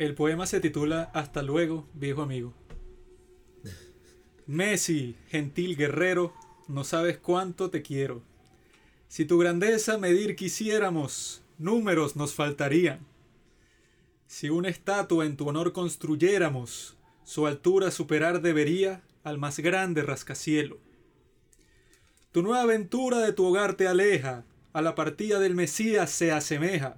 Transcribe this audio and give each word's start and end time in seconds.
El 0.00 0.14
poema 0.14 0.46
se 0.46 0.60
titula 0.60 1.10
Hasta 1.12 1.42
luego, 1.42 1.86
viejo 1.92 2.22
amigo. 2.22 2.54
Messi, 4.46 5.14
gentil 5.28 5.76
guerrero, 5.76 6.32
no 6.68 6.84
sabes 6.84 7.18
cuánto 7.18 7.68
te 7.68 7.82
quiero. 7.82 8.22
Si 9.08 9.26
tu 9.26 9.36
grandeza 9.36 9.98
medir 9.98 10.36
quisiéramos, 10.36 11.42
números 11.58 12.16
nos 12.16 12.32
faltarían. 12.32 13.00
Si 14.26 14.48
una 14.48 14.70
estatua 14.70 15.26
en 15.26 15.36
tu 15.36 15.46
honor 15.46 15.74
construyéramos, 15.74 16.96
su 17.22 17.46
altura 17.46 17.90
superar 17.90 18.40
debería 18.40 19.02
al 19.22 19.36
más 19.36 19.58
grande 19.58 20.00
rascacielo. 20.00 20.78
Tu 22.32 22.40
nueva 22.40 22.62
aventura 22.62 23.18
de 23.18 23.34
tu 23.34 23.44
hogar 23.44 23.74
te 23.74 23.86
aleja, 23.86 24.46
a 24.72 24.80
la 24.80 24.94
partida 24.94 25.38
del 25.40 25.54
Mesías 25.54 26.10
se 26.10 26.32
asemeja. 26.32 26.96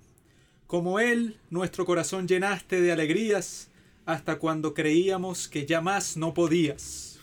Como 0.72 1.00
él, 1.00 1.36
nuestro 1.50 1.84
corazón 1.84 2.26
llenaste 2.26 2.80
de 2.80 2.92
alegrías, 2.92 3.68
hasta 4.06 4.38
cuando 4.38 4.72
creíamos 4.72 5.46
que 5.46 5.66
ya 5.66 5.82
más 5.82 6.16
no 6.16 6.32
podías. 6.32 7.20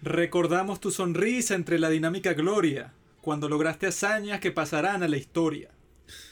Recordamos 0.00 0.80
tu 0.80 0.90
sonrisa 0.90 1.54
entre 1.54 1.78
la 1.78 1.90
dinámica 1.90 2.32
gloria, 2.32 2.94
cuando 3.20 3.46
lograste 3.46 3.88
hazañas 3.88 4.40
que 4.40 4.50
pasarán 4.50 5.02
a 5.02 5.08
la 5.08 5.18
historia. 5.18 5.68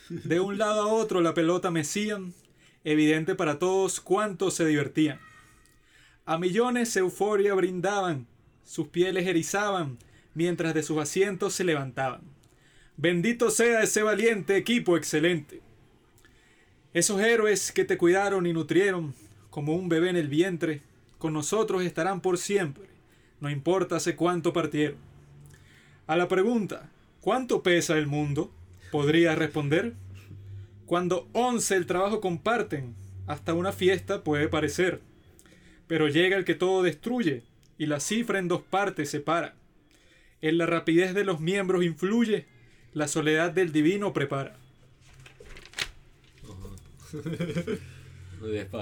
De 0.09 0.41
un 0.41 0.56
lado 0.56 0.80
a 0.80 0.87
otro 0.87 1.20
la 1.20 1.34
pelota 1.34 1.70
mecían, 1.70 2.32
evidente 2.82 3.34
para 3.34 3.59
todos 3.59 4.01
cuánto 4.01 4.51
se 4.51 4.65
divertían. 4.65 5.20
A 6.24 6.38
millones 6.38 6.96
euforia 6.96 7.52
brindaban, 7.52 8.27
sus 8.65 8.88
pieles 8.88 9.27
erizaban, 9.27 9.98
mientras 10.32 10.73
de 10.73 10.82
sus 10.82 10.96
asientos 10.96 11.52
se 11.52 11.65
levantaban. 11.65 12.39
Bendito 13.02 13.48
sea 13.50 13.82
ese 13.82 14.02
valiente 14.02 14.59
equipo 14.59 14.95
excelente. 14.95 15.62
Esos 16.92 17.18
héroes 17.23 17.73
que 17.73 17.86
te 17.86 17.96
cuidaron 17.96 18.46
y 18.46 18.52
nutrieron 18.52 19.14
como 19.48 19.74
un 19.74 19.88
bebé 19.88 20.10
en 20.10 20.16
el 20.16 20.28
vientre, 20.28 20.82
con 21.16 21.32
nosotros 21.32 21.82
estarán 21.82 22.21
por 22.21 22.37
siempre, 22.37 22.84
no 23.40 23.48
importa 23.48 23.96
hace 23.96 24.16
cuánto 24.16 24.52
partieron. 24.52 24.98
A 26.06 26.15
la 26.15 26.28
pregunta, 26.28 26.90
¿cuánto 27.23 27.62
pesa 27.62 27.96
el 27.96 28.06
mundo? 28.06 28.52
podría 28.90 29.34
responder. 29.34 29.95
Cuando 30.84 31.26
once 31.32 31.76
el 31.76 31.87
trabajo 31.87 32.21
comparten, 32.21 32.95
hasta 33.26 33.54
una 33.54 33.73
fiesta 33.73 34.23
puede 34.24 34.48
parecer. 34.48 35.01
Pero 35.87 36.09
llega 36.09 36.37
el 36.37 36.45
que 36.45 36.54
todo 36.54 36.82
destruye, 36.82 37.45
y 37.78 37.87
la 37.87 37.98
cifra 37.98 38.38
en 38.38 38.48
dos 38.48 38.60
partes 38.60 39.09
separa. 39.09 39.54
En 40.43 40.59
la 40.59 40.66
rapidez 40.66 41.15
de 41.15 41.24
los 41.24 41.40
miembros 41.40 41.82
influye, 41.82 42.45
la 42.93 43.09
soledad 43.09 43.52
del 43.52 43.73
divino 43.73 44.13
prepara. 44.13 44.57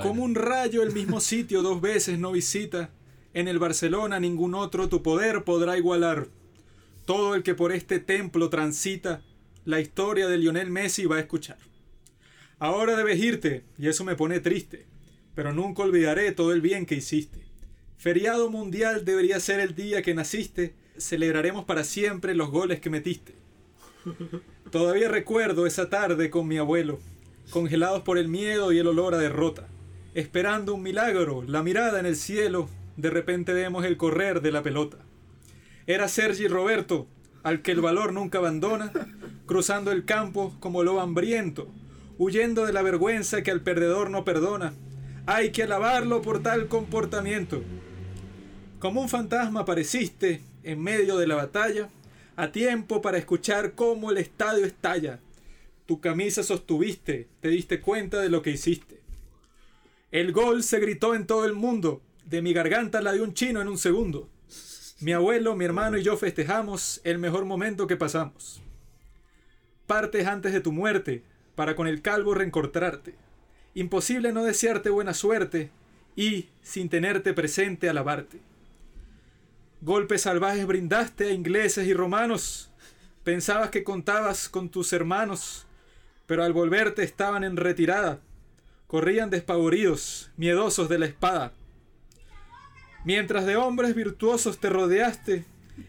Como 0.03 0.23
un 0.23 0.34
rayo 0.34 0.83
el 0.83 0.92
mismo 0.92 1.20
sitio 1.20 1.62
dos 1.62 1.81
veces 1.81 2.19
no 2.19 2.33
visita, 2.33 2.91
en 3.34 3.48
el 3.48 3.59
Barcelona 3.59 4.20
ningún 4.20 4.55
otro 4.55 4.89
tu 4.89 5.03
poder 5.03 5.45
podrá 5.45 5.77
igualar. 5.77 6.29
Todo 7.05 7.34
el 7.34 7.42
que 7.42 7.55
por 7.55 7.73
este 7.73 7.98
templo 8.01 8.51
transita, 8.51 9.23
la 9.64 9.81
historia 9.81 10.29
de 10.29 10.39
Lionel 10.39 10.70
Messi 10.70 11.06
va 11.06 11.17
a 11.17 11.20
escuchar. 11.20 11.59
Ahora 12.59 12.97
debes 12.97 13.19
irte, 13.20 13.64
y 13.79 13.89
eso 13.89 14.05
me 14.05 14.17
pone 14.17 14.41
triste, 14.41 14.86
pero 15.34 15.53
nunca 15.53 15.83
olvidaré 15.83 16.33
todo 16.33 16.53
el 16.53 16.61
bien 16.61 16.86
que 16.86 16.97
hiciste. 16.97 17.41
Feriado 17.97 18.51
mundial 18.51 19.05
debería 19.05 19.41
ser 19.41 19.61
el 19.61 19.75
día 19.75 20.03
que 20.03 20.14
naciste, 20.14 20.75
celebraremos 20.97 21.64
para 21.64 21.84
siempre 21.84 22.34
los 22.34 22.51
goles 22.51 22.81
que 22.81 22.91
metiste. 22.91 23.34
Todavía 24.70 25.08
recuerdo 25.08 25.66
esa 25.66 25.88
tarde 25.88 26.30
con 26.30 26.46
mi 26.46 26.58
abuelo, 26.58 26.98
congelados 27.50 28.02
por 28.02 28.18
el 28.18 28.28
miedo 28.28 28.72
y 28.72 28.78
el 28.78 28.86
olor 28.86 29.14
a 29.14 29.18
derrota, 29.18 29.66
esperando 30.14 30.74
un 30.74 30.82
milagro, 30.82 31.42
la 31.46 31.62
mirada 31.62 32.00
en 32.00 32.06
el 32.06 32.16
cielo, 32.16 32.68
de 32.96 33.10
repente 33.10 33.52
vemos 33.52 33.84
el 33.84 33.96
correr 33.96 34.42
de 34.42 34.52
la 34.52 34.62
pelota. 34.62 34.98
Era 35.86 36.08
Sergi 36.08 36.48
Roberto, 36.48 37.06
al 37.42 37.62
que 37.62 37.73
el 37.73 37.80
valor 37.80 38.12
nunca 38.12 38.39
abandona, 38.39 38.92
cruzando 39.46 39.92
el 39.92 40.05
campo 40.05 40.55
como 40.61 40.83
lobo 40.83 41.00
hambriento, 41.00 41.68
huyendo 42.18 42.67
de 42.67 42.73
la 42.73 42.83
vergüenza 42.83 43.42
que 43.42 43.50
al 43.50 43.62
perdedor 43.62 44.11
no 44.11 44.24
perdona. 44.24 44.74
Hay 45.27 45.50
que 45.50 45.62
alabarlo 45.62 46.20
por 46.20 46.42
tal 46.42 46.68
comportamiento. 46.68 47.62
Como 48.78 49.00
un 49.00 49.08
fantasma 49.08 49.61
apareciste 49.61 50.42
en 50.62 50.83
medio 50.83 51.17
de 51.17 51.27
la 51.27 51.36
batalla, 51.36 51.89
a 52.38 52.52
tiempo 52.52 53.02
para 53.02 53.18
escuchar 53.18 53.72
cómo 53.74 54.12
el 54.12 54.16
estadio 54.16 54.64
estalla. 54.64 55.18
Tu 55.86 56.00
camisa 56.00 56.44
sostuviste, 56.44 57.26
te 57.40 57.48
diste 57.48 57.80
cuenta 57.80 58.20
de 58.20 58.28
lo 58.28 58.42
que 58.42 58.52
hiciste. 58.52 59.00
El 60.12 60.30
gol 60.30 60.62
se 60.62 60.78
gritó 60.78 61.16
en 61.16 61.26
todo 61.26 61.44
el 61.44 61.54
mundo, 61.54 62.00
de 62.26 62.40
mi 62.40 62.52
garganta 62.52 63.02
la 63.02 63.12
de 63.12 63.22
un 63.22 63.34
chino 63.34 63.60
en 63.60 63.66
un 63.66 63.76
segundo. 63.76 64.28
Mi 65.00 65.12
abuelo, 65.12 65.56
mi 65.56 65.64
hermano 65.64 65.98
y 65.98 66.04
yo 66.04 66.16
festejamos 66.16 67.00
el 67.02 67.18
mejor 67.18 67.44
momento 67.44 67.88
que 67.88 67.96
pasamos. 67.96 68.62
Partes 69.88 70.24
antes 70.28 70.52
de 70.52 70.60
tu 70.60 70.70
muerte, 70.70 71.24
para 71.56 71.74
con 71.74 71.88
el 71.88 72.02
calvo 72.02 72.34
reencontrarte. 72.34 73.16
Imposible 73.74 74.32
no 74.32 74.44
desearte 74.44 74.90
buena 74.90 75.12
suerte 75.12 75.72
y, 76.14 76.50
sin 76.62 76.88
tenerte 76.88 77.34
presente, 77.34 77.88
alabarte. 77.88 78.38
Golpes 79.80 80.22
salvajes 80.22 80.66
brindaste 80.66 81.27
a 81.27 81.30
ingleses 81.30 81.86
y 81.86 81.94
romanos. 81.94 82.68
Pensabas 83.22 83.70
que 83.70 83.84
contabas 83.84 84.48
con 84.48 84.70
tus 84.70 84.92
hermanos, 84.92 85.66
pero 86.27 86.42
al 86.42 86.52
volverte 86.52 87.05
estaban 87.05 87.44
en 87.44 87.56
retirada. 87.56 88.18
Corrían 88.88 89.30
despavoridos, 89.30 90.33
miedosos 90.36 90.88
de 90.88 90.98
la 90.98 91.06
espada. 91.06 91.52
Mientras 93.05 93.46
de 93.46 93.55
hombres 93.55 93.94
virtuosos 93.94 94.58
te 94.58 94.68
rodeaste, 94.68 95.44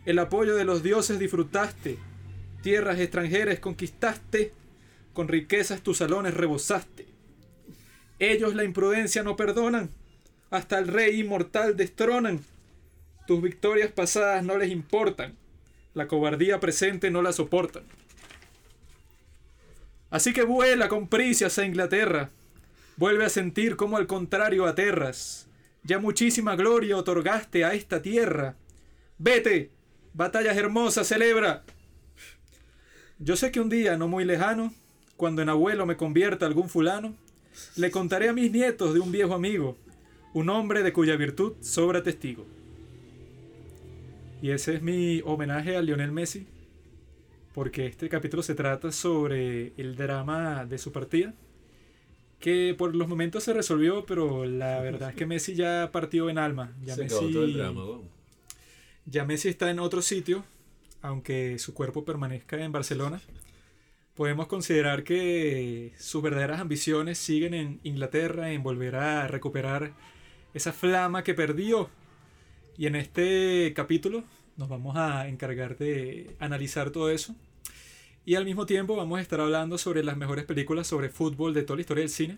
el 0.06 0.20
apoyo 0.20 0.56
de 0.56 0.66
los 0.66 0.84
dioses 0.84 1.18
disfrutaste, 1.18 1.98
tierras 2.62 3.00
extranjeras 3.00 3.60
conquistaste, 3.60 4.54
con 5.14 5.28
riquezas 5.28 5.82
tus 5.82 5.98
salones 5.98 6.36
rebosaste. 6.36 7.08
Ellos 8.20 8.54
la 8.54 8.66
imprudencia 8.66 9.24
no 9.24 9.36
perdonan, 9.36 9.90
hasta 10.52 10.78
el 10.78 10.88
rey 10.88 11.22
inmortal 11.22 11.76
destronan 11.76 12.42
tus 13.30 13.44
victorias 13.44 13.92
pasadas 13.92 14.44
no 14.44 14.58
les 14.58 14.72
importan. 14.72 15.36
La 15.94 16.08
cobardía 16.08 16.60
presente 16.60 17.12
no 17.12 17.22
la 17.22 17.32
soportan. 17.32 17.84
Así 20.10 20.34
que 20.34 20.42
vuela 20.42 20.90
con 20.90 21.08
prisa 21.08 21.46
a 21.56 21.64
Inglaterra. 21.64 22.32
Vuelve 22.98 23.26
a 23.26 23.30
sentir 23.30 23.76
como 23.76 23.98
al 23.98 24.08
contrario 24.08 24.66
aterras. 24.66 25.48
Ya 25.84 26.00
muchísima 26.00 26.56
gloria 26.56 26.98
otorgaste 26.98 27.64
a 27.64 27.76
esta 27.76 28.02
tierra. 28.02 28.56
Vete, 29.20 29.70
batallas 30.16 30.58
hermosas 30.58 31.08
celebra. 31.08 31.64
Yo 33.20 33.36
sé 33.36 33.52
que 33.52 33.60
un 33.60 33.70
día 33.70 33.96
no 33.96 34.08
muy 34.08 34.26
lejano, 34.26 34.74
cuando 35.18 35.44
en 35.44 35.50
abuelo 35.50 35.86
me 35.86 35.98
convierta 35.98 36.48
algún 36.48 36.68
fulano, 36.68 37.14
le 37.76 37.92
contaré 37.92 38.30
a 38.30 38.34
mis 38.34 38.52
nietos 38.52 38.96
de 38.96 39.02
un 39.02 39.12
viejo 39.12 39.36
amigo, 39.36 39.78
un 40.34 40.50
hombre 40.50 40.82
de 40.82 40.94
cuya 40.94 41.16
virtud 41.16 41.54
sobra 41.62 42.02
testigo. 42.02 42.48
Y 44.42 44.52
ese 44.52 44.76
es 44.76 44.82
mi 44.82 45.22
homenaje 45.26 45.76
a 45.76 45.82
Lionel 45.82 46.14
Messi, 46.14 46.48
porque 47.54 47.86
este 47.88 48.08
capítulo 48.08 48.42
se 48.42 48.56
trata 48.56 48.92
sobre 48.92 49.74
el 49.76 49.98
drama 49.98 50.66
de 50.66 50.78
su 50.78 50.94
partida, 50.94 51.34
que 52.40 52.74
por 52.78 52.96
los 52.96 53.10
momentos 53.10 53.44
se 53.44 53.54
resolvió, 53.54 54.06
pero 54.06 54.46
la 54.46 54.80
verdad 54.82 55.10
es 55.10 55.16
que 55.16 55.26
Messi 55.26 55.56
ya 55.56 55.90
partió 55.92 56.30
en 56.30 56.38
alma. 56.38 56.74
Ya 56.84 56.96
Messi, 56.96 57.34
Ya 59.06 59.26
Messi 59.26 59.50
está 59.50 59.70
en 59.70 59.80
otro 59.80 60.02
sitio, 60.02 60.46
aunque 61.02 61.60
su 61.60 61.74
cuerpo 61.74 62.06
permanezca 62.06 62.64
en 62.64 62.72
Barcelona. 62.72 63.20
Podemos 64.16 64.48
considerar 64.48 65.04
que 65.04 65.94
sus 65.98 66.22
verdaderas 66.22 66.62
ambiciones 66.62 67.18
siguen 67.18 67.54
en 67.54 67.80
Inglaterra, 67.84 68.52
en 68.52 68.64
volver 68.64 68.96
a 68.96 69.28
recuperar 69.28 69.94
esa 70.54 70.72
flama 70.72 71.24
que 71.24 71.34
perdió 71.34 71.90
y 72.78 72.88
en 72.88 72.96
este 72.96 73.74
capítulo 73.76 74.24
nos 74.58 74.70
vamos 74.70 74.98
a 74.98 75.28
encargar 75.28 75.78
de 75.78 76.36
analizar 76.40 76.92
todo 76.92 77.10
eso. 77.10 77.36
Y 78.26 78.36
al 78.36 78.46
mismo 78.46 78.66
tiempo 78.66 78.96
vamos 78.96 79.20
a 79.20 79.22
estar 79.22 79.40
hablando 79.40 79.78
sobre 79.78 80.04
las 80.04 80.18
mejores 80.18 80.46
películas 80.46 80.88
sobre 80.88 81.10
fútbol 81.10 81.54
de 81.54 81.64
toda 81.64 81.78
la 81.78 81.82
historia 81.82 82.02
del 82.02 82.10
cine. 82.10 82.38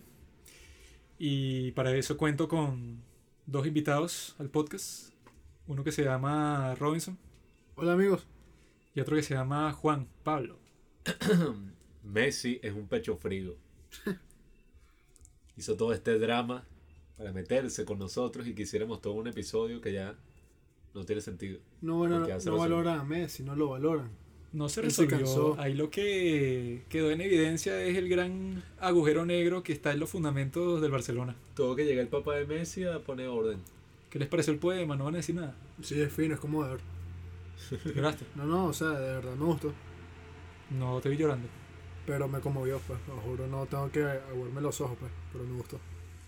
Y 1.18 1.72
para 1.72 1.94
eso 1.94 2.16
cuento 2.16 2.48
con 2.48 3.02
dos 3.46 3.66
invitados 3.66 4.34
al 4.38 4.50
podcast. 4.50 5.12
Uno 5.66 5.84
que 5.84 5.92
se 5.92 6.04
llama 6.04 6.74
Robinson. 6.76 7.18
Hola 7.74 7.92
amigos. 7.92 8.26
Y 8.94 9.00
otro 9.00 9.16
que 9.16 9.22
se 9.22 9.34
llama 9.34 9.72
Juan 9.72 10.08
Pablo. 10.22 10.58
Messi 12.02 12.60
es 12.62 12.72
un 12.72 12.88
pecho 12.88 13.16
frío. 13.16 13.56
Hizo 15.56 15.76
todo 15.76 15.92
este 15.92 16.18
drama 16.18 16.64
para 17.22 17.32
meterse 17.32 17.84
con 17.84 18.00
nosotros 18.00 18.48
y 18.48 18.54
quisiéramos 18.54 19.00
todo 19.00 19.12
un 19.12 19.28
episodio 19.28 19.80
que 19.80 19.92
ya 19.92 20.16
no 20.92 21.04
tiene 21.04 21.22
sentido. 21.22 21.60
No, 21.80 22.08
no 22.08 22.56
valoran 22.58 22.98
a 22.98 23.04
Messi, 23.04 23.44
no 23.44 23.54
lo 23.54 23.68
valoran. 23.68 24.10
No 24.52 24.68
se 24.68 24.82
resolvió. 24.82 25.56
Ahí 25.60 25.74
lo 25.74 25.88
que 25.88 26.82
quedó 26.88 27.12
en 27.12 27.20
evidencia 27.20 27.80
es 27.80 27.96
el 27.96 28.08
gran 28.08 28.64
agujero 28.80 29.24
negro 29.24 29.62
que 29.62 29.72
está 29.72 29.92
en 29.92 30.00
los 30.00 30.10
fundamentos 30.10 30.82
del 30.82 30.90
Barcelona. 30.90 31.36
Tuvo 31.54 31.76
que 31.76 31.84
llegar 31.84 32.02
el 32.02 32.08
papá 32.08 32.34
de 32.34 32.44
Messi 32.44 32.84
a 32.84 32.98
poner 32.98 33.28
orden. 33.28 33.60
¿Qué 34.10 34.18
les 34.18 34.26
pareció 34.26 34.52
el 34.52 34.58
poema? 34.58 34.96
No 34.96 35.04
van 35.04 35.14
a 35.14 35.18
decir 35.18 35.36
nada. 35.36 35.54
Sí, 35.80 36.00
es 36.00 36.12
fino, 36.12 36.34
es 36.34 36.40
como 36.40 36.64
de 36.64 36.70
ver. 36.70 36.80
¿Lloraste? 37.94 38.26
No, 38.34 38.46
no, 38.46 38.66
o 38.66 38.72
sea, 38.72 38.88
de 38.88 39.12
verdad 39.12 39.36
me 39.36 39.44
gustó. 39.44 39.72
No 40.70 41.00
te 41.00 41.08
vi 41.08 41.16
llorando. 41.16 41.46
Pero 42.04 42.26
me 42.26 42.40
conmovió, 42.40 42.80
pues, 42.80 42.98
lo 43.06 43.16
juro, 43.18 43.46
no 43.46 43.64
tengo 43.66 43.90
que 43.92 44.02
aguarme 44.02 44.60
los 44.60 44.80
ojos, 44.80 44.96
pues, 44.98 45.12
pero 45.32 45.44
me 45.44 45.56
gustó. 45.56 45.78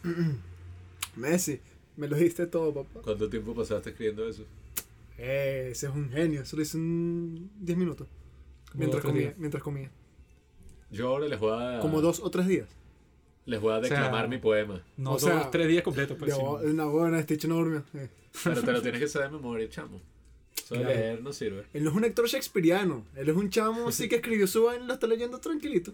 Messi, 1.16 1.60
me 1.96 2.08
lo 2.08 2.16
diste 2.16 2.46
todo, 2.46 2.72
papá. 2.72 3.00
¿Cuánto 3.02 3.28
tiempo 3.28 3.54
pasaste 3.54 3.90
escribiendo 3.90 4.28
eso? 4.28 4.44
Eh, 5.18 5.68
ese 5.72 5.86
es 5.86 5.92
un 5.94 6.10
genio, 6.10 6.42
eso 6.42 6.56
lo 6.56 6.62
hice 6.62 6.76
en 6.76 7.50
10 7.60 7.78
minutos. 7.78 8.08
Mientras 8.74 9.02
dos, 9.02 9.10
comía, 9.10 9.26
días. 9.28 9.38
mientras 9.38 9.62
comía. 9.62 9.90
Yo 10.90 11.08
ahora 11.08 11.28
les 11.28 11.38
voy 11.38 11.52
a. 11.62 11.80
Como 11.80 12.00
dos 12.00 12.20
o 12.20 12.30
tres 12.30 12.46
días. 12.48 12.68
Les 13.46 13.60
voy 13.60 13.72
a 13.72 13.76
O 13.78 13.84
sea, 13.84 13.90
declamar 13.90 14.28
mi 14.28 14.38
poema. 14.38 14.82
No, 14.96 15.10
O 15.10 15.12
dos, 15.14 15.22
sea, 15.22 15.50
tres 15.50 15.68
días 15.68 15.82
completos. 15.84 16.16
Pues, 16.18 16.30
Yo, 16.36 16.58
sí. 16.60 16.66
una 16.68 16.86
buena, 16.86 17.22
Stitch 17.22 17.44
no 17.46 17.56
durmió. 17.56 17.84
Eh. 17.94 18.08
Pero 18.42 18.62
te 18.62 18.72
lo 18.72 18.82
tienes 18.82 19.00
que 19.00 19.08
saber 19.08 19.30
de 19.30 19.36
memoria, 19.36 19.68
chamo. 19.68 20.00
Eso 20.56 20.74
de 20.74 20.80
Claro. 20.80 20.94
leer 20.98 21.22
no 21.22 21.32
sirve. 21.32 21.64
Él 21.74 21.84
no 21.84 21.90
es 21.90 21.96
un 21.96 22.04
actor 22.04 22.26
shakespeariano, 22.26 23.04
él 23.16 23.28
es 23.28 23.36
un 23.36 23.50
chamo 23.50 23.88
así 23.88 24.08
que 24.08 24.16
escribió 24.16 24.46
su 24.46 24.64
vaina 24.64 24.84
y 24.84 24.86
lo 24.88 24.94
está 24.94 25.06
leyendo 25.06 25.38
tranquilito. 25.38 25.92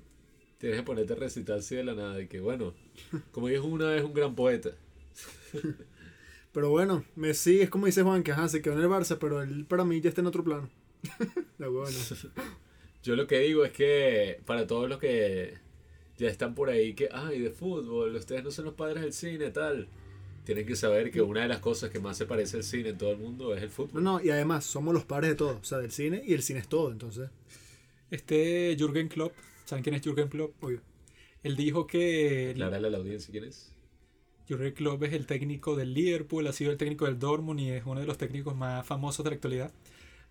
Tienes 0.59 0.79
que 0.79 0.85
ponerte 0.85 1.13
a 1.15 1.17
recitar 1.17 1.59
así 1.59 1.75
de 1.75 1.85
la 1.85 1.95
nada. 1.95 2.21
Y 2.21 2.27
que 2.29 2.41
bueno, 2.41 2.73
como 3.33 3.49
dijo 3.49 3.67
una 3.67 3.87
vez 3.89 4.05
un 4.05 4.15
gran 4.15 4.35
poeta. 4.35 4.71
Pero 6.53 6.71
bueno, 6.71 7.05
Messi 7.15 7.61
es 7.61 7.71
como 7.71 7.87
dice 7.87 8.03
Juan, 8.03 8.23
que 8.23 8.33
ajá, 8.33 8.49
se 8.49 8.61
quedó 8.61 8.75
en 8.75 8.81
el 8.81 8.89
Barça, 8.89 9.19
pero 9.21 9.41
él 9.43 9.67
para 9.67 9.85
mí 9.85 10.01
ya 10.01 10.09
está 10.09 10.21
en 10.21 10.27
otro 10.27 10.43
plano. 10.43 10.69
La 11.59 11.69
buena. 11.69 11.97
Yo 13.03 13.17
lo 13.17 13.27
que 13.27 13.39
digo 13.39 13.65
es 13.65 13.73
que 13.73 14.41
para 14.47 14.67
todos 14.67 14.89
los 14.89 14.99
que 14.99 15.55
ya 16.19 16.29
están 16.29 16.55
por 16.55 16.69
ahí 16.69 16.95
que, 16.95 17.09
ay, 17.13 17.39
de 17.41 17.51
fútbol, 17.51 18.15
ustedes 18.17 18.43
no 18.45 18.51
son 18.51 18.67
los 18.67 18.75
padres 18.75 19.03
del 19.03 19.13
cine, 19.13 19.51
tal. 19.51 19.89
Tienen 20.45 20.67
que 20.67 20.75
saber 20.77 21.11
que 21.13 21.23
una 21.23 21.43
de 21.43 21.49
las 21.49 21.61
cosas 21.61 21.91
que 21.91 22.01
más 22.01 22.17
se 22.19 22.27
parece 22.27 22.57
al 22.57 22.65
cine 22.65 22.91
en 22.91 22.99
todo 22.99 23.13
el 23.13 23.19
mundo 23.19 23.55
es 23.55 23.63
el 23.63 23.69
No, 23.69 23.75
fútbol. 23.75 24.03
no, 24.03 24.21
y 24.23 24.31
además 24.31 24.65
somos 24.65 24.93
los 24.93 25.05
padres 25.05 25.31
de 25.31 25.37
todo, 25.37 25.59
o 25.61 25.65
sea, 25.65 25.79
del 25.79 25.93
cine 25.93 26.23
y 26.27 26.35
el 26.35 26.43
cine 26.43 26.59
es 26.61 26.69
todo, 26.69 26.91
entonces, 26.91 27.31
Este 28.11 28.75
Jürgen 28.79 29.09
Klopp, 29.09 29.33
¿saben 29.65 29.83
quién 29.85 29.95
es 29.95 30.03
Jürgen 30.03 30.29
Klopp? 30.29 30.63
obvio. 30.63 30.81
Él 31.43 31.57
dijo 31.57 31.87
que 31.87 32.51
Aclarale 32.51 32.89
a 32.89 32.91
la 32.91 32.99
audiencia 32.99 33.31
quién 33.31 33.45
es. 33.45 33.73
Jürgen 34.51 34.73
Klopp 34.73 35.05
es 35.05 35.13
el 35.13 35.27
técnico 35.27 35.77
del 35.77 35.95
Liverpool, 35.95 36.45
ha 36.49 36.53
sido 36.53 36.73
el 36.73 36.77
técnico 36.77 37.05
del 37.05 37.21
Dortmund 37.21 37.61
y 37.61 37.71
es 37.71 37.85
uno 37.87 38.01
de 38.01 38.07
los 38.07 38.19
técnicos 38.19 38.57
más 38.57 38.85
famosos 38.85 39.23
de 39.23 39.31
la 39.31 39.37
actualidad. 39.37 39.73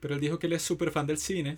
Pero 0.02 0.14
él 0.14 0.20
dijo 0.20 0.40
que 0.40 0.48
él 0.48 0.54
es 0.54 0.62
súper 0.62 0.92
fan 0.92 1.08
del 1.08 1.18
cine, 1.18 1.58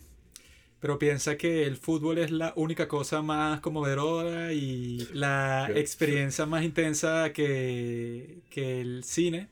pero 0.80 1.00
piensa 1.00 1.38
que 1.38 1.66
el 1.66 1.78
fútbol 1.78 2.20
es 2.20 2.30
la 2.30 2.54
única 2.56 2.88
cosa 2.88 3.24
más 3.24 3.62
conmovedora 3.62 4.54
y 4.54 5.08
la 5.14 5.72
experiencia 5.74 6.46
más 6.46 6.64
intensa 6.64 7.34
que, 7.34 8.42
que 8.52 8.82
el 8.82 9.04
cine. 9.04 9.48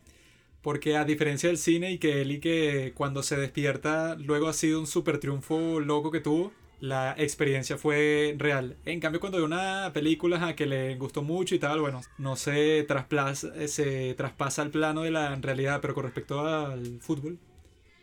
Porque 0.62 0.96
a 0.98 1.06
diferencia 1.06 1.50
del 1.50 1.58
cine 1.58 1.92
y 1.92 1.98
que 1.98 2.22
él 2.22 2.32
y 2.32 2.40
que 2.40 2.94
cuando 2.96 3.24
se 3.24 3.38
despierta 3.38 4.16
luego 4.16 4.48
ha 4.50 4.54
sido 4.54 4.80
un 4.80 4.88
super 4.88 5.20
triunfo 5.20 5.80
loco 5.80 6.12
que 6.12 6.20
tuvo, 6.20 6.52
la 6.80 7.14
experiencia 7.18 7.78
fue 7.78 8.36
real. 8.38 8.78
En 8.86 9.00
cambio 9.00 9.20
cuando 9.20 9.38
ve 9.38 9.44
una 9.44 9.92
película 9.94 10.38
ajá, 10.38 10.56
que 10.56 10.66
le 10.66 10.96
gustó 10.96 11.22
mucho 11.22 11.56
y 11.56 11.60
tal, 11.60 11.82
bueno, 11.82 12.02
no 12.18 12.36
se 12.36 12.84
trasplaza, 12.88 13.52
se 13.68 14.14
traspasa 14.16 14.62
al 14.62 14.70
plano 14.72 15.02
de 15.04 15.12
la 15.12 15.36
realidad, 15.36 15.80
pero 15.82 15.94
con 15.94 16.04
respecto 16.06 16.40
al 16.48 17.00
fútbol, 17.02 17.38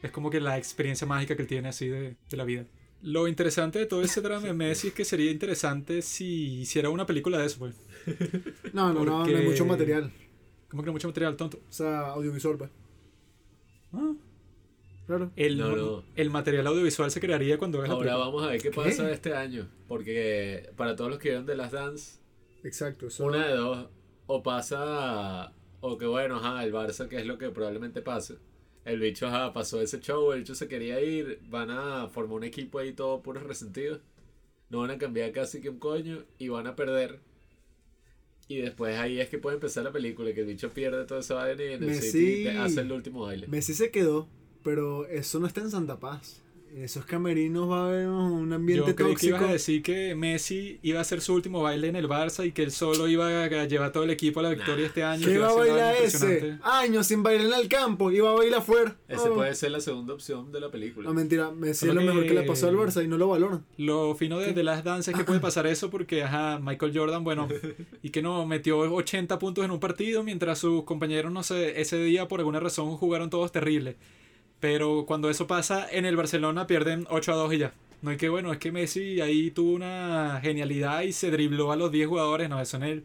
es 0.03 0.11
como 0.11 0.31
que 0.31 0.41
la 0.41 0.59
experiencia 0.59 1.07
mágica 1.07 1.35
que 1.37 1.43
él 1.43 1.49
tiene 1.49 1.69
así 1.71 1.89
de, 1.89 2.17
de 2.29 2.37
la 2.37 2.45
vida. 2.45 2.67
Lo 3.03 3.29
interesante 3.29 3.79
de 3.79 3.87
todo 3.87 4.03
ese 4.03 4.21
drama 4.21 4.47
de 4.47 4.53
Messi 4.53 4.89
es 4.89 4.95
que 4.95 5.05
sería 5.05 5.31
interesante 5.31 6.03
si 6.03 6.61
hiciera 6.61 6.89
una 6.91 7.07
película 7.07 7.39
de 7.39 7.47
eso, 7.47 7.59
pues. 7.59 7.75
No, 8.73 8.93
no, 8.93 9.05
no, 9.05 9.05
no 9.05 9.25
hay 9.25 9.33
Porque- 9.33 9.49
mucho 9.49 9.65
material, 9.67 10.13
Como 10.69 10.83
que 10.83 10.87
no 10.87 10.93
mucho 10.93 11.09
material 11.09 11.37
tonto. 11.37 11.59
o 11.69 11.73
sea, 11.73 12.09
audiovisual, 12.09 12.57
pues, 12.59 12.71
Ah, 13.93 14.13
claro. 15.07 15.31
El, 15.37 15.57
No, 15.59 15.77
no. 15.77 16.05
el 16.15 16.31
material 16.31 16.67
audiovisual 16.67 17.11
se 17.11 17.21
crearía 17.21 17.59
cuando 17.59 17.79
hagas 17.79 17.89
la 17.91 17.95
Ahora 17.95 18.07
película. 18.13 18.27
vamos 18.27 18.43
a 18.45 18.47
ver 18.49 18.61
qué 18.63 18.71
¿Qué? 18.71 18.75
pasa 18.77 19.11
este 19.11 19.35
año. 19.35 19.69
Porque 19.89 20.71
para 20.77 20.97
todos 20.97 21.11
los 21.11 21.19
que 21.19 21.29
vieron 21.31 21.47
de 21.47 21.57
las 21.57 21.73
Dance, 21.73 22.19
Exacto, 22.65 23.07
una 23.21 23.47
de 23.47 23.55
dos, 23.55 23.89
o 24.27 24.43
pasa, 24.43 25.53
o 25.81 25.97
que 25.99 26.07
bueno, 26.07 26.37
ajá, 26.37 26.65
el 26.65 26.73
Barça, 26.73 27.07
que 27.09 27.17
es 27.17 27.27
lo 27.27 27.39
que 27.39 27.51
probablemente 27.51 28.03
pase. 28.03 28.37
El 28.85 29.01
bicho, 29.01 29.27
ajá, 29.27 29.53
pasó 29.53 29.81
ese 29.81 30.01
show, 30.01 30.33
el 30.33 30.41
bicho 30.41 30.55
se 30.55 30.69
quería 30.69 31.01
ir, 31.01 31.41
van 31.49 31.71
a 31.71 32.09
formar 32.09 32.37
un 32.39 32.45
equipo 32.45 32.79
ahí 32.79 32.93
todo 32.93 33.23
puros 33.23 33.43
resentidos. 33.45 34.01
No 34.71 34.81
van 34.81 34.91
a 34.91 34.99
cambiar 34.99 35.31
casi 35.33 35.61
que 35.61 35.69
un 35.71 35.79
coño 35.79 36.25
y 36.39 36.49
van 36.49 36.67
a 36.67 36.75
perder. 36.77 37.21
Y 38.49 38.59
después 38.59 38.97
ahí 38.99 39.21
es 39.21 39.29
que 39.29 39.39
puede 39.39 39.57
empezar 39.57 39.83
la 39.85 39.91
película, 39.93 40.33
que 40.33 40.41
el 40.41 40.47
bicho 40.47 40.71
pierde 40.73 41.05
toda 41.05 41.21
esa 41.21 41.35
vaina 41.35 41.63
y 41.65 41.73
en 41.73 41.83
el 41.83 41.91
Messi- 41.91 42.11
City 42.13 42.49
hace 42.49 42.81
el 42.81 42.93
último 42.93 43.23
baile. 43.23 43.49
Messi 43.49 43.75
se 43.75 43.91
quedó, 43.91 44.29
pero 44.67 45.07
eso 45.07 45.39
no 45.39 45.47
está 45.47 45.61
en 45.61 45.71
Santa 45.71 46.01
Paz. 46.01 46.43
En 46.75 46.83
esos 46.83 47.07
camerinos 47.07 47.71
va 47.71 47.85
a 47.85 47.89
haber 47.89 48.09
un 48.09 48.53
ambiente 48.53 48.89
Yo 48.89 48.97
creí 48.97 49.15
que 49.15 49.27
ibas 49.29 49.43
a 49.45 49.47
decir 49.53 49.83
que 49.83 50.15
Messi 50.15 50.79
iba 50.83 50.99
a 50.99 51.03
hacer 51.03 51.21
su 51.23 51.33
último 51.33 51.63
baile 51.63 51.89
en 51.89 51.97
el 51.97 52.07
Barça 52.09 52.45
y 52.45 52.51
que 52.53 52.65
él 52.65 52.71
solo 52.73 53.09
iba 53.09 53.45
a 53.45 53.65
llevar 53.67 53.93
todo 53.93 54.03
el 54.03 54.11
equipo 54.11 54.41
a 54.41 54.43
la 54.43 54.51
victoria 54.51 54.83
Nah. 54.83 54.87
este 54.89 55.03
año. 55.05 55.27
¿Qué 55.27 55.39
va 55.39 55.49
a 55.51 55.55
bailar 55.55 55.95
ese? 56.03 56.59
Años 56.63 57.07
sin 57.07 57.23
bailar 57.23 57.47
en 57.47 57.61
el 57.61 57.69
campo, 57.69 58.11
iba 58.11 58.29
a 58.31 58.35
bailar 58.35 58.61
afuera. 58.61 58.95
Ese 59.09 59.29
Oh. 59.31 59.35
puede 59.37 59.55
ser 59.55 59.71
la 59.71 59.81
segunda 59.81 60.13
opción 60.13 60.53
de 60.53 60.61
la 60.61 60.71
película. 60.71 61.09
No, 61.09 61.15
mentira, 61.15 61.51
Messi 61.53 61.87
Solo 61.87 62.01
es 62.01 62.07
lo 62.07 62.13
mejor 62.13 62.23
que- 62.25 62.29
que 62.35 62.41
le 62.41 62.43
pasó 62.43 62.69
al 62.69 62.77
Barça 62.77 63.03
y 63.03 63.09
no 63.09 63.17
lo 63.17 63.29
valoran. 63.29 63.65
Lo 63.79 64.15
fino 64.17 64.39
de, 64.41 64.53
de 64.53 64.63
las 64.65 64.83
danzas 64.85 65.15
es 65.15 65.19
que 65.21 65.25
puede 65.25 65.41
pasar 65.41 65.67
eso 65.69 65.89
porque, 65.89 66.25
ajá, 66.25 66.59
Michael 66.59 66.93
Jordan, 66.95 67.23
bueno, 67.25 67.49
y 68.03 68.11
que 68.11 68.21
no, 68.21 68.45
metió 68.45 68.81
80 68.81 69.39
puntos 69.39 69.65
en 69.65 69.71
un 69.71 69.81
partido 69.81 70.25
mientras 70.25 70.59
sus 70.59 70.83
compañeros, 70.83 71.33
no 71.33 71.43
sé, 71.43 71.81
ese 71.81 71.97
día 72.03 72.29
por 72.29 72.41
alguna 72.41 72.61
razón 72.61 72.97
jugaron 72.99 73.31
todos 73.31 73.51
terribles. 73.51 73.95
Pero 74.61 75.05
cuando 75.07 75.31
eso 75.31 75.47
pasa 75.47 75.87
en 75.91 76.07
el 76.07 76.17
Barcelona 76.17 76.67
pierden 76.67 77.07
8 77.11 77.33
a 77.33 77.37
2 77.37 77.55
y 77.55 77.59
ya. 77.59 77.75
No 78.03 78.11
hay 78.11 78.17
que, 78.17 78.29
bueno, 78.29 78.53
es 78.53 78.59
que 78.59 78.73
Messi 78.73 79.21
ahí 79.21 79.51
tuvo 79.51 79.73
una 79.73 80.39
genialidad 80.43 81.03
y 81.03 81.13
se 81.13 81.31
dribló 81.31 81.73
a 81.73 81.77
los 81.77 81.91
10 81.91 82.09
jugadores. 82.09 82.49
No, 82.49 82.61
eso 82.61 82.77
en 82.77 82.83
el, 82.83 83.05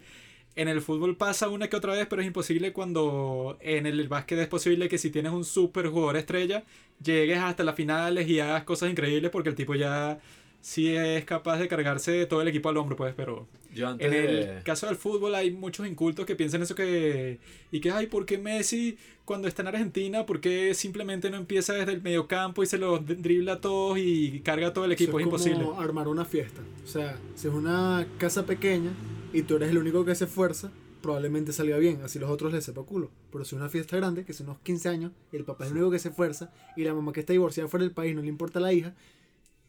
en 0.56 0.68
el 0.68 0.82
fútbol 0.82 1.16
pasa 1.18 1.50
una 1.50 1.70
que 1.70 1.76
otra 1.78 1.94
vez, 1.94 2.08
pero 2.10 2.22
es 2.22 2.28
imposible 2.28 2.74
cuando 2.74 3.58
en 3.62 3.86
el 3.86 4.08
básquet 4.08 4.40
es 4.40 4.48
posible 4.48 4.90
que 4.90 4.98
si 4.98 5.10
tienes 5.10 5.32
un 5.32 5.46
super 5.46 5.88
jugador 5.88 6.18
estrella, 6.18 6.64
llegues 7.04 7.40
hasta 7.40 7.64
las 7.64 7.76
finales 7.76 8.28
y 8.28 8.40
hagas 8.40 8.64
cosas 8.64 8.90
increíbles 8.90 9.32
porque 9.32 9.50
el 9.50 9.56
tipo 9.56 9.76
ya 9.76 10.20
sí 10.62 10.96
es 10.96 11.26
capaz 11.26 11.58
de 11.58 11.68
cargarse 11.68 12.26
todo 12.26 12.42
el 12.42 12.48
equipo 12.48 12.70
al 12.70 12.78
hombro, 12.78 12.96
pues, 12.96 13.14
pero 13.16 13.48
Yo 13.74 13.88
antes 13.88 14.06
en 14.06 14.14
de... 14.14 14.58
el 14.58 14.64
caso 14.64 14.88
del 14.88 14.96
fútbol 14.96 15.36
hay 15.36 15.52
muchos 15.52 15.88
incultos 15.88 16.26
que 16.26 16.36
piensan 16.36 16.62
eso 16.62 16.76
que... 16.76 17.40
Y 17.72 17.82
que, 17.82 17.92
ay, 17.92 18.08
¿por 18.08 18.26
qué 18.26 18.38
Messi 18.38 18.98
cuando 19.26 19.48
está 19.48 19.62
en 19.62 19.70
Argentina, 19.70 20.26
por 20.26 20.42
qué 20.42 20.74
simplemente 20.74 21.30
no 21.30 21.38
empieza 21.38 21.74
desde 21.74 21.94
el 21.94 22.02
mediocampo 22.02 22.64
y 22.64 22.66
se 22.66 22.78
los 22.78 23.06
dribla 23.06 23.54
a 23.54 23.62
todos 23.62 23.98
y 23.98 24.42
carga 24.42 24.68
a 24.68 24.74
todo 24.74 24.86
el 24.86 24.92
equipo? 24.92 25.20
Es 25.20 25.26
Eso 25.26 25.36
es 25.36 25.46
imposible. 25.48 25.66
como 25.66 25.82
armar 25.82 26.08
una 26.08 26.26
fiesta. 26.26 26.62
O 26.84 26.88
sea, 26.88 27.18
si 27.36 27.48
es 27.48 27.54
una 27.54 28.06
casa 28.18 28.46
pequeña 28.46 28.92
y 29.34 29.44
tú 29.44 29.56
eres 29.56 29.70
el 29.70 29.78
único 29.78 30.06
que 30.06 30.16
se 30.16 30.26
esfuerza, 30.26 30.72
probablemente 31.02 31.52
salga 31.54 31.78
bien, 31.78 32.02
así 32.04 32.20
los 32.20 32.30
otros 32.30 32.54
les 32.54 32.64
sepa 32.64 32.84
culo. 32.84 33.10
Pero 33.32 33.44
si 33.46 33.56
es 33.56 33.60
una 33.62 33.70
fiesta 33.70 33.98
grande, 33.98 34.24
que 34.24 34.34
son 34.34 34.48
unos 34.48 34.60
15 34.60 34.90
años, 34.90 35.12
y 35.32 35.38
el 35.38 35.46
papá 35.46 35.66
es 35.66 35.72
el 35.72 35.78
único 35.78 35.92
que 35.92 36.00
se 36.00 36.10
esfuerza, 36.10 36.52
y 36.76 36.84
la 36.84 36.94
mamá 36.94 37.12
que 37.12 37.22
está 37.22 37.34
divorciada 37.34 37.68
fuera 37.70 37.84
del 37.84 37.94
país 37.94 38.16
no 38.16 38.22
le 38.22 38.28
importa 38.28 38.60
a 38.60 38.62
la 38.62 38.74
hija, 38.74 38.94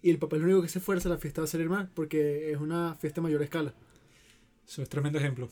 y 0.02 0.10
el 0.10 0.18
papá 0.18 0.36
es 0.36 0.42
el 0.42 0.46
único 0.48 0.62
que 0.62 0.68
se 0.68 0.78
esfuerza, 0.80 1.08
la 1.08 1.18
fiesta 1.18 1.40
va 1.40 1.44
a 1.44 1.48
salir 1.48 1.68
mal, 1.68 1.88
porque 1.94 2.50
es 2.50 2.58
una 2.58 2.94
fiesta 2.96 3.20
a 3.20 3.22
mayor 3.22 3.42
escala. 3.42 3.72
Eso 4.66 4.82
es 4.82 4.88
tremendo 4.88 5.18
ejemplo. 5.18 5.48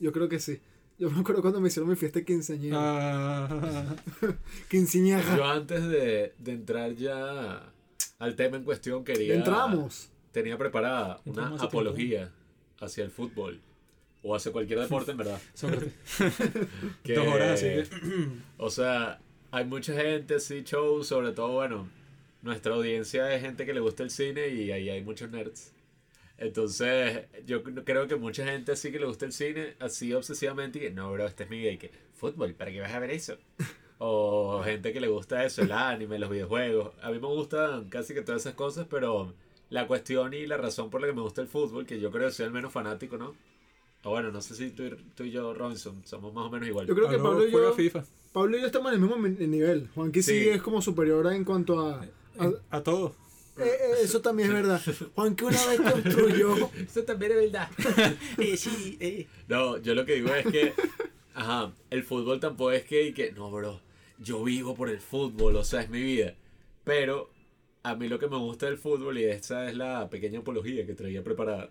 Yo 0.00 0.12
creo 0.12 0.28
que 0.28 0.38
sí. 0.38 0.60
Yo 0.98 1.10
me 1.10 1.20
acuerdo 1.20 1.42
cuando 1.42 1.60
me 1.60 1.68
hicieron 1.68 1.88
mi 1.88 1.96
fiesta 1.96 2.18
de 2.18 2.24
quinceañera. 2.24 2.76
Ah, 2.80 3.96
Quinceañera. 4.68 5.36
Yo 5.36 5.44
antes 5.44 5.82
de, 5.88 6.32
de 6.38 6.52
entrar 6.52 6.94
ya 6.94 7.72
al 8.18 8.34
tema 8.36 8.56
en 8.56 8.64
cuestión 8.64 9.04
quería... 9.04 9.34
Entramos. 9.34 10.10
Tenía 10.32 10.58
preparada 10.58 11.20
Entramos 11.24 11.60
una 11.60 11.68
apología 11.68 12.30
hacia 12.80 13.04
el 13.04 13.10
fútbol. 13.10 13.60
O 14.22 14.34
hacia 14.34 14.50
cualquier 14.50 14.80
deporte, 14.80 15.12
en 15.12 15.16
verdad. 15.18 15.40
Que- 17.04 17.14
Dos 17.14 17.26
horas, 17.28 17.52
así 17.62 17.66
que- 17.66 17.88
O 18.56 18.68
sea, 18.70 19.20
hay 19.52 19.64
mucha 19.64 19.94
gente 19.94 20.34
así, 20.34 20.62
show, 20.64 21.02
sobre 21.04 21.30
todo, 21.32 21.52
bueno, 21.52 21.88
nuestra 22.42 22.74
audiencia 22.74 23.34
es 23.34 23.42
gente 23.42 23.66
que 23.66 23.74
le 23.74 23.80
gusta 23.80 24.02
el 24.02 24.10
cine 24.10 24.48
y 24.48 24.70
ahí 24.72 24.88
hay 24.90 25.02
muchos 25.02 25.30
nerds. 25.30 25.72
Entonces, 26.36 27.24
yo 27.46 27.62
creo 27.64 28.06
que 28.06 28.14
mucha 28.16 28.44
gente 28.44 28.72
así 28.72 28.92
que 28.92 29.00
le 29.00 29.06
gusta 29.06 29.24
el 29.26 29.32
cine, 29.32 29.74
así 29.80 30.12
obsesivamente, 30.14 30.78
y 30.78 30.82
que 30.82 30.90
no, 30.90 31.10
bro, 31.12 31.26
este 31.26 31.44
es 31.44 31.50
mi 31.50 31.60
gay, 31.62 31.78
que 31.78 31.90
fútbol, 32.14 32.54
¿para 32.54 32.70
qué 32.70 32.80
vas 32.80 32.92
a 32.92 32.98
ver 33.00 33.10
eso? 33.10 33.36
O 34.00 34.62
gente 34.64 34.92
que 34.92 35.00
le 35.00 35.08
gusta 35.08 35.44
eso, 35.44 35.62
el 35.62 35.72
anime, 35.72 36.20
los 36.20 36.30
videojuegos. 36.30 36.94
A 37.02 37.10
mí 37.10 37.18
me 37.18 37.26
gustan 37.26 37.88
casi 37.88 38.14
que 38.14 38.22
todas 38.22 38.42
esas 38.42 38.54
cosas, 38.54 38.86
pero 38.88 39.34
la 39.70 39.88
cuestión 39.88 40.32
y 40.34 40.46
la 40.46 40.56
razón 40.56 40.88
por 40.88 41.00
la 41.00 41.08
que 41.08 41.12
me 41.14 41.20
gusta 41.22 41.40
el 41.42 41.48
fútbol, 41.48 41.84
que 41.84 41.98
yo 41.98 42.12
creo 42.12 42.28
que 42.28 42.32
soy 42.32 42.46
el 42.46 42.52
menos 42.52 42.72
fanático, 42.72 43.16
¿no? 43.18 43.34
O 44.04 44.10
bueno, 44.10 44.30
no 44.30 44.40
sé 44.40 44.54
si 44.54 44.70
tú, 44.70 44.84
y- 44.84 44.94
tú 45.16 45.24
y 45.24 45.32
yo, 45.32 45.52
Robinson, 45.52 46.00
somos 46.06 46.32
más 46.32 46.44
o 46.44 46.50
menos 46.50 46.68
igual. 46.68 46.86
Yo 46.86 46.94
creo 46.94 47.08
que 47.08 47.16
Pablo 47.16 47.30
Pablo 47.32 47.48
y 47.48 47.50
juega 47.50 47.68
yo, 47.70 47.74
FIFA. 47.74 48.04
Pablo 48.32 48.56
y 48.56 48.60
yo 48.60 48.66
estamos 48.68 48.92
en 48.92 49.02
el 49.02 49.08
mismo 49.08 49.16
nivel. 49.48 49.88
Juanqui 49.96 50.22
sí, 50.22 50.44
Sí. 50.44 50.48
es 50.50 50.62
como 50.62 50.80
superior 50.80 51.32
en 51.32 51.42
cuanto 51.42 51.80
a... 51.80 52.06
a- 52.38 52.76
A 52.76 52.82
todo. 52.82 53.14
Eh, 53.58 53.62
eh, 53.64 53.92
eso 54.04 54.20
también 54.20 54.48
es 54.50 54.54
verdad. 54.54 54.80
Juan 55.14 55.34
que 55.34 55.44
una 55.44 55.66
vez 55.66 55.80
construyó. 55.80 56.70
Eso 56.76 57.02
también 57.02 57.32
es 57.32 57.38
verdad. 57.52 57.68
Eh, 58.38 58.56
sí, 58.56 58.96
eh. 59.00 59.26
No, 59.48 59.78
yo 59.78 59.94
lo 59.96 60.04
que 60.06 60.14
digo 60.14 60.32
es 60.34 60.46
que, 60.46 60.72
ajá, 61.34 61.72
el 61.90 62.04
fútbol 62.04 62.38
tampoco 62.38 62.70
es 62.70 62.84
que, 62.84 63.08
y 63.08 63.12
que, 63.12 63.32
no, 63.32 63.50
bro, 63.50 63.80
yo 64.20 64.44
vivo 64.44 64.76
por 64.76 64.88
el 64.90 65.00
fútbol, 65.00 65.56
o 65.56 65.64
sea, 65.64 65.80
es 65.82 65.90
mi 65.90 66.00
vida. 66.02 66.34
Pero 66.84 67.30
a 67.82 67.96
mí 67.96 68.08
lo 68.08 68.18
que 68.20 68.28
me 68.28 68.36
gusta 68.38 68.66
del 68.66 68.78
fútbol, 68.78 69.18
y 69.18 69.24
esa 69.24 69.68
es 69.68 69.76
la 69.76 70.08
pequeña 70.08 70.38
apología 70.38 70.86
que 70.86 70.94
traía 70.94 71.24
preparada, 71.24 71.68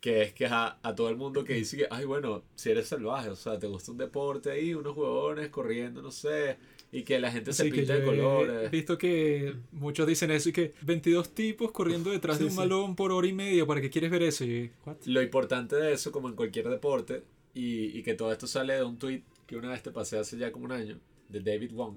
que 0.00 0.20
es 0.22 0.32
que 0.34 0.44
ajá, 0.46 0.78
a 0.82 0.94
todo 0.94 1.08
el 1.08 1.16
mundo 1.16 1.44
que 1.44 1.54
dice 1.54 1.78
que, 1.78 1.86
ay, 1.90 2.04
bueno, 2.04 2.42
si 2.54 2.70
eres 2.70 2.88
salvaje, 2.88 3.30
o 3.30 3.36
sea, 3.36 3.58
te 3.58 3.66
gusta 3.66 3.90
un 3.90 3.96
deporte 3.98 4.50
ahí, 4.50 4.74
unos 4.74 4.92
jugadores 4.94 5.48
corriendo, 5.48 6.02
no 6.02 6.10
sé, 6.10 6.58
y 6.92 7.02
que 7.02 7.18
la 7.18 7.30
gente 7.32 7.52
se 7.52 7.64
que 7.64 7.70
pinta 7.78 7.94
de 7.94 8.00
he 8.00 8.04
colores. 8.04 8.70
visto 8.70 8.96
que 8.96 9.54
muchos 9.72 10.06
dicen 10.06 10.30
eso 10.30 10.48
y 10.48 10.52
que 10.52 10.72
22 10.82 11.34
tipos 11.34 11.72
corriendo 11.72 12.10
detrás 12.10 12.38
de 12.38 12.44
Sí, 12.44 12.48
un 12.48 12.50
sí. 12.52 12.56
balón 12.56 12.96
por 12.96 13.12
hora 13.12 13.26
y 13.26 13.32
media, 13.32 13.66
¿para 13.66 13.80
qué 13.80 13.90
quieres 13.90 14.10
ver 14.10 14.22
eso? 14.22 14.44
Y, 14.44 14.70
¿what? 14.84 14.96
Lo 15.06 15.20
importante 15.22 15.76
de 15.76 15.92
eso, 15.92 16.12
como 16.12 16.28
en 16.28 16.34
cualquier 16.36 16.68
deporte, 16.68 17.22
y, 17.54 17.98
y 17.98 18.02
que 18.02 18.14
todo 18.14 18.32
esto 18.32 18.46
sale 18.46 18.74
de 18.74 18.84
un 18.84 18.98
tweet 18.98 19.22
que 19.46 19.56
una 19.56 19.70
vez 19.70 19.82
te 19.82 19.90
pasé 19.90 20.18
hace 20.18 20.36
ya 20.38 20.52
como 20.52 20.64
un 20.66 20.72
año, 20.72 20.98
de 21.28 21.40
David 21.40 21.72
Wong, 21.72 21.96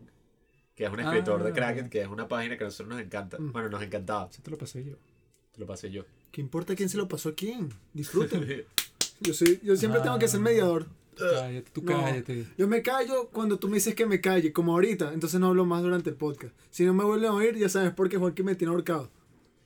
que 0.75 0.85
es 0.85 0.89
un 0.91 0.99
escritor 0.99 1.43
de 1.43 1.49
Ah. 1.49 1.53
Kraken, 1.53 1.89
que 1.89 2.01
es 2.01 2.07
una 2.07 2.27
página 2.27 2.57
que 2.57 2.63
a 2.63 2.67
nosotros 2.67 2.89
nos 2.95 3.01
encanta. 3.05 3.37
Mm. 3.39 3.51
Bueno, 3.51 3.69
nos 3.69 3.81
encantaba. 3.83 4.31
Se 4.31 4.41
te 4.41 4.49
lo 4.51 4.57
pasé 4.57 4.83
yo. 4.83 4.95
Te 5.51 5.59
lo 5.59 5.65
pasé 5.67 5.91
yo. 5.91 6.05
¿Qué 6.31 6.41
importa 6.41 6.75
quién 6.75 6.89
se 6.89 6.97
lo 6.97 7.07
pasó 7.07 7.29
a 7.29 7.35
quién? 7.35 7.69
Disfruten. 7.93 8.65
Yo, 9.21 9.33
soy, 9.33 9.59
yo 9.61 9.75
siempre 9.75 9.99
tengo 9.99 10.17
que 10.17 10.29
ser 10.29 10.39
mediador. 10.39 10.85
Cállate, 11.19 11.71
tú 11.71 11.81
No. 11.83 11.87
cállate. 12.01 12.45
Yo 12.57 12.67
me 12.67 12.81
callo 12.81 13.29
cuando 13.31 13.59
tú 13.59 13.67
me 13.67 13.75
dices 13.75 13.95
que 13.95 14.05
me 14.05 14.21
calle, 14.21 14.51
como 14.53 14.73
ahorita. 14.73 15.13
Entonces 15.13 15.39
no 15.39 15.47
hablo 15.47 15.65
más 15.65 15.81
durante 15.83 16.09
el 16.09 16.15
podcast. 16.15 16.53
Si 16.69 16.85
no 16.85 16.93
me 16.93 17.03
vuelven 17.03 17.29
a 17.29 17.33
oír, 17.33 17.55
ya 17.57 17.69
sabes 17.69 17.91
por 17.91 18.09
qué 18.09 18.17
Joaquín 18.17 18.45
me 18.45 18.55
tiene 18.55 18.71
ahorcado. 18.73 19.09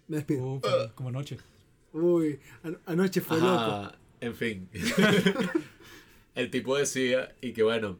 Me 0.07 0.17
despido. 0.17 0.43
Oh, 0.45 0.61
como- 0.61 0.95
como 0.95 1.09
anoche. 1.09 1.37
Uy, 1.93 2.39
an- 2.63 2.79
anoche 2.85 3.21
fue 3.21 3.39
loco. 3.39 3.91
En 4.19 4.35
fin. 4.35 4.69
el 6.35 6.49
tipo 6.49 6.77
decía, 6.77 7.35
y 7.41 7.53
que 7.53 7.63
bueno, 7.63 7.97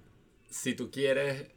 si 0.49 0.73
tú 0.73 0.89
quieres 0.91 1.47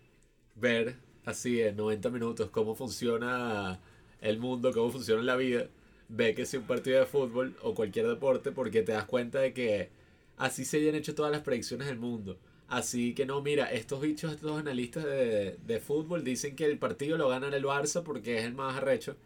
ver 0.54 0.96
así 1.24 1.60
en 1.60 1.76
90 1.76 2.10
minutos 2.10 2.50
cómo 2.50 2.74
funciona 2.74 3.80
el 4.20 4.38
mundo, 4.38 4.72
cómo 4.72 4.90
funciona 4.90 5.22
la 5.22 5.36
vida, 5.36 5.66
ve 6.08 6.34
que 6.34 6.46
si 6.46 6.56
un 6.56 6.64
partido 6.64 7.00
de 7.00 7.06
fútbol 7.06 7.56
o 7.62 7.74
cualquier 7.74 8.06
deporte, 8.06 8.52
porque 8.52 8.82
te 8.82 8.92
das 8.92 9.04
cuenta 9.04 9.38
de 9.40 9.52
que 9.52 9.90
así 10.36 10.64
se 10.64 10.78
hayan 10.78 10.94
hecho 10.94 11.14
todas 11.14 11.32
las 11.32 11.42
predicciones 11.42 11.88
del 11.88 11.98
mundo. 11.98 12.38
Así 12.68 13.14
que 13.14 13.26
no, 13.26 13.42
mira, 13.42 13.72
estos 13.72 14.00
bichos, 14.00 14.32
estos 14.32 14.58
analistas 14.58 15.04
de, 15.04 15.56
de 15.64 15.80
fútbol 15.80 16.24
dicen 16.24 16.56
que 16.56 16.64
el 16.64 16.78
partido 16.78 17.16
lo 17.16 17.28
gana 17.28 17.48
el 17.48 17.64
Barça 17.64 18.02
porque 18.02 18.38
es 18.38 18.44
el 18.44 18.54
más 18.54 18.76
arrecho. 18.76 19.16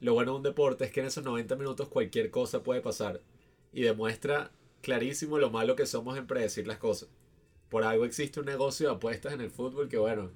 Lo 0.00 0.14
bueno 0.14 0.32
de 0.32 0.36
un 0.36 0.42
deporte 0.44 0.84
es 0.84 0.92
que 0.92 1.00
en 1.00 1.06
esos 1.06 1.24
90 1.24 1.56
minutos 1.56 1.88
cualquier 1.88 2.30
cosa 2.30 2.62
puede 2.62 2.80
pasar. 2.80 3.20
Y 3.72 3.82
demuestra 3.82 4.52
clarísimo 4.80 5.38
lo 5.38 5.50
malo 5.50 5.74
que 5.74 5.86
somos 5.86 6.16
en 6.16 6.26
predecir 6.26 6.66
las 6.66 6.78
cosas. 6.78 7.08
Por 7.68 7.82
algo 7.84 8.04
existe 8.04 8.40
un 8.40 8.46
negocio 8.46 8.88
de 8.88 8.94
apuestas 8.94 9.32
en 9.32 9.40
el 9.40 9.50
fútbol 9.50 9.88
que 9.88 9.98
bueno, 9.98 10.30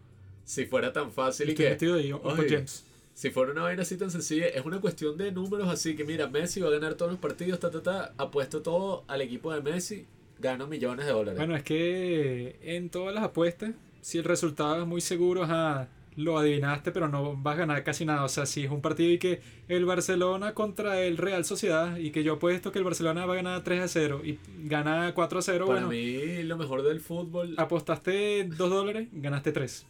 si 0.44 0.66
fuera 0.66 0.92
tan 0.92 1.12
fácil 1.12 1.50
y 1.50 1.54
que... 1.54 1.70
metido 1.70 1.94
ahí, 1.94 2.10
James. 2.10 2.84
Si 3.14 3.30
fuera 3.30 3.52
una 3.52 3.62
vaina 3.62 3.82
así 3.82 3.96
tan 3.96 4.10
sencilla, 4.10 4.46
es 4.46 4.64
una 4.64 4.80
cuestión 4.80 5.16
de 5.18 5.32
números 5.32 5.68
así 5.68 5.94
que 5.94 6.04
mira, 6.04 6.28
Messi 6.28 6.60
va 6.60 6.68
a 6.68 6.72
ganar 6.72 6.94
todos 6.94 7.12
los 7.12 7.20
partidos, 7.20 7.60
ta, 7.60 7.70
ta, 7.70 7.82
ta, 7.82 8.14
apuesto 8.16 8.62
todo 8.62 9.04
al 9.06 9.20
equipo 9.20 9.52
de 9.52 9.60
Messi, 9.60 10.06
gano 10.38 10.66
millones 10.66 11.06
de 11.06 11.12
dólares. 11.12 11.38
Bueno, 11.38 11.54
es 11.54 11.62
que 11.62 12.56
en 12.62 12.88
todas 12.88 13.14
las 13.14 13.24
apuestas, 13.24 13.72
si 14.00 14.18
el 14.18 14.24
resultado 14.24 14.82
es 14.82 14.86
muy 14.86 15.00
seguro, 15.00 15.44
ajá, 15.44 15.88
lo 16.16 16.38
adivinaste, 16.38 16.92
pero 16.92 17.08
no 17.08 17.36
vas 17.36 17.54
a 17.54 17.58
ganar 17.60 17.84
casi 17.84 18.04
nada. 18.04 18.24
O 18.24 18.28
sea, 18.28 18.46
si 18.46 18.64
es 18.64 18.70
un 18.70 18.80
partido 18.80 19.10
y 19.10 19.18
que 19.18 19.40
el 19.68 19.84
Barcelona 19.84 20.54
contra 20.54 21.00
el 21.00 21.16
Real 21.16 21.44
Sociedad 21.44 21.96
y 21.96 22.10
que 22.10 22.22
yo 22.22 22.34
apuesto 22.34 22.72
que 22.72 22.78
el 22.78 22.84
Barcelona 22.84 23.26
va 23.26 23.34
a 23.34 23.36
ganar 23.36 23.64
3 23.64 23.82
a 23.82 23.88
0 23.88 24.22
y 24.24 24.38
gana 24.64 25.12
4 25.14 25.38
a 25.38 25.42
0, 25.42 25.66
Para 25.66 25.86
bueno, 25.86 25.88
mí 25.88 26.42
lo 26.42 26.56
mejor 26.56 26.82
del 26.82 27.00
fútbol, 27.00 27.54
apostaste 27.56 28.44
2 28.44 28.70
dólares, 28.70 29.08
ganaste 29.12 29.52
3. 29.52 29.86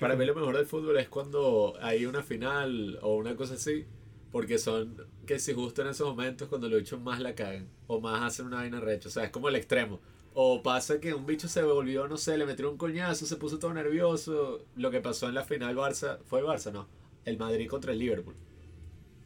Para 0.00 0.16
mí 0.16 0.24
lo 0.24 0.34
mejor 0.34 0.56
del 0.56 0.66
fútbol 0.66 0.96
es 0.98 1.08
cuando 1.08 1.74
hay 1.80 2.06
una 2.06 2.22
final 2.22 2.98
o 3.02 3.16
una 3.16 3.36
cosa 3.36 3.54
así, 3.54 3.84
porque 4.32 4.58
son 4.58 4.96
que 5.26 5.38
si 5.38 5.52
justo 5.52 5.82
en 5.82 5.88
esos 5.88 6.08
momentos 6.08 6.48
cuando 6.48 6.68
los 6.68 6.80
bichos 6.80 7.00
más 7.00 7.20
la 7.20 7.34
cagan 7.34 7.68
o 7.86 8.00
más 8.00 8.22
hacen 8.22 8.46
una 8.46 8.56
vaina 8.56 8.80
recha, 8.80 9.08
o 9.08 9.12
sea, 9.12 9.24
es 9.24 9.30
como 9.30 9.48
el 9.48 9.56
extremo. 9.56 10.00
O 10.32 10.62
pasa 10.62 11.00
que 11.00 11.12
un 11.12 11.26
bicho 11.26 11.48
se 11.48 11.62
volvió, 11.62 12.06
no 12.06 12.16
sé, 12.16 12.38
le 12.38 12.46
metieron 12.46 12.72
un 12.72 12.78
coñazo, 12.78 13.26
se 13.26 13.34
puso 13.36 13.58
todo 13.58 13.74
nervioso. 13.74 14.64
Lo 14.76 14.90
que 14.92 15.00
pasó 15.00 15.28
en 15.28 15.34
la 15.34 15.42
final 15.44 15.74
Barça, 15.76 16.18
fue 16.24 16.40
Barça, 16.42 16.72
no, 16.72 16.86
el 17.24 17.36
Madrid 17.36 17.68
contra 17.68 17.92
el 17.92 17.98
Liverpool. 17.98 18.34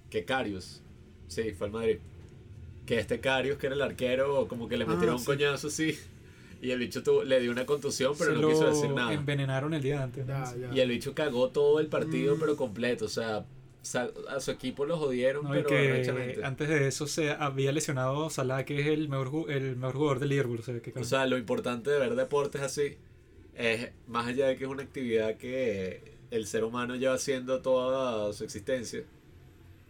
Que 0.09 0.25
Carius, 0.25 0.81
sí, 1.29 1.53
fue 1.53 1.67
el 1.67 1.73
Madrid. 1.75 1.99
Que 2.87 2.99
este 2.99 3.21
Carius, 3.21 3.59
que 3.59 3.67
era 3.67 3.75
el 3.77 3.83
arquero, 3.83 4.49
como 4.49 4.67
que 4.67 4.77
le 4.79 4.85
Ah, 4.85 4.89
metieron 4.89 5.15
un 5.17 5.21
sí. 5.21 5.27
coñazo 5.27 5.69
así. 5.69 5.99
Y 6.65 6.71
el 6.71 6.79
bicho 6.79 7.03
tuvo- 7.03 7.25
le 7.25 7.41
dio 7.41 7.51
una 7.53 7.67
contusión, 7.67 8.15
pero 8.19 8.35
Se 8.35 8.41
no 8.41 8.49
quiso 8.49 8.67
decir 8.71 8.91
nada. 8.91 9.13
envenenaron 9.13 9.75
el 9.75 9.83
día 9.83 10.03
antes. 10.03 10.27
¿no? 10.27 10.33
Ya, 10.33 10.57
ya. 10.57 10.75
Y 10.75 10.81
el 10.81 10.89
bicho 10.89 11.15
cagó 11.15 11.51
todo 11.51 11.79
el 11.79 11.89
partido, 11.89 12.37
Mm. 12.37 12.41
pero 12.41 12.57
completo. 12.57 13.05
O 13.05 13.09
sea, 13.09 13.45
a 14.31 14.41
su 14.41 14.51
equipo 14.51 14.87
lo 14.87 14.97
jodieron, 14.97 15.45
No, 15.45 15.51
pero 15.51 15.67
que 15.69 16.41
antes 16.43 16.69
de 16.71 16.89
eso 16.89 17.07
se 17.07 17.33
había 17.33 17.71
lesionado 17.71 18.31
Salah, 18.31 18.65
que 18.65 18.81
es 18.81 18.87
el 18.87 19.11
mejor, 19.11 19.51
el 19.51 19.77
mejor 19.77 19.95
jugador 19.97 20.19
del 20.21 20.31
Liverpool. 20.31 20.61
O 20.61 20.63
sea, 20.63 20.81
que 20.81 20.99
O 20.99 21.05
sea, 21.05 21.27
lo 21.27 21.37
importante 21.37 21.91
de 21.91 21.99
ver 21.99 22.15
deportes 22.15 22.63
así 22.63 22.97
es, 23.55 23.91
más 24.09 24.27
allá 24.27 24.47
de 24.47 24.57
que 24.57 24.65
es 24.65 24.71
una 24.71 24.83
actividad 24.85 25.35
que 25.37 26.15
el 26.31 26.47
ser 26.47 26.65
humano 26.65 26.97
lleva 26.97 27.13
haciendo 27.15 27.61
toda 27.61 28.33
su 28.33 28.43
existencia, 28.43 29.03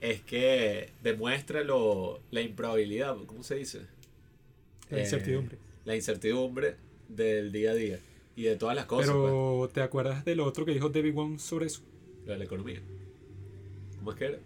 es 0.01 0.21
que 0.23 0.91
demuestra 1.05 1.63
lo, 1.63 2.19
la 2.33 2.41
improbabilidad, 2.41 3.17
¿cómo 3.27 3.45
se 3.45 3.55
dice? 3.55 3.83
la 4.91 4.99
eh, 4.99 5.03
incertidumbre. 5.03 5.57
La 5.85 5.95
incertidumbre 5.95 6.77
del 7.09 7.53
día 7.53 7.73
a 7.73 7.75
día 7.75 7.99
y 8.37 8.43
de 8.45 8.57
todas 8.57 8.75
las 8.75 8.87
cosas, 8.87 9.11
pues, 9.11 9.25
Pero, 9.25 9.71
¿te 9.73 9.83
acuerdas 9.83 10.25
del 10.25 10.41
otro 10.41 10.65
que 10.65 10.73
dijo 10.73 10.89
David 10.89 11.15
Wong 11.15 11.39
sobre 11.39 11.67
eso? 11.67 11.83
lo 12.27 12.33
de 12.33 12.39
la 12.39 12.45
economía. 12.45 12.81
¿Cómo 13.99 14.13
es 14.13 14.17
que 14.17 14.25
era? 14.25 14.39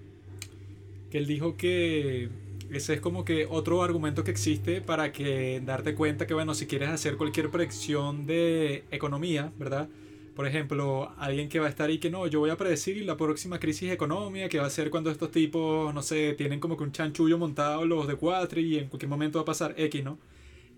Que 1.11 1.19
él 1.19 1.27
dijo 1.27 1.57
que 1.57 2.29
ese 2.71 2.95
es 2.95 3.01
como 3.01 3.25
que 3.25 3.47
otro 3.49 3.83
argumento 3.83 4.25
que 4.25 4.31
existe 4.31 4.81
para 4.81 5.13
que 5.13 5.63
darte 5.65 5.95
cuenta 5.95 6.27
que, 6.27 6.35
bueno, 6.35 6.55
si 6.55 6.67
quieres 6.67 6.89
hacer 6.91 7.17
cualquier 7.17 7.51
predicción 7.51 8.27
de 8.27 8.85
economía, 8.91 9.53
¿verdad? 9.59 9.89
Por 10.35 10.47
ejemplo, 10.47 11.11
alguien 11.19 11.49
que 11.49 11.59
va 11.59 11.67
a 11.67 11.71
estar 11.71 11.89
ahí 11.89 11.99
que 11.99 12.11
no, 12.11 12.27
yo 12.27 12.41
voy 12.41 12.51
a 12.51 12.57
predecir 12.57 13.05
la 13.05 13.17
próxima 13.17 13.59
crisis 13.59 13.91
económica 13.91 14.49
que 14.49 14.59
va 14.59 14.67
a 14.67 14.71
ser 14.71 14.91
cuando 14.91 15.11
estos 15.11 15.31
tipos, 15.31 15.93
no 15.95 16.03
sé, 16.03 16.35
tienen 16.35 16.61
como 16.61 16.77
que 16.77 16.85
un 16.85 16.93
chanchullo 16.93 17.39
montado 17.39 17.85
los 17.87 18.07
de 18.07 18.15
cuatro 18.15 18.61
y 18.61 18.79
en 18.79 18.89
cualquier 18.89 19.09
momento 19.09 19.39
va 19.39 19.43
a 19.43 19.47
pasar 19.47 19.75
X, 19.77 20.05
¿no? 20.05 20.19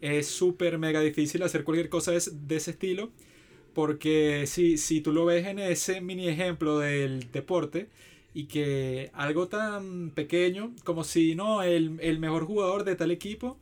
Es 0.01 0.29
súper 0.29 0.79
mega 0.79 1.01
difícil 1.01 1.43
hacer 1.43 1.65
cualquier 1.65 1.89
cosa 1.89 2.13
de, 2.13 2.19
ese- 2.19 2.71
estilo 2.71 3.11
porque 3.75 4.45
si, 4.47 4.79
si 4.79 5.01
tú 5.01 5.13
lo 5.13 5.25
ves 5.27 5.47
en 5.47 5.59
ese 5.59 6.01
mini 6.01 6.29
ejemplo 6.29 6.79
del 6.79 7.31
deporte 7.33 7.89
y 8.35 8.45
que 8.47 9.11
algo 9.15 9.49
tan 9.49 10.11
pequeño 10.11 10.73
como 10.85 11.05
si 11.05 11.35
no, 11.35 11.63
el, 11.63 11.99
el 12.01 12.19
mejor 12.19 12.45
jugador 12.47 12.85
de 12.85 12.97
tal 12.97 13.11
equipo 13.11 13.59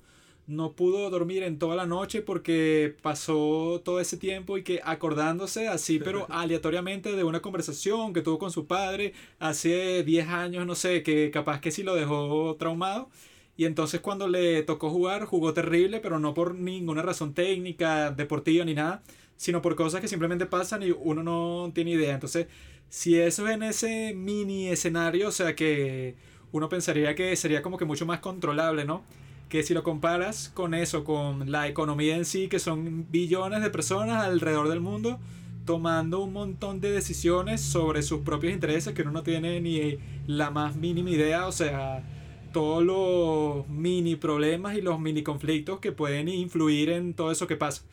no 0.46 0.72
pudo 0.72 1.10
dormir 1.10 1.42
en 1.42 1.58
toda 1.58 1.76
la 1.76 1.84
noche 1.86 2.22
porque 2.22 2.94
pasó 3.02 3.82
todo 3.84 4.00
ese 4.00 4.16
tiempo 4.16 4.56
y 4.56 4.62
que 4.62 4.80
acordándose 4.82 5.68
así, 5.68 5.98
pero 5.98 6.26
aleatoriamente 6.30 7.12
de 7.14 7.24
una 7.24 7.42
conversación 7.42 8.14
que 8.14 8.22
tuvo 8.22 8.38
con 8.38 8.50
su 8.50 8.66
padre 8.66 9.12
hace 9.38 10.02
10 10.04 10.26
años, 10.28 10.66
no 10.66 10.74
sé, 10.74 11.02
que 11.02 11.30
capaz 11.30 11.60
que 11.60 11.70
sí 11.70 11.82
lo 11.82 11.94
dejó 11.94 12.56
traumado. 12.58 13.10
Y 13.58 13.64
entonces 13.64 14.00
cuando 14.00 14.28
le 14.28 14.62
tocó 14.62 14.88
jugar, 14.88 15.24
jugó 15.24 15.52
terrible, 15.52 15.98
pero 15.98 16.20
no 16.20 16.32
por 16.32 16.54
ninguna 16.54 17.02
razón 17.02 17.34
técnica, 17.34 18.12
deportiva 18.12 18.64
ni 18.64 18.72
nada, 18.72 19.02
sino 19.36 19.60
por 19.60 19.74
cosas 19.74 20.00
que 20.00 20.06
simplemente 20.06 20.46
pasan 20.46 20.84
y 20.84 20.92
uno 20.92 21.24
no 21.24 21.72
tiene 21.74 21.90
idea. 21.90 22.14
Entonces, 22.14 22.46
si 22.88 23.16
eso 23.18 23.48
es 23.48 23.54
en 23.54 23.64
ese 23.64 24.14
mini 24.14 24.68
escenario, 24.68 25.26
o 25.26 25.32
sea 25.32 25.56
que 25.56 26.14
uno 26.52 26.68
pensaría 26.68 27.16
que 27.16 27.34
sería 27.34 27.60
como 27.60 27.78
que 27.78 27.84
mucho 27.84 28.06
más 28.06 28.20
controlable, 28.20 28.84
¿no? 28.84 29.02
Que 29.48 29.64
si 29.64 29.74
lo 29.74 29.82
comparas 29.82 30.50
con 30.50 30.72
eso, 30.72 31.02
con 31.02 31.50
la 31.50 31.66
economía 31.66 32.16
en 32.16 32.26
sí, 32.26 32.46
que 32.46 32.60
son 32.60 33.10
billones 33.10 33.60
de 33.60 33.70
personas 33.70 34.24
alrededor 34.24 34.68
del 34.68 34.80
mundo 34.80 35.18
tomando 35.64 36.20
un 36.20 36.32
montón 36.32 36.80
de 36.80 36.92
decisiones 36.92 37.60
sobre 37.60 38.02
sus 38.02 38.20
propios 38.20 38.52
intereses 38.52 38.94
que 38.94 39.02
uno 39.02 39.10
no 39.10 39.24
tiene 39.24 39.60
ni 39.60 39.98
la 40.28 40.50
más 40.50 40.76
mínima 40.76 41.10
idea, 41.10 41.48
o 41.48 41.52
sea, 41.52 42.04
todos 42.52 42.84
los 42.84 43.68
mini 43.68 44.16
problemas 44.16 44.76
y 44.76 44.82
los 44.82 45.00
mini 45.00 45.22
conflictos 45.22 45.80
que 45.80 45.92
pueden 45.92 46.28
influir 46.28 46.90
en 46.90 47.14
todo 47.14 47.30
eso 47.30 47.46
que 47.46 47.56
pasa. 47.56 47.84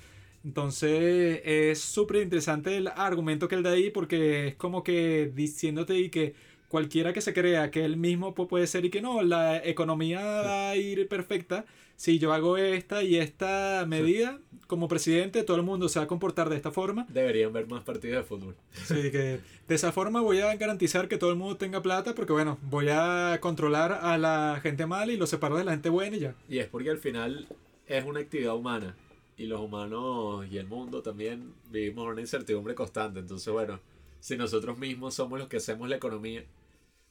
Entonces 0.44 1.42
es 1.44 1.80
súper 1.80 2.22
interesante 2.22 2.78
el 2.78 2.88
argumento 2.88 3.48
que 3.48 3.56
él 3.56 3.64
da 3.64 3.72
ahí 3.72 3.90
porque 3.90 4.50
es 4.50 4.56
como 4.56 4.84
que 4.84 5.32
diciéndote 5.34 5.98
y 5.98 6.10
que 6.10 6.36
cualquiera 6.76 7.14
que 7.14 7.22
se 7.22 7.34
crea 7.34 7.72
que 7.72 7.86
él 7.86 7.96
mismo 7.96 8.36
pu- 8.36 8.48
puede 8.50 8.68
ser 8.68 8.84
y 8.84 8.90
que 8.90 9.02
no, 9.02 9.22
la 9.22 9.66
economía 9.66 10.20
va 10.20 10.70
a 10.72 10.76
ir 10.76 11.08
perfecta. 11.08 11.64
Si 11.96 12.20
yo 12.20 12.34
hago 12.34 12.58
esta 12.58 13.02
y 13.02 13.16
esta 13.16 13.86
medida, 13.88 14.38
como 14.68 14.90
presidente, 14.90 15.44
todo 15.44 15.56
el 15.56 15.64
mundo 15.64 15.88
se 15.88 16.00
va 16.00 16.04
a 16.04 16.08
comportar 16.10 16.50
de 16.50 16.58
esta 16.58 16.70
forma. 16.72 17.06
Deberían 17.08 17.54
ver 17.54 17.68
más 17.68 17.84
partidos 17.84 18.18
de 18.18 18.24
fútbol. 18.24 18.56
Así 18.84 19.10
que 19.10 19.40
de 19.70 19.76
esa 19.76 19.94
forma 19.94 20.20
voy 20.20 20.40
a 20.42 20.54
garantizar 20.58 21.08
que 21.08 21.18
todo 21.18 21.30
el 21.30 21.38
mundo 21.38 21.56
tenga 21.56 21.82
plata, 21.82 22.14
porque 22.14 22.34
bueno, 22.34 22.58
voy 22.64 22.88
a 22.92 23.38
controlar 23.40 23.94
a 23.94 24.18
la 24.18 24.60
gente 24.62 24.86
mala 24.86 25.14
y 25.14 25.18
lo 25.18 25.28
separo 25.28 25.56
de 25.56 25.64
la 25.64 25.72
gente 25.72 25.88
buena 25.88 26.18
y 26.18 26.20
ya. 26.20 26.36
Y 26.50 26.58
es 26.60 26.68
porque 26.68 26.90
al 26.90 26.98
final 26.98 27.48
es 27.88 28.04
una 28.04 28.20
actividad 28.20 28.54
humana. 28.54 28.98
Y 29.38 29.46
los 29.46 29.62
humanos 29.62 30.46
y 30.52 30.58
el 30.58 30.68
mundo 30.68 31.02
también 31.02 31.54
vivimos 31.72 32.06
una 32.12 32.20
incertidumbre 32.20 32.76
constante. 32.76 33.20
Entonces, 33.22 33.52
bueno, 33.54 33.80
si 34.20 34.36
nosotros 34.36 34.78
mismos 34.78 35.14
somos 35.14 35.40
los 35.40 35.48
que 35.48 35.58
hacemos 35.58 35.88
la 35.88 35.96
economía, 35.98 36.44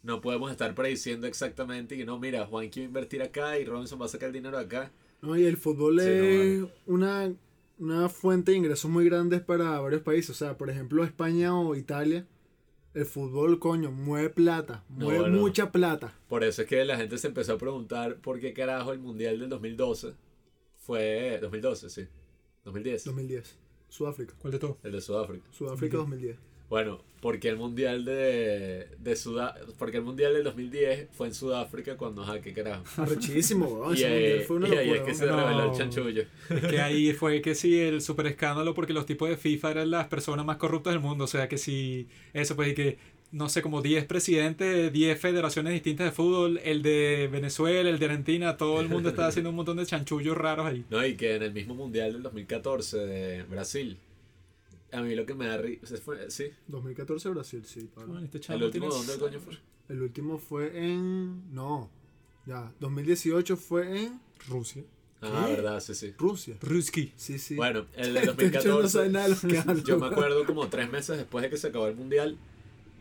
no 0.04 0.20
podemos 0.20 0.50
estar 0.50 0.74
prediciendo 0.74 1.26
exactamente 1.26 1.96
que 1.96 2.04
no, 2.04 2.18
mira, 2.18 2.46
Juan 2.46 2.68
quiere 2.68 2.86
invertir 2.86 3.22
acá 3.22 3.58
y 3.58 3.64
Robinson 3.64 4.00
va 4.00 4.04
a 4.04 4.08
sacar 4.08 4.28
el 4.28 4.34
dinero 4.34 4.58
acá. 4.58 4.92
No, 5.22 5.36
y 5.36 5.44
el 5.44 5.56
fútbol 5.56 5.98
Sí, 5.98 6.06
no, 6.06 6.12
es 6.12 6.64
una, 6.86 7.32
una 7.78 8.08
fuente 8.10 8.52
de 8.52 8.58
ingresos 8.58 8.90
muy 8.90 9.06
grandes 9.06 9.40
para 9.40 9.80
varios 9.80 10.02
países. 10.02 10.30
O 10.30 10.34
sea, 10.34 10.58
por 10.58 10.68
ejemplo, 10.68 11.02
España 11.02 11.58
o 11.58 11.74
Italia. 11.74 12.26
El 12.92 13.06
fútbol, 13.06 13.58
coño, 13.58 13.90
mueve 13.90 14.30
plata. 14.30 14.84
No, 14.90 15.06
Mueve 15.06 15.20
bueno. 15.22 15.38
mucha 15.38 15.72
plata. 15.72 16.14
Por 16.28 16.44
eso 16.44 16.62
es 16.62 16.68
que 16.68 16.84
la 16.84 16.96
gente 16.96 17.18
se 17.18 17.26
empezó 17.26 17.54
a 17.54 17.58
preguntar 17.58 18.18
por 18.20 18.38
qué 18.38 18.52
carajo 18.52 18.92
el 18.92 19.00
Mundial 19.00 19.40
del 19.40 19.48
2012 19.48 20.14
fue... 20.76 21.38
2012, 21.40 21.90
sí. 21.90 22.06
2010. 22.64 23.04
2010. 23.06 23.58
Sudáfrica. 23.88 24.34
¿Cuál 24.38 24.52
de 24.52 24.58
todo? 24.58 24.78
El 24.84 24.92
de 24.92 25.00
Sudáfrica. 25.00 25.46
Sudáfrica 25.50 25.96
2010. 25.96 26.36
Bueno, 26.70 27.00
porque 27.20 27.48
el 27.48 27.56
mundial 27.56 28.04
de, 28.04 28.88
de 28.98 29.12
Sudá- 29.16 29.54
porque 29.78 29.98
el 29.98 30.02
mundial 30.02 30.34
del 30.34 30.44
2010 30.44 31.08
fue 31.12 31.28
en 31.28 31.34
Sudáfrica 31.34 31.96
cuando 31.96 32.22
ajá, 32.22 32.40
qué 32.40 32.52
carajo. 32.52 32.84
Arrechísimo, 33.00 33.66
weón. 33.66 33.92
y 33.96 34.02
Ese 34.02 34.06
ahí, 34.06 34.12
mundial 34.20 34.40
fue 34.46 34.56
una 34.56 34.68
y 34.68 34.72
ahí 34.72 34.86
locura. 34.88 35.00
es 35.00 35.06
que 35.06 35.14
se. 35.14 35.26
No. 35.26 35.36
reveló 35.36 35.70
el 35.72 35.78
chanchullo. 35.78 36.22
Es 36.50 36.60
que 36.66 36.80
ahí 36.80 37.12
fue 37.12 37.40
que 37.40 37.54
sí, 37.54 37.78
el 37.78 38.00
super 38.02 38.26
escándalo, 38.26 38.74
porque 38.74 38.92
los 38.92 39.06
tipos 39.06 39.28
de 39.28 39.36
FIFA 39.36 39.70
eran 39.70 39.90
las 39.90 40.08
personas 40.08 40.44
más 40.44 40.56
corruptas 40.58 40.92
del 40.94 41.00
mundo. 41.02 41.24
O 41.24 41.28
sea, 41.28 41.48
que 41.48 41.56
si 41.58 42.08
eso, 42.32 42.56
pues, 42.56 42.70
y 42.72 42.74
que, 42.74 42.98
no 43.32 43.48
sé, 43.48 43.62
como 43.62 43.80
10 43.82 44.04
presidentes, 44.04 44.92
10 44.92 45.18
federaciones 45.20 45.72
distintas 45.72 46.06
de 46.06 46.12
fútbol, 46.12 46.60
el 46.64 46.82
de 46.82 47.28
Venezuela, 47.32 47.88
el 47.88 47.98
de 47.98 48.04
Argentina, 48.06 48.56
todo 48.56 48.80
el 48.80 48.88
mundo 48.88 49.08
estaba 49.10 49.28
haciendo 49.28 49.50
un 49.50 49.56
montón 49.56 49.76
de 49.76 49.86
chanchullos 49.86 50.36
raros 50.36 50.66
ahí. 50.66 50.84
No, 50.90 51.04
y 51.06 51.14
que 51.16 51.36
en 51.36 51.42
el 51.42 51.52
mismo 51.52 51.74
mundial 51.74 52.12
del 52.12 52.22
2014 52.22 52.98
de 52.98 53.42
Brasil, 53.44 53.96
a 54.94 55.02
mí 55.02 55.14
lo 55.14 55.26
que 55.26 55.34
me 55.34 55.46
da 55.46 55.58
risa 55.58 55.96
fue, 55.98 56.30
sí, 56.30 56.50
2014 56.68 57.28
Brasil, 57.30 57.64
sí. 57.64 57.90
Bueno, 57.94 58.20
este 58.20 58.40
el 58.52 58.62
último, 58.62 58.88
¿dónde 58.88 59.18
coño 59.18 59.40
fue? 59.40 59.58
El 59.88 60.02
último 60.02 60.38
fue 60.38 60.78
en. 60.78 61.52
No. 61.52 61.90
Ya. 62.46 62.72
2018 62.80 63.56
fue 63.56 64.04
en 64.04 64.20
Rusia. 64.48 64.84
Ah, 65.20 65.44
¿Qué? 65.46 65.54
verdad, 65.54 65.80
sí, 65.80 65.94
sí. 65.94 66.14
Rusia. 66.18 66.56
Ruski. 66.60 67.12
Sí, 67.16 67.38
sí. 67.38 67.54
Bueno, 67.54 67.86
el 67.94 68.14
de 68.14 68.20
Este 68.24 68.44
bicho 68.44 68.68
no 68.68 68.82
2014, 68.82 68.88
sabe 68.88 69.08
nada 69.08 69.28
de 69.28 69.34
lo 69.34 69.40
que 69.40 69.58
habla, 69.58 69.82
yo 69.86 69.98
me 69.98 70.06
acuerdo 70.06 70.44
como 70.44 70.68
tres 70.68 70.90
meses 70.90 71.16
después 71.16 71.42
de 71.42 71.50
que 71.50 71.56
se 71.56 71.68
acabó 71.68 71.86
el 71.86 71.96
mundial, 71.96 72.36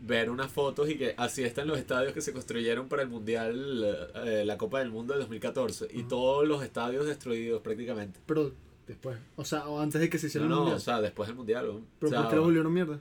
ver 0.02 0.30
unas 0.30 0.50
fotos 0.50 0.88
y 0.90 0.96
que 0.96 1.14
así 1.16 1.42
están 1.42 1.68
los 1.68 1.78
estadios 1.78 2.12
que 2.12 2.20
se 2.20 2.32
construyeron 2.32 2.88
para 2.88 3.02
el 3.02 3.08
mundial, 3.08 4.10
eh, 4.26 4.44
la 4.46 4.56
Copa 4.58 4.78
del 4.78 4.90
Mundo 4.90 5.14
de 5.14 5.20
2014, 5.20 5.88
y 5.92 6.04
todos 6.04 6.46
los 6.46 6.62
estadios 6.62 7.06
destruidos 7.06 7.60
prácticamente. 7.62 8.20
Pero 8.26 8.52
después. 8.86 9.18
O 9.36 9.44
sea, 9.44 9.66
o 9.68 9.80
antes 9.80 10.00
de 10.00 10.08
que 10.08 10.18
se 10.18 10.26
No, 10.26 10.28
hiciera 10.28 10.44
el 10.44 10.50
no, 10.50 10.56
mundial. 10.58 10.76
o 10.76 10.80
sea, 10.80 11.00
después 11.00 11.26
del 11.28 11.36
mundial. 11.36 11.66
¿no? 11.66 11.80
Pero 11.98 12.08
O 12.08 12.10
sea, 12.12 12.20
¿por 12.22 12.30
qué 12.30 12.36
lo 12.36 12.42
volvieron 12.42 12.72
mierda? 12.72 13.00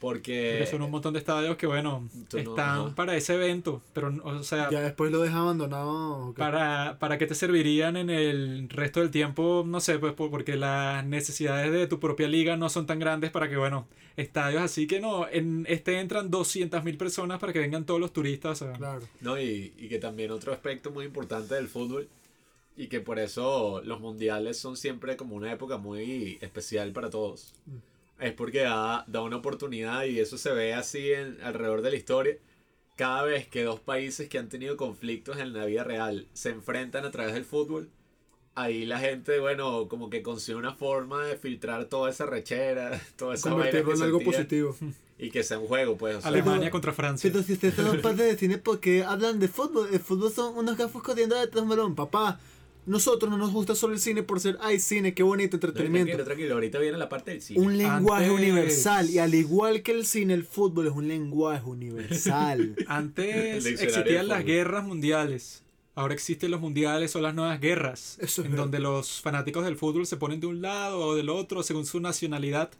Porque 0.00 0.54
Porque 0.58 0.70
son 0.70 0.82
un 0.82 0.92
montón 0.92 1.12
de 1.12 1.18
estadios 1.18 1.56
que, 1.56 1.66
bueno, 1.66 2.08
no, 2.32 2.38
están 2.38 2.94
para 2.94 3.16
ese 3.16 3.34
evento. 3.34 3.82
Pero, 3.92 4.14
o 4.22 4.42
sea, 4.44 4.70
Ya 4.70 4.80
después 4.80 5.10
lo 5.10 5.20
deja 5.20 5.40
abandonado. 5.40 6.34
para, 6.36 6.98
para 7.00 7.18
qué 7.18 7.26
te 7.26 7.34
servirían 7.34 7.96
en 7.96 8.08
el 8.08 8.68
resto 8.68 9.00
del 9.00 9.10
tiempo, 9.10 9.64
no 9.66 9.80
sé, 9.80 9.98
pues 9.98 10.12
por- 10.12 10.30
porque 10.30 10.56
las 10.56 11.04
necesidades 11.04 11.72
de 11.72 11.88
tu 11.88 11.98
propia 11.98 12.28
liga 12.28 12.56
no 12.56 12.68
son 12.68 12.86
tan 12.86 13.00
grandes 13.00 13.32
para 13.32 13.48
que, 13.48 13.56
bueno, 13.56 13.88
estadios 14.16 14.62
así 14.62 14.86
que 14.86 15.00
no, 15.00 15.28
en 15.28 15.66
este 15.68 15.98
entran 15.98 16.30
200.000 16.30 16.96
personas 16.96 17.40
para 17.40 17.52
que 17.52 17.58
vengan 17.58 17.84
todos 17.84 17.98
los 17.98 18.12
turistas. 18.12 18.62
o 18.62 18.66
sea, 18.66 18.74
Claro. 18.74 19.00
No, 19.20 19.36
y, 19.40 19.72
y 19.76 19.88
que 19.88 19.98
también 19.98 20.30
otro 20.30 20.52
aspecto 20.52 20.92
muy 20.92 21.06
importante 21.06 21.56
del 21.56 21.66
fútbol 21.66 22.08
y 22.78 22.86
que 22.86 23.00
por 23.00 23.18
eso 23.18 23.82
los 23.84 23.98
mundiales 23.98 24.56
son 24.56 24.76
siempre 24.76 25.16
como 25.16 25.34
una 25.34 25.52
época 25.52 25.78
muy 25.78 26.38
especial 26.40 26.92
para 26.92 27.10
todos. 27.10 27.52
Mm. 27.66 28.22
Es 28.22 28.32
porque 28.32 28.60
da, 28.60 29.04
da 29.08 29.20
una 29.20 29.36
oportunidad 29.36 30.04
y 30.04 30.20
eso 30.20 30.38
se 30.38 30.52
ve 30.52 30.74
así 30.74 31.12
en, 31.12 31.38
alrededor 31.42 31.82
de 31.82 31.90
la 31.90 31.96
historia. 31.96 32.36
Cada 32.94 33.24
vez 33.24 33.48
que 33.48 33.64
dos 33.64 33.80
países 33.80 34.28
que 34.28 34.38
han 34.38 34.48
tenido 34.48 34.76
conflictos 34.76 35.38
en 35.38 35.52
la 35.52 35.64
vida 35.64 35.82
real 35.82 36.28
se 36.34 36.50
enfrentan 36.50 37.04
a 37.04 37.10
través 37.10 37.34
del 37.34 37.44
fútbol, 37.44 37.90
ahí 38.54 38.86
la 38.86 39.00
gente, 39.00 39.40
bueno, 39.40 39.88
como 39.88 40.08
que 40.08 40.22
consigue 40.22 40.56
una 40.56 40.74
forma 40.74 41.24
de 41.24 41.36
filtrar 41.36 41.86
toda 41.86 42.10
esa 42.10 42.26
rechera, 42.26 43.00
toda 43.16 43.34
esa 43.34 43.50
Convertirlo 43.50 43.92
en 43.92 44.02
algo 44.02 44.20
positivo. 44.20 44.76
y 45.18 45.30
que 45.30 45.42
sea 45.42 45.58
un 45.58 45.66
juego, 45.66 45.96
pues. 45.96 46.16
o 46.16 46.20
sea, 46.20 46.28
Alemania 46.28 46.70
contra 46.70 46.92
Francia. 46.92 47.28
Pero 47.28 47.42
si 47.42 47.54
ustedes 47.54 47.74
son 47.74 48.00
parte 48.02 48.22
de 48.22 48.36
cine, 48.36 48.58
¿por 48.58 48.78
qué 48.78 49.02
hablan 49.02 49.40
de 49.40 49.48
fútbol? 49.48 49.88
El 49.92 49.98
fútbol 49.98 50.30
son 50.30 50.56
unos 50.56 50.76
gafos 50.76 51.02
corriendo 51.02 51.34
detrás 51.34 51.56
de 51.56 51.62
un 51.62 51.68
balón. 51.68 51.94
Papá, 51.96 52.38
nosotros 52.88 53.30
no 53.30 53.36
nos 53.38 53.52
gusta 53.52 53.74
solo 53.74 53.94
el 53.94 54.00
cine 54.00 54.22
por 54.22 54.40
ser, 54.40 54.58
ay, 54.60 54.80
cine, 54.80 55.14
qué 55.14 55.22
bonito 55.22 55.56
no, 55.56 55.56
entretenimiento. 55.58 56.06
tranquilo, 56.12 56.24
tranquilo, 56.24 56.54
ahorita 56.54 56.78
viene 56.78 56.98
la 56.98 57.08
parte 57.08 57.30
del 57.30 57.42
cine. 57.42 57.60
Un 57.60 57.76
lenguaje 57.78 58.26
Antes- 58.26 58.40
universal. 58.40 59.10
Y 59.10 59.18
al 59.18 59.34
igual 59.34 59.82
que 59.82 59.92
el 59.92 60.06
cine, 60.06 60.34
el 60.34 60.44
fútbol 60.44 60.86
es 60.88 60.92
un 60.92 61.06
lenguaje 61.08 61.64
universal. 61.68 62.74
Antes 62.88 63.64
existían 63.66 64.28
las 64.28 64.44
guerras 64.44 64.84
mundiales. 64.84 65.62
Ahora 65.94 66.14
existen 66.14 66.50
los 66.52 66.60
mundiales 66.60 67.14
o 67.16 67.20
las 67.20 67.34
nuevas 67.34 67.60
guerras. 67.60 68.18
Eso 68.20 68.40
es 68.42 68.46
en 68.46 68.52
verdad. 68.52 68.64
donde 68.64 68.78
los 68.78 69.20
fanáticos 69.20 69.64
del 69.64 69.76
fútbol 69.76 70.06
se 70.06 70.16
ponen 70.16 70.38
de 70.40 70.46
un 70.46 70.62
lado 70.62 70.98
o 71.00 71.14
del 71.16 71.28
otro 71.28 71.62
según 71.64 71.86
su 71.86 71.98
nacionalidad. 72.00 72.70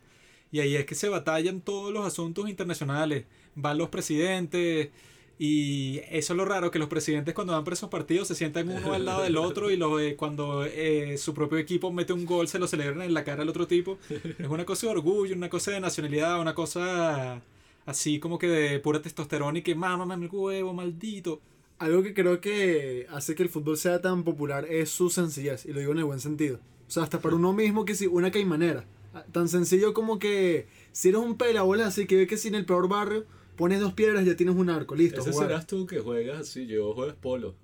Y 0.52 0.60
ahí 0.60 0.76
es 0.76 0.86
que 0.86 0.94
se 0.94 1.08
batallan 1.08 1.60
todos 1.60 1.92
los 1.92 2.06
asuntos 2.06 2.48
internacionales. 2.48 3.24
Van 3.56 3.76
los 3.76 3.88
presidentes. 3.88 4.90
Y 5.38 6.00
eso 6.10 6.32
es 6.32 6.36
lo 6.36 6.44
raro, 6.44 6.72
que 6.72 6.80
los 6.80 6.88
presidentes 6.88 7.32
cuando 7.32 7.52
van 7.52 7.62
por 7.62 7.72
esos 7.72 7.88
partidos 7.88 8.26
se 8.26 8.34
sientan 8.34 8.68
uno 8.68 8.92
al 8.92 9.04
lado 9.04 9.22
del 9.22 9.36
otro 9.36 9.70
y 9.70 9.76
lo, 9.78 10.00
eh, 10.00 10.16
cuando 10.16 10.64
eh, 10.64 11.16
su 11.16 11.32
propio 11.32 11.58
equipo 11.58 11.92
mete 11.92 12.12
un 12.12 12.26
gol 12.26 12.48
se 12.48 12.58
lo 12.58 12.66
celebran 12.66 13.02
en 13.02 13.14
la 13.14 13.22
cara 13.22 13.42
al 13.42 13.48
otro 13.48 13.66
tipo. 13.68 13.98
Es 14.10 14.48
una 14.48 14.64
cosa 14.64 14.86
de 14.86 14.92
orgullo, 14.92 15.36
una 15.36 15.48
cosa 15.48 15.70
de 15.70 15.80
nacionalidad, 15.80 16.40
una 16.40 16.54
cosa 16.54 17.40
así 17.86 18.18
como 18.18 18.38
que 18.38 18.48
de 18.48 18.80
pura 18.80 19.00
testosterona 19.00 19.60
y 19.60 19.62
que 19.62 19.74
mamá, 19.74 20.12
el 20.14 20.28
huevo, 20.30 20.74
maldito. 20.74 21.40
Algo 21.78 22.02
que 22.02 22.12
creo 22.12 22.40
que 22.40 23.06
hace 23.10 23.36
que 23.36 23.44
el 23.44 23.48
fútbol 23.48 23.78
sea 23.78 24.00
tan 24.00 24.24
popular 24.24 24.66
es 24.68 24.90
su 24.90 25.08
sencillez, 25.08 25.64
y 25.64 25.72
lo 25.72 25.78
digo 25.78 25.92
en 25.92 25.98
el 25.98 26.04
buen 26.04 26.18
sentido. 26.18 26.58
O 26.88 26.90
sea, 26.90 27.04
hasta 27.04 27.20
para 27.20 27.36
uno 27.36 27.52
mismo 27.52 27.84
que 27.84 27.94
si 27.94 28.08
una 28.08 28.32
caimanera. 28.32 28.84
Ah, 29.14 29.24
Tan 29.30 29.48
sencillo 29.48 29.94
como 29.94 30.18
que 30.18 30.66
si 30.90 31.10
eres 31.10 31.20
un 31.20 31.36
pelabola 31.36 31.86
así 31.86 32.06
que 32.06 32.16
ve 32.16 32.26
que 32.26 32.36
si 32.36 32.48
en 32.48 32.56
el 32.56 32.66
peor 32.66 32.88
barrio 32.88 33.24
pones 33.58 33.80
dos 33.80 33.92
piedras 33.92 34.24
ya 34.24 34.34
tienes 34.36 34.54
un 34.54 34.70
arco, 34.70 34.94
listo, 34.94 35.20
Ese 35.20 35.32
jugar. 35.32 35.48
serás 35.48 35.66
tú 35.66 35.84
que 35.86 35.98
juegas 35.98 36.40
así, 36.40 36.66
yo 36.66 36.94
juego 36.94 37.14
polo. 37.20 37.54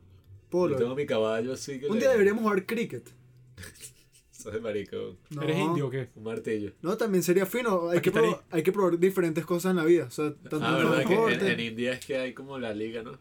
Polo. 0.51 0.73
Yo 0.75 0.79
tengo 0.83 0.95
mi 0.95 1.07
caballo 1.07 1.55
así 1.55 1.81
que 1.81 1.87
Un 1.87 1.95
le- 1.95 2.01
día 2.01 2.11
deberíamos 2.11 2.43
jugar 2.43 2.67
cricket. 2.67 3.09
Sos 4.31 4.53
de 4.53 4.61
marico, 4.61 5.17
No. 5.31 5.43
¿Eres 5.43 5.57
indio 5.59 5.87
o 5.87 5.91
qué? 5.91 6.09
un 6.17 6.25
martillo. 6.25 6.73
No, 6.83 6.97
también 6.99 7.23
sería 7.23 7.47
fino. 7.47 7.89
Hay 7.89 8.01
que, 8.01 8.11
probar, 8.13 8.45
hay 8.51 8.63
que 8.63 8.73
probar 8.73 8.99
diferentes 8.99 9.47
cosas 9.47 9.71
en 9.71 9.77
la 9.77 9.85
vida. 9.85 10.05
O 10.07 10.11
sea, 10.11 10.35
tanto 10.35 10.61
Ah, 10.63 10.77
en 10.81 10.85
verdad 10.85 10.97
que 10.99 11.03
en, 11.03 11.09
deporte. 11.11 11.53
en 11.53 11.61
India 11.61 11.93
es 11.95 12.05
que 12.05 12.19
hay 12.19 12.35
como 12.35 12.59
la 12.59 12.75
liga, 12.75 13.03
¿no? 13.03 13.13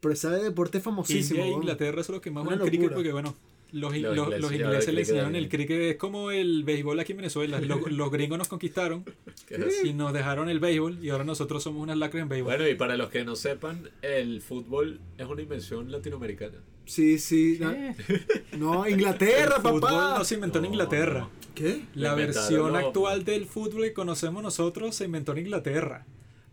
Pero 0.00 0.14
ese 0.14 0.28
deporte 0.28 0.78
es 0.78 0.84
famosísimo. 0.84 1.40
India 1.40 1.52
e. 1.52 1.56
Inglaterra 1.56 2.04
son 2.04 2.14
los 2.16 2.22
que 2.22 2.30
más 2.30 2.44
juegan 2.46 2.64
cricket 2.68 2.92
porque, 2.94 3.10
bueno, 3.10 3.34
los, 3.72 3.96
Los 3.96 4.16
los- 4.40 4.52
ingleses 4.52 4.86
los 4.86 4.94
le 4.94 5.00
enseñaron 5.00 5.36
el 5.36 5.48
cricket. 5.48 5.80
Es 5.80 5.96
como 5.96 6.30
el 6.30 6.64
béisbol 6.64 6.98
aquí 7.00 7.12
en 7.12 7.18
Venezuela. 7.18 7.60
Los, 7.68 7.90
los 7.92 8.10
gringos 8.10 8.38
nos 8.38 8.48
conquistaron 8.48 9.04
y 9.84 9.92
nos 9.92 10.12
dejaron 10.12 10.48
el 10.48 10.58
béisbol 10.60 11.04
y 11.04 11.10
ahora 11.10 11.24
nosotros 11.24 11.62
somos 11.62 11.82
unas 11.82 11.96
lacras 11.98 12.22
en 12.22 12.28
béisbol. 12.28 12.54
Bueno, 12.56 12.68
y 12.68 12.74
para 12.74 12.96
los 12.96 13.10
que 13.10 13.24
no 13.24 13.36
sepan, 13.36 13.90
el 14.02 14.40
fútbol 14.40 15.00
es 15.18 15.26
una 15.26 15.42
invención 15.42 15.90
latinoamericana. 15.92 16.58
Sí, 16.86 17.18
sí. 17.18 17.58
¿Qué? 17.58 17.94
No, 18.56 18.88
Inglaterra, 18.88 19.56
el 19.56 19.62
fútbol 19.62 19.80
papá. 19.80 20.14
no 20.18 20.24
se 20.24 20.34
inventó 20.36 20.58
en 20.58 20.64
Inglaterra. 20.66 21.20
no. 21.20 21.30
¿Qué? 21.54 21.82
La 21.94 22.14
versión 22.14 22.76
actual 22.76 23.24
del 23.24 23.44
fútbol 23.44 23.82
que 23.84 23.92
conocemos 23.92 24.42
nosotros 24.42 24.94
se 24.94 25.04
inventó 25.04 25.32
en 25.32 25.38
Inglaterra. 25.38 26.06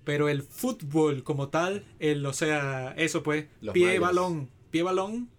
Pero 0.03 0.29
el 0.29 0.41
fútbol 0.43 1.23
como 1.23 1.49
tal, 1.49 1.83
el, 1.99 2.25
o 2.25 2.33
sea, 2.33 2.93
eso 2.97 3.23
pues, 3.23 3.45
Los 3.61 3.73
pie 3.73 3.85
mayas. 3.87 4.01
balón, 4.01 4.49
pie 4.71 4.83
balón, 4.83 5.29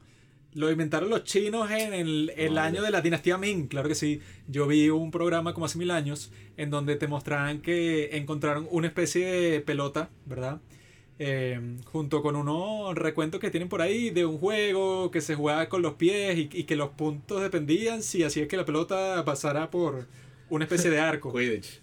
lo 0.57 0.71
inventaron 0.71 1.11
los 1.11 1.25
chinos 1.25 1.71
en 1.71 1.93
el, 1.93 2.33
el 2.35 2.57
año 2.57 2.83
de 2.83 2.91
la 2.91 3.03
dinastía 3.03 3.37
Ming, 3.37 3.69
claro 3.69 3.89
que 3.89 3.95
sí. 3.95 4.21
Yo 4.49 4.67
vi 4.67 4.89
un 4.89 5.11
programa 5.11 5.53
como 5.53 5.67
hace 5.67 5.79
mil 5.79 5.91
años 5.91 6.33
en 6.57 6.71
donde 6.71 6.97
te 6.97 7.07
mostraban 7.07 7.61
que 7.61 8.17
encontraron 8.17 8.67
una 8.71 8.87
especie 8.87 9.27
de 9.27 9.61
pelota, 9.61 10.09
¿verdad? 10.25 10.61
Eh, 11.19 11.77
junto 11.85 12.23
con 12.23 12.37
unos 12.37 12.95
recuentos 12.95 13.39
que 13.39 13.51
tienen 13.51 13.69
por 13.69 13.83
ahí 13.83 14.11
de 14.11 14.25
un 14.25 14.39
juego 14.39 15.11
que 15.11 15.21
se 15.21 15.35
jugaba 15.35 15.69
con 15.69 15.83
los 15.83 15.95
pies 15.95 16.39
y, 16.39 16.49
y 16.53 16.65
que 16.65 16.77
los 16.77 16.91
puntos 16.91 17.43
dependían 17.43 18.03
si 18.03 18.23
así 18.23 18.41
es 18.41 18.49
que 18.49 18.57
la 18.57 18.65
pelota 18.65 19.25
pasara 19.25 19.71
por 19.71 20.07
una 20.49 20.65
especie 20.65 20.91
de 20.91 21.01
arco. 21.01 21.33
Quidditch. 21.35 21.81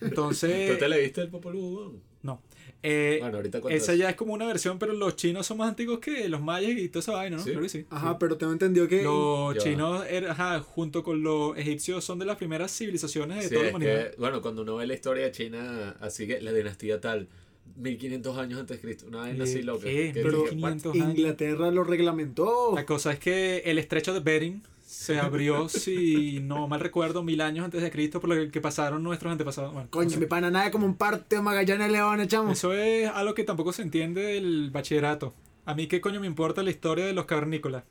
¿Tú 0.00 0.06
Entonces, 0.06 0.78
te 0.78 0.88
le 0.88 1.00
viste 1.00 1.20
el 1.20 1.28
Popol 1.28 1.54
Vuh, 1.54 1.76
weón? 1.76 2.02
No. 2.22 2.42
Eh, 2.82 3.18
Bueno, 3.20 3.38
ahorita 3.38 3.60
esa 3.70 3.94
ya 3.94 4.10
es 4.10 4.16
como 4.16 4.32
una 4.34 4.46
versión, 4.46 4.78
pero 4.78 4.92
los 4.92 5.16
chinos 5.16 5.46
son 5.46 5.58
más 5.58 5.68
antiguos 5.68 5.98
que 5.98 6.28
los 6.28 6.40
mayas 6.40 6.70
y 6.72 6.88
toda 6.88 7.00
esa 7.00 7.12
vaina, 7.12 7.36
¿no? 7.38 7.42
¿Sí? 7.42 7.50
Creo 7.50 7.62
que 7.62 7.68
sí. 7.68 7.86
Ajá, 7.90 8.18
pero 8.18 8.36
tengo 8.36 8.52
entendido 8.52 8.86
que. 8.86 9.02
Los 9.02 9.56
va. 9.56 9.58
chinos, 9.58 10.04
er- 10.08 10.28
ajá, 10.28 10.60
junto 10.60 11.02
con 11.02 11.22
los 11.22 11.56
egipcios, 11.58 12.04
son 12.04 12.18
de 12.18 12.26
las 12.26 12.36
primeras 12.36 12.70
civilizaciones 12.76 13.38
de 13.38 13.42
Sí, 13.44 13.48
toda 13.50 13.62
la 13.62 13.68
es 13.70 13.74
humanidad. 13.74 14.10
que, 14.12 14.16
bueno, 14.18 14.42
cuando 14.42 14.62
uno 14.62 14.76
ve 14.76 14.86
la 14.86 14.94
historia 14.94 15.24
de 15.24 15.32
China, 15.32 15.96
así 16.00 16.26
que 16.26 16.40
la 16.40 16.52
dinastía 16.52 17.00
tal, 17.00 17.28
1500 17.76 18.38
años 18.38 18.60
antes 18.60 18.76
de 18.76 18.80
Cristo, 18.80 19.06
una 19.08 19.18
vaina 19.18 19.44
así 19.44 19.58
Eh, 19.58 19.62
loca. 19.64 19.84
¿qué? 19.84 20.12
que 20.14 20.22
Pero 20.22 20.42
dije, 20.42 20.42
what? 20.56 20.72
500 20.72 20.94
años. 20.94 21.08
Inglaterra 21.18 21.70
lo 21.72 21.82
reglamentó. 21.84 22.72
La 22.74 22.86
cosa 22.86 23.12
es 23.12 23.18
que 23.18 23.58
el 23.64 23.78
estrecho 23.78 24.14
de 24.14 24.20
Bering 24.20 24.62
se 24.86 25.18
abrió, 25.18 25.68
si 25.68 26.38
no 26.40 26.68
mal 26.68 26.78
recuerdo, 26.78 27.24
mil 27.24 27.40
años 27.40 27.64
antes 27.64 27.82
de 27.82 27.90
Cristo, 27.90 28.20
por 28.20 28.30
lo 28.30 28.50
que 28.52 28.60
pasaron 28.60 29.02
nuestros 29.02 29.32
antepasados. 29.32 29.72
Bueno, 29.72 29.88
Coño, 29.90 30.04
no 30.04 30.10
sé. 30.14 30.20
mi 30.20 30.26
pana, 30.26 30.48
nada 30.48 30.70
como 30.70 30.86
un 30.86 30.94
parte 30.96 31.36
de 31.36 31.42
Magallanes 31.42 31.90
Leones, 31.90 32.28
chamo. 32.28 32.52
Eso 32.52 32.72
es 32.72 33.08
algo 33.08 33.34
que 33.34 33.42
tampoco 33.42 33.72
se 33.72 33.82
entiende 33.82 34.22
del 34.22 34.70
bachillerato. 34.70 35.34
A 35.64 35.74
mí 35.74 35.88
qué 35.88 36.00
coño 36.00 36.20
me 36.20 36.28
importa 36.28 36.62
la 36.62 36.70
historia 36.70 37.04
de 37.04 37.12
los 37.12 37.24
cavernícolas. 37.26 37.82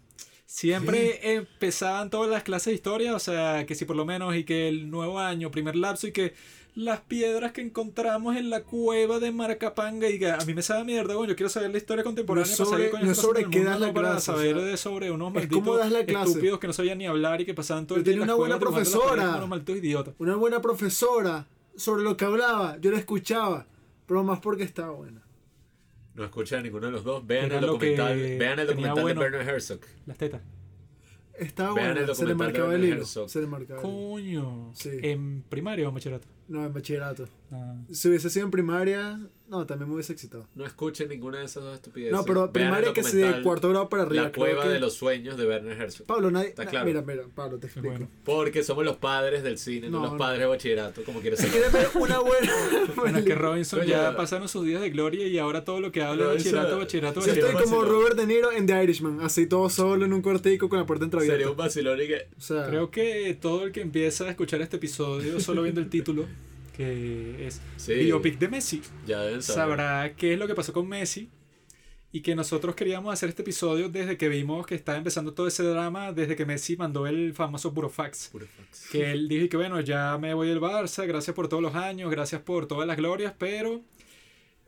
Siempre 0.45 1.33
empezaban 1.35 2.09
todas 2.09 2.29
las 2.29 2.43
clases 2.43 2.67
de 2.67 2.75
historia, 2.75 3.13
o 3.15 3.19
sea, 3.19 3.65
que 3.65 3.75
si 3.75 3.83
por 3.83 3.95
lo 3.97 4.05
menos 4.05 4.35
y 4.35 4.45
que 4.45 4.69
el 4.69 4.89
nuevo 4.89 5.19
año, 5.19 5.51
primer 5.51 5.75
lapso 5.75 6.07
y 6.07 6.11
que 6.13 6.33
las 6.75 6.99
piedras 7.01 7.53
que 7.53 7.61
encontramos 7.61 8.35
en 8.35 8.49
la 8.49 8.63
cueva 8.63 9.19
de 9.19 9.31
Maracapanga 9.31 10.09
y 10.09 10.19
que 10.19 10.29
a 10.29 10.37
mí 10.45 10.53
me 10.53 10.61
sabe 10.61 10.83
mierda, 10.83 11.13
coño, 11.13 11.29
yo 11.29 11.35
quiero 11.37 11.49
saber 11.49 11.71
la 11.71 11.77
historia 11.77 12.03
contemporánea 12.03 12.45
No 12.47 12.51
es 12.51 12.57
para 12.57 12.69
saber 12.69 12.89
sobre- 12.91 13.01
no 13.05 13.09
qué 13.09 13.15
sobre 13.15 13.63
das 13.63 13.79
la 13.79 13.93
para 13.93 14.09
clase, 14.11 14.31
o 14.31 14.35
saber 14.35 14.55
sea, 14.57 14.65
de 14.65 14.77
sobre 14.77 15.11
unos 15.11 15.33
malditos 15.33 15.57
cómo 15.59 15.77
das 15.77 15.91
la 15.91 16.05
clase. 16.05 16.29
estúpidos 16.31 16.59
que 16.59 16.67
no 16.67 16.73
sabían 16.73 16.97
ni 16.97 17.05
hablar 17.07 17.39
y 17.39 17.45
que 17.45 17.53
pasaban 17.53 17.87
todo 17.87 17.97
el 17.97 18.03
Yo 18.03 18.11
día 18.11 18.13
en 18.15 18.19
tenía 18.19 18.33
una 18.35 18.39
buena 18.39 18.59
profesora. 18.59 19.23
como 19.25 19.37
unos 19.37 19.49
malditos 19.49 19.77
idiotas. 19.77 20.15
Una 20.17 20.35
buena 20.35 20.61
profesora 20.61 21.47
sobre 21.77 22.03
lo 22.03 22.17
que 22.17 22.25
hablaba. 22.25 22.77
Yo 22.81 22.91
la 22.91 22.97
escuchaba. 22.99 23.67
Pero 24.05 24.23
más 24.23 24.39
porque 24.41 24.63
estaba 24.63 24.91
buena. 24.91 25.21
No 26.13 26.23
escuchan 26.25 26.61
ninguno 26.63 26.85
de 26.87 26.91
los 26.91 27.03
dos. 27.05 27.25
Vean 27.25 27.45
Era 27.45 27.59
el 27.59 27.65
lo 27.65 27.79
que 27.79 27.95
documental, 27.95 28.37
vean 28.37 28.59
el 28.59 28.67
documental 28.67 29.01
bueno. 29.01 29.21
de 29.21 29.29
Werner 29.29 29.47
Herzog. 29.49 29.79
Las 30.05 30.17
tetas. 30.17 30.41
Estaba 31.37 31.81
el 31.91 32.15
Se 32.15 32.25
le 32.25 32.35
marcaba 32.35 32.75
el 32.75 32.83
hilo. 32.85 33.05
Se 33.05 33.41
le 33.41 33.47
marcaba. 33.47 33.81
Coño. 33.81 34.71
Sí. 34.73 34.89
¿En 35.01 35.43
primaria 35.49 35.87
o 35.89 35.91
bachillerato? 35.91 36.27
No, 36.47 36.63
en 36.65 36.73
bachillerato. 36.73 37.27
Ah. 37.51 37.75
Si 37.91 38.07
hubiese 38.09 38.29
sido 38.29 38.45
en 38.45 38.51
primaria, 38.51 39.19
no, 39.47 39.65
también 39.65 39.87
me 39.87 39.95
hubiese 39.95 40.13
excitado. 40.13 40.47
No 40.55 40.65
escuchen 40.65 41.09
ninguna 41.09 41.39
de 41.39 41.45
esas 41.45 41.63
dos 41.63 41.75
estupideces. 41.75 42.11
No, 42.11 42.23
pero 42.25 42.51
primaria 42.51 42.91
que 42.93 43.03
si 43.03 43.17
de 43.17 43.41
cuarto 43.41 43.69
grado 43.69 43.87
para 43.89 44.03
arriba. 44.03 44.23
La 44.23 44.31
cueva 44.31 44.63
que- 44.63 44.69
de 44.69 44.79
los 44.79 44.93
sueños 44.93 45.37
de 45.37 45.47
Werner 45.47 45.79
Herzog. 45.79 46.05
Pablo, 46.07 46.29
nadie. 46.31 46.49
Está 46.49 46.65
na- 46.65 46.69
claro. 46.71 46.85
Mira, 46.87 47.01
mira, 47.03 47.23
Pablo, 47.33 47.57
te 47.59 47.67
explico. 47.67 47.89
bueno. 47.89 48.09
Porque 48.23 48.63
somos 48.63 48.83
los 48.85 48.97
padres 48.97 49.43
del 49.43 49.57
cine, 49.59 49.89
no, 49.89 49.97
No, 49.99 50.03
los 50.03 50.11
no. 50.13 50.17
padres 50.17 50.39
de 50.41 50.45
bachillerato, 50.47 51.03
como 51.03 51.19
quieres 51.21 51.39
Si 51.39 51.45
ser. 51.47 51.53
quieres 51.53 51.71
ver 51.73 51.87
una 51.95 52.19
buena. 52.19 52.51
Bueno, 52.95 53.19
es 53.19 53.25
que 53.25 53.35
Robinson 53.35 53.85
ya 53.85 54.15
pasaron 54.15 54.47
sus 54.49 54.65
días 54.65 54.81
de 54.81 54.89
gloria 54.89 55.27
y 55.27 55.37
ahora 55.37 55.63
todo 55.63 55.79
lo 55.79 55.91
que 55.91 56.01
habla 56.01 56.23
es 56.25 56.29
Robinson- 56.29 56.51
bachillerato, 56.53 56.77
bachillerato, 56.77 57.19
Yo 57.21 57.27
estoy 57.27 57.41
bachillerato. 57.41 57.69
como. 57.69 57.83
Robert 57.85 58.15
De 58.17 58.25
Niro 58.27 58.51
en 58.51 58.65
The 58.65 58.83
Irishman, 58.83 59.19
así 59.21 59.45
todo 59.47 59.69
solo 59.69 60.05
en 60.05 60.13
un 60.13 60.21
cuartico 60.21 60.69
con 60.69 60.79
la 60.79 60.85
puerta 60.85 61.05
Sería 61.05 61.17
un 61.17 61.23
entreabierta. 61.23 61.63
vacilón 61.63 62.01
y 62.01 62.07
que. 62.07 62.27
O 62.37 62.41
sea, 62.41 62.67
Creo 62.67 62.89
que 62.91 63.37
todo 63.39 63.63
el 63.65 63.71
que 63.71 63.81
empieza 63.81 64.25
a 64.25 64.29
escuchar 64.29 64.61
este 64.61 64.77
episodio 64.77 65.39
solo 65.39 65.61
viendo 65.63 65.81
el 65.81 65.89
título, 65.89 66.25
que 66.75 67.47
es 67.47 67.61
Sí, 67.77 67.93
Biopic 67.95 68.37
de 68.39 68.47
Messi, 68.49 68.81
ya 69.05 69.21
deben 69.21 69.41
saber. 69.41 69.77
sabrá 69.77 70.15
qué 70.15 70.33
es 70.33 70.39
lo 70.39 70.47
que 70.47 70.55
pasó 70.55 70.73
con 70.73 70.87
Messi 70.87 71.29
y 72.11 72.21
que 72.21 72.33
nosotros 72.33 72.75
queríamos 72.75 73.11
hacer 73.11 73.27
este 73.29 73.41
episodio 73.41 73.89
desde 73.89 74.17
que 74.17 74.29
vimos 74.29 74.65
que 74.65 74.75
estaba 74.75 74.97
empezando 74.97 75.33
todo 75.33 75.47
ese 75.47 75.63
drama, 75.63 76.13
desde 76.13 76.35
que 76.37 76.45
Messi 76.45 76.77
mandó 76.77 77.07
el 77.07 77.33
famoso 77.33 77.71
Burofax. 77.71 78.31
Que 78.91 79.11
él 79.11 79.27
dijo 79.27 79.49
que 79.49 79.57
bueno, 79.57 79.81
ya 79.81 80.17
me 80.17 80.33
voy 80.33 80.47
del 80.47 80.61
Barça, 80.61 81.05
gracias 81.05 81.35
por 81.35 81.49
todos 81.49 81.61
los 81.61 81.75
años, 81.75 82.09
gracias 82.09 82.41
por 82.41 82.67
todas 82.67 82.87
las 82.87 82.95
glorias, 82.95 83.33
pero 83.37 83.81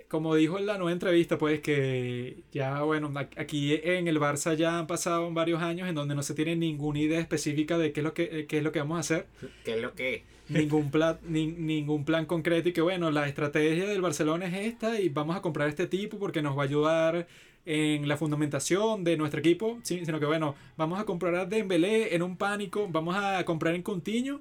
como 0.10 0.36
dijo 0.36 0.58
en 0.58 0.66
la 0.66 0.78
nueva 0.78 0.92
entrevista, 0.92 1.38
pues 1.38 1.62
que 1.62 2.44
ya 2.52 2.82
bueno, 2.82 3.14
aquí 3.38 3.80
en 3.84 4.08
el 4.10 4.20
Barça 4.20 4.56
ya 4.56 4.80
han 4.80 4.88
pasado 4.88 5.32
varios 5.34 5.62
años 5.62 5.88
en 5.88 5.96
donde 5.96 6.16
no 6.16 6.24
se 6.24 6.34
tiene 6.34 6.56
ninguna 6.56 7.00
idea 7.00 7.20
específica 7.20 7.78
de 7.78 7.92
qué 7.94 8.02
es 8.02 8.04
lo 8.04 8.14
que, 8.14 8.46
qué 8.48 8.58
es 8.58 8.64
lo 8.64 8.72
que 8.74 8.80
vamos 8.80 8.98
a 8.98 9.00
hacer, 9.00 9.28
¿Qué 9.64 9.76
es 9.76 9.82
lo 9.82 9.94
que? 9.96 10.24
Ningún 10.50 10.92
plan, 10.92 11.18
ni- 11.28 11.48
ningún 11.48 12.06
plan 12.06 12.26
concreto 12.26 12.70
y 12.70 12.74
que 12.74 12.82
bueno, 12.82 13.12
la 13.12 13.28
estrategia 13.28 13.86
del 13.88 14.02
Barcelona 14.02 14.48
es 14.48 14.68
esta 14.68 15.00
y 15.00 15.10
vamos 15.10 15.36
a 15.36 15.42
comprar 15.42 15.68
este 15.70 15.88
tipo 15.88 16.18
porque 16.20 16.42
nos 16.42 16.58
va 16.58 16.62
a 16.64 16.66
ayudar 16.66 17.28
en 17.66 18.08
la 18.08 18.16
fundamentación 18.16 19.04
de 19.04 19.18
nuestro 19.18 19.40
equipo, 19.42 19.80
sí, 19.84 20.02
sino 20.06 20.20
que 20.22 20.26
bueno, 20.26 20.56
vamos 20.78 21.00
a 21.00 21.04
comprar 21.06 21.36
a 21.36 21.46
Dembélé 21.46 22.16
en 22.16 22.24
un 22.24 22.38
pánico, 22.38 22.88
vamos 22.90 23.16
a 23.18 23.44
comprar 23.44 23.76
en 23.76 23.84
Coutinho 23.84 24.40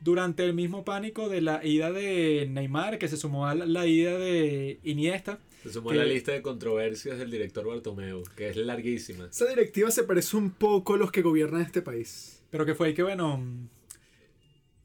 durante 0.00 0.44
el 0.44 0.54
mismo 0.54 0.84
pánico 0.84 1.28
de 1.28 1.40
la 1.40 1.64
ida 1.66 1.90
de 1.90 2.46
Neymar, 2.48 2.98
que 2.98 3.08
se 3.08 3.16
sumó 3.16 3.48
a 3.48 3.54
la, 3.56 3.66
la 3.66 3.84
ida 3.86 4.16
de 4.16 4.78
Iniesta. 4.84 5.40
Se 5.64 5.72
sumó 5.72 5.90
a 5.90 5.94
la 5.96 6.04
lista 6.04 6.30
de 6.30 6.40
controversias 6.40 7.18
del 7.18 7.32
director 7.32 7.66
Bartomeu, 7.66 8.22
que 8.36 8.48
es 8.50 8.56
larguísima. 8.56 9.24
esa 9.26 9.46
directiva 9.46 9.90
se 9.90 10.04
parece 10.04 10.36
un 10.36 10.52
poco 10.52 10.94
a 10.94 10.98
los 10.98 11.10
que 11.10 11.20
gobiernan 11.22 11.62
este 11.62 11.82
país. 11.82 12.44
Pero 12.50 12.64
que 12.64 12.76
fue 12.76 12.94
que, 12.94 13.02
bueno, 13.02 13.42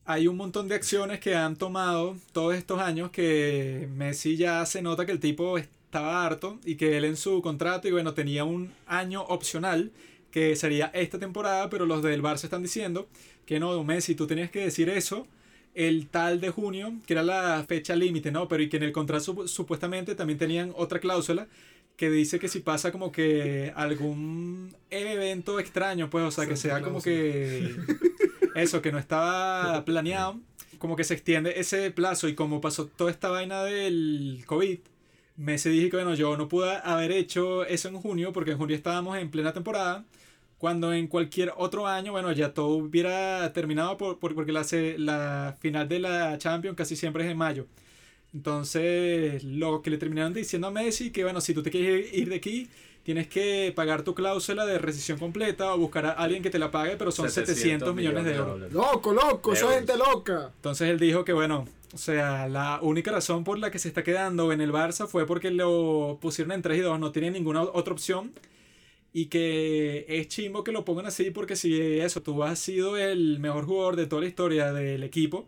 hay 0.05 0.27
un 0.27 0.35
montón 0.37 0.67
de 0.67 0.75
acciones 0.75 1.19
que 1.19 1.35
han 1.35 1.55
tomado 1.55 2.17
todos 2.33 2.55
estos 2.55 2.79
años 2.79 3.09
que 3.11 3.87
Messi 3.95 4.35
ya 4.37 4.65
se 4.65 4.81
nota 4.81 5.05
que 5.05 5.11
el 5.13 5.19
tipo 5.19 5.57
estaba 5.57 6.25
harto 6.25 6.59
y 6.65 6.75
que 6.75 6.97
él 6.97 7.05
en 7.05 7.15
su 7.15 7.41
contrato, 7.41 7.87
y 7.87 7.91
bueno, 7.91 8.13
tenía 8.13 8.43
un 8.43 8.71
año 8.87 9.21
opcional 9.23 9.91
que 10.31 10.55
sería 10.55 10.87
esta 10.93 11.19
temporada, 11.19 11.69
pero 11.69 11.85
los 11.85 12.01
del 12.01 12.21
Barça 12.23 12.45
están 12.45 12.63
diciendo 12.63 13.07
que 13.45 13.59
no, 13.59 13.81
Messi, 13.83 14.15
tú 14.15 14.25
tenías 14.27 14.49
que 14.49 14.59
decir 14.61 14.89
eso 14.89 15.27
el 15.75 16.07
tal 16.07 16.39
de 16.41 16.49
junio, 16.49 16.93
que 17.05 17.13
era 17.13 17.23
la 17.23 17.63
fecha 17.67 17.95
límite, 17.95 18.31
¿no? 18.31 18.47
Pero 18.47 18.63
y 18.63 18.69
que 18.69 18.77
en 18.77 18.83
el 18.83 18.91
contrato 18.91 19.33
supu- 19.33 19.47
supuestamente 19.47 20.15
también 20.15 20.37
tenían 20.39 20.71
otra 20.75 20.99
cláusula 20.99 21.47
que 21.97 22.09
dice 22.09 22.39
que 22.39 22.47
si 22.47 22.59
pasa 22.59 22.91
como 22.91 23.11
que 23.11 23.71
algún 23.75 24.75
evento 24.89 25.59
extraño, 25.59 26.09
pues, 26.09 26.25
o 26.25 26.31
sea, 26.31 26.47
que 26.47 26.55
sea 26.57 26.81
como 26.81 27.01
que 27.01 27.75
eso, 28.55 28.81
que 28.81 28.91
no 28.91 28.99
estaba 28.99 29.83
planeado, 29.85 30.39
como 30.79 30.95
que 30.95 31.03
se 31.03 31.13
extiende 31.13 31.59
ese 31.59 31.91
plazo 31.91 32.27
y 32.27 32.35
como 32.35 32.61
pasó 32.61 32.87
toda 32.87 33.11
esta 33.11 33.29
vaina 33.29 33.63
del 33.63 34.43
COVID, 34.45 34.79
Messi 35.37 35.69
dije 35.69 35.89
que 35.89 35.97
bueno, 35.97 36.13
yo 36.15 36.37
no 36.37 36.47
pude 36.47 36.77
haber 36.83 37.11
hecho 37.11 37.65
eso 37.65 37.87
en 37.89 37.95
junio 37.99 38.33
porque 38.33 38.51
en 38.51 38.57
junio 38.57 38.75
estábamos 38.75 39.17
en 39.17 39.31
plena 39.31 39.53
temporada, 39.53 40.05
cuando 40.59 40.93
en 40.93 41.07
cualquier 41.07 41.53
otro 41.57 41.87
año, 41.87 42.11
bueno, 42.13 42.31
ya 42.31 42.53
todo 42.53 42.67
hubiera 42.69 43.51
terminado 43.53 43.97
por, 43.97 44.19
por- 44.19 44.35
porque 44.35 44.51
la, 44.53 44.65
la 44.97 45.57
final 45.59 45.89
de 45.89 45.99
la 45.99 46.37
Champions 46.37 46.77
casi 46.77 46.95
siempre 46.95 47.25
es 47.25 47.31
en 47.31 47.37
mayo. 47.37 47.67
Entonces, 48.33 49.43
lo 49.43 49.81
que 49.81 49.89
le 49.91 49.97
terminaron 49.97 50.33
diciendo 50.33 50.67
a 50.67 50.71
Messi, 50.71 51.11
que 51.11 51.23
bueno, 51.23 51.41
si 51.41 51.53
tú 51.53 51.61
te 51.63 51.69
quieres 51.71 52.13
ir 52.13 52.29
de 52.29 52.35
aquí, 52.35 52.69
tienes 53.03 53.27
que 53.27 53.71
pagar 53.75 54.03
tu 54.03 54.15
cláusula 54.15 54.65
de 54.65 54.77
rescisión 54.79 55.19
completa 55.19 55.73
o 55.73 55.77
buscar 55.77 56.05
a 56.05 56.11
alguien 56.11 56.41
que 56.41 56.49
te 56.49 56.57
la 56.57 56.71
pague, 56.71 56.95
pero 56.95 57.11
son 57.11 57.29
700, 57.29 57.93
millones 57.93 58.25
de 58.25 58.35
euros. 58.35 58.71
Loco, 58.71 59.13
loco, 59.13 59.53
esa 59.53 59.73
gente 59.73 59.95
loca. 59.97 60.51
Entonces 60.55 60.89
él 60.89 60.99
dijo 60.99 61.25
que 61.25 61.33
bueno, 61.33 61.65
o 61.93 61.97
sea, 61.97 62.47
la 62.47 62.79
única 62.81 63.11
razón 63.11 63.43
por 63.43 63.59
la 63.59 63.69
que 63.69 63.77
se 63.77 63.89
está 63.89 64.03
quedando 64.03 64.51
en 64.51 64.61
el 64.61 64.71
Barça 64.71 65.07
fue 65.07 65.27
porque 65.27 65.51
lo 65.51 66.17
pusieron 66.21 66.53
en 66.53 66.61
3 66.61 66.79
y 66.79 66.81
2, 66.81 66.99
no 66.99 67.11
tiene 67.11 67.29
ninguna 67.29 67.61
otra 67.61 67.93
opción. 67.93 68.33
Y 69.15 69.27
que 69.27 70.05
es 70.07 70.27
chimbo 70.27 70.63
que 70.63 70.71
lo 70.71 70.85
pongan 70.85 71.05
así 71.05 71.29
porque 71.29 71.55
si 71.55 71.99
eso, 71.99 72.23
tú 72.23 72.43
has 72.43 72.57
sido 72.57 72.97
el 72.97 73.39
mejor 73.39 73.65
jugador 73.65 73.95
de 73.95 74.07
toda 74.07 74.23
la 74.23 74.27
historia 74.27 74.73
del 74.73 75.03
equipo, 75.03 75.45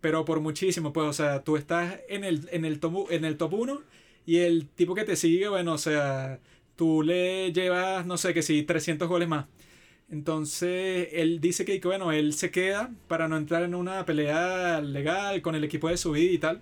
pero 0.00 0.24
por 0.24 0.38
muchísimo, 0.38 0.92
pues, 0.92 1.08
o 1.08 1.12
sea, 1.12 1.42
tú 1.42 1.56
estás 1.56 1.98
en 2.08 2.22
el, 2.22 2.48
en 2.52 2.64
el, 2.64 2.78
top, 2.78 3.10
en 3.10 3.24
el 3.24 3.36
top 3.36 3.54
1 3.54 3.82
y 4.24 4.36
el 4.36 4.68
tipo 4.68 4.94
que 4.94 5.02
te 5.02 5.16
sigue, 5.16 5.48
bueno, 5.48 5.72
o 5.72 5.78
sea, 5.78 6.38
tú 6.78 7.02
le 7.02 7.52
llevas, 7.52 8.06
no 8.06 8.16
sé, 8.16 8.32
que 8.32 8.42
si 8.42 8.62
300 8.62 9.08
goles 9.08 9.28
más. 9.28 9.46
Entonces, 10.10 11.08
él 11.12 11.40
dice 11.40 11.64
que, 11.64 11.80
que, 11.80 11.88
bueno, 11.88 12.12
él 12.12 12.32
se 12.34 12.52
queda 12.52 12.90
para 13.08 13.26
no 13.28 13.36
entrar 13.36 13.64
en 13.64 13.74
una 13.74 14.06
pelea 14.06 14.80
legal 14.80 15.42
con 15.42 15.56
el 15.56 15.64
equipo 15.64 15.88
de 15.88 15.96
su 15.98 16.12
vida 16.12 16.32
y 16.32 16.38
tal. 16.38 16.60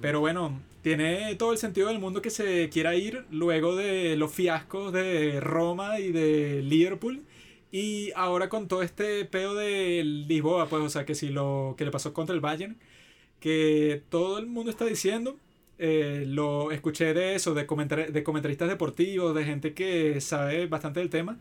Pero 0.00 0.20
bueno, 0.20 0.60
tiene 0.82 1.34
todo 1.36 1.52
el 1.52 1.58
sentido 1.58 1.88
del 1.88 2.00
mundo 2.00 2.22
que 2.22 2.30
se 2.30 2.70
quiera 2.70 2.96
ir 2.96 3.26
luego 3.30 3.76
de 3.76 4.16
los 4.16 4.32
fiascos 4.32 4.92
de 4.94 5.40
Roma 5.40 6.00
y 6.00 6.10
de 6.10 6.62
Liverpool. 6.62 7.22
Y 7.70 8.12
ahora 8.16 8.48
con 8.48 8.66
todo 8.66 8.82
este 8.82 9.26
pedo 9.26 9.54
de 9.54 10.02
Lisboa, 10.02 10.68
pues, 10.68 10.82
o 10.82 10.88
sea, 10.88 11.04
que 11.04 11.14
si 11.14 11.28
lo 11.28 11.74
que 11.76 11.84
le 11.84 11.90
pasó 11.90 12.14
contra 12.14 12.34
el 12.34 12.40
Bayern, 12.40 12.78
que 13.40 14.02
todo 14.08 14.38
el 14.38 14.46
mundo 14.46 14.70
está 14.70 14.86
diciendo, 14.86 15.36
eh, 15.80 16.24
lo 16.26 16.72
escuché 16.72 17.14
de 17.14 17.34
eso, 17.34 17.54
de, 17.54 17.66
comentar 17.66 18.12
de 18.12 18.22
comentaristas 18.22 18.68
deportivos, 18.68 19.34
de 19.34 19.44
gente 19.44 19.72
que 19.72 20.20
sabe 20.20 20.66
bastante 20.66 21.00
del 21.00 21.08
tema, 21.08 21.38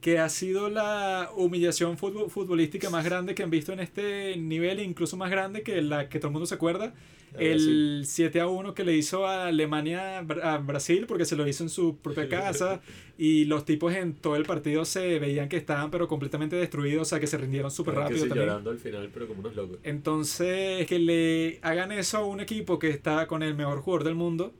que 0.00 0.18
ha 0.18 0.28
sido 0.28 0.68
la 0.70 1.30
humillación 1.36 1.98
futbol- 1.98 2.28
futbolística 2.30 2.88
más 2.90 3.04
grande 3.04 3.34
que 3.34 3.42
han 3.42 3.50
visto 3.50 3.72
en 3.72 3.80
este 3.80 4.36
nivel, 4.36 4.80
incluso 4.80 5.16
más 5.16 5.30
grande 5.30 5.62
que 5.62 5.82
la 5.82 6.08
que 6.08 6.18
todo 6.18 6.28
el 6.28 6.32
mundo 6.32 6.46
se 6.46 6.54
acuerda. 6.54 6.94
El 7.38 8.04
7 8.06 8.40
a 8.40 8.46
1 8.46 8.72
que 8.72 8.84
le 8.84 8.96
hizo 8.96 9.26
a 9.26 9.48
Alemania 9.48 10.20
a 10.20 10.58
Brasil, 10.58 11.04
porque 11.06 11.26
se 11.26 11.36
lo 11.36 11.46
hizo 11.46 11.62
en 11.62 11.68
su 11.68 11.96
propia 11.98 12.26
casa, 12.26 12.80
y 13.18 13.44
los 13.44 13.66
tipos 13.66 13.92
en 13.94 14.14
todo 14.14 14.36
el 14.36 14.44
partido 14.44 14.86
se 14.86 15.18
veían 15.18 15.50
que 15.50 15.58
estaban 15.58 15.90
pero 15.90 16.08
completamente 16.08 16.56
destruidos, 16.56 17.02
o 17.02 17.04
sea 17.04 17.20
que 17.20 17.26
se 17.26 17.36
rindieron 17.36 17.70
súper 17.70 17.94
que 17.94 18.00
rápido 18.00 18.22
sí, 18.22 18.28
también. 18.28 18.46
llorando 18.46 18.70
al 18.70 18.78
final, 18.78 19.10
pero 19.12 19.28
como 19.28 19.40
unos 19.40 19.54
locos. 19.54 19.78
Entonces, 19.82 20.86
que 20.86 20.98
le 20.98 21.58
hagan 21.60 21.92
eso 21.92 22.16
a 22.16 22.24
un 22.24 22.40
equipo 22.40 22.78
que 22.78 22.88
está 22.88 23.26
con 23.26 23.42
el 23.42 23.54
mejor 23.54 23.80
jugador 23.80 24.04
del 24.04 24.14
mundo, 24.14 24.54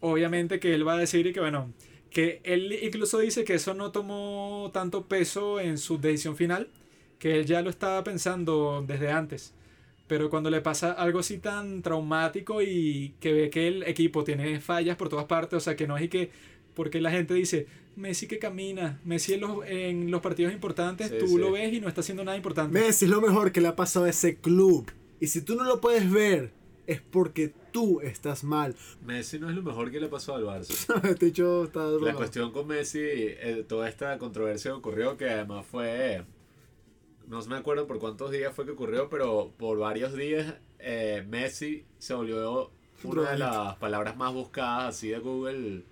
obviamente 0.00 0.58
que 0.58 0.72
él 0.74 0.88
va 0.88 0.94
a 0.94 0.98
decir 0.98 1.26
y 1.26 1.32
que 1.34 1.40
bueno, 1.40 1.70
que 2.16 2.40
él 2.44 2.72
incluso 2.82 3.18
dice 3.18 3.44
que 3.44 3.52
eso 3.52 3.74
no 3.74 3.92
tomó 3.92 4.70
tanto 4.72 5.04
peso 5.06 5.60
en 5.60 5.76
su 5.76 5.98
decisión 5.98 6.34
final, 6.34 6.70
que 7.18 7.38
él 7.38 7.44
ya 7.44 7.60
lo 7.60 7.68
estaba 7.68 8.02
pensando 8.04 8.82
desde 8.88 9.10
antes. 9.12 9.52
Pero 10.06 10.30
cuando 10.30 10.48
le 10.48 10.62
pasa 10.62 10.92
algo 10.92 11.18
así 11.18 11.36
tan 11.36 11.82
traumático 11.82 12.62
y 12.62 13.14
que 13.20 13.34
ve 13.34 13.50
que 13.50 13.68
el 13.68 13.82
equipo 13.82 14.24
tiene 14.24 14.60
fallas 14.60 14.96
por 14.96 15.10
todas 15.10 15.26
partes, 15.26 15.58
o 15.58 15.60
sea, 15.60 15.76
que 15.76 15.86
no 15.86 15.98
es 15.98 16.04
y 16.04 16.08
que, 16.08 16.30
porque 16.72 17.02
la 17.02 17.10
gente 17.10 17.34
dice, 17.34 17.66
Messi 17.96 18.26
que 18.26 18.38
camina, 18.38 18.98
Messi 19.04 19.34
en 19.34 19.42
los, 19.42 19.66
en 19.66 20.10
los 20.10 20.22
partidos 20.22 20.54
importantes, 20.54 21.10
Sí, 21.10 21.16
tú 21.20 21.28
sí. 21.28 21.36
lo 21.36 21.52
ves 21.52 21.70
y 21.70 21.82
no 21.82 21.88
está 21.88 22.00
haciendo 22.00 22.24
nada 22.24 22.38
importante. 22.38 22.72
Messi 22.80 23.04
es 23.04 23.10
lo 23.10 23.20
mejor 23.20 23.52
que 23.52 23.60
le 23.60 23.68
ha 23.68 23.76
pasado 23.76 24.06
a 24.06 24.08
ese 24.08 24.36
club. 24.36 24.90
Y 25.20 25.26
si 25.26 25.42
tú 25.42 25.54
no 25.54 25.64
lo 25.64 25.82
puedes 25.82 26.10
ver, 26.10 26.50
es 26.86 27.00
porque 27.00 27.52
tú 27.72 28.00
estás 28.00 28.44
mal. 28.44 28.74
Messi 29.04 29.38
no 29.38 29.48
es 29.50 29.56
lo 29.56 29.62
mejor 29.62 29.90
que 29.90 30.00
le 30.00 30.08
pasó 30.08 30.34
al 30.34 30.44
Barça. 30.44 31.04
este 31.10 31.26
hecho 31.26 31.64
está 31.64 31.80
La 31.80 31.90
drogado. 31.90 32.16
cuestión 32.18 32.52
con 32.52 32.66
Messi, 32.66 33.00
eh, 33.02 33.64
toda 33.68 33.88
esta 33.88 34.18
controversia 34.18 34.70
que 34.70 34.76
ocurrió, 34.76 35.16
que 35.16 35.28
además 35.28 35.66
fue, 35.66 36.24
no 37.28 37.44
me 37.46 37.56
acuerdo 37.56 37.86
por 37.86 37.98
cuántos 37.98 38.30
días 38.30 38.54
fue 38.54 38.64
que 38.64 38.72
ocurrió, 38.72 39.08
pero 39.08 39.52
por 39.56 39.78
varios 39.78 40.14
días 40.14 40.54
eh, 40.78 41.24
Messi 41.28 41.84
se 41.98 42.14
volvió 42.14 42.70
una 43.04 43.30
de 43.32 43.38
las 43.38 43.76
palabras 43.76 44.16
más 44.16 44.32
buscadas 44.32 44.94
así 44.96 45.08
de 45.08 45.18
Google, 45.18 45.82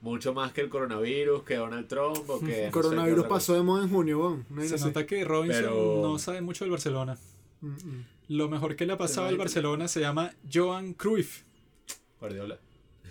mucho 0.00 0.34
más 0.34 0.52
que 0.52 0.60
el 0.62 0.68
coronavirus, 0.68 1.42
que 1.44 1.56
Donald 1.56 1.86
Trump 1.88 2.28
o 2.28 2.40
que... 2.40 2.46
no 2.46 2.50
sé 2.52 2.62
qué 2.64 2.70
Coronavirus 2.70 3.26
pasó 3.26 3.54
de 3.54 3.62
moda 3.62 3.84
en 3.84 3.90
junio. 3.90 4.42
Una 4.50 4.64
Se 4.64 4.78
nota 4.78 5.06
que 5.06 5.24
Robinson 5.24 5.62
Pero- 5.62 6.00
no 6.02 6.18
sabe 6.18 6.40
mucho 6.40 6.64
del 6.64 6.72
Barcelona. 6.72 7.16
Mm, 7.60 7.68
mm. 7.68 8.06
Lo 8.28 8.48
mejor 8.48 8.76
que 8.76 8.86
le 8.86 8.94
ha 8.94 8.98
pasado 8.98 9.28
al 9.28 9.36
Barcelona 9.36 9.88
se 9.88 10.00
llama 10.00 10.32
Johan 10.52 10.94
Cruyff. 10.94 11.42
Guardiola. 12.20 12.58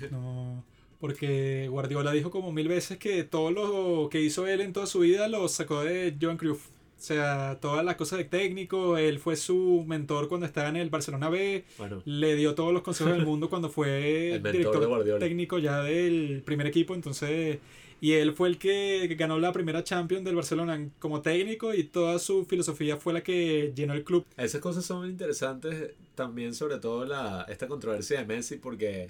No, 0.09 0.63
porque 0.99 1.67
Guardiola 1.69 2.11
dijo 2.11 2.31
como 2.31 2.51
mil 2.51 2.67
veces 2.67 2.97
que 2.97 3.23
todo 3.23 3.51
lo 3.51 4.09
que 4.09 4.21
hizo 4.21 4.47
él 4.47 4.61
en 4.61 4.73
toda 4.73 4.85
su 4.85 4.99
vida 4.99 5.27
lo 5.27 5.47
sacó 5.47 5.83
de 5.83 6.15
Johan 6.19 6.37
Cruyff. 6.37 6.67
O 7.01 7.03
sea, 7.03 7.57
todas 7.59 7.83
las 7.83 7.95
cosas 7.95 8.19
de 8.19 8.25
técnico, 8.25 8.95
él 8.95 9.17
fue 9.17 9.35
su 9.35 9.83
mentor 9.87 10.27
cuando 10.27 10.45
estaba 10.45 10.69
en 10.69 10.75
el 10.75 10.91
Barcelona 10.91 11.29
B, 11.29 11.65
Bueno, 11.79 12.03
le 12.05 12.35
dio 12.35 12.53
todos 12.53 12.71
los 12.71 12.83
consejos 12.83 13.13
del 13.13 13.25
mundo 13.25 13.49
cuando 13.49 13.69
fue 13.69 14.33
El 14.35 14.43
director 14.43 15.19
técnico 15.19 15.57
ya 15.57 15.81
del 15.81 16.43
primer 16.45 16.67
equipo, 16.67 16.93
entonces 16.93 17.57
y 18.01 18.13
él 18.13 18.33
fue 18.33 18.49
el 18.49 18.57
que 18.57 19.07
ganó 19.17 19.39
la 19.39 19.53
primera 19.53 19.83
Champions 19.83 20.25
del 20.25 20.35
Barcelona 20.35 20.89
como 20.99 21.21
técnico 21.21 21.73
y 21.73 21.85
toda 21.85 22.19
su 22.19 22.43
filosofía 22.45 22.97
fue 22.97 23.13
la 23.13 23.21
que 23.23 23.71
llenó 23.73 23.93
el 23.93 24.03
club. 24.03 24.25
Esas 24.35 24.59
cosas 24.59 24.83
son 24.83 25.07
interesantes 25.09 25.93
también, 26.15 26.53
sobre 26.53 26.79
todo 26.79 27.05
la, 27.05 27.45
esta 27.47 27.67
controversia 27.67 28.19
de 28.19 28.25
Messi, 28.25 28.57
porque 28.57 29.09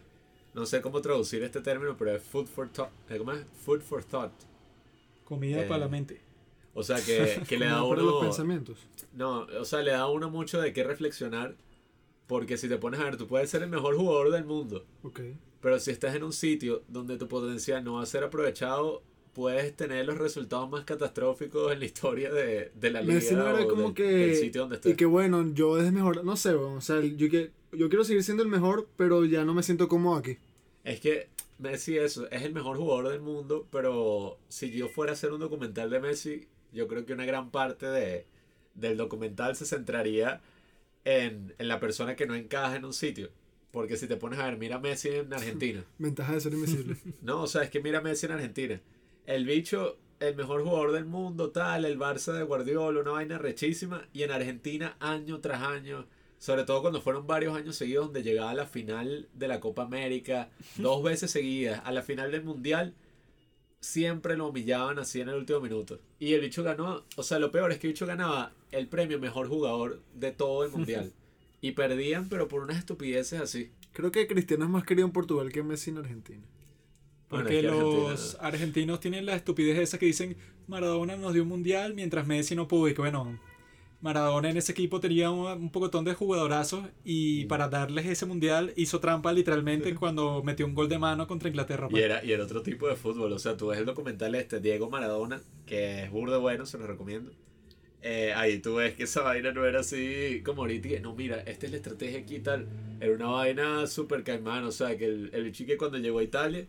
no 0.54 0.66
sé 0.68 0.82
cómo 0.82 1.02
traducir 1.02 1.42
este 1.42 1.62
término, 1.62 1.96
pero 1.98 2.12
es 2.16 2.22
food 2.22 2.46
for 2.48 2.70
thought. 2.70 2.92
eh, 3.10 3.18
¿Cómo 3.18 3.32
es? 3.32 3.46
Food 3.66 3.82
for 3.82 4.04
thought. 4.04 4.34
Comida 5.24 5.62
Eh, 5.62 5.68
para 5.68 5.80
la 5.80 5.88
mente. 5.88 6.20
O 6.74 6.84
sea, 6.84 6.98
que, 7.04 7.42
que 7.48 7.58
le 7.58 7.66
da 7.68 7.82
para 7.88 8.02
los 8.02 8.12
uno... 8.14 8.20
pensamientos. 8.22 8.78
No, 9.14 9.48
o 9.60 9.66
sea, 9.66 9.82
le 9.82 9.92
da 9.92 10.02
a 10.02 10.10
uno 10.10 10.30
mucho 10.30 10.60
de 10.62 10.74
qué 10.74 10.84
reflexionar, 10.84 11.56
porque 12.28 12.58
si 12.58 12.68
te 12.68 12.78
pones 12.78 13.00
a 13.00 13.06
ver, 13.06 13.18
tú 13.18 13.28
puedes 13.28 13.50
ser 13.50 13.64
el 13.64 13.70
mejor 13.70 13.96
jugador 13.96 14.32
del 14.32 14.44
mundo, 14.46 14.86
Ok. 15.04 15.22
Pero 15.62 15.80
si 15.80 15.92
estás 15.92 16.16
en 16.16 16.24
un 16.24 16.34
sitio 16.34 16.84
donde 16.88 17.18
tu 17.18 17.28
potencial 17.28 17.84
no 17.84 17.96
va 17.96 18.04
a 18.04 18.06
ser 18.06 18.24
aprovechado, 18.24 19.04
puedes 19.34 19.76
tener 19.76 20.06
los 20.06 20.18
resultados 20.18 20.70
más 20.70 20.84
catastróficos 20.84 21.72
en 21.72 21.80
la 21.80 21.86
historia 21.86 22.32
de, 22.32 22.72
de 22.76 22.90
la 22.92 23.02
liga 23.02 23.56
o 23.62 23.68
como 23.68 23.84
del, 23.84 23.94
que. 23.94 24.04
del 24.04 24.36
sitio 24.36 24.62
donde 24.62 24.76
estés. 24.78 24.94
Y 24.94 24.96
que 24.96 25.06
bueno, 25.06 25.54
yo 25.54 25.80
es 25.80 25.92
mejor. 25.92 26.24
No 26.24 26.36
sé. 26.36 26.54
O 26.54 26.82
sea, 26.82 27.00
yo, 27.02 27.30
que, 27.30 27.52
yo 27.72 27.90
quiero 27.90 28.04
seguir 28.04 28.24
siendo 28.24 28.44
el 28.44 28.50
mejor, 28.50 28.88
pero 28.98 29.24
ya 29.26 29.46
no 29.46 29.54
me 29.54 29.64
siento 29.64 29.88
cómodo 29.88 30.18
aquí. 30.18 30.38
Es 30.84 31.00
que 31.00 31.30
Messi 31.60 31.98
eso, 31.98 32.30
es 32.32 32.42
el 32.42 32.54
mejor 32.54 32.78
jugador 32.78 33.10
del 33.10 33.22
mundo, 33.22 33.68
pero 33.72 34.40
si 34.50 34.72
yo 34.72 34.90
fuera 34.90 35.12
a 35.12 35.14
hacer 35.14 35.32
un 35.32 35.40
documental 35.40 35.90
de 35.90 36.00
Messi, 36.00 36.48
yo 36.74 36.88
creo 36.88 37.06
que 37.06 37.14
una 37.14 37.26
gran 37.26 37.52
parte 37.52 37.86
de, 37.86 38.26
del 38.74 38.98
documental 38.98 39.56
se 39.56 39.66
centraría 39.66 40.42
en, 41.06 41.54
en 41.60 41.68
la 41.68 41.80
persona 41.80 42.16
que 42.16 42.26
no 42.26 42.34
encaja 42.34 42.76
en 42.76 42.86
un 42.86 42.94
sitio. 42.94 43.30
Porque 43.72 43.96
si 43.96 44.08
te 44.08 44.18
pones 44.18 44.40
a 44.40 44.46
ver, 44.46 44.58
mira 44.58 44.76
a 44.76 44.80
Messi 44.80 45.10
en 45.10 45.34
Argentina. 45.34 45.84
Ventaja 45.98 46.34
de 46.34 46.42
ser 46.42 46.54
invisible. 46.54 46.98
No, 47.22 47.44
o 47.44 47.48
sea, 47.48 47.64
es 47.64 47.70
que 47.70 47.82
mira 47.82 48.00
a 48.00 48.02
Messi 48.02 48.26
en 48.26 48.34
Argentina. 48.34 48.82
El 49.26 49.46
bicho, 49.46 49.98
el 50.20 50.36
mejor 50.36 50.64
jugador 50.64 50.92
del 50.92 51.06
mundo, 51.06 51.52
tal, 51.52 51.86
el 51.86 51.98
Barça 51.98 52.34
de 52.34 52.44
Guardiola, 52.44 53.00
una 53.00 53.12
vaina 53.12 53.38
rechísima. 53.38 54.08
Y 54.14 54.24
en 54.24 54.32
Argentina, 54.32 54.98
año 55.00 55.40
tras 55.40 55.62
año, 55.64 56.06
sobre 56.38 56.64
todo 56.64 56.82
cuando 56.82 57.02
fueron 57.02 57.28
varios 57.28 57.56
años 57.56 57.78
seguidos 57.78 58.08
donde 58.08 58.24
llegaba 58.24 58.52
a 58.52 58.56
la 58.56 58.66
final 58.66 59.30
de 59.34 59.48
la 59.48 59.60
Copa 59.62 59.84
América, 59.84 60.50
dos 60.78 61.02
veces 61.04 61.32
seguidas, 61.32 61.82
a 61.86 61.92
la 61.94 62.02
final 62.02 62.32
del 62.32 62.44
Mundial, 62.44 62.94
siempre 63.80 64.36
lo 64.36 64.48
humillaban 64.48 65.00
así 65.00 65.22
en 65.22 65.30
el 65.30 65.36
último 65.36 65.62
minuto. 65.62 66.00
Y 66.20 66.34
el 66.34 66.42
bicho 66.42 66.64
ganó, 66.64 67.06
o 67.16 67.24
sea, 67.24 67.40
lo 67.40 67.52
peor 67.52 67.72
es 67.72 67.80
que 67.80 67.88
el 67.88 67.94
bicho 67.94 68.06
ganaba 68.06 68.54
el 68.72 68.88
premio 68.88 69.18
mejor 69.20 69.48
jugador 69.48 70.02
de 70.14 70.32
todo 70.32 70.66
el 70.66 70.72
Mundial. 70.72 71.14
Y 71.62 71.72
perdían, 71.74 72.28
pero 72.28 72.48
por 72.48 72.64
unas 72.64 72.78
estupideces 72.78 73.40
así. 73.40 73.72
Creo 73.94 74.12
que 74.12 74.26
Cristiano 74.28 74.66
es 74.66 74.72
más 74.72 74.84
querido 74.84 75.06
en 75.08 75.14
Portugal 75.14 75.52
que 75.52 75.62
Messi 75.64 75.92
en 75.92 76.00
Argentina. 76.00 76.42
Porque 77.28 77.62
los 77.62 78.36
Argentina- 78.36 78.48
argentinos 78.48 79.00
tienen 79.00 79.26
la 79.26 79.36
estupidez 79.36 79.78
esa 79.80 79.98
que 79.98 80.06
dicen 80.08 80.36
Maradona 80.68 81.16
nos 81.16 81.34
dio 81.34 81.44
un 81.44 81.50
mundial 81.50 81.94
mientras 81.94 82.26
Messi 82.28 82.56
no 82.56 82.68
pudo. 82.68 82.90
Y 82.90 82.94
que 82.94 83.02
bueno, 83.02 83.40
Maradona 84.02 84.50
en 84.50 84.58
ese 84.58 84.72
equipo 84.72 85.00
tenía 85.00 85.30
un, 85.30 85.46
un 85.46 85.70
pocotón 85.72 86.04
de 86.04 86.14
jugadorazos 86.16 86.86
y 87.06 87.46
Mm. 87.46 87.48
para 87.48 87.70
darles 87.70 88.06
ese 88.08 88.26
mundial 88.26 88.74
hizo 88.76 89.00
trampa 89.00 89.32
literalmente 89.32 89.94
cuando 89.96 90.42
metió 90.44 90.66
un 90.66 90.74
gol 90.74 90.90
de 90.90 90.98
mano 90.98 91.28
contra 91.28 91.48
Inglaterra. 91.50 91.88
Y 91.88 91.92
pues. 91.92 92.04
era, 92.04 92.26
y 92.26 92.32
era 92.32 92.44
otro 92.44 92.64
tipo 92.64 92.88
de 92.88 92.96
fútbol. 92.96 93.32
O 93.34 93.40
sea, 93.40 93.56
tú 93.56 93.68
ves 93.68 93.78
el 93.80 93.86
documental 93.86 94.34
este, 94.36 94.60
Diego 94.60 94.90
Maradona, 94.90 95.42
que 95.66 96.04
es 96.06 96.12
burdo 96.12 96.42
bueno, 96.42 96.66
se 96.66 96.80
lo 96.80 96.88
recomiendo. 96.88 97.32
Eh, 98.04 98.34
ahí 98.36 98.58
tú 98.60 98.76
ves 98.76 98.96
que 98.96 99.04
esa 99.04 99.22
vaina 99.22 99.52
no 99.52 99.66
era 99.66 99.82
así 99.82 100.42
como 100.44 100.64
ahorita. 100.64 100.90
No, 101.02 101.14
mira, 101.16 101.42
esta 101.42 101.66
es 101.68 101.72
la 101.72 101.78
estrategia 101.78 102.20
aquí 102.20 102.36
y 102.38 102.40
tal. 102.40 102.68
Era 103.00 103.14
una 103.14 103.28
vaina 103.28 103.88
súper 103.88 104.24
caimán. 104.24 104.64
O 104.66 104.72
sea, 104.72 104.98
que 104.98 105.06
el, 105.06 105.30
el 105.34 105.52
chique 105.52 105.78
cuando 105.78 105.98
llegó 106.00 106.20
a 106.20 106.24
Italia, 106.24 106.66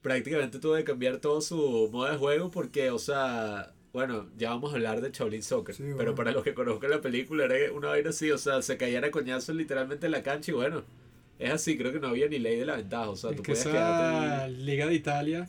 prácticamente 0.00 0.58
tuvo 0.58 0.76
que 0.76 0.84
cambiar 0.84 1.18
todo 1.18 1.40
su 1.40 1.88
modo 1.92 2.10
de 2.10 2.16
juego 2.16 2.50
porque, 2.50 2.90
o 2.90 2.98
sea, 2.98 3.74
bueno, 3.92 4.28
ya 4.38 4.50
vamos 4.50 4.72
a 4.72 4.76
hablar 4.76 5.00
de 5.02 5.10
Shaolin 5.10 5.42
Soccer. 5.42 5.74
Sí, 5.74 5.82
Pero 5.84 5.96
bueno. 5.96 6.14
para 6.14 6.32
los 6.32 6.42
que 6.42 6.54
conozcan 6.54 6.90
la 6.90 7.00
película, 7.02 7.44
era 7.44 7.72
una 7.72 7.88
vaina 7.88 8.10
así. 8.10 8.30
O 8.30 8.38
sea, 8.38 8.62
se 8.62 8.76
caían 8.78 9.04
a 9.04 9.10
coñazos 9.10 9.54
literalmente 9.54 10.06
en 10.06 10.12
la 10.12 10.22
cancha 10.22 10.50
y 10.52 10.54
bueno. 10.54 10.84
Es 11.38 11.50
así, 11.50 11.76
creo 11.76 11.92
que 11.92 11.98
no 12.00 12.08
había 12.08 12.28
ni 12.28 12.38
ley 12.38 12.56
de 12.56 12.64
la 12.66 12.76
ventaja. 12.76 13.10
O 13.10 13.16
sea, 13.16 13.30
Es 13.30 13.36
tú 13.36 13.42
que 13.42 13.52
podías 13.52 13.66
esa 13.66 13.72
quedarte. 13.72 14.50
Liga 14.52 14.86
de 14.86 14.94
Italia. 14.94 15.48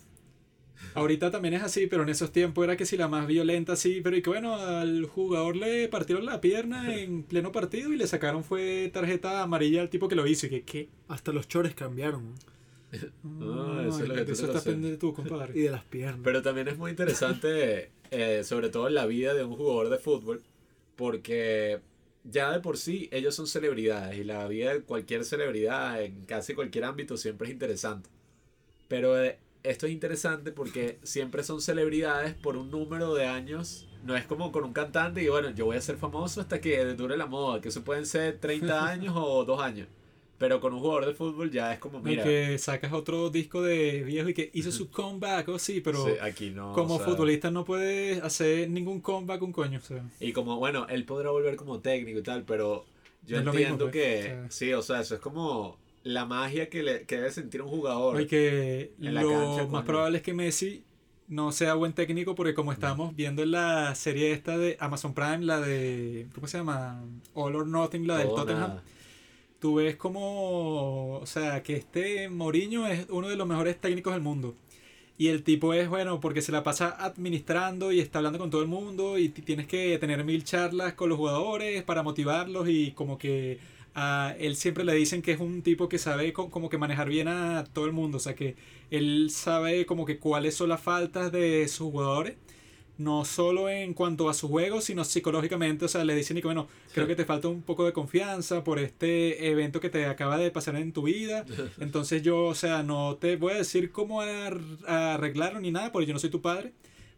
Ahorita 0.96 1.32
también 1.32 1.54
es 1.56 1.64
así, 1.64 1.88
pero 1.88 2.04
en 2.04 2.10
esos 2.10 2.32
tiempos 2.32 2.64
era 2.64 2.78
que 2.78 2.86
si 2.86 2.98
la 2.98 3.08
más 3.08 3.28
violenta, 3.28 3.76
sí. 3.76 4.02
Pero 4.04 4.16
y 4.16 4.22
que 4.22 4.30
bueno, 4.30 4.56
al 4.56 5.06
jugador 5.06 5.56
le 5.56 5.88
partieron 5.88 6.26
la 6.26 6.42
pierna 6.42 6.96
en 6.96 7.24
pleno 7.30 7.52
partido 7.52 7.92
y 7.94 7.98
le 7.98 8.08
sacaron 8.08 8.44
fue 8.44 8.90
tarjeta 8.94 9.42
amarilla 9.42 9.82
al 9.82 9.90
tipo 9.90 10.08
que 10.08 10.16
lo 10.16 10.28
hizo. 10.28 10.48
Y 10.48 10.50
que, 10.50 10.64
¿qué? 10.64 10.90
Hasta 11.08 11.32
los 11.32 11.48
chores 11.48 11.76
cambiaron. 11.76 12.30
¿no? 12.30 12.36
Ah, 13.26 13.86
eso 13.88 14.04
es 14.04 14.10
lo 14.10 14.16
que 14.16 14.26
tú 14.26 14.32
eso 14.34 14.48
tú, 15.00 15.10
Y 15.10 15.14
compadre. 15.14 15.54
de 15.54 15.70
las 15.72 15.84
piernas. 15.84 16.20
Pero 16.24 16.42
también 16.44 16.68
es 16.68 16.78
muy 16.78 16.92
interesante, 16.92 17.90
eh, 18.12 18.44
sobre 18.44 18.70
todo 18.70 18.88
en 18.88 18.94
la 18.94 19.08
vida 19.08 19.34
de 19.34 19.44
un 19.44 19.56
jugador 19.56 19.90
de 19.90 19.98
fútbol, 19.98 20.44
porque 20.96 21.80
ya 22.24 22.52
de 22.52 22.60
por 22.60 22.78
sí 22.78 23.10
ellos 23.12 23.36
son 23.36 23.48
celebridades 23.48 24.18
y 24.18 24.24
la 24.24 24.48
vida 24.48 24.74
de 24.74 24.82
cualquier 24.82 25.26
celebridad 25.26 26.02
en 26.04 26.24
casi 26.26 26.54
cualquier 26.54 26.86
ámbito 26.86 27.18
siempre 27.18 27.48
es 27.48 27.54
interesante. 27.54 28.10
Pero 28.88 29.22
eh, 29.22 29.40
esto 29.64 29.86
es 29.86 29.94
interesante 29.94 30.52
porque 30.52 31.00
siempre 31.04 31.44
son 31.44 31.62
celebridades 31.62 32.34
por 32.34 32.58
un 32.58 32.70
número 32.70 33.14
de 33.14 33.26
años. 33.26 33.88
No 34.04 34.16
es 34.18 34.26
como 34.26 34.52
con 34.52 34.66
un 34.66 34.74
cantante 34.74 35.24
y 35.24 35.30
bueno, 35.30 35.52
yo 35.52 35.66
voy 35.66 35.78
a 35.78 35.82
ser 35.82 35.96
famoso 35.96 36.42
hasta 36.42 36.60
que 36.60 36.84
dure 36.94 37.16
la 37.16 37.26
moda, 37.26 37.62
que 37.62 37.70
eso 37.70 37.84
pueden 37.84 38.06
ser 38.06 38.40
30 38.40 38.86
años 38.90 39.14
o 39.16 39.46
2 39.46 39.62
años. 39.62 39.88
Pero 40.38 40.60
con 40.60 40.74
un 40.74 40.82
jugador 40.82 41.06
de 41.06 41.14
fútbol 41.14 41.52
ya 41.52 41.72
es 41.72 41.80
como, 41.80 42.00
Y 42.00 42.02
mira, 42.02 42.24
que 42.24 42.58
sacas 42.58 42.92
otro 42.92 43.30
disco 43.30 43.62
de 43.62 44.04
viejo 44.04 44.28
y 44.28 44.34
que 44.34 44.50
hizo 44.54 44.74
su 44.74 44.90
comeback, 44.90 45.48
o 45.48 45.58
sí, 45.58 45.80
pero 45.80 46.06
sí, 46.06 46.12
aquí 46.20 46.50
no. 46.50 46.74
como 46.74 46.96
o 46.96 46.98
sea, 46.98 47.08
futbolista 47.08 47.50
no 47.50 47.64
puede 47.64 48.20
hacer 48.20 48.70
ningún 48.70 49.00
comeback 49.00 49.42
un 49.42 49.54
coño. 49.54 49.80
O 49.80 49.82
sea. 49.82 50.04
Y 50.20 50.34
como, 50.34 50.58
bueno, 50.58 50.86
él 50.90 51.06
podrá 51.06 51.30
volver 51.30 51.56
como 51.56 51.80
técnico 51.80 52.20
y 52.20 52.24
tal, 52.24 52.44
pero 52.44 52.84
yo 53.26 53.38
entiendo 53.38 53.54
mismo, 53.54 53.78
pues, 53.78 53.92
que, 53.94 54.20
o 54.20 54.24
sea. 54.24 54.52
sí, 54.52 54.74
o 54.74 54.82
sea, 54.82 55.00
eso 55.00 55.16
es 55.16 55.22
como 55.22 55.78
la 56.04 56.26
magia 56.26 56.70
que, 56.70 56.84
le, 56.84 57.04
que 57.04 57.16
debe 57.16 57.32
sentir 57.32 57.62
un 57.62 57.70
jugador. 57.70 58.22
Y 58.22 58.28
que 58.28 58.94
en 59.02 59.14
la 59.14 59.24
lo 59.24 59.30
cancha, 59.30 59.68
más 59.68 59.86
probable 59.86 60.18
es 60.18 60.24
que 60.24 60.34
Messi 60.34 60.84
no 61.28 61.52
sea 61.52 61.74
buen 61.74 61.94
técnico 61.94 62.36
porque 62.36 62.54
como 62.54 62.72
estamos 62.72 63.16
viendo 63.16 63.44
en 63.44 63.52
la 63.52 63.96
serie 63.96 64.32
esta 64.32 64.58
de 64.58 64.78
Amazon 64.80 65.14
Prime, 65.14 65.40
la 65.40 65.62
de, 65.62 66.28
¿cómo 66.36 66.48
se 66.48 66.58
llama? 66.58 67.04
All 67.34 67.56
or 67.56 67.68
Nothing, 67.68 68.08
la 68.08 68.18
del 68.18 68.28
Tottenham. 68.28 68.60
nada. 68.60 68.84
Tú 69.60 69.76
ves 69.76 69.96
como, 69.96 71.20
o 71.20 71.26
sea, 71.26 71.64
que 71.64 71.78
este 71.78 72.28
Mourinho 72.28 72.86
es 72.86 73.08
uno 73.10 73.30
de 73.30 73.38
los 73.38 73.48
mejores 73.48 73.80
técnicos 73.80 74.14
del 74.14 74.22
mundo. 74.22 74.56
Y 75.18 75.28
el 75.28 75.44
tipo 75.44 75.74
es, 75.74 75.88
bueno, 75.88 76.20
porque 76.20 76.42
se 76.42 76.52
la 76.52 76.64
pasa 76.64 76.90
administrando 77.00 77.92
y 77.94 78.00
está 78.00 78.20
hablando 78.20 78.40
con 78.40 78.50
todo 78.50 78.62
el 78.62 78.68
mundo 78.68 79.18
y 79.18 79.30
tienes 79.30 79.68
que 79.68 79.98
tener 80.00 80.24
mil 80.26 80.44
charlas 80.44 80.94
con 80.94 81.08
los 81.08 81.18
jugadores 81.18 81.84
para 81.84 82.04
motivarlos 82.04 82.68
y 82.68 82.92
como 82.92 83.18
que 83.18 83.60
a 83.96 84.36
él 84.40 84.56
siempre 84.56 84.84
le 84.84 84.94
dicen 84.94 85.22
que 85.22 85.32
es 85.34 85.40
un 85.40 85.62
tipo 85.62 85.88
que 85.90 85.98
sabe 85.98 86.34
co- 86.34 86.50
como 86.50 86.70
que 86.70 86.78
manejar 86.78 87.10
bien 87.10 87.28
a 87.28 87.64
todo 87.74 87.86
el 87.86 87.92
mundo, 87.92 88.18
o 88.18 88.20
sea 88.20 88.36
que 88.36 88.56
él 88.92 89.30
sabe 89.32 89.86
como 89.86 90.06
que 90.06 90.18
cuáles 90.20 90.56
son 90.56 90.70
las 90.70 90.82
faltas 90.82 91.32
de 91.32 91.68
sus 91.68 91.92
jugadores, 91.92 92.36
no 92.98 93.26
solo 93.26 93.70
en 93.70 93.94
cuanto 93.96 94.30
a 94.30 94.34
su 94.36 94.48
juego, 94.48 94.80
sino 94.80 95.04
psicológicamente, 95.04 95.86
o 95.86 95.88
sea, 95.88 96.04
le 96.06 96.16
dicen 96.16 96.38
y 96.38 96.42
que 96.42 96.48
bueno, 96.48 96.68
creo 96.94 97.08
que 97.08 97.16
te 97.16 97.26
falta 97.26 97.48
un 97.48 97.64
poco 97.64 97.86
de 97.86 97.92
confianza 97.94 98.64
por 98.64 98.78
este 98.80 99.50
evento 99.50 99.80
que 99.80 99.90
te 99.90 100.06
acaba 100.06 100.38
de 100.38 100.52
pasar 100.52 100.76
en 100.76 100.92
tu 100.94 101.04
vida, 101.04 101.44
entonces 101.80 102.22
yo, 102.22 102.46
o 102.46 102.56
sea, 102.56 102.84
no 102.84 103.18
te 103.20 103.36
voy 103.36 103.54
a 103.54 103.58
decir 103.58 103.92
cómo 103.92 104.22
ar- 104.22 104.60
arreglarlo 104.88 105.60
ni 105.60 105.72
nada, 105.72 105.92
porque 105.92 106.06
yo 106.08 106.14
no 106.14 106.20
soy 106.20 106.30
tu 106.30 106.42
padre, 106.42 106.72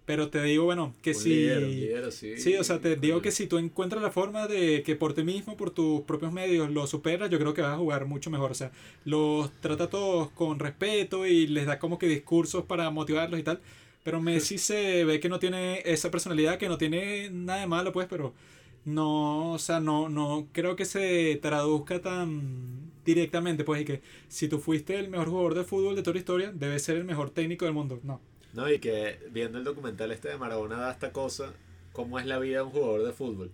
pero 0.05 0.29
te 0.29 0.41
digo, 0.43 0.65
bueno, 0.65 0.93
que 1.01 1.11
Un 1.11 1.15
si... 1.15 1.49
así. 1.93 2.37
Sí, 2.37 2.55
o 2.55 2.63
sea, 2.63 2.79
te 2.79 2.95
digo 2.95 3.21
que 3.21 3.31
si 3.31 3.47
tú 3.47 3.57
encuentras 3.57 4.03
la 4.03 4.11
forma 4.11 4.47
de 4.47 4.83
que 4.83 4.95
por 4.95 5.13
ti 5.13 5.23
mismo, 5.23 5.57
por 5.57 5.71
tus 5.71 6.01
propios 6.01 6.31
medios, 6.31 6.69
lo 6.71 6.85
superas, 6.85 7.29
yo 7.31 7.39
creo 7.39 7.53
que 7.55 7.61
vas 7.61 7.73
a 7.73 7.77
jugar 7.77 8.05
mucho 8.05 8.29
mejor. 8.29 8.51
O 8.51 8.55
sea, 8.55 8.71
los 9.03 9.51
trata 9.61 9.85
a 9.85 9.89
todos 9.89 10.29
con 10.31 10.59
respeto 10.59 11.25
y 11.25 11.47
les 11.47 11.65
da 11.65 11.79
como 11.79 11.97
que 11.97 12.07
discursos 12.07 12.65
para 12.65 12.89
motivarlos 12.91 13.39
y 13.39 13.43
tal. 13.43 13.61
Pero 14.03 14.21
Messi 14.21 14.57
se 14.59 15.03
ve 15.05 15.19
que 15.19 15.29
no 15.29 15.39
tiene 15.39 15.81
esa 15.85 16.11
personalidad, 16.11 16.59
que 16.59 16.69
no 16.69 16.77
tiene 16.77 17.29
nada 17.31 17.61
de 17.61 17.67
malo, 17.67 17.91
pues, 17.91 18.07
pero 18.07 18.33
no, 18.85 19.53
o 19.53 19.59
sea, 19.59 19.79
no, 19.79 20.09
no 20.09 20.47
creo 20.51 20.75
que 20.75 20.85
se 20.85 21.39
traduzca 21.41 22.01
tan 22.01 22.91
directamente, 23.03 23.63
pues, 23.63 23.81
y 23.81 23.85
que 23.85 24.01
si 24.27 24.47
tú 24.47 24.59
fuiste 24.59 24.99
el 24.99 25.09
mejor 25.09 25.29
jugador 25.29 25.55
de 25.55 25.63
fútbol 25.63 25.95
de 25.95 26.03
toda 26.03 26.13
la 26.15 26.19
historia, 26.19 26.51
debes 26.53 26.83
ser 26.83 26.97
el 26.97 27.05
mejor 27.05 27.31
técnico 27.31 27.65
del 27.65 27.73
mundo. 27.73 27.99
No. 28.03 28.21
No, 28.55 28.71
y 28.71 28.79
que 28.79 29.19
viendo 29.31 29.57
el 29.57 29.63
documental 29.65 30.11
este 30.11 30.29
de 30.29 30.37
Maradona 30.37 30.77
da 30.77 30.91
esta 30.91 31.11
cosa, 31.11 31.53
cómo 31.91 32.19
es 32.19 32.25
la 32.25 32.39
vida 32.39 32.57
de 32.57 32.63
un 32.63 32.69
jugador 32.71 33.03
de 33.03 33.11
fútbol. 33.11 33.51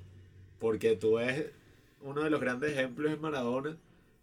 Porque 0.59 0.95
tú 0.95 1.15
ves 1.15 1.47
uno 2.01 2.23
de 2.23 2.29
los 2.29 2.39
grandes 2.39 2.71
ejemplos 2.73 3.11
en 3.11 3.19
Maradona, 3.19 3.77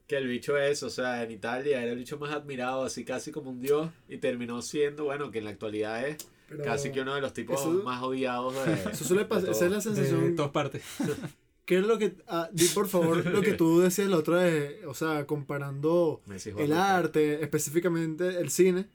que 0.07 0.17
el 0.17 0.29
bicho 0.29 0.57
es, 0.57 0.83
o 0.83 0.91
sea, 0.91 1.23
en 1.25 1.31
Italia 1.33 1.83
era 1.83 1.93
el 1.93 1.99
bicho 1.99 2.19
más 2.19 2.33
admirado, 2.33 2.85
así 2.85 3.05
casi 3.05 3.31
como 3.33 3.51
un 3.51 3.61
dios, 3.61 3.91
y 4.09 4.19
terminó 4.19 4.63
siendo, 4.63 5.05
bueno, 5.05 5.31
que 5.31 5.39
en 5.39 5.45
la 5.45 5.51
actualidad 5.51 6.07
es 6.09 6.17
Pero 6.49 6.65
casi 6.65 6.93
que 6.93 7.01
uno 7.03 7.15
de 7.15 7.21
los 7.21 7.33
tipos 7.35 7.61
eso- 7.61 7.71
más 7.83 8.03
odiados 8.03 8.55
de... 8.65 8.73
Eso 8.93 9.05
suele 9.05 9.25
pasar, 9.25 9.51
esa 9.51 9.67
es 9.67 9.71
la 9.73 9.81
sensación. 9.81 10.35
todas 10.37 10.53
partes. 10.53 10.83
¿Qué 11.67 11.77
es 11.79 11.87
lo 11.87 11.99
que... 11.99 12.15
ah, 12.29 12.49
di 12.53 12.65
por 12.69 12.89
favor 12.89 13.27
lo 13.27 13.43
que 13.43 13.53
tú 13.53 13.81
decías 13.81 14.09
la 14.09 14.17
otra 14.17 14.45
vez, 14.45 14.85
o 14.87 14.95
sea, 14.95 15.27
comparando 15.27 16.23
Messi 16.25 16.53
el 16.57 16.73
arte, 16.73 17.43
específicamente 17.43 18.41
el 18.41 18.49
cine, 18.49 18.87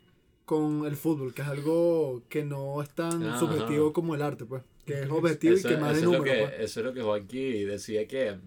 con 0.46 0.86
el 0.86 0.96
fútbol, 0.96 1.34
que 1.34 1.42
es 1.42 1.48
algo 1.48 2.24
que 2.30 2.44
no 2.44 2.82
es 2.82 2.90
tan 2.90 3.24
Ajá. 3.24 3.40
subjetivo 3.40 3.94
como 3.94 4.16
el 4.16 4.22
arte, 4.22 4.46
pues. 4.46 4.64
Que 4.86 5.04
es 5.04 5.10
objetivo 5.10 5.54
Eso, 5.56 5.70
y 5.70 5.72
que 5.72 5.78
más 5.78 5.94
de 5.94 6.00
es 6.00 6.04
número, 6.04 6.24
que, 6.24 6.40
pues. 6.40 6.54
eso 6.60 6.80
es 6.82 6.86
lo 6.86 6.94
que 6.94 7.02
Juanqui 7.02 7.64
decía 7.64 8.08
que 8.08 8.38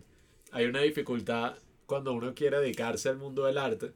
hay 0.53 0.67
una 0.67 0.81
dificultad 0.81 1.57
cuando 1.87 2.13
uno 2.13 2.35
quiere 2.35 2.59
dedicarse 2.59 3.09
al 3.09 3.17
mundo 3.17 3.45
del 3.45 3.59
arte. 3.59 3.93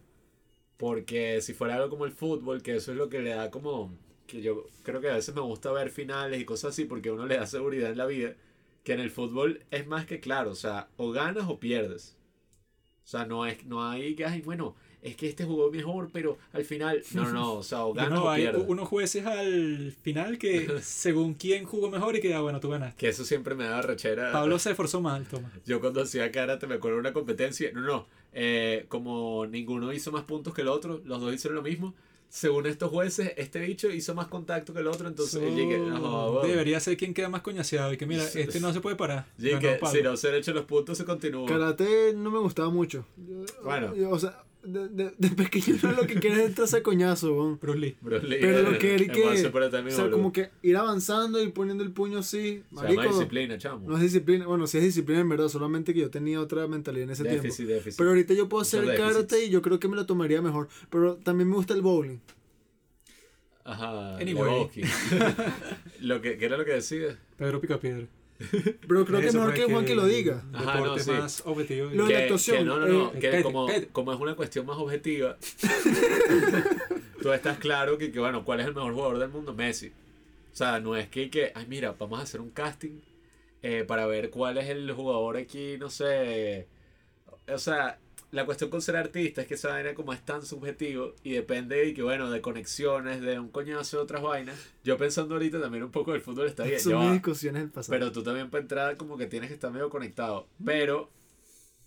Porque 0.76 1.42
si 1.42 1.52
fuera 1.52 1.76
algo 1.76 1.90
como 1.90 2.06
el 2.06 2.12
fútbol, 2.12 2.62
que 2.62 2.76
eso 2.76 2.92
es 2.92 2.96
lo 2.96 3.10
que 3.10 3.20
le 3.20 3.30
da 3.30 3.50
como. 3.50 3.94
Que 4.26 4.40
yo 4.40 4.64
creo 4.82 5.00
que 5.00 5.10
a 5.10 5.14
veces 5.14 5.34
me 5.34 5.42
gusta 5.42 5.72
ver 5.72 5.90
finales 5.90 6.40
y 6.40 6.44
cosas 6.46 6.70
así 6.70 6.84
porque 6.86 7.10
uno 7.10 7.26
le 7.26 7.36
da 7.36 7.46
seguridad 7.46 7.90
en 7.90 7.98
la 7.98 8.06
vida. 8.06 8.34
Que 8.84 8.94
en 8.94 9.00
el 9.00 9.10
fútbol 9.10 9.62
es 9.70 9.86
más 9.86 10.06
que 10.06 10.20
claro, 10.20 10.52
o 10.52 10.54
sea, 10.54 10.88
o 10.96 11.10
ganas 11.10 11.44
o 11.48 11.60
pierdes. 11.60 12.16
O 13.04 13.08
sea, 13.10 13.26
no, 13.26 13.44
es, 13.44 13.66
no 13.66 13.86
hay 13.86 14.14
que, 14.14 14.24
ay, 14.24 14.40
bueno, 14.40 14.74
es 15.02 15.16
que 15.16 15.28
este 15.28 15.44
jugó 15.44 15.70
mejor, 15.70 16.10
pero 16.12 16.36
al 16.52 16.64
final. 16.64 17.02
No, 17.14 17.24
no, 17.24 17.32
no, 17.32 17.52
o 17.54 17.62
sea, 17.62 17.84
o 17.84 17.94
no, 18.10 18.24
o 18.24 18.28
hay 18.30 18.42
pierdes. 18.42 18.64
unos 18.68 18.88
jueces 18.88 19.24
al 19.26 19.92
final 20.02 20.38
que 20.38 20.68
según 20.82 21.34
quién 21.34 21.64
jugó 21.64 21.90
mejor 21.90 22.16
y 22.16 22.20
que 22.20 22.34
ah, 22.34 22.40
bueno, 22.40 22.60
tú 22.60 22.68
ganaste. 22.70 22.98
Que 22.98 23.08
eso 23.08 23.24
siempre 23.24 23.54
me 23.54 23.64
da 23.64 23.80
rechera. 23.82 24.32
Pablo 24.32 24.58
se 24.58 24.70
esforzó 24.70 25.00
mal, 25.00 25.24
toma. 25.26 25.50
Yo 25.66 25.80
cuando 25.80 26.02
hacía 26.02 26.30
karate 26.30 26.66
me 26.66 26.74
acuerdo 26.76 26.96
de 26.96 27.00
una 27.00 27.12
competencia. 27.12 27.70
No, 27.72 27.80
no. 27.80 28.06
eh, 28.32 28.84
como 28.88 29.46
ninguno 29.46 29.92
hizo 29.92 30.12
más 30.12 30.24
puntos 30.24 30.54
que 30.54 30.62
el 30.62 30.68
otro, 30.68 31.00
los 31.04 31.20
dos 31.20 31.34
hicieron 31.34 31.56
lo 31.56 31.62
mismo. 31.62 31.94
Según 32.32 32.66
estos 32.66 32.90
jueces, 32.90 33.32
este 33.36 33.58
bicho 33.58 33.90
hizo 33.90 34.14
más 34.14 34.28
contacto 34.28 34.72
que 34.72 34.78
el 34.78 34.86
otro. 34.86 35.08
Entonces, 35.08 35.40
yo 35.42 35.48
llegué, 35.48 35.78
no, 35.78 36.30
bueno. 36.34 36.46
debería 36.46 36.78
ser 36.78 36.96
quien 36.96 37.12
queda 37.12 37.28
más 37.28 37.42
coñaseado 37.42 37.92
y 37.92 37.96
que 37.96 38.06
mira, 38.06 38.22
este 38.22 38.60
no 38.60 38.72
se 38.72 38.80
puede 38.80 38.94
parar. 38.94 39.26
Llegué, 39.36 39.74
Pablo. 39.78 39.96
si 39.98 40.02
no 40.04 40.16
se 40.16 40.28
han 40.28 40.36
hecho 40.36 40.52
los 40.52 40.64
puntos, 40.64 40.96
se 40.96 41.04
continúa. 41.04 41.48
Karate 41.48 42.12
no 42.14 42.30
me 42.30 42.38
gustaba 42.38 42.70
mucho. 42.70 43.04
Yo- 43.16 43.44
Bueno. 43.64 43.96
yo, 43.96 44.10
o 44.10 44.18
sea, 44.20 44.44
de, 44.62 44.88
de, 44.88 45.14
de 45.16 45.30
pequeño 45.30 45.76
no 45.82 45.92
lo 45.92 46.06
que 46.06 46.14
quieres 46.14 46.38
es 46.40 46.46
entrar 46.46 46.68
a 46.74 46.82
coñazo, 46.82 47.32
weón. 47.34 47.58
Bruce 47.60 47.78
Lee. 47.78 47.96
Bruce 48.00 48.26
Lee, 48.26 48.38
Pero 48.40 48.70
lo 48.70 48.78
que 48.78 48.94
él 48.94 49.10
que. 49.10 49.24
O 49.24 49.36
sea, 49.36 49.50
boludo. 49.50 50.10
como 50.10 50.32
que 50.32 50.50
ir 50.62 50.76
avanzando 50.76 51.42
y 51.42 51.48
poniendo 51.48 51.82
el 51.82 51.92
puño 51.92 52.18
así. 52.18 52.62
Se 52.68 52.76
llama 52.76 52.82
Marico, 52.82 53.02
disciplina, 53.14 53.58
chamo. 53.58 53.88
no 53.88 53.96
es 53.96 54.02
disciplina. 54.02 54.46
Bueno, 54.46 54.66
sí 54.66 54.78
es 54.78 54.84
disciplina 54.84 55.20
en 55.20 55.28
verdad, 55.28 55.48
solamente 55.48 55.94
que 55.94 56.00
yo 56.00 56.10
tenía 56.10 56.40
otra 56.40 56.66
mentalidad 56.66 57.04
en 57.04 57.10
ese 57.10 57.22
tiempo. 57.24 57.42
déficit, 57.42 57.66
déficit. 57.66 57.98
Pero 57.98 58.10
ahorita 58.10 58.34
yo 58.34 58.48
puedo 58.48 58.62
hacer 58.62 58.84
karate 58.96 59.44
y 59.44 59.50
yo 59.50 59.62
creo 59.62 59.80
que 59.80 59.88
me 59.88 59.96
lo 59.96 60.06
tomaría 60.06 60.42
mejor. 60.42 60.68
Pero 60.90 61.16
también 61.16 61.48
me 61.48 61.56
gusta 61.56 61.74
el 61.74 61.82
bowling. 61.82 62.18
Ajá. 63.64 64.16
Anyway. 64.16 64.68
Lo 66.00 66.20
que, 66.22 66.38
¿Qué 66.38 66.44
era 66.46 66.56
lo 66.56 66.64
que 66.64 66.72
decía? 66.72 67.18
Pedro 67.36 67.60
Picapiedra. 67.60 68.06
Pero 68.88 69.04
creo 69.04 69.20
que 69.20 69.26
es 69.26 69.34
mejor 69.34 69.54
que 69.54 69.64
Juan 69.64 69.84
que 69.84 69.94
lo 69.94 70.06
diga. 70.06 70.44
Ajá, 70.52 70.80
no, 70.80 70.98
sí. 70.98 71.10
más 71.10 71.42
objetivo. 71.44 71.90
Lo 71.92 72.06
de 72.06 72.12
la 72.12 72.18
que, 72.18 72.24
actuación, 72.24 72.58
que 72.58 72.64
no, 72.64 72.78
no, 72.78 72.86
no, 72.86 73.08
eh, 73.08 73.18
que 73.20 73.28
Pete, 73.28 73.42
como, 73.42 73.66
Pete. 73.66 73.88
como 73.88 74.12
es 74.12 74.20
una 74.20 74.34
cuestión 74.34 74.66
más 74.66 74.78
objetiva, 74.78 75.36
tú 77.22 77.32
estás 77.32 77.58
claro 77.58 77.98
que, 77.98 78.10
que, 78.10 78.18
bueno, 78.18 78.44
¿cuál 78.44 78.60
es 78.60 78.66
el 78.66 78.74
mejor 78.74 78.94
jugador 78.94 79.18
del 79.18 79.28
mundo? 79.28 79.52
Messi. 79.52 79.88
O 80.52 80.56
sea, 80.56 80.80
no 80.80 80.96
es 80.96 81.08
que, 81.08 81.30
que 81.30 81.52
ay, 81.54 81.66
mira, 81.68 81.94
vamos 81.98 82.18
a 82.18 82.22
hacer 82.22 82.40
un 82.40 82.50
casting 82.50 83.00
eh, 83.62 83.84
para 83.86 84.06
ver 84.06 84.30
cuál 84.30 84.58
es 84.58 84.68
el 84.68 84.90
jugador 84.92 85.36
aquí, 85.36 85.76
no 85.78 85.90
sé. 85.90 86.66
O 87.48 87.58
sea, 87.58 87.98
la 88.32 88.44
cuestión 88.46 88.70
con 88.70 88.80
ser 88.80 88.96
artista 88.96 89.42
es 89.42 89.48
que 89.48 89.54
esa 89.54 89.70
vaina 89.70 89.94
como 89.94 90.12
es 90.12 90.24
tan 90.24 90.44
subjetivo 90.46 91.14
y 91.24 91.32
depende 91.32 91.76
de 91.76 91.94
que, 91.94 92.02
bueno, 92.02 92.30
de 92.30 92.40
conexiones, 92.40 93.20
de 93.20 93.38
un 93.40 93.48
coñazo 93.48 93.96
de 93.98 94.02
otras 94.04 94.22
vainas. 94.22 94.56
Yo 94.84 94.96
pensando 94.96 95.34
ahorita 95.34 95.60
también 95.60 95.82
un 95.84 95.90
poco 95.90 96.12
del 96.12 96.20
fútbol 96.20 96.46
está 96.46 96.64
bien. 96.64 96.78
Son 96.80 97.00
mis 97.02 97.12
discusiones 97.14 97.62
del 97.62 97.70
pasado. 97.70 97.98
Pero 97.98 98.12
tú 98.12 98.22
también 98.22 98.48
para 98.50 98.62
entrar 98.62 98.96
como 98.96 99.16
que 99.18 99.26
tienes 99.26 99.48
que 99.48 99.54
estar 99.54 99.72
medio 99.72 99.90
conectado. 99.90 100.46
Pero 100.64 101.10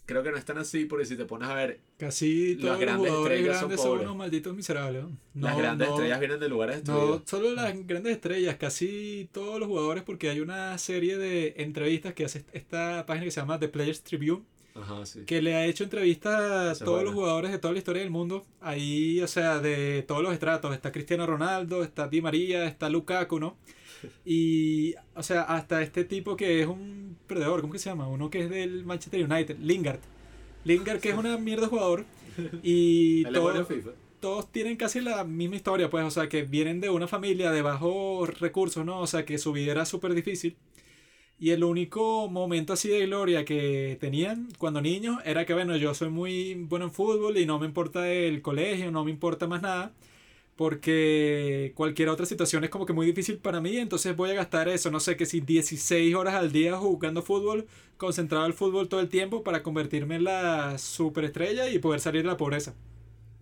creo 0.06 0.22
que 0.22 0.32
no 0.32 0.38
es 0.38 0.44
tan 0.44 0.58
así 0.58 0.84
porque 0.84 1.06
si 1.06 1.16
te 1.16 1.24
pones 1.24 1.48
a 1.48 1.56
ver, 1.56 1.80
Casi 1.98 2.56
Las 2.56 2.62
todos 2.62 2.72
los 2.72 2.80
grandes 2.82 3.14
estrellas 3.14 3.58
grandes 3.60 3.80
son, 3.80 3.90
pobres. 3.92 4.04
unos 4.06 4.18
malditos 4.18 4.54
miserables. 4.54 5.04
¿no? 5.06 5.48
las 5.48 5.58
grandes 5.58 5.88
no- 5.88 5.94
estrellas 5.96 6.20
vienen 6.20 6.40
de 6.42 6.50
lugares 6.50 6.84
No, 6.86 7.24
solo 7.26 7.54
las 7.56 7.88
grandes 7.88 8.12
estrellas, 8.16 8.58
casi 8.58 9.30
todos 9.32 9.62
los 9.62 9.70
jugadores, 9.70 10.04
porque 10.04 10.30
hay 10.30 10.42
una 10.42 10.78
serie 10.78 11.18
de 11.18 11.54
entrevistas 11.58 12.14
que 12.14 12.26
hace 12.26 12.44
esta 12.52 13.06
página 13.06 13.24
que 13.24 13.32
se 13.32 13.40
llama 13.40 13.58
The 13.60 13.70
Players 13.70 14.04
Tribune, 14.04 14.44
Ajá, 14.76 15.06
sí. 15.06 15.22
que 15.26 15.42
le 15.42 15.56
ha 15.56 15.66
hecho 15.66 15.84
entrevistas 15.84 16.82
a 16.82 16.84
todos 16.84 17.00
buena. 17.00 17.04
los 17.04 17.14
jugadores 17.14 17.52
de 17.52 17.60
toda 17.60 17.74
la 17.74 17.80
historia 17.80 18.02
del 18.02 18.12
mundo. 18.12 18.46
Ahí, 18.60 19.22
o 19.22 19.28
sea, 19.28 19.60
de 19.60 20.04
todos 20.08 20.24
los 20.24 20.34
estratos. 20.34 20.74
Está 20.74 20.92
Cristiano 20.92 21.26
Ronaldo, 21.28 21.84
está 21.84 22.08
Di 22.08 22.22
María, 22.22 22.66
está 22.66 22.90
Lukaku, 22.90 23.40
¿no? 23.40 23.58
Y, 24.26 24.96
o 25.16 25.24
sea, 25.24 25.44
hasta 25.44 25.82
este 25.82 26.06
tipo 26.06 26.36
que 26.36 26.62
es 26.62 26.68
un 26.68 27.18
perdedor, 27.28 27.62
¿cómo 27.62 27.74
que 27.74 27.80
se 27.80 27.90
llama? 27.90 28.08
Uno 28.08 28.30
que 28.30 28.42
es 28.44 28.50
del 28.50 28.86
Manchester 28.86 29.24
United, 29.30 29.58
Lingard. 29.60 30.02
Lingard, 30.64 31.00
que 31.02 31.10
es 31.12 31.18
una 31.18 31.38
mierda 31.38 31.68
jugador. 31.68 32.06
Y 32.64 33.26
El 33.26 33.34
demonio 33.34 33.66
todo, 33.66 33.66
FIFA. 33.66 33.92
todos 34.20 34.52
tienen 34.52 34.76
casi 34.78 35.02
la 35.02 35.24
misma 35.24 35.56
historia, 35.58 35.90
pues, 35.90 36.04
o 36.06 36.12
sea, 36.12 36.28
que 36.30 36.44
vienen 36.44 36.82
de 36.82 36.90
una 36.90 37.08
familia 37.08 37.52
de 37.52 37.62
bajos 37.62 38.40
recursos, 38.40 38.86
¿no? 38.86 39.00
O 39.02 39.08
sea, 39.08 39.26
que 39.26 39.38
su 39.38 39.52
vida 39.54 39.72
era 39.72 39.86
súper 39.86 40.14
difícil. 40.16 40.58
Y 41.44 41.52
el 41.52 41.66
único 41.66 42.30
momento 42.30 42.72
así 42.72 42.88
de 42.88 43.06
gloria 43.06 43.44
que 43.44 43.98
tenían 44.00 44.48
cuando 44.58 44.80
niños 44.80 45.20
era 45.26 45.46
que, 45.46 45.54
bueno, 45.54 45.76
yo 45.76 45.94
soy 45.94 46.08
muy 46.08 46.54
bueno 46.54 46.86
en 46.86 46.92
fútbol 46.94 47.38
y 47.38 47.46
no 47.46 47.60
me 47.60 47.66
importa 47.66 48.10
el 48.10 48.42
colegio, 48.42 48.92
no 48.92 49.04
me 49.04 49.12
importa 49.12 49.46
más 49.46 49.62
nada, 49.62 49.92
porque 50.56 51.74
cualquier 51.76 52.08
otra 52.08 52.26
situación 52.26 52.64
es 52.64 52.70
como 52.70 52.86
que 52.86 52.94
muy 52.94 53.06
difícil 53.06 53.40
para 53.40 53.60
mí, 53.60 53.76
entonces 53.76 54.16
voy 54.16 54.30
a 54.30 54.36
gastar 54.36 54.70
eso, 54.70 54.90
no 54.90 55.02
sé, 55.02 55.18
que 55.18 55.26
si 55.26 55.42
16 55.42 56.16
horas 56.16 56.36
al 56.36 56.54
día 56.54 56.78
jugando 56.78 57.22
fútbol, 57.22 57.68
concentrado 57.98 58.46
al 58.46 58.54
fútbol 58.54 58.88
todo 58.88 59.02
el 59.02 59.10
tiempo 59.10 59.44
para 59.44 59.64
convertirme 59.64 60.16
en 60.16 60.24
la 60.24 60.78
superestrella 60.78 61.68
y 61.70 61.78
poder 61.80 62.00
salir 62.00 62.22
de 62.22 62.30
la 62.30 62.38
pobreza. 62.38 62.74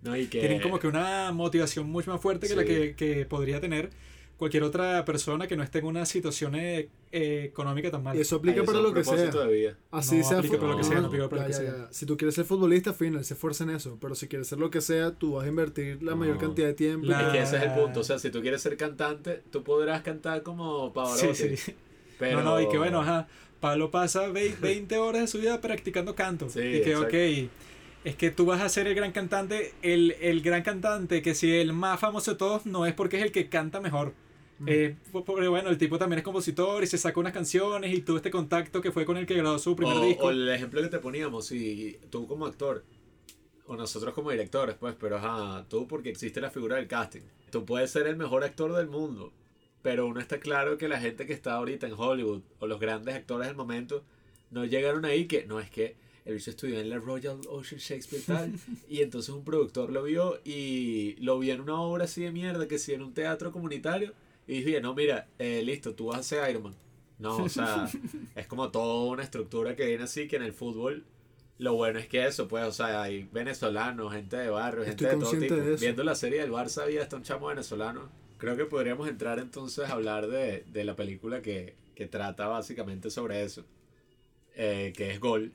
No, 0.01 0.17
y 0.17 0.25
que, 0.25 0.39
tienen 0.39 0.59
como 0.59 0.79
que 0.79 0.87
una 0.87 1.31
motivación 1.33 1.87
mucho 1.87 2.09
más 2.09 2.19
fuerte 2.19 2.47
que 2.47 2.55
la 2.55 2.65
que, 2.65 2.95
que 2.95 3.27
podría 3.27 3.61
tener 3.61 3.91
cualquier 4.41 4.63
otra 4.63 5.05
persona 5.05 5.45
que 5.45 5.55
no 5.55 5.61
esté 5.61 5.77
en 5.79 5.85
una 5.85 6.03
situación 6.03 6.55
eh, 6.55 6.89
eh, 7.11 7.43
económica 7.45 7.91
tan 7.91 8.01
mala. 8.01 8.17
Y 8.17 8.21
eso 8.21 8.37
aplica 8.37 8.63
para 8.63 8.79
lo 8.81 8.91
que 8.91 9.03
sea. 9.03 9.29
Así 9.91 10.17
No 10.17 10.23
sea 10.23 10.39
aplica 10.39 10.57
para 10.57 10.71
lo 10.71 10.77
que 10.79 10.83
sea, 10.83 10.99
no 10.99 11.07
aplica 11.07 11.29
para 11.29 11.43
lo 11.43 11.49
ya, 11.49 11.57
que 11.59 11.63
ya, 11.65 11.71
sea. 11.71 11.81
ya. 11.85 11.93
Si 11.93 12.07
tú 12.07 12.17
quieres 12.17 12.33
ser 12.33 12.45
futbolista, 12.45 12.91
final, 12.91 13.23
se 13.23 13.35
esfuerza 13.35 13.65
en 13.65 13.69
eso. 13.69 13.99
Pero 14.01 14.15
si 14.15 14.27
quieres 14.27 14.47
ser 14.47 14.57
lo 14.57 14.71
que 14.71 14.81
sea, 14.81 15.11
tú 15.11 15.33
vas 15.33 15.45
a 15.45 15.47
invertir 15.47 16.01
la 16.01 16.15
mayor 16.15 16.39
cantidad 16.39 16.65
de 16.69 16.73
tiempo. 16.73 17.05
La- 17.05 17.27
Es 17.27 17.31
que 17.33 17.41
ese 17.43 17.57
es 17.57 17.63
el 17.63 17.71
punto. 17.73 17.99
O 17.99 18.03
sea, 18.03 18.17
si 18.17 18.31
tú 18.31 18.41
quieres 18.41 18.63
ser 18.63 18.77
cantante, 18.77 19.43
tú 19.51 19.61
podrás 19.63 20.01
cantar 20.01 20.41
como 20.41 20.91
Pavarotti. 20.91 21.35
Sí, 21.35 21.57
sí. 21.57 21.75
Pero... 22.17 22.41
No, 22.41 22.51
no, 22.55 22.61
y 22.61 22.67
que 22.67 22.79
bueno, 22.79 23.01
ajá. 23.01 23.27
Pablo 23.59 23.91
pasa 23.91 24.27
vei- 24.29 24.57
20 24.59 24.97
horas 24.97 25.21
de 25.21 25.27
su 25.27 25.37
vida 25.37 25.61
practicando 25.61 26.15
canto. 26.15 26.49
Sí, 26.49 26.59
y 26.61 26.81
que, 26.81 26.93
exacto. 26.93 27.05
ok, 27.05 27.49
es 28.05 28.15
que 28.15 28.31
tú 28.31 28.47
vas 28.47 28.59
a 28.61 28.69
ser 28.69 28.87
el 28.87 28.95
gran 28.95 29.11
cantante, 29.11 29.73
el, 29.83 30.15
el 30.19 30.41
gran 30.41 30.63
cantante, 30.63 31.21
que 31.21 31.35
si 31.35 31.51
el 31.51 31.71
más 31.73 31.99
famoso 31.99 32.31
de 32.31 32.37
todos 32.37 32.65
no 32.65 32.87
es 32.87 32.93
porque 32.95 33.17
es 33.17 33.23
el 33.23 33.31
que 33.31 33.47
canta 33.49 33.79
mejor. 33.79 34.13
Eh, 34.67 34.95
po- 35.11 35.23
po- 35.25 35.33
bueno, 35.49 35.69
el 35.69 35.77
tipo 35.77 35.97
también 35.97 36.19
es 36.19 36.23
compositor 36.23 36.83
y 36.83 36.87
se 36.87 36.97
saca 36.97 37.19
unas 37.19 37.33
canciones 37.33 37.93
y 37.93 38.01
tuvo 38.01 38.17
este 38.17 38.31
contacto 38.31 38.81
que 38.81 38.91
fue 38.91 39.05
con 39.05 39.17
el 39.17 39.25
que 39.25 39.35
grabó 39.35 39.57
su 39.59 39.75
primer 39.75 39.97
o, 39.97 40.01
disco. 40.05 40.25
o 40.25 40.29
el 40.31 40.47
ejemplo 40.49 40.81
que 40.81 40.87
te 40.89 40.99
poníamos, 40.99 41.47
si 41.47 41.97
tú 42.09 42.27
como 42.27 42.45
actor, 42.45 42.83
o 43.65 43.75
nosotros 43.75 44.13
como 44.13 44.31
directores, 44.31 44.75
pues, 44.79 44.95
pero 44.99 45.17
ajá, 45.17 45.65
tú 45.69 45.87
porque 45.87 46.09
existe 46.09 46.41
la 46.41 46.49
figura 46.51 46.75
del 46.75 46.87
casting. 46.87 47.21
Tú 47.51 47.65
puedes 47.65 47.91
ser 47.91 48.07
el 48.07 48.17
mejor 48.17 48.43
actor 48.43 48.73
del 48.73 48.87
mundo, 48.87 49.31
pero 49.81 50.05
uno 50.07 50.19
está 50.19 50.39
claro 50.39 50.77
que 50.77 50.87
la 50.87 50.99
gente 50.99 51.25
que 51.25 51.33
está 51.33 51.53
ahorita 51.53 51.87
en 51.87 51.93
Hollywood, 51.97 52.41
o 52.59 52.67
los 52.67 52.79
grandes 52.79 53.15
actores 53.15 53.47
del 53.47 53.55
momento, 53.57 54.03
no 54.51 54.65
llegaron 54.65 55.05
ahí 55.05 55.25
que, 55.25 55.45
no, 55.45 55.59
es 55.59 55.69
que 55.69 55.95
el 56.25 56.35
bicho 56.35 56.51
estudió 56.51 56.79
en 56.79 56.89
la 56.89 56.97
Royal 56.99 57.39
Ocean 57.49 57.79
Shakespeare 57.79 58.23
tal, 58.25 58.53
y 58.89 59.01
entonces 59.01 59.29
un 59.33 59.43
productor 59.43 59.91
lo 59.91 60.03
vio 60.03 60.39
y 60.45 61.15
lo 61.19 61.39
vio 61.39 61.53
en 61.53 61.61
una 61.61 61.79
obra 61.81 62.03
así 62.03 62.21
de 62.23 62.31
mierda, 62.31 62.67
que 62.67 62.77
sí, 62.77 62.93
en 62.93 63.01
un 63.01 63.13
teatro 63.13 63.51
comunitario, 63.51 64.13
y 64.51 64.63
dije, 64.63 64.81
no, 64.81 64.93
mira, 64.93 65.29
eh, 65.39 65.61
listo, 65.63 65.95
tú 65.95 66.07
vas 66.07 66.19
a 66.19 66.23
ser 66.23 66.49
Iron 66.49 66.63
Man. 66.63 66.75
No, 67.19 67.37
o 67.37 67.47
sea, 67.47 67.89
es 68.35 68.47
como 68.47 68.69
toda 68.69 69.09
una 69.09 69.23
estructura 69.23 69.77
que 69.77 69.85
viene 69.85 70.03
así, 70.03 70.27
que 70.27 70.35
en 70.35 70.43
el 70.43 70.51
fútbol 70.51 71.05
lo 71.57 71.75
bueno 71.75 71.99
es 71.99 72.07
que 72.07 72.25
eso, 72.25 72.49
pues, 72.49 72.65
o 72.65 72.71
sea, 72.73 73.03
hay 73.03 73.29
venezolanos, 73.31 74.11
gente 74.11 74.35
de 74.35 74.49
barrio, 74.49 74.83
gente 74.83 75.05
Estoy 75.05 75.19
de 75.19 75.25
todo 75.25 75.39
tipo. 75.39 75.55
de. 75.55 75.77
Viendo 75.77 76.03
la 76.03 76.15
serie 76.15 76.41
del 76.41 76.51
Barça 76.51 76.83
había 76.83 77.01
hasta 77.01 77.15
un 77.15 77.23
chamo 77.23 77.47
venezolano. 77.47 78.09
Creo 78.39 78.57
que 78.57 78.65
podríamos 78.65 79.07
entrar 79.07 79.39
entonces 79.39 79.89
a 79.89 79.93
hablar 79.93 80.27
de, 80.27 80.65
de 80.67 80.83
la 80.83 80.97
película 80.97 81.41
que, 81.41 81.75
que 81.95 82.07
trata 82.07 82.47
básicamente 82.47 83.09
sobre 83.09 83.43
eso, 83.43 83.63
eh, 84.55 84.91
que 84.97 85.11
es 85.11 85.21
Gol, 85.21 85.53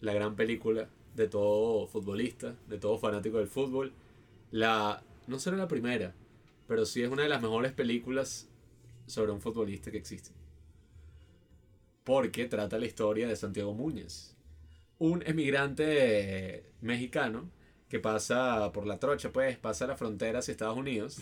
la 0.00 0.14
gran 0.14 0.34
película 0.34 0.88
de 1.14 1.28
todo 1.28 1.86
futbolista, 1.88 2.54
de 2.68 2.78
todo 2.78 2.96
fanático 2.96 3.36
del 3.36 3.48
fútbol. 3.48 3.92
La, 4.50 5.02
no 5.26 5.38
será 5.38 5.58
la 5.58 5.68
primera, 5.68 6.14
pero 6.70 6.86
sí 6.86 7.02
es 7.02 7.10
una 7.10 7.24
de 7.24 7.28
las 7.28 7.42
mejores 7.42 7.72
películas 7.72 8.48
sobre 9.04 9.32
un 9.32 9.40
futbolista 9.40 9.90
que 9.90 9.96
existe. 9.96 10.30
Porque 12.04 12.44
trata 12.44 12.78
la 12.78 12.86
historia 12.86 13.26
de 13.26 13.34
Santiago 13.34 13.74
Muñez, 13.74 14.36
un 15.00 15.20
emigrante 15.26 16.70
mexicano 16.80 17.50
que 17.88 17.98
pasa 17.98 18.70
por 18.70 18.86
la 18.86 19.00
trocha, 19.00 19.32
pues 19.32 19.58
pasa 19.58 19.88
la 19.88 19.96
frontera 19.96 20.38
hacia 20.38 20.52
Estados 20.52 20.78
Unidos. 20.78 21.18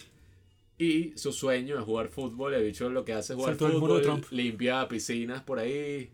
Y 0.76 1.16
su 1.16 1.32
sueño 1.32 1.78
es 1.78 1.84
jugar 1.86 2.08
fútbol. 2.08 2.52
El 2.52 2.64
bicho 2.64 2.90
lo 2.90 3.06
que 3.06 3.14
hace 3.14 3.32
es 3.32 3.38
jugar 3.38 3.56
Saltó 3.56 3.72
el 3.72 3.78
muro 3.78 3.94
de 3.94 4.02
fútbol, 4.02 4.20
Trump. 4.20 4.32
limpia 4.32 4.86
piscinas 4.86 5.42
por 5.42 5.60
ahí. 5.60 6.10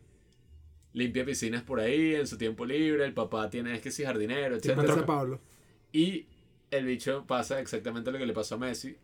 Limpia 0.93 1.25
piscinas 1.25 1.65
por 1.65 1.81
ahí 1.81 2.15
en 2.15 2.29
su 2.29 2.39
tiempo 2.39 2.65
libre. 2.65 3.05
El 3.05 3.15
papá 3.15 3.51
tiene, 3.51 3.75
es 3.75 3.81
que 3.81 3.91
sí, 3.91 4.05
jardinero, 4.05 4.55
etc. 4.55 4.79
Y 5.91 6.27
el 6.71 6.87
bicho 6.87 7.25
pasa 7.27 7.59
exactamente 7.59 8.13
lo 8.13 8.19
que 8.19 8.27
le 8.27 8.33
pasó 8.33 8.55
a 8.55 8.59
Messi. 8.59 8.97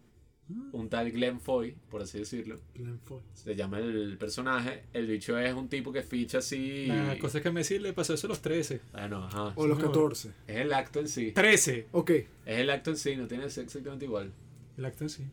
Un 0.72 0.88
tal 0.88 1.11
Glenn 1.12 1.40
Foy, 1.40 1.74
por 1.90 2.03
así 2.03 2.18
decirlo. 2.18 2.59
Glenn 2.74 2.98
Foy. 3.01 3.20
Se 3.34 3.55
llama 3.57 3.78
el 3.78 4.16
personaje. 4.18 4.84
El 4.92 5.07
bicho 5.07 5.38
es 5.38 5.55
un 5.55 5.68
tipo 5.68 5.92
que 5.92 6.03
ficha 6.03 6.38
así. 6.38 6.86
La 6.86 7.18
cosa 7.18 7.38
es 7.38 7.42
que 7.42 7.48
a 7.48 7.53
Messi 7.53 7.78
le 7.78 7.92
pasó 7.92 8.14
eso 8.14 8.26
a 8.26 8.30
los 8.30 8.40
13. 8.42 8.80
Bueno, 8.92 9.24
ajá. 9.24 9.53
O 9.57 9.66
los 9.66 9.78
Sí, 9.78 9.84
14. 9.84 10.28
Es 10.46 10.57
el 10.57 10.72
acto 10.72 11.01
en 11.01 11.09
sí. 11.09 11.32
13. 11.32 11.88
Ok. 11.92 12.11
Es 12.11 12.26
el 12.59 12.70
acto 12.70 12.90
en 12.90 12.96
sí, 12.96 13.16
no 13.16 13.26
tiene 13.26 13.44
que 13.44 13.51
ser 13.51 13.64
exactamente 13.64 14.05
igual. 14.05 14.32
El 14.76 14.84
acto 14.84 15.05
en 15.05 15.11
sí. 15.11 15.24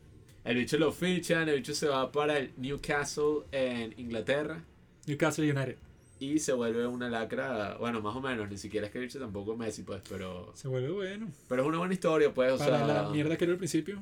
El 0.44 0.58
bicho 0.58 0.78
lo 0.78 0.92
fichan, 0.92 1.50
el 1.50 1.58
bicho 1.58 1.74
se 1.74 1.88
va 1.88 2.12
para 2.12 2.38
el 2.38 2.52
Newcastle 2.58 3.42
en 3.52 3.94
Inglaterra 3.98 4.64
Newcastle 5.06 5.44
United. 5.52 5.76
y 6.20 6.40
se 6.40 6.54
vuelve 6.54 6.88
una 6.88 7.10
lacra, 7.10 7.76
bueno, 7.78 8.02
más 8.02 8.16
o 8.16 8.22
menos, 8.22 8.50
ni 8.50 8.58
siquiera 8.58 8.88
es 8.88 8.92
que 8.94 8.98
el 9.00 9.06
bicho 9.06 9.20
tampoco 9.20 9.52
es 9.54 9.58
Messi, 9.60 9.84
pues, 9.84 10.02
pero, 10.10 10.52
Se 10.56 10.68
vuelve 10.70 10.90
bueno. 10.90 11.30
pero 11.50 11.64
es 11.64 11.68
una 11.68 11.78
buena 11.80 11.94
historia, 11.94 12.34
pues, 12.34 12.54
o 12.54 12.58
Para 12.58 12.78
sea, 12.78 12.88
la 13.04 13.10
mierda 13.10 13.38
que 13.38 13.44
era 13.44 13.54
al 13.54 13.58
principio. 13.60 14.02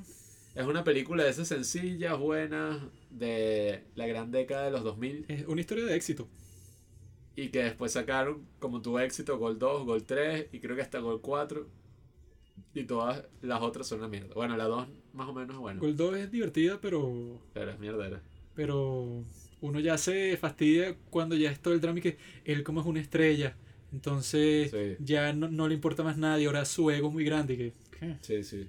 Es 0.55 0.65
una 0.65 0.83
película 0.83 1.23
de 1.23 1.29
esas 1.29 1.47
sencillas, 1.47 2.17
buenas, 2.17 2.81
de 3.09 3.83
la 3.95 4.07
gran 4.07 4.31
década 4.31 4.65
de 4.65 4.71
los 4.71 4.83
2000 4.83 5.25
Es 5.27 5.45
una 5.47 5.61
historia 5.61 5.85
de 5.85 5.95
éxito. 5.95 6.27
y 7.35 7.49
que 7.49 7.63
después 7.63 7.91
sacaron 7.91 8.45
como 8.59 8.81
tuvo 8.81 8.99
éxito 8.99 9.37
Gol 9.37 9.59
2, 9.59 9.85
Gol 9.85 10.03
3 10.03 10.47
y 10.53 10.59
creo 10.59 10.75
que 10.75 10.81
hasta 10.81 10.99
Gol 10.99 11.21
4 11.21 11.67
y 12.73 12.83
todas 12.83 13.23
las 13.41 13.61
otras 13.61 13.87
son 13.87 13.99
una 13.99 14.07
mierda. 14.07 14.33
Bueno, 14.33 14.55
la 14.57 14.65
2 14.65 14.87
más 15.13 15.27
o 15.27 15.33
menos, 15.33 15.57
bueno, 15.57 15.79
Gol 15.81 15.95
2 15.95 16.17
es 16.17 16.31
divertida, 16.31 16.79
pero. 16.81 17.39
pero 17.53 17.71
es 17.71 17.79
mierdera. 17.79 18.21
Pero. 18.53 19.23
Uno 19.61 19.79
ya 19.79 19.97
se 19.97 20.35
fastidia 20.37 20.95
cuando 21.09 21.35
ya 21.35 21.49
es 21.49 21.59
todo 21.59 21.73
el 21.73 21.81
drama 21.81 21.99
y 21.99 22.01
que 22.01 22.17
él, 22.43 22.63
como 22.63 22.81
es 22.81 22.85
una 22.85 22.99
estrella. 22.99 23.55
Entonces. 23.91 24.71
Sí. 24.71 24.97
Ya 25.03 25.31
no, 25.33 25.49
no 25.49 25.67
le 25.67 25.73
importa 25.73 26.03
más 26.03 26.17
nadie. 26.17 26.45
Ahora 26.47 26.65
su 26.65 26.91
ego 26.91 27.07
es 27.07 27.13
muy 27.13 27.23
grande. 27.23 27.53
y 27.53 27.57
que, 27.57 27.73
¿qué? 27.97 28.17
Sí, 28.21 28.43
sí. 28.43 28.67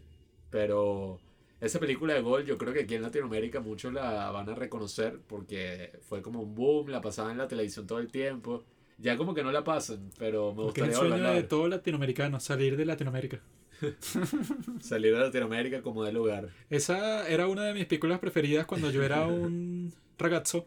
Pero 0.51 1.21
esa 1.61 1.81
película 1.81 2.15
de 2.15 2.21
Gol, 2.21 2.45
yo 2.45 2.59
creo 2.59 2.73
que 2.73 2.81
aquí 2.81 2.95
en 2.95 3.03
Latinoamérica 3.03 3.61
muchos 3.61 3.93
la 3.93 4.31
van 4.31 4.49
a 4.49 4.55
reconocer 4.55 5.21
porque 5.27 5.93
fue 6.03 6.23
como 6.23 6.41
un 6.41 6.55
boom, 6.55 6.89
la 6.89 7.01
pasaban 7.01 7.33
en 7.33 7.39
la 7.39 7.49
televisión 7.49 7.87
todo 7.87 7.99
el 7.99 8.11
tiempo. 8.11 8.65
Ya 8.99 9.17
como 9.17 9.35
que 9.35 9.43
no 9.43 9.53
la 9.53 9.63
pasan, 9.63 10.11
pero 10.19 10.55
me 10.55 10.65
Porque 10.65 10.81
es 10.81 10.87
el 10.87 10.93
gustaría 10.93 11.17
sueño 11.17 11.35
de 11.35 11.43
todo 11.43 11.69
latinoamericano, 11.69 12.41
salir 12.41 12.77
de 12.77 12.87
Latinoamérica. 12.87 13.41
Salir 14.81 15.13
de 15.13 15.21
Latinoamérica 15.21 15.83
como 15.83 16.03
de 16.03 16.13
lugar. 16.13 16.49
Esa 16.71 17.29
era 17.29 17.47
una 17.47 17.65
de 17.65 17.75
mis 17.75 17.85
películas 17.85 18.19
preferidas 18.21 18.65
cuando 18.65 18.91
yo 18.91 19.03
era 19.03 19.27
un 19.27 19.93
ragazzo. 20.19 20.67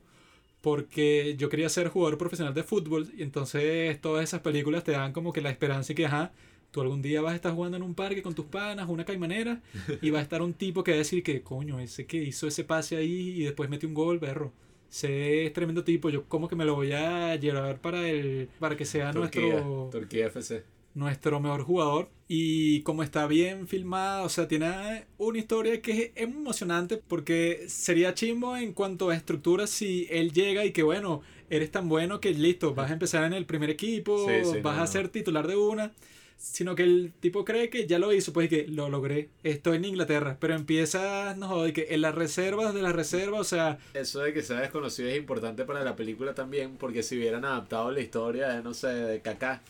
Porque 0.62 1.36
yo 1.38 1.48
quería 1.48 1.70
ser 1.70 1.88
jugador 1.88 2.18
profesional 2.18 2.54
de 2.54 2.64
fútbol. 2.64 3.08
Y 3.18 3.24
entonces 3.24 4.00
todas 4.02 4.24
esas 4.24 4.42
películas 4.42 4.84
te 4.84 4.92
dan 4.92 5.14
como 5.14 5.32
que 5.32 5.42
la 5.42 5.50
esperanza 5.50 5.94
y 5.94 5.96
que, 5.96 6.06
ajá, 6.06 6.34
tú 6.72 6.82
algún 6.82 7.02
día 7.02 7.22
vas 7.22 7.34
a 7.34 7.36
estar 7.36 7.54
jugando 7.54 7.78
en 7.78 7.84
un 7.84 7.96
parque 7.96 8.22
con 8.22 8.36
tus 8.36 8.46
panas, 8.46 8.88
una 8.90 9.06
caimanera. 9.06 9.62
Y 10.02 10.10
va 10.12 10.20
a 10.20 10.22
estar 10.22 10.42
un 10.42 10.54
tipo 10.54 10.84
que 10.84 10.92
va 10.92 10.96
a 10.96 11.00
decir 11.00 11.24
que, 11.24 11.42
coño, 11.44 11.80
ese 11.80 12.06
que 12.06 12.18
hizo 12.24 12.48
ese 12.48 12.64
pase 12.64 12.98
ahí 12.98 13.30
y 13.42 13.44
después 13.44 13.70
metió 13.70 13.88
un 13.90 13.96
gol, 13.96 14.20
berro. 14.20 14.54
Ese 14.90 15.46
es 15.46 15.54
tremendo 15.54 15.84
tipo. 15.84 16.10
Yo 16.10 16.26
como 16.28 16.48
que 16.48 16.56
me 16.56 16.66
lo 16.66 16.76
voy 16.76 16.92
a 16.94 17.36
llevar 17.36 17.80
para 17.82 18.08
el 18.10 18.50
para 18.60 18.76
que 18.78 18.86
sea 18.86 19.12
Turquía, 19.12 19.62
nuestro 19.62 19.90
Turquía 19.92 20.28
FC. 20.28 20.64
nuestro 20.94 21.40
mejor 21.40 21.64
jugador. 21.64 22.10
Y 22.28 22.82
como 22.84 23.02
está 23.04 23.26
bien 23.28 23.68
filmada, 23.68 24.22
o 24.24 24.30
sea, 24.30 24.48
tiene 24.48 25.08
una 25.18 25.38
historia 25.40 25.82
que 25.82 25.92
es 25.92 26.12
emocionante 26.16 26.98
porque 26.98 27.66
sería 27.68 28.14
chimbo 28.14 28.56
en 28.58 28.74
cuanto 28.74 29.10
a 29.10 29.16
estructura 29.16 29.66
si 29.68 30.08
él 30.12 30.32
llega 30.32 30.64
y 30.66 30.72
que, 30.72 30.84
bueno, 30.84 31.22
eres 31.50 31.72
tan 31.72 31.90
bueno 31.90 32.20
que 32.20 32.32
listo, 32.34 32.76
vas 32.76 32.92
a 32.92 32.94
empezar 32.94 33.24
en 33.24 33.34
el 33.34 33.46
primer 33.46 33.70
equipo, 33.72 34.28
Sí, 34.28 34.46
sí, 34.46 34.60
vas 34.62 34.78
no, 34.78 34.84
a 34.84 34.88
ser 34.88 35.10
titular 35.10 35.48
de 35.48 35.56
una. 35.56 35.94
Sino 36.40 36.74
que 36.74 36.84
el 36.84 37.12
tipo 37.20 37.44
cree 37.44 37.70
que 37.70 37.86
ya 37.86 38.00
lo 38.00 38.14
hizo, 38.14 38.32
pues 38.32 38.48
que 38.48 38.66
lo 38.66 38.88
logré. 38.88 39.28
Estoy 39.44 39.76
en 39.76 39.84
Inglaterra, 39.84 40.38
pero 40.40 40.56
empieza, 40.56 41.36
no 41.36 41.50
joder, 41.50 41.74
que 41.74 41.88
en 41.90 42.00
las 42.02 42.16
reservas 42.16 42.74
de 42.74 42.82
las 42.82 42.96
reservas, 42.96 43.42
o 43.42 43.44
sea, 43.44 43.78
Eso 43.94 44.22
de 44.22 44.34
que 44.34 44.42
sea 44.42 44.62
desconocido 44.62 45.10
es 45.10 45.18
importante 45.18 45.66
para 45.66 45.84
la 45.84 45.98
película 45.98 46.34
también, 46.34 46.78
porque 46.78 47.04
si 47.04 47.18
hubieran 47.18 47.44
adaptado 47.44 47.92
la 47.92 48.00
historia 48.00 48.48
de, 48.50 48.64
no 48.64 48.74
sé, 48.74 48.88
de 48.88 49.20
Kaká, 49.20 49.62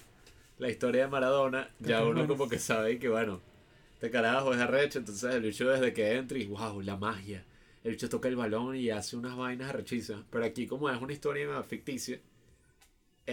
la 0.60 0.70
historia 0.70 1.06
de 1.06 1.08
Maradona, 1.08 1.72
ya 1.80 2.04
uno 2.04 2.20
bueno. 2.20 2.28
como 2.28 2.48
que 2.48 2.60
sabe 2.60 3.00
que, 3.00 3.10
bueno, 3.10 3.42
este 3.94 4.12
carajo 4.12 4.54
es 4.54 4.60
arrecho, 4.60 5.00
entonces 5.00 5.34
el 5.34 5.42
bicho 5.42 5.68
desde 5.68 5.92
que 5.92 6.14
entra 6.14 6.38
y, 6.38 6.46
wow, 6.46 6.82
la 6.82 6.98
magia. 6.98 7.44
El 7.84 7.92
bicho 7.92 8.10
toca 8.10 8.28
el 8.28 8.36
balón 8.36 8.76
y 8.76 8.92
hace 8.92 9.18
unas 9.18 9.36
vainas 9.36 9.70
arrechísimas. 9.70 10.24
Pero 10.30 10.46
aquí 10.46 10.68
como 10.68 10.90
es 10.90 11.02
una 11.02 11.14
historia 11.14 11.64
ficticia, 11.64 12.20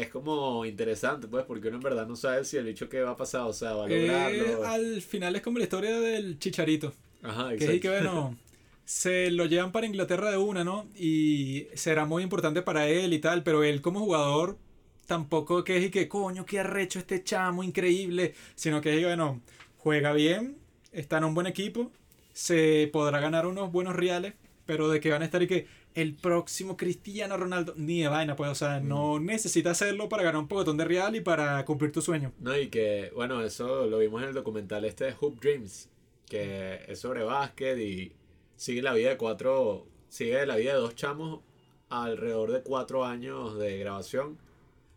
es 0.01 0.09
como 0.09 0.65
interesante, 0.65 1.29
pues, 1.29 1.45
porque 1.45 1.69
uno 1.69 1.79
en 1.79 1.83
verdad 1.83 2.07
no 2.07 2.17
sabe 2.17 2.45
si 2.45 2.57
el 2.57 2.65
bicho 2.67 2.89
que 2.89 3.03
va 3.03 3.13
a 3.13 3.17
pasar, 3.17 3.43
o 3.43 3.53
sea, 3.53 3.75
va 3.75 3.87
a 3.87 3.89
eh, 3.89 4.07
lograrlo. 4.07 4.67
al 4.67 5.03
final 5.03 5.37
es 5.37 5.43
como 5.43 5.59
la 5.59 5.65
historia 5.65 5.99
del 5.99 6.39
chicharito. 6.39 6.93
Ajá, 7.23 7.49
Que 7.57 7.65
es 7.65 7.71
exacto. 7.71 7.81
que 7.81 7.89
bueno, 7.89 8.37
se 8.85 9.31
lo 9.31 9.47
llevan 9.47 9.73
para 9.73 9.87
Inglaterra 9.87 10.31
de 10.31 10.37
una, 10.37 10.65
¿no? 10.65 10.87
Y 10.95 11.67
será 11.75 12.05
muy 12.05 12.23
importante 12.23 12.63
para 12.63 12.89
él 12.89 13.13
y 13.13 13.19
tal, 13.19 13.43
pero 13.43 13.65
él 13.65 13.81
como 13.81 14.01
jugador 14.01 14.59
tampoco 15.07 15.65
que 15.65 15.79
es 15.79 15.85
y 15.87 15.91
que 15.91 16.09
coño, 16.09 16.45
qué 16.45 16.61
arrecho 16.61 16.99
este 16.99 17.23
chamo, 17.23 17.63
increíble, 17.63 18.35
sino 18.55 18.81
que 18.81 18.95
es 18.95 19.01
que 19.01 19.07
bueno, 19.07 19.41
juega 19.79 20.13
bien, 20.13 20.59
está 20.93 21.19
en 21.19 21.25
un 21.25 21.35
buen 21.35 21.47
equipo, 21.47 21.91
se 22.33 22.91
podrá 22.93 23.21
ganar 23.21 23.47
unos 23.47 23.73
buenos 23.73 23.97
reales, 23.97 24.35
pero 24.67 24.89
de 24.89 25.01
que 25.01 25.11
van 25.11 25.23
a 25.23 25.25
estar 25.25 25.43
y 25.43 25.47
que 25.47 25.67
el 25.97 26.15
próximo 26.15 26.77
Cristiano 26.77 27.39
Ronaldo, 27.39 27.73
ni 27.75 28.03
de 28.03 28.09
vaina, 28.09 28.37
pues, 28.37 28.51
o 28.51 28.55
sea, 28.55 28.81
no 28.81 29.19
necesita 29.19 29.71
hacerlo 29.71 30.11
para 30.11 30.23
ganar 30.23 30.43
un 30.43 30.47
pocotón 30.47 30.77
de 30.77 30.85
real 30.85 31.17
y 31.17 31.23
para 31.23 31.65
cumplir 31.65 31.91
tu 31.91 32.03
sueño. 32.03 32.35
No, 32.39 32.55
y 32.55 32.69
que, 32.69 33.11
bueno, 33.15 33.41
eso 33.43 33.87
lo 33.87 33.99
vimos 33.99 34.23
en 34.23 34.29
el 34.29 34.35
documental 34.35 34.85
este 34.85 35.07
de 35.07 35.15
Hoop 35.19 35.41
Dreams, 35.41 35.89
que 36.27 36.83
es 36.87 37.01
sobre 37.01 37.25
básquet 37.25 37.79
y 37.79 38.13
sigue 38.57 38.83
la 38.83 38.93
vida 38.93 39.09
de 39.09 39.17
cuatro, 39.17 39.87
sigue 40.11 40.45
la 40.45 40.57
vida 40.57 40.75
de 40.75 40.81
dos 40.81 40.95
chamos 40.95 41.41
alrededor 41.89 42.53
de 42.53 42.63
cuatro 42.63 43.07
años 43.07 43.57
de 43.59 43.79
grabación, 43.79 44.37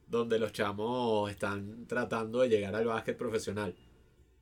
donde 0.10 0.38
los 0.38 0.52
chamos 0.52 1.32
están 1.32 1.88
tratando 1.88 2.42
de 2.42 2.50
llegar 2.50 2.76
al 2.76 2.88
básquet 2.88 3.16
profesional. 3.16 3.74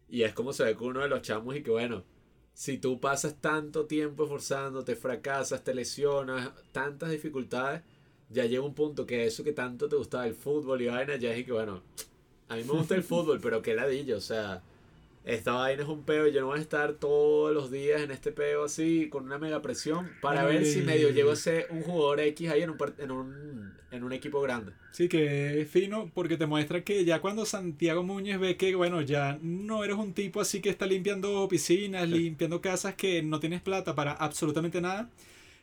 Y 0.10 0.24
es 0.24 0.34
como 0.34 0.54
se 0.54 0.64
ve 0.64 0.74
con 0.74 0.88
uno 0.88 1.02
de 1.02 1.10
los 1.10 1.22
chamos 1.22 1.56
y 1.56 1.62
que, 1.62 1.70
bueno, 1.70 2.04
si 2.58 2.80
tú 2.80 3.00
pasas 3.00 3.36
tanto 3.40 3.86
tiempo 3.86 4.24
esforzándote, 4.24 4.96
fracasas, 4.96 5.64
te 5.64 5.76
lesionas, 5.76 6.50
tantas 6.72 7.12
dificultades, 7.12 7.84
ya 8.32 8.46
llega 8.46 8.64
un 8.64 8.74
punto 8.74 9.06
que 9.06 9.28
eso 9.28 9.44
que 9.44 9.54
tanto 9.54 9.88
te 9.88 9.96
gustaba 9.96 10.26
el 10.26 10.34
fútbol 10.34 10.82
y 10.82 10.88
vaina, 10.88 11.18
ya 11.18 11.32
es 11.34 11.46
que, 11.46 11.52
bueno, 11.52 11.84
a 12.50 12.56
mí 12.56 12.64
me 12.64 12.72
gusta 12.72 12.96
el 12.96 13.04
fútbol, 13.04 13.40
pero 13.40 13.62
qué 13.62 13.76
ladilla, 13.76 14.18
o 14.18 14.22
sea, 14.22 14.64
esta 15.28 15.52
vaina 15.52 15.84
es 15.84 15.90
un 15.90 16.04
peo, 16.04 16.26
yo 16.28 16.40
no 16.40 16.48
voy 16.48 16.60
a 16.60 16.62
estar 16.62 16.94
todos 16.94 17.54
los 17.54 17.70
días 17.70 18.02
en 18.02 18.12
este 18.12 18.32
peo 18.32 18.64
así, 18.64 19.10
con 19.10 19.26
una 19.26 19.38
mega 19.38 19.62
presión, 19.62 20.10
para 20.22 20.46
ver 20.46 20.66
si 20.66 20.80
medio 20.82 21.10
llego 21.10 21.32
a 21.32 21.36
ser 21.36 21.68
un 21.70 21.82
jugador 21.82 22.22
X 22.22 22.50
ahí 22.50 22.62
en 22.62 22.70
un, 22.70 22.78
en 22.98 23.12
un, 23.12 23.74
en 23.92 24.04
un 24.06 24.14
equipo 24.14 24.40
grande. 24.40 24.72
Sí, 24.92 25.10
que 25.10 25.60
es 25.60 25.70
fino 25.70 26.10
porque 26.14 26.38
te 26.38 26.46
muestra 26.46 26.82
que 26.82 27.04
ya 27.04 27.20
cuando 27.20 27.46
Santiago 27.46 28.04
Muñez 28.04 28.40
ve 28.40 28.56
que, 28.56 28.74
bueno, 28.76 29.02
ya 29.02 29.38
no 29.42 29.84
eres 29.84 29.98
un 29.98 30.14
tipo 30.14 30.40
así 30.40 30.62
que 30.62 30.70
está 30.70 30.86
limpiando 30.86 31.46
piscinas, 31.50 32.08
limpiando 32.08 32.62
casas, 32.62 32.96
que 32.96 33.22
no 33.22 33.42
tienes 33.42 33.62
plata 33.62 33.96
para 33.96 34.14
absolutamente 34.14 34.80
nada, 34.80 35.10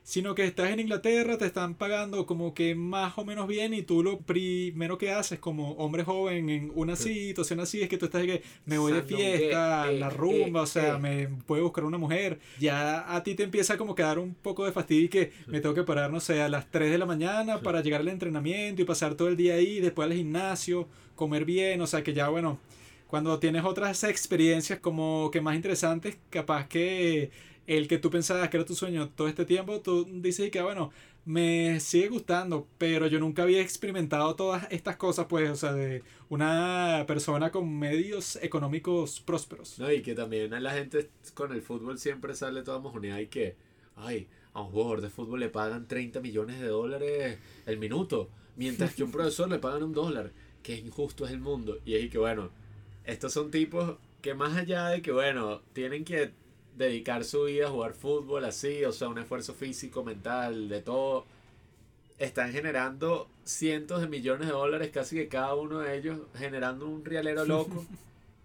sino 0.05 0.35
que 0.35 0.45
estás 0.45 0.71
en 0.71 0.81
Inglaterra, 0.81 1.39
te 1.39 1.47
están 1.47 1.75
pagando 1.75 2.27
como 2.27 2.53
que 2.53 2.75
más 2.75 3.17
o 3.17 3.25
menos 3.25 3.49
bien 3.49 3.73
y 3.73 3.83
tú 3.83 4.03
lo 4.03 4.19
primero 4.19 4.99
que 4.99 5.11
haces 5.11 5.39
como 5.39 5.73
hombre 5.73 6.05
joven 6.05 6.51
en 6.51 6.71
una 6.75 6.95
situación 6.95 7.59
así 7.61 7.81
es 7.81 7.89
que 7.89 7.97
tú 7.97 8.05
estás 8.05 8.21
de 8.21 8.27
que 8.27 8.43
me 8.67 8.77
voy 8.77 8.93
de 8.93 9.01
Sandungue, 9.01 9.39
fiesta, 9.39 9.91
eh, 9.91 9.99
la 9.99 10.11
rumba, 10.11 10.61
eh, 10.61 10.63
o 10.63 10.67
sea, 10.67 10.97
eh. 10.97 10.99
me 10.99 11.29
puedo 11.47 11.63
buscar 11.63 11.85
una 11.85 11.97
mujer. 11.97 12.39
Ya 12.61 13.15
a 13.17 13.23
ti 13.23 13.35
te 13.35 13.45
empieza 13.45 13.79
como 13.79 13.95
que 13.95 14.03
a 14.03 14.09
dar 14.09 14.19
un 14.19 14.35
poco 14.35 14.67
de 14.67 14.73
fastidio 14.73 15.05
y 15.07 15.09
que 15.09 15.33
me 15.47 15.61
tengo 15.61 15.75
que 15.75 15.85
parar, 15.85 16.11
no 16.11 16.21
sé, 16.21 16.43
a 16.43 16.51
las 16.51 16.71
3 16.71 16.91
de 16.91 16.99
la 16.99 17.07
mañana 17.07 17.61
para 17.61 17.81
llegar 17.81 18.03
al 18.03 18.09
entrenamiento 18.09 18.83
y 18.83 18.85
pasar 18.85 19.15
todo 19.15 19.29
el 19.29 19.39
día 19.39 19.55
ahí, 19.55 19.81
después 19.81 20.05
al 20.05 20.15
gimnasio, 20.15 20.87
comer 21.15 21.47
bien, 21.47 21.81
o 21.81 21.87
sea 21.87 22.03
que 22.03 22.13
ya 22.13 22.29
bueno, 22.29 22.59
cuando 23.07 23.39
tienes 23.39 23.65
otras 23.65 24.05
experiencias 24.05 24.81
como 24.81 25.31
que 25.31 25.41
más 25.41 25.57
interesantes, 25.57 26.19
capaz 26.29 26.69
que 26.69 27.31
el 27.67 27.89
que 27.89 27.99
tú 27.99 28.11
pensabas 28.11 28.49
que 28.49 28.57
era 28.57 28.67
tu 28.67 28.75
sueño 28.75 29.11
todo 29.11 29.29
este 29.29 29.45
tiempo, 29.45 29.81
tú 29.81 30.07
dices 30.11 30.51
que 30.51 30.63
bueno, 30.63 30.91
me 31.25 31.81
sigue 31.81 32.09
gustando, 32.09 32.69
pero 32.77 33.07
yo 33.07 33.19
nunca 33.19 33.43
había 33.43 33.61
experimentado 33.61 34.35
todas 34.37 34.67
estas 34.71 34.97
cosas, 34.97 35.27
pues, 35.27 35.51
o 35.51 35.57
sea, 35.57 35.73
de 35.73 36.03
una 36.29 37.05
persona 37.07 37.51
con 37.51 37.79
medios 37.79 38.37
económicos 38.43 39.21
prósperos. 39.21 39.79
¿no? 39.79 39.91
Y 39.91 40.03
que 40.03 40.15
también 40.15 40.53
a 40.53 40.61
la 40.61 40.73
gente 40.73 41.11
con 41.33 41.53
el 41.53 41.63
fútbol 41.63 41.99
siempre 41.99 42.35
sale 42.35 42.63
toda 42.63 42.79
mojoneada 42.79 43.23
y 43.23 43.29
que, 43.29 43.57
ay, 43.97 44.29
a 44.53 44.61
un 44.61 44.71
jugador 44.71 45.01
de 45.01 45.11
fútbol 45.11 45.41
le 45.41 45.49
pagan 45.49 45.89
30 45.89 46.21
millones 46.21 46.61
de 46.61 46.69
dólares 46.69 47.39
el 47.67 47.79
minuto, 47.79 48.29
mientras 48.57 48.95
que 48.95 49.03
a 49.03 49.07
un 49.07 49.13
profesor 49.13 49.49
le 49.49 49.59
pagan 49.59 49.83
un 49.83 49.93
dólar. 49.93 50.33
Qué 50.63 50.77
injusto 50.77 51.27
es 51.27 51.33
el 51.33 51.41
mundo. 51.41 51.79
Y 51.85 51.95
es 51.95 52.05
y 52.05 52.09
que, 52.09 52.19
bueno, 52.19 52.51
estos 53.05 53.33
son 53.33 53.51
tipos 53.51 53.97
que 54.21 54.35
más 54.35 54.57
allá 54.57 54.89
de 54.89 55.03
que, 55.03 55.13
bueno, 55.13 55.61
tienen 55.73 56.05
que 56.05 56.33
dedicar 56.77 57.25
su 57.25 57.45
vida 57.45 57.67
a 57.67 57.71
jugar 57.71 57.95
fútbol 57.95 58.45
así, 58.45 58.85
o 58.85 58.93
sea, 58.93 59.09
un 59.09 59.19
esfuerzo 59.19 59.55
físico, 59.55 60.05
mental, 60.05 60.69
de 60.69 60.81
todo, 60.81 61.25
están 62.19 62.53
generando 62.53 63.29
cientos 63.45 64.01
de 64.01 64.09
millones 64.09 64.49
de 64.49 64.53
dólares, 64.53 64.91
casi 64.93 65.17
que 65.17 65.29
cada 65.29 65.55
uno 65.55 65.81
de 65.81 65.97
ellos, 65.97 66.19
generando 66.37 66.87
un 66.87 67.05
rialero 67.05 67.45
loco. 67.47 67.85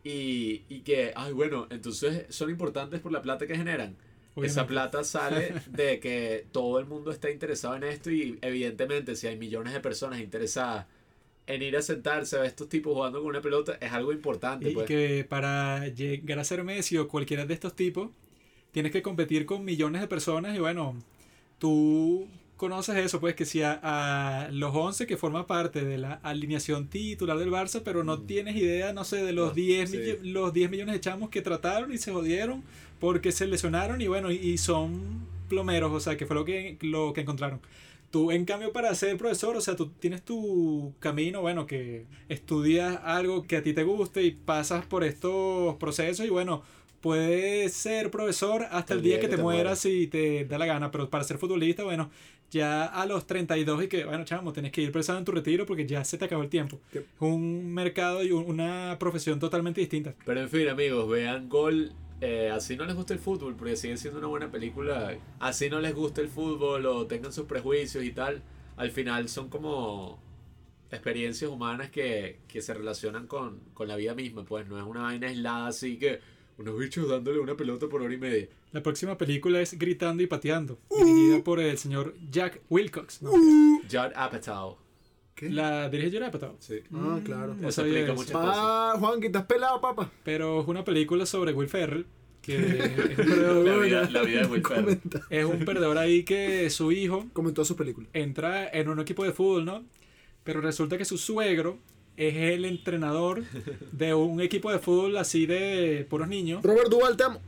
Y, 0.03 0.63
y 0.69 0.79
que, 0.81 1.11
ay, 1.15 1.33
bueno, 1.33 1.67
entonces 1.69 2.25
son 2.29 2.49
importantes 2.49 3.01
por 3.01 3.11
la 3.11 3.21
plata 3.21 3.45
que 3.45 3.55
generan. 3.55 3.95
Esa 4.37 4.65
plata 4.65 5.03
sale 5.03 5.53
de 5.67 5.99
que 5.99 6.45
todo 6.51 6.79
el 6.79 6.85
mundo 6.85 7.11
está 7.11 7.29
interesado 7.29 7.75
en 7.75 7.83
esto 7.83 8.09
y 8.09 8.39
evidentemente 8.41 9.15
si 9.15 9.27
hay 9.27 9.37
millones 9.37 9.73
de 9.73 9.81
personas 9.81 10.19
interesadas 10.19 10.85
en 11.49 11.61
ir 11.61 11.75
a 11.75 11.81
sentarse 11.81 12.37
a 12.37 12.45
estos 12.45 12.69
tipos 12.69 12.93
jugando 12.93 13.19
con 13.19 13.27
una 13.29 13.41
pelota 13.41 13.77
es 13.81 13.91
algo 13.91 14.13
importante. 14.13 14.69
Y 14.69 14.73
Pues. 14.73 14.85
que 14.87 15.25
para 15.27 15.87
llegar 15.89 16.39
a 16.39 16.43
ser 16.43 16.63
Messi 16.63 16.95
o 16.97 17.07
cualquiera 17.07 17.45
de 17.45 17.53
estos 17.53 17.75
tipos, 17.75 18.09
tienes 18.71 18.91
que 18.91 19.01
competir 19.01 19.45
con 19.45 19.65
millones 19.65 19.99
de 20.01 20.07
personas 20.07 20.55
y 20.55 20.59
bueno, 20.59 20.95
tú 21.57 22.27
conoces 22.57 22.97
eso, 22.97 23.19
pues 23.21 23.35
que 23.35 23.45
si 23.45 23.61
a, 23.61 23.79
a 23.81 24.51
los 24.51 24.75
11 24.75 25.07
que 25.07 25.15
forman 25.17 25.45
parte 25.45 25.83
de 25.85 25.97
la 25.97 26.13
alineación 26.23 26.87
titular 26.89 27.37
del 27.37 27.49
Barça, 27.51 27.81
pero 27.83 28.03
no 28.03 28.17
Mm. 28.17 28.25
tienes 28.27 28.55
idea, 28.57 28.91
no 28.93 29.03
sé, 29.05 29.23
de 29.23 29.31
los, 29.31 29.49
No, 29.49 29.53
10, 29.55 29.89
sí. 29.91 29.97
millo- 29.97 30.19
los 30.23 30.53
10 30.53 30.69
millones 30.69 30.93
de 30.93 30.99
chamos 30.99 31.29
que 31.29 31.41
trataron 31.41 31.93
y 31.93 31.97
se 31.97 32.11
jodieron 32.11 32.63
porque 32.99 33.31
se 33.31 33.47
lesionaron 33.47 34.01
y 34.01 34.07
bueno, 34.07 34.29
y, 34.31 34.35
y 34.35 34.57
son 34.57 34.99
plomeros, 35.47 35.91
o 35.93 35.99
sea, 36.01 36.17
que 36.17 36.25
fue 36.25 36.35
lo 36.35 36.43
que, 36.45 36.77
lo 36.81 37.13
que 37.13 37.21
encontraron. 37.21 37.61
Tú, 38.11 38.31
en 38.31 38.43
cambio, 38.45 38.73
para 38.73 38.93
ser 38.95 39.17
profesor, 39.17 39.55
o 39.55 39.61
sea, 39.61 39.75
tú 39.75 39.89
tienes 39.99 40.23
tu 40.23 40.93
camino, 40.99 41.41
bueno, 41.41 41.67
que 41.67 42.05
estudias 42.27 42.99
algo 43.03 43.43
que 43.43 43.57
a 43.57 43.61
ti 43.63 43.73
te 43.73 43.83
guste 43.83 44.23
y 44.23 44.31
pasas 44.31 44.85
por 44.85 45.03
estos 45.03 45.75
procesos 45.75 46.25
y 46.25 46.29
bueno, 46.29 46.63
puedes 47.01 47.71
ser 47.73 48.09
profesor 48.11 48.63
hasta 48.71 48.93
el 48.93 49.01
día, 49.01 49.19
que, 49.19 49.27
te, 49.27 49.35
mueras 49.43 49.79
si 49.79 50.07
te 50.07 50.45
da 50.45 50.57
la 50.57 50.65
gana, 50.65 50.89
pero 50.91 51.09
para 51.09 51.23
ser 51.23 51.37
futbolista, 51.37 51.83
bueno, 51.83 52.09
ya 52.51 52.85
a 52.85 53.05
los 53.05 53.27
32 53.27 53.83
y 53.83 53.87
que, 53.87 54.05
bueno, 54.05 54.25
chamo, 54.25 54.51
tienes 54.53 54.71
que 54.71 54.81
ir 54.81 54.91
pensando 54.91 55.19
en 55.19 55.25
tu 55.25 55.31
retiro 55.31 55.65
porque 55.67 55.85
ya 55.85 56.03
se 56.03 56.17
te 56.17 56.25
acabó 56.25 56.41
el 56.41 56.49
tiempo. 56.49 56.79
Es 56.93 57.03
un 57.19 57.71
mercado 57.73 58.23
y 58.23 58.31
un- 58.31 58.45
una 58.45 58.97
profesión 58.99 59.39
totalmente 59.39 59.81
distinta. 59.81 60.15
Pero 60.25 60.41
en 60.41 60.49
fin, 60.49 60.67
amigos, 60.67 61.07
vean 61.07 61.47
Gol. 61.47 61.91
Eh, 62.21 62.51
así 62.53 62.75
no 62.75 62.85
les 62.85 62.95
gusta 62.95 63.13
el 63.13 63.19
fútbol, 63.19 63.55
porque 63.55 63.75
sigue 63.75 63.97
siendo 63.97 64.19
una 64.19 64.27
buena 64.27 64.51
película. 64.51 65.17
Así 65.39 65.69
no 65.69 65.79
les 65.79 65.95
gusta 65.95 66.21
el 66.21 66.27
fútbol 66.29 66.85
o 66.85 67.07
tengan 67.07 67.31
sus 67.31 67.45
prejuicios 67.45 68.03
y 68.03 68.11
tal. 68.11 68.41
Al 68.75 68.91
final 68.91 69.29
son 69.29 69.49
como 69.49 70.19
experiencias 70.91 71.49
humanas 71.49 71.89
que, 71.91 72.39
que 72.47 72.61
se 72.61 72.73
relacionan 72.73 73.27
con, 73.27 73.59
con 73.73 73.87
la 73.87 73.95
vida 73.95 74.15
misma. 74.15 74.43
Pues 74.43 74.67
no 74.67 74.77
es 74.77 74.85
una 74.85 75.03
vaina 75.03 75.27
aislada 75.27 75.67
así 75.67 75.97
que 75.97 76.19
unos 76.57 76.77
bichos 76.77 77.07
dándole 77.07 77.39
una 77.39 77.55
pelota 77.55 77.87
por 77.87 78.01
hora 78.01 78.13
y 78.13 78.17
media. 78.17 78.47
La 78.71 78.83
próxima 78.83 79.17
película 79.17 79.61
es 79.61 79.79
Gritando 79.79 80.21
y 80.21 80.27
Pateando, 80.27 80.77
dirigida 80.89 81.43
por 81.43 81.59
el 81.59 81.77
señor 81.77 82.15
Jack 82.29 82.61
Wilcox. 82.69 83.21
¿no? 83.21 83.31
Judd 83.31 84.11
Apatow. 84.15 84.88
¿Qué? 85.39 85.49
La 85.49 85.87
dirige 85.89 86.11
Judd 86.17 86.23
Apatow. 86.27 86.57
Sí. 86.59 86.79
Ah, 86.93 87.17
claro. 87.23 87.55
No 87.55 87.69
Eso 87.69 87.81
explica 87.85 88.13
muchas 88.13 88.31
cosas. 88.33 88.55
Pa, 88.57 88.93
Juan, 88.99 89.21
que 89.21 89.27
estás 89.27 89.45
pelado, 89.45 89.79
papá. 89.79 90.11
Pero 90.25 90.59
es 90.61 90.67
una 90.67 90.83
película 90.83 91.25
sobre 91.25 91.53
Will 91.53 91.69
Ferrell, 91.69 92.05
que 92.41 92.55
es, 92.57 93.17
La 93.17 93.53
bueno, 93.53 93.79
vida, 93.79 94.09
la 94.09 94.21
vida 94.23 94.41
de 94.41 94.47
Will 94.47 94.63
Ferrell. 94.67 94.99
es 95.29 95.45
un 95.45 95.63
perdedor 95.63 95.97
ahí 95.97 96.23
que 96.23 96.69
su 96.69 96.91
hijo 96.91 97.27
comentó 97.31 97.63
sus 97.63 97.77
películas. 97.77 98.09
entra 98.11 98.67
en 98.69 98.89
un 98.89 98.99
equipo 98.99 99.23
de 99.23 99.31
fútbol, 99.31 99.63
¿no? 99.63 99.85
Pero 100.43 100.59
resulta 100.59 100.97
que 100.97 101.05
su 101.05 101.17
suegro 101.17 101.77
es 102.17 102.35
el 102.35 102.65
entrenador 102.65 103.43
de 103.93 104.13
un 104.13 104.41
equipo 104.41 104.69
de 104.73 104.79
fútbol 104.79 105.15
así 105.15 105.45
de 105.45 106.05
puros 106.09 106.27
niños, 106.27 106.61
Robert 106.63 106.89
Duval, 106.89 107.15
te 107.15 107.23
amo. 107.23 107.39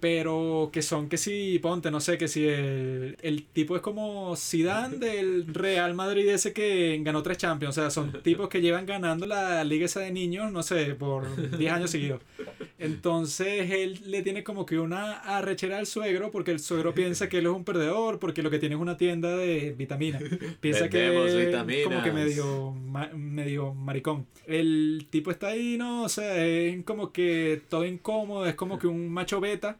Pero 0.00 0.70
que 0.72 0.82
son 0.82 1.08
que 1.08 1.16
si, 1.16 1.58
ponte, 1.58 1.90
no 1.90 2.00
sé, 2.00 2.18
que 2.18 2.26
si 2.26 2.46
el, 2.46 3.16
el 3.22 3.44
tipo 3.44 3.76
es 3.76 3.82
como 3.82 4.34
Zidane 4.36 4.96
del 4.98 5.46
Real 5.54 5.94
Madrid 5.94 6.28
ese 6.28 6.52
que 6.52 6.98
ganó 7.02 7.22
tres 7.22 7.38
Champions, 7.38 7.76
o 7.76 7.80
sea, 7.80 7.90
son 7.90 8.22
tipos 8.22 8.48
que 8.48 8.60
llevan 8.60 8.86
ganando 8.86 9.26
la 9.26 9.62
liga 9.64 9.84
esa 9.84 10.00
de 10.00 10.10
niños, 10.10 10.50
no 10.52 10.62
sé, 10.62 10.94
por 10.94 11.58
10 11.58 11.72
años 11.72 11.90
seguidos. 11.90 12.20
Entonces 12.78 13.70
él 13.70 14.00
le 14.06 14.22
tiene 14.22 14.42
como 14.42 14.64
que 14.64 14.78
una 14.78 15.18
arrechera 15.18 15.78
al 15.78 15.86
suegro 15.86 16.30
porque 16.30 16.50
el 16.50 16.60
suegro 16.60 16.94
piensa 16.94 17.28
que 17.28 17.38
él 17.38 17.46
es 17.46 17.52
un 17.52 17.64
perdedor 17.64 18.18
porque 18.18 18.42
lo 18.42 18.50
que 18.50 18.58
tiene 18.58 18.74
es 18.74 18.80
una 18.80 18.96
tienda 18.96 19.36
de 19.36 19.72
vitaminas. 19.76 20.22
Piensa 20.60 20.88
Vendemos 20.88 21.26
que 21.30 21.40
es 21.40 21.46
vitaminas. 21.46 21.84
como 21.84 22.02
que 22.02 22.12
medio, 22.12 22.74
medio 23.14 23.74
maricón. 23.74 24.26
El 24.46 25.06
tipo 25.10 25.30
está 25.30 25.48
ahí, 25.48 25.76
¿no? 25.76 26.04
O 26.04 26.08
sea, 26.08 26.44
es 26.46 26.82
como 26.84 27.12
que 27.12 27.60
todo 27.68 27.84
incómodo, 27.84 28.46
es 28.46 28.54
como 28.54 28.78
que 28.78 28.86
un 28.86 29.10
macho 29.10 29.40
beta. 29.40 29.76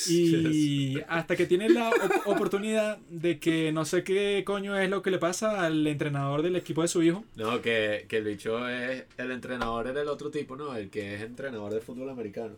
Y 0.08 0.98
hasta 1.08 1.36
que 1.36 1.46
tiene 1.46 1.68
la 1.70 1.90
op- 1.90 2.26
oportunidad 2.26 2.98
de 3.10 3.38
que 3.38 3.72
no 3.72 3.84
sé 3.84 4.04
qué 4.04 4.42
coño 4.46 4.78
es 4.78 4.90
lo 4.90 5.02
que 5.02 5.10
le 5.10 5.18
pasa 5.18 5.64
al 5.64 5.86
entrenador 5.86 6.42
del 6.42 6.56
equipo 6.56 6.82
de 6.82 6.88
su 6.88 7.02
hijo. 7.02 7.24
No, 7.36 7.60
que, 7.62 8.06
que 8.08 8.18
el 8.18 8.24
bicho 8.24 8.68
es. 8.68 9.04
El 9.16 9.30
entrenador 9.30 9.86
era 9.88 10.02
el 10.02 10.08
otro 10.08 10.30
tipo, 10.30 10.56
¿no? 10.56 10.76
El 10.76 10.90
que 10.90 11.14
es 11.14 11.22
entrenador 11.22 11.72
de 11.72 11.80
fútbol 11.80 12.10
americano. 12.10 12.54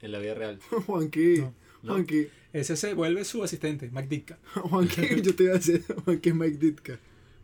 En 0.00 0.12
la 0.12 0.18
vida 0.18 0.34
real. 0.34 0.58
Juanqui, 0.86 1.38
No, 1.38 1.54
no. 1.82 1.92
Juanqui, 1.94 2.28
Ese 2.52 2.76
se 2.76 2.94
vuelve 2.94 3.24
su 3.24 3.44
asistente, 3.44 3.90
Mac 3.90 4.08
Ditka. 4.08 4.38
Juanqui, 4.54 5.20
yo 5.22 5.34
te 5.34 5.42
iba 5.44 5.52
a 5.52 5.56
decir, 5.56 5.84
Juanqui 6.04 6.28
es 6.30 6.34
Mike 6.34 6.56
Ditka. 6.58 6.98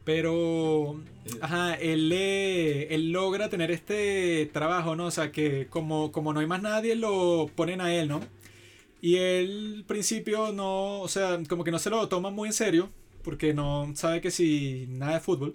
Pero, 0.04 1.00
ajá, 1.40 1.74
él, 1.74 2.08
le- 2.08 2.94
él 2.94 3.10
logra 3.10 3.48
tener 3.50 3.72
este 3.72 4.48
trabajo, 4.52 4.94
¿no? 4.94 5.06
O 5.06 5.10
sea, 5.10 5.32
que 5.32 5.66
como, 5.68 6.12
como 6.12 6.32
no 6.32 6.38
hay 6.38 6.46
más 6.46 6.62
nadie, 6.62 6.94
lo 6.94 7.50
ponen 7.56 7.80
a 7.80 7.92
él, 7.92 8.06
¿no? 8.08 8.20
Y 9.06 9.18
él, 9.18 9.74
al 9.78 9.84
principio, 9.84 10.50
no, 10.52 11.00
o 11.00 11.06
sea, 11.06 11.40
como 11.48 11.62
que 11.62 11.70
no 11.70 11.78
se 11.78 11.90
lo 11.90 12.08
toma 12.08 12.30
muy 12.30 12.48
en 12.48 12.52
serio, 12.52 12.90
porque 13.22 13.54
no 13.54 13.92
sabe 13.94 14.20
que 14.20 14.32
si 14.32 14.86
nada 14.88 15.14
de 15.14 15.20
fútbol. 15.20 15.54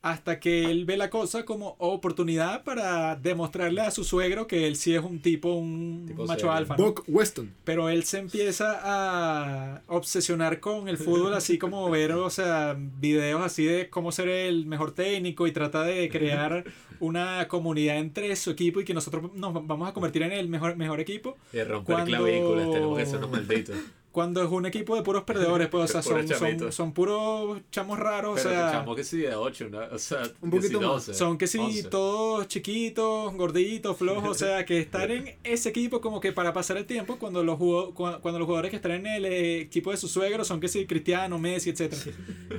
Hasta 0.00 0.38
que 0.38 0.70
él 0.70 0.84
ve 0.84 0.96
la 0.98 1.08
cosa 1.10 1.44
como 1.46 1.76
oportunidad 1.78 2.62
para 2.64 3.16
demostrarle 3.16 3.80
a 3.82 3.90
su 3.90 4.04
suegro 4.04 4.46
que 4.46 4.66
él 4.66 4.76
sí 4.76 4.94
es 4.94 5.02
un 5.02 5.20
tipo, 5.20 5.54
un 5.54 6.04
Tipo 6.06 6.26
macho 6.26 6.40
serio. 6.40 6.52
alfa. 6.52 6.76
¿no? 6.76 6.84
Buck 6.84 7.04
Weston. 7.06 7.54
Pero 7.64 7.88
él 7.90 8.04
se 8.04 8.18
empieza 8.18 8.80
a 8.82 9.82
obsesionar 9.86 10.60
con 10.60 10.88
el 10.88 10.98
fútbol, 10.98 11.34
así 11.34 11.56
como 11.58 11.88
ver, 11.90 12.12
o 12.12 12.30
sea, 12.30 12.76
videos 12.78 13.42
así 13.42 13.64
de 13.64 13.88
cómo 13.90 14.10
ser 14.12 14.28
el 14.28 14.66
mejor 14.66 14.92
técnico 14.92 15.46
y 15.46 15.52
trata 15.52 15.82
de 15.84 16.08
crear 16.10 16.64
una 17.00 17.46
comunidad 17.48 17.96
entre 17.98 18.34
su 18.36 18.50
equipo 18.50 18.80
y 18.80 18.84
que 18.84 18.94
nosotros 18.94 19.32
nos 19.34 19.52
vamos 19.66 19.88
a 19.88 19.92
convertir 19.92 20.22
en 20.22 20.32
el 20.32 20.48
mejor, 20.48 20.76
mejor 20.76 21.00
equipo. 21.00 21.36
Y 21.52 21.62
romper 21.62 21.94
Cuando- 21.96 22.16
clavículas, 22.16 22.70
tenemos 22.70 22.98
que 22.98 23.06
ser 23.06 23.18
unos 23.18 23.30
malditos. 23.30 23.76
Cuando 24.14 24.44
es 24.44 24.48
un 24.48 24.64
equipo 24.64 24.94
de 24.94 25.02
puros 25.02 25.24
perdedores, 25.24 25.66
pues, 25.66 25.90
o 25.92 26.00
sea, 26.00 26.00
son, 26.38 26.72
son, 26.72 26.92
puros 26.92 27.60
chamos 27.72 27.98
raros, 27.98 28.40
Pero 28.40 28.48
o 28.48 28.52
sea, 28.52 28.70
chamo 28.70 28.94
que 28.94 29.02
sí 29.02 29.18
de 29.18 29.34
8, 29.34 29.68
¿no? 29.72 29.80
O 29.90 29.98
sea, 29.98 30.22
Un 30.40 30.50
poquito 30.50 30.60
que 30.60 30.68
sí 30.68 30.74
más. 30.74 31.06
12, 31.06 31.14
son 31.14 31.36
que 31.36 31.46
sí, 31.48 31.58
11. 31.58 31.82
todos 31.88 32.46
chiquitos, 32.46 33.34
gorditos, 33.34 33.96
flojos, 33.96 34.30
o 34.30 34.34
sea, 34.34 34.64
que 34.64 34.78
estar 34.78 35.10
en 35.10 35.34
ese 35.42 35.70
equipo 35.70 36.00
como 36.00 36.20
que 36.20 36.30
para 36.30 36.52
pasar 36.52 36.76
el 36.76 36.86
tiempo, 36.86 37.18
cuando 37.18 37.42
los, 37.42 37.58
cuando 37.58 38.38
los 38.38 38.46
jugadores 38.46 38.70
que 38.70 38.76
están 38.76 38.92
en 38.92 39.06
el 39.08 39.24
eh, 39.24 39.60
equipo 39.62 39.90
de 39.90 39.96
su 39.96 40.06
suegro 40.06 40.44
son 40.44 40.60
que 40.60 40.68
sí, 40.68 40.86
Cristiano, 40.86 41.40
Messi, 41.40 41.70
etc. 41.70 41.92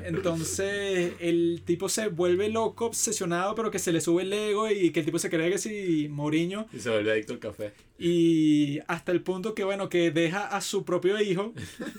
Entonces, 0.04 1.14
el 1.22 1.62
tipo 1.64 1.88
se 1.88 2.10
vuelve 2.10 2.50
loco, 2.50 2.88
obsesionado, 2.88 3.56
pero 3.56 3.72
que 3.72 3.80
se 3.80 3.94
le 3.94 4.02
sube 4.02 4.24
el 4.24 4.34
ego 4.34 4.70
y 4.70 4.92
que 4.92 5.00
el 5.00 5.06
tipo 5.06 5.20
se 5.20 5.30
cree 5.30 5.50
que 5.50 5.58
sí, 5.58 6.10
Mourinho. 6.12 6.68
Y 6.74 6.80
se 6.80 6.90
vuelve 6.90 7.14
adicto 7.14 7.32
al 7.32 7.40
café. 7.40 7.72
Y 7.98 8.80
hasta 8.88 9.14
el 9.14 9.22
punto 9.22 9.56
que, 9.56 9.64
bueno, 9.64 9.88
que 9.88 10.12
deja 10.12 10.48
a 10.48 10.60
su 10.60 10.84
propio 10.84 11.18
hijo 11.22 11.45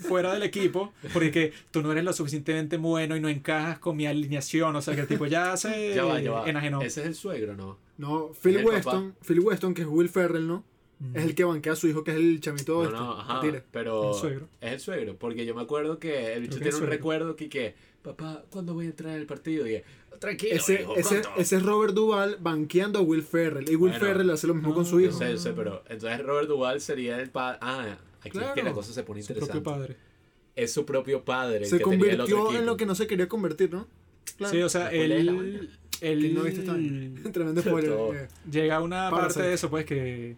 fuera 0.00 0.32
del 0.34 0.42
equipo, 0.42 0.92
porque 1.12 1.30
que 1.30 1.52
tú 1.70 1.82
no 1.82 1.92
eres 1.92 2.04
lo 2.04 2.12
suficientemente 2.12 2.76
bueno 2.76 3.16
y 3.16 3.20
no 3.20 3.28
encajas 3.28 3.78
con 3.78 3.96
mi 3.96 4.06
alineación. 4.06 4.74
O 4.76 4.82
sea, 4.82 4.94
que 4.94 5.02
el 5.02 5.06
tipo 5.08 5.26
ya 5.26 5.56
se 5.56 5.94
ya 5.94 6.04
va, 6.04 6.20
ya 6.20 6.32
va. 6.32 6.48
enajenó. 6.48 6.80
Ese 6.82 7.00
es 7.02 7.06
el 7.08 7.14
suegro, 7.14 7.54
¿no? 7.56 7.78
No, 7.98 8.30
Phil 8.42 8.64
Weston, 8.64 9.14
Phil 9.26 9.40
Weston, 9.40 9.74
que 9.74 9.82
es 9.82 9.88
Will 9.88 10.08
Ferrell, 10.08 10.46
¿no? 10.46 10.64
Es 11.12 11.24
el 11.24 11.34
que 11.34 11.44
banquea 11.44 11.74
a 11.74 11.76
su 11.76 11.88
hijo, 11.88 12.02
que 12.04 12.12
es 12.12 12.16
el 12.16 12.40
chamito 12.40 12.76
No, 12.78 12.84
este. 12.84 12.96
no, 12.96 13.12
ajá. 13.20 13.40
Pero 13.70 14.12
El 14.12 14.14
suegro. 14.18 14.48
es 14.62 14.72
el 14.72 14.80
suegro. 14.80 15.16
Porque 15.16 15.44
yo 15.44 15.54
me 15.54 15.60
acuerdo 15.60 15.98
que 15.98 16.32
el 16.32 16.40
bicho 16.42 16.58
tiene 16.58 16.74
un 16.74 16.86
recuerdo 16.86 17.36
que, 17.36 17.50
que, 17.50 17.74
papá, 18.02 18.44
¿cuándo 18.48 18.72
voy 18.72 18.86
a 18.86 18.88
entrar 18.88 19.12
en 19.12 19.20
el 19.20 19.26
partido? 19.26 19.66
Y 19.66 19.70
dije, 19.70 19.84
tranquilo, 20.18 20.54
Ese, 20.54 20.80
hijo, 20.80 20.96
ese, 20.96 21.20
pronto". 21.20 21.40
ese 21.40 21.56
es 21.56 21.62
Robert 21.62 21.92
Duvall 21.92 22.38
banqueando 22.40 22.98
a 22.98 23.02
Will 23.02 23.22
Ferrell. 23.22 23.68
Y 23.70 23.76
Will 23.76 23.90
Bueno. 23.92 24.06
Ferrell 24.06 24.30
hace 24.30 24.46
lo 24.46 24.54
mismo 24.54 24.72
con 24.74 24.86
su 24.86 24.96
Ah, 24.96 25.00
Yo 25.02 25.08
hijo. 25.08 25.18
sé, 25.18 25.30
yo 25.32 25.36
sé, 25.38 25.52
pero 25.52 25.82
entonces 25.90 26.18
Robert 26.24 26.48
Duvall 26.48 26.80
sería 26.80 27.20
el 27.20 27.28
padre. 27.28 27.58
Ah, 27.60 27.98
aquí 28.26 28.38
es 28.38 28.44
que 28.44 28.52
Claro. 28.54 28.68
la 28.68 28.74
cosa 28.74 28.92
se 28.92 29.02
pone 29.02 29.22
Su 29.22 29.32
interesante. 29.32 29.60
propio 29.62 29.72
padre. 29.78 29.96
Es 30.54 30.72
su 30.72 30.84
propio 30.86 31.24
padre. 31.24 31.58
el 31.58 31.66
Se 31.66 31.78
que 31.78 31.84
tenía 31.84 32.12
el 32.12 32.20
otro 32.20 32.36
convirtió 32.36 32.50
en 32.50 32.56
equipo. 32.56 32.64
lo 32.72 32.76
que 32.76 32.86
no 32.86 32.94
se 32.94 33.06
quería 33.06 33.28
convertir, 33.28 33.72
¿no? 33.72 33.86
Claro. 34.36 34.52
Sí, 34.54 34.62
o 34.62 34.68
sea, 34.68 34.90
él, 34.90 35.10
Que 36.00 36.16
no 36.32 36.42
viste 36.42 36.60
él 36.62 36.66
vaina. 36.66 37.20
Tremendo 37.32 37.60
spoiler. 37.62 37.92
Eh. 38.14 38.28
llega 38.50 38.76
a 38.76 38.80
una 38.82 39.10
parte 39.10 39.42
de 39.42 39.52
eso, 39.54 39.68
pues, 39.70 39.84
que 39.84 40.36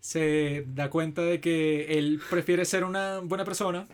se 0.00 0.64
da 0.74 0.90
cuenta 0.90 1.22
de 1.22 1.40
que 1.40 1.98
él 1.98 2.20
prefiere 2.30 2.64
ser 2.64 2.84
una 2.84 3.18
buena 3.20 3.44
persona 3.44 3.86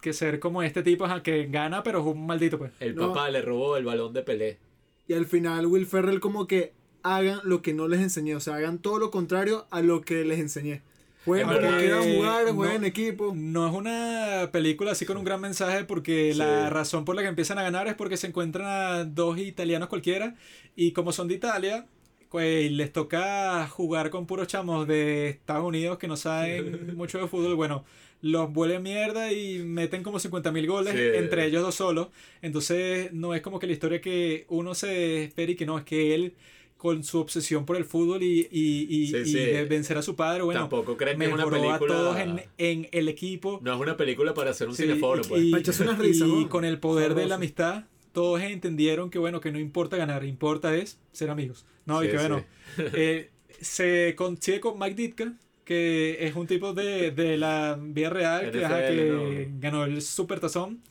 que 0.00 0.12
ser 0.12 0.40
como 0.40 0.62
este 0.64 0.82
tipo 0.82 1.04
ajá, 1.04 1.22
que 1.22 1.46
gana, 1.46 1.82
pero 1.84 2.00
es 2.00 2.06
un 2.06 2.26
maldito, 2.26 2.58
pues. 2.58 2.72
El 2.80 2.96
No. 2.96 3.08
papá 3.08 3.30
le 3.30 3.40
robó 3.40 3.76
el 3.76 3.84
balón 3.84 4.12
de 4.12 4.22
Pelé. 4.22 4.58
Y 5.06 5.12
al 5.14 5.26
final 5.26 5.66
Will 5.66 5.86
Ferrell 5.86 6.18
como 6.18 6.46
que 6.48 6.72
hagan 7.04 7.38
lo 7.44 7.62
que 7.62 7.72
no 7.72 7.86
les 7.86 8.00
enseñé. 8.00 8.34
O 8.34 8.40
sea, 8.40 8.56
hagan 8.56 8.78
todo 8.78 8.98
lo 8.98 9.10
contrario 9.12 9.66
a 9.70 9.80
lo 9.80 10.00
que 10.02 10.24
les 10.24 10.40
enseñé. 10.40 10.82
Verdad. 11.26 11.78
quieran 11.78 12.14
jugar, 12.14 12.54
No. 12.54 12.70
en 12.70 12.84
equipo. 12.84 13.32
No 13.34 13.66
es 13.68 13.74
una 13.74 14.50
película 14.52 14.92
así 14.92 15.04
con 15.06 15.16
un 15.16 15.24
gran 15.24 15.40
mensaje 15.40 15.84
porque 15.84 16.32
Sí. 16.32 16.38
la 16.38 16.68
razón 16.70 17.04
por 17.04 17.14
la 17.16 17.22
que 17.22 17.28
empiezan 17.28 17.58
a 17.58 17.62
ganar 17.62 17.86
es 17.88 17.94
porque 17.94 18.16
se 18.16 18.26
encuentran 18.26 18.66
a 18.66 19.04
dos 19.04 19.38
italianos 19.38 19.88
cualquiera 19.88 20.34
y 20.74 20.92
como 20.92 21.12
son 21.12 21.28
de 21.28 21.34
Italia, 21.34 21.86
pues 22.30 22.72
les 22.72 22.92
toca 22.92 23.66
jugar 23.68 24.10
con 24.10 24.26
puros 24.26 24.46
chamos 24.48 24.88
de 24.88 25.28
Estados 25.28 25.64
Unidos 25.64 25.98
que 25.98 26.08
no 26.08 26.16
saben 26.16 26.96
mucho 26.96 27.18
de 27.18 27.28
fútbol. 27.28 27.54
Bueno, 27.56 27.84
los 28.22 28.52
vuelven 28.52 28.82
mierda 28.82 29.32
y 29.32 29.58
meten 29.58 30.02
como 30.02 30.18
50 30.18 30.50
mil 30.52 30.66
goles 30.66 30.94
Sí. 30.94 31.18
entre 31.18 31.44
ellos 31.46 31.62
dos 31.62 31.74
solos. 31.74 32.08
Entonces 32.40 33.12
no 33.12 33.34
es 33.34 33.42
como 33.42 33.58
que 33.58 33.66
la 33.66 33.72
historia 33.74 34.00
que 34.00 34.46
uno 34.48 34.74
se 34.74 35.24
espera 35.24 35.52
y 35.52 35.56
que 35.56 35.66
no, 35.66 35.76
es 35.78 35.84
que 35.84 36.14
él 36.14 36.34
con 36.82 37.04
su 37.04 37.20
obsesión 37.20 37.64
por 37.64 37.76
el 37.76 37.84
fútbol 37.84 38.24
y, 38.24 38.48
y, 38.50 38.86
y- 38.90 39.06
Sí, 39.06 39.16
y 39.18 39.24
sí. 39.26 39.34
de 39.38 39.64
vencer 39.66 39.96
a 39.98 40.02
su 40.02 40.16
padre, 40.16 40.42
bueno, 40.42 40.58
Tampoco 40.62 40.96
creen 40.96 41.16
que 41.16 41.26
es 41.26 41.32
una 41.32 41.44
mejoró 41.46 41.70
a 41.70 41.78
película. 41.78 41.94
todos 42.00 42.18
en, 42.18 42.42
en 42.58 42.88
el 42.90 43.08
equipo. 43.08 43.60
No 43.62 43.72
es 43.72 43.80
una 43.80 43.96
película 43.96 44.34
para 44.34 44.50
hacer 44.50 44.66
un 44.68 44.74
Sí, 44.74 44.82
cineforo, 44.82 45.22
y- 45.24 45.28
pues. 45.28 45.42
y, 45.44 45.50
Para 45.52 45.60
echarse 45.60 45.84
unas 45.84 45.98
risas, 46.00 46.26
y 46.26 46.42
¿no? 46.42 46.48
con 46.48 46.64
el 46.64 46.80
poder 46.80 47.14
de 47.14 47.26
la 47.26 47.36
amistad, 47.36 47.84
todos 48.12 48.40
entendieron 48.42 49.10
que 49.10 49.20
bueno, 49.20 49.38
que 49.40 49.52
no 49.52 49.60
importa 49.60 49.96
ganar, 49.96 50.24
importa 50.24 50.74
es 50.74 50.98
ser 51.12 51.30
amigos. 51.30 51.64
No, 51.86 52.02
y 52.02 52.08
que 52.08 52.18
sí. 52.18 52.26
bueno, 52.26 52.44
eh, 52.94 53.30
se 53.60 54.14
consigue 54.16 54.58
con 54.58 54.76
Mike 54.76 54.96
Ditka, 54.96 55.34
que 55.64 56.16
es 56.26 56.34
un 56.34 56.48
tipo 56.48 56.72
de, 56.74 57.12
de 57.12 57.36
la 57.38 57.78
vida 57.80 58.10
real, 58.10 58.50
que, 58.50 58.64
ajá, 58.64 58.88
que 58.88 59.06
¿no? 59.48 59.60
ganó 59.60 59.84
el 59.84 60.02
Super 60.02 60.40
Tazón. 60.40 60.82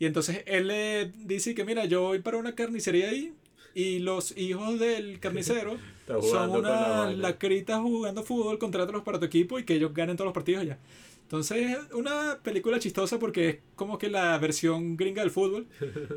Y 0.00 0.06
entonces 0.06 0.42
él 0.46 0.66
le 0.66 1.12
dice 1.24 1.54
que 1.54 1.64
mira, 1.64 1.84
yo 1.84 2.02
voy 2.02 2.18
para 2.18 2.36
una 2.36 2.56
carnicería 2.56 3.10
ahí 3.10 3.32
y 3.76 3.98
los 3.98 4.34
hijos 4.38 4.80
del 4.80 5.20
carnicero 5.20 5.76
son 6.22 6.50
unas 6.50 7.14
lacritas 7.14 7.78
jugando 7.82 8.22
fútbol, 8.22 8.58
contrátalos 8.58 9.02
para 9.02 9.18
tu 9.20 9.26
equipo 9.26 9.58
y 9.58 9.64
que 9.64 9.74
ellos 9.74 9.92
ganen 9.92 10.16
todos 10.16 10.28
los 10.28 10.34
partidos 10.34 10.64
ya. 10.64 10.78
Entonces 11.20 11.76
es 11.76 11.92
una 11.92 12.38
película 12.42 12.78
chistosa 12.78 13.18
porque 13.18 13.48
es 13.48 13.58
como 13.74 13.98
que 13.98 14.08
la 14.08 14.38
versión 14.38 14.96
gringa 14.96 15.20
del 15.20 15.30
fútbol, 15.30 15.66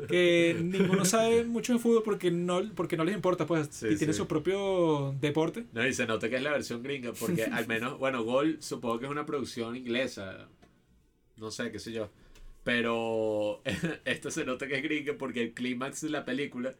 que 0.08 0.56
ninguno 0.62 1.04
sabe 1.04 1.44
mucho 1.44 1.74
de 1.74 1.80
fútbol 1.80 2.02
porque 2.02 2.30
no, 2.30 2.62
porque 2.74 2.96
no 2.96 3.04
les 3.04 3.14
importa, 3.14 3.46
pues, 3.46 3.68
Sí, 3.72 3.88
y 3.90 3.96
tiene 3.96 4.14
sí. 4.14 4.18
su 4.18 4.26
propio 4.26 5.14
deporte. 5.20 5.66
No, 5.74 5.86
y 5.86 5.92
se 5.92 6.06
nota 6.06 6.30
que 6.30 6.36
es 6.36 6.42
la 6.42 6.52
versión 6.52 6.82
gringa, 6.82 7.12
porque 7.12 7.44
al 7.44 7.66
menos, 7.66 7.98
bueno, 7.98 8.24
Gol 8.24 8.56
supongo 8.60 9.00
que 9.00 9.04
es 9.04 9.10
una 9.10 9.26
producción 9.26 9.76
inglesa. 9.76 10.48
No 11.36 11.50
sé, 11.50 11.70
qué 11.72 11.78
sé 11.78 11.92
yo. 11.92 12.08
Pero 12.62 13.60
esto 14.06 14.30
se 14.30 14.46
nota 14.46 14.66
que 14.66 14.76
es 14.76 14.82
gringa 14.82 15.14
porque 15.18 15.42
el 15.42 15.52
clímax 15.52 16.00
de 16.00 16.10
la 16.10 16.24
película, 16.24 16.74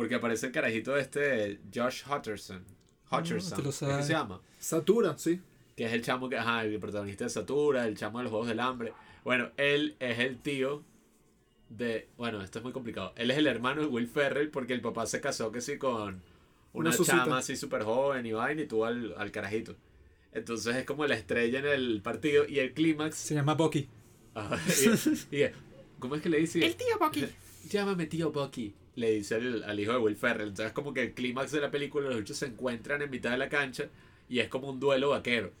porque 0.00 0.14
aparece 0.14 0.46
el 0.46 0.52
carajito 0.52 0.96
este, 0.96 1.60
Josh 1.74 2.04
Hutcherson. 2.10 2.64
Hutcherson, 3.12 3.56
te 3.58 3.62
lo 3.62 3.68
¿es 3.68 3.78
que 3.78 3.84
sabes. 3.84 4.06
se 4.06 4.12
llama? 4.14 4.40
Satura, 4.58 5.18
sí. 5.18 5.42
Que 5.76 5.84
es 5.84 5.92
el 5.92 6.00
chamo 6.00 6.30
que, 6.30 6.38
ajá, 6.38 6.64
el 6.64 6.80
protagonista 6.80 7.24
de 7.24 7.28
Satura, 7.28 7.86
el 7.86 7.98
chamo 7.98 8.16
de 8.16 8.24
los 8.24 8.30
Juegos 8.30 8.48
del 8.48 8.60
Hambre. 8.60 8.94
Bueno, 9.24 9.50
él 9.58 9.96
es 10.00 10.18
el 10.20 10.38
tío 10.38 10.82
de. 11.68 12.08
Bueno, 12.16 12.40
esto 12.40 12.60
es 12.60 12.62
muy 12.62 12.72
complicado. 12.72 13.12
Él 13.14 13.30
es 13.30 13.36
el 13.36 13.46
hermano 13.46 13.82
de 13.82 13.88
Will 13.88 14.08
Ferrell 14.08 14.48
porque 14.50 14.72
el 14.72 14.80
papá 14.80 15.04
se 15.04 15.20
casó 15.20 15.52
que 15.52 15.60
sí 15.60 15.76
con 15.76 16.22
una, 16.72 16.88
Una 16.90 16.96
chama 17.04 17.36
así 17.36 17.56
súper 17.56 17.82
joven 17.82 18.24
y 18.24 18.32
vaina 18.32 18.62
y 18.62 18.66
tuvo 18.66 18.86
al, 18.86 19.12
al 19.18 19.30
carajito. 19.30 19.76
Entonces 20.32 20.76
es 20.76 20.84
como 20.86 21.06
la 21.06 21.14
estrella 21.14 21.58
en 21.58 21.66
el 21.66 22.00
partido 22.00 22.46
y 22.48 22.58
el 22.58 22.72
clímax. 22.72 23.16
Se 23.16 23.34
llama 23.34 23.52
Bucky. 23.52 23.86
ajá, 24.34 24.58
y, 25.30 25.36
y- 25.36 25.50
¿Cómo 25.98 26.14
es 26.14 26.22
que 26.22 26.30
le 26.30 26.38
dice? 26.38 26.64
El 26.64 26.74
tío 26.74 26.98
Bucky. 26.98 27.26
Llámame 27.68 28.06
tío 28.06 28.32
Bucky. 28.32 28.74
Le 29.00 29.10
dice 29.12 29.36
al, 29.36 29.62
al 29.64 29.80
hijo 29.80 29.92
de 29.92 29.98
Will 29.98 30.16
Ferrell. 30.16 30.48
Entonces, 30.48 30.72
como 30.72 30.92
que 30.92 31.02
el 31.02 31.12
clímax 31.14 31.52
de 31.52 31.60
la 31.60 31.70
película, 31.70 32.08
los 32.08 32.18
bichos 32.18 32.36
se 32.36 32.46
encuentran 32.46 33.00
en 33.02 33.10
mitad 33.10 33.30
de 33.30 33.38
la 33.38 33.48
cancha 33.48 33.84
y 34.28 34.40
es 34.40 34.48
como 34.48 34.68
un 34.70 34.78
duelo 34.78 35.10
vaquero. 35.10 35.52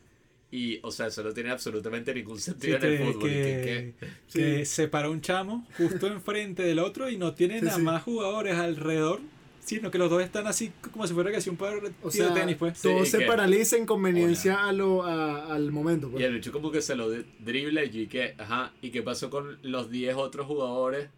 Y, 0.52 0.80
o 0.82 0.90
sea, 0.90 1.06
eso 1.06 1.22
no 1.22 1.32
tiene 1.32 1.50
absolutamente 1.50 2.12
ningún 2.12 2.36
Sí, 2.38 2.50
sentido 2.50 2.76
en 2.76 2.84
el 2.84 2.98
que, 2.98 3.04
fútbol. 3.04 3.30
y 3.30 3.32
que- 3.32 3.94
que, 4.00 4.06
que- 4.32 4.56
que 4.58 4.64
se 4.66 4.88
para 4.88 5.08
un 5.08 5.20
chamo 5.20 5.66
justo 5.78 6.06
enfrente 6.08 6.62
del 6.64 6.80
otro 6.80 7.08
y 7.08 7.16
no 7.16 7.34
tiene 7.34 7.60
Sí, 7.60 7.64
nada 7.66 7.76
sí. 7.78 7.82
más 7.82 8.02
jugadores 8.02 8.56
alrededor, 8.56 9.20
sino 9.64 9.90
que 9.92 9.98
los 9.98 10.10
dos 10.10 10.22
están 10.22 10.48
así 10.48 10.72
como 10.90 11.06
si 11.06 11.14
fuera 11.14 11.30
que 11.30 11.36
así 11.36 11.48
un 11.50 11.56
par 11.56 11.74
O 12.02 12.10
de 12.10 12.10
sea, 12.10 12.34
tenis, 12.34 12.56
pues. 12.56 12.76
Sí, 12.78 12.88
todo 12.88 13.02
y 13.04 13.06
se 13.06 13.18
que- 13.20 13.26
paraliza 13.26 13.76
en 13.76 13.86
conveniencia 13.86 14.64
a 14.68 14.72
lo, 14.72 15.04
a- 15.04 15.54
al 15.54 15.70
momento. 15.70 16.08
Y 16.08 16.10
Pues. 16.10 16.24
el 16.24 16.34
bicho 16.34 16.50
como 16.50 16.72
que 16.72 16.82
se 16.82 16.96
lo 16.96 17.08
de- 17.08 17.24
dribla 17.38 17.84
y 17.84 18.08
que, 18.08 18.34
ajá, 18.36 18.72
¿y 18.82 18.90
qué 18.90 19.02
pasó 19.02 19.30
con 19.30 19.58
los 19.62 19.88
10 19.90 20.16
otros 20.16 20.46
jugadores? 20.48 21.08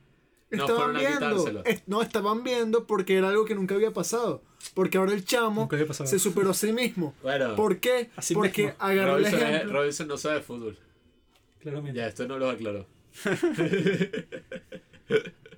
No 0.52 0.66
Estaban 0.66 0.94
viendo. 0.96 1.62
es- 1.64 1.82
no, 1.88 2.02
estaban 2.02 2.42
viendo 2.44 2.86
porque 2.86 3.16
era 3.16 3.28
algo 3.30 3.44
que 3.44 3.54
nunca 3.54 3.74
había 3.74 3.90
pasado. 3.92 4.42
Porque 4.74 4.98
ahora 4.98 5.12
el 5.12 5.24
chamo 5.24 5.68
se 6.04 6.18
superó 6.18 6.50
a 6.50 6.54
sí 6.54 6.72
mismo. 6.72 7.14
Bueno, 7.22 7.56
¿Por 7.56 7.78
qué? 7.80 8.10
Así 8.16 8.34
porque 8.34 8.66
mismo. 8.66 8.76
agarró 8.80 9.16
el 9.16 9.24
Robinson, 9.24 9.40
es- 9.48 9.54
ejemplo. 9.54 9.72
Robinson 9.80 10.08
no 10.08 10.16
sabe 10.18 10.40
fútbol. 10.42 10.76
Claramente. 11.60 11.98
Ya, 11.98 12.06
esto 12.08 12.26
no 12.28 12.38
lo 12.38 12.50
aclaró. 12.50 12.86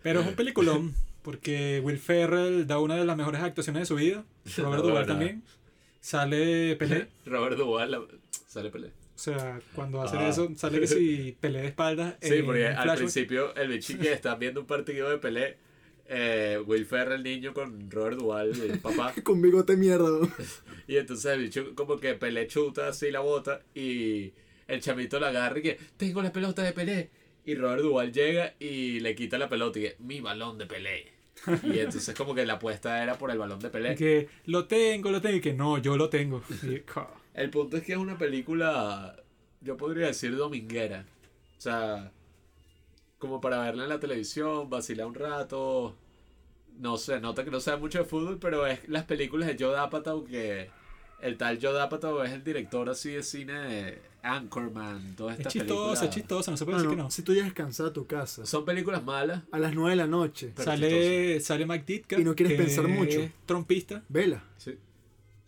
Pero 0.02 0.20
es 0.20 0.26
un 0.26 0.34
peliculón, 0.34 0.94
porque 1.22 1.80
Will 1.84 1.98
Ferrell 1.98 2.66
da 2.66 2.78
una 2.78 2.96
de 2.96 3.04
las 3.04 3.16
mejores 3.16 3.40
actuaciones 3.42 3.82
de 3.82 3.86
su 3.86 3.94
vida. 3.96 4.24
Robert 4.56 4.76
No, 4.82 4.82
Duvall 4.82 4.94
verdad. 4.94 5.06
también. 5.14 5.42
Sale 6.00 6.76
Pelé. 6.76 7.08
Robert 7.24 7.56
Duvall 7.56 7.90
la- 7.90 8.02
sale 8.46 8.70
pelea. 8.70 8.90
O 9.30 9.38
sea, 9.38 9.60
cuando 9.74 10.02
hace 10.02 10.16
Ah. 10.18 10.28
eso, 10.28 10.50
sale 10.56 10.80
que 10.80 10.86
si 10.86 11.36
Pelé 11.40 11.62
de 11.62 11.66
espaldas. 11.68 12.16
Sí, 12.22 12.42
porque 12.44 12.66
al 12.66 12.74
flashback. 12.74 12.96
principio 12.98 13.54
el 13.56 13.68
bicho 13.68 13.98
que 13.98 14.12
está 14.12 14.34
viendo 14.34 14.60
un 14.60 14.66
partido 14.66 15.08
de 15.10 15.18
Pelé, 15.18 15.56
eh, 16.06 16.62
Will 16.66 16.84
Ferrell 16.84 17.22
niño 17.22 17.54
con 17.54 17.90
Robert 17.90 18.18
Duvall, 18.18 18.50
el 18.60 18.78
papá, 18.80 19.14
Con 19.22 19.40
bigote 19.40 19.76
mierda. 19.76 20.08
¿no? 20.10 20.28
y 20.86 20.96
entonces 20.96 21.32
el 21.32 21.40
bicho 21.42 21.74
como 21.74 21.96
que 21.98 22.14
Pelé 22.14 22.46
chuta 22.46 22.88
así 22.88 23.10
la 23.10 23.20
bota 23.20 23.62
y 23.74 24.32
el 24.68 24.80
chamito 24.80 25.18
la 25.20 25.28
agarra 25.28 25.58
y 25.58 25.62
que 25.62 25.78
tengo 25.96 26.22
la 26.22 26.32
pelota 26.32 26.62
de 26.62 26.72
Pelé 26.72 27.10
y 27.46 27.54
Robert 27.54 27.82
Duvall 27.82 28.12
llega 28.12 28.54
y 28.58 29.00
le 29.00 29.14
quita 29.14 29.38
la 29.38 29.48
pelota 29.48 29.78
y 29.78 29.82
que 29.82 29.96
mi 30.00 30.20
balón 30.20 30.58
de 30.58 30.66
Pelé. 30.66 31.12
Y 31.62 31.78
entonces 31.78 32.14
como 32.14 32.34
que 32.34 32.46
la 32.46 32.54
apuesta 32.54 33.02
era 33.02 33.18
por 33.18 33.30
el 33.30 33.36
balón 33.38 33.58
de 33.60 33.68
Y 33.68 33.70
Pelé. 33.70 33.94
que 33.96 34.28
lo 34.46 34.66
tengo, 34.66 35.10
lo 35.10 35.20
tengo. 35.20 35.36
Y 35.36 35.40
que 35.42 35.52
no, 35.52 35.76
yo 35.78 35.96
lo 35.98 36.08
tengo. 36.08 36.42
Y, 36.62 36.80
El 37.34 37.50
punto 37.50 37.76
es 37.76 37.82
que 37.82 37.92
es 37.92 37.98
una 37.98 38.16
película, 38.16 39.16
yo 39.60 39.76
podría 39.76 40.06
decir 40.06 40.36
dominguera. 40.36 41.04
O 41.58 41.60
sea, 41.60 42.12
como 43.18 43.40
para 43.40 43.58
verla 43.60 43.84
en 43.84 43.88
la 43.88 44.00
televisión, 44.00 44.70
vacilar 44.70 45.06
un 45.06 45.14
rato. 45.14 45.96
No 46.78 46.96
sé, 46.96 47.20
nota 47.20 47.44
que 47.44 47.50
no 47.50 47.60
sabe 47.60 47.80
mucho 47.80 47.98
de 47.98 48.04
fútbol, 48.04 48.38
pero 48.40 48.66
es 48.66 48.88
las 48.88 49.04
películas 49.04 49.48
de 49.48 49.56
Joe 49.64 49.76
Apatow 49.78 50.24
que 50.24 50.70
el 51.20 51.36
tal 51.36 51.58
Joe 51.62 51.80
Apatow 51.80 52.22
es 52.22 52.32
el 52.32 52.42
director 52.44 52.88
así 52.90 53.12
de 53.12 53.22
cine 53.22 53.52
de 53.52 54.02
Anchorman, 54.22 55.14
todas 55.16 55.34
Es 55.34 55.40
estas 55.40 55.52
chistosa, 55.52 55.76
películas. 55.78 56.02
es 56.02 56.10
chistosa, 56.10 56.50
no 56.50 56.56
se 56.56 56.64
puede 56.64 56.78
decir 56.78 56.90
que 56.90 56.96
no. 56.96 57.10
si 57.10 57.22
tú 57.22 57.32
llegas 57.32 57.52
cansado 57.52 57.90
a 57.90 57.92
tu 57.92 58.06
casa 58.06 58.44
Son 58.46 58.64
películas 58.64 59.04
malas, 59.04 59.42
a 59.52 59.58
las 59.58 59.72
9 59.74 59.90
de 59.90 59.96
la 59.96 60.06
noche, 60.06 60.52
Sale, 60.56 61.38
sale 61.40 61.64
Mike 61.66 61.84
Ditka. 61.86 62.18
Y 62.20 62.24
no 62.24 62.34
quieres 62.34 62.56
que 62.56 62.62
pensar 62.64 62.88
mucho. 62.88 63.20
es 63.20 63.30
Trompista. 63.46 64.02
vela. 64.08 64.42
Sí. 64.58 64.76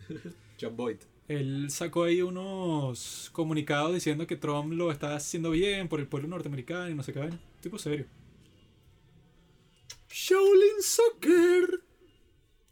John 0.61 0.77
Boyd. 0.77 0.99
Él 1.29 1.71
sacó 1.71 2.05
ahí 2.05 2.23
unos 2.23 3.31
comunicados 3.33 3.95
diciendo 3.95 4.27
que 4.27 4.37
Trump 4.37 4.73
lo 4.73 4.93
está 4.93 5.17
haciendo 5.17 5.51
bien 5.51 5.89
por 5.89 5.99
el 5.99 6.07
pueblo 6.07 6.29
norteamericano 6.29 6.89
y 6.89 6.95
no 6.95 7.03
sé 7.03 7.13
qué 7.13 7.19
vaina. 7.19 7.39
Tipo 7.61 7.79
serio. 7.79 8.07
Shaolin 10.09 10.81
Soccer. 10.81 11.83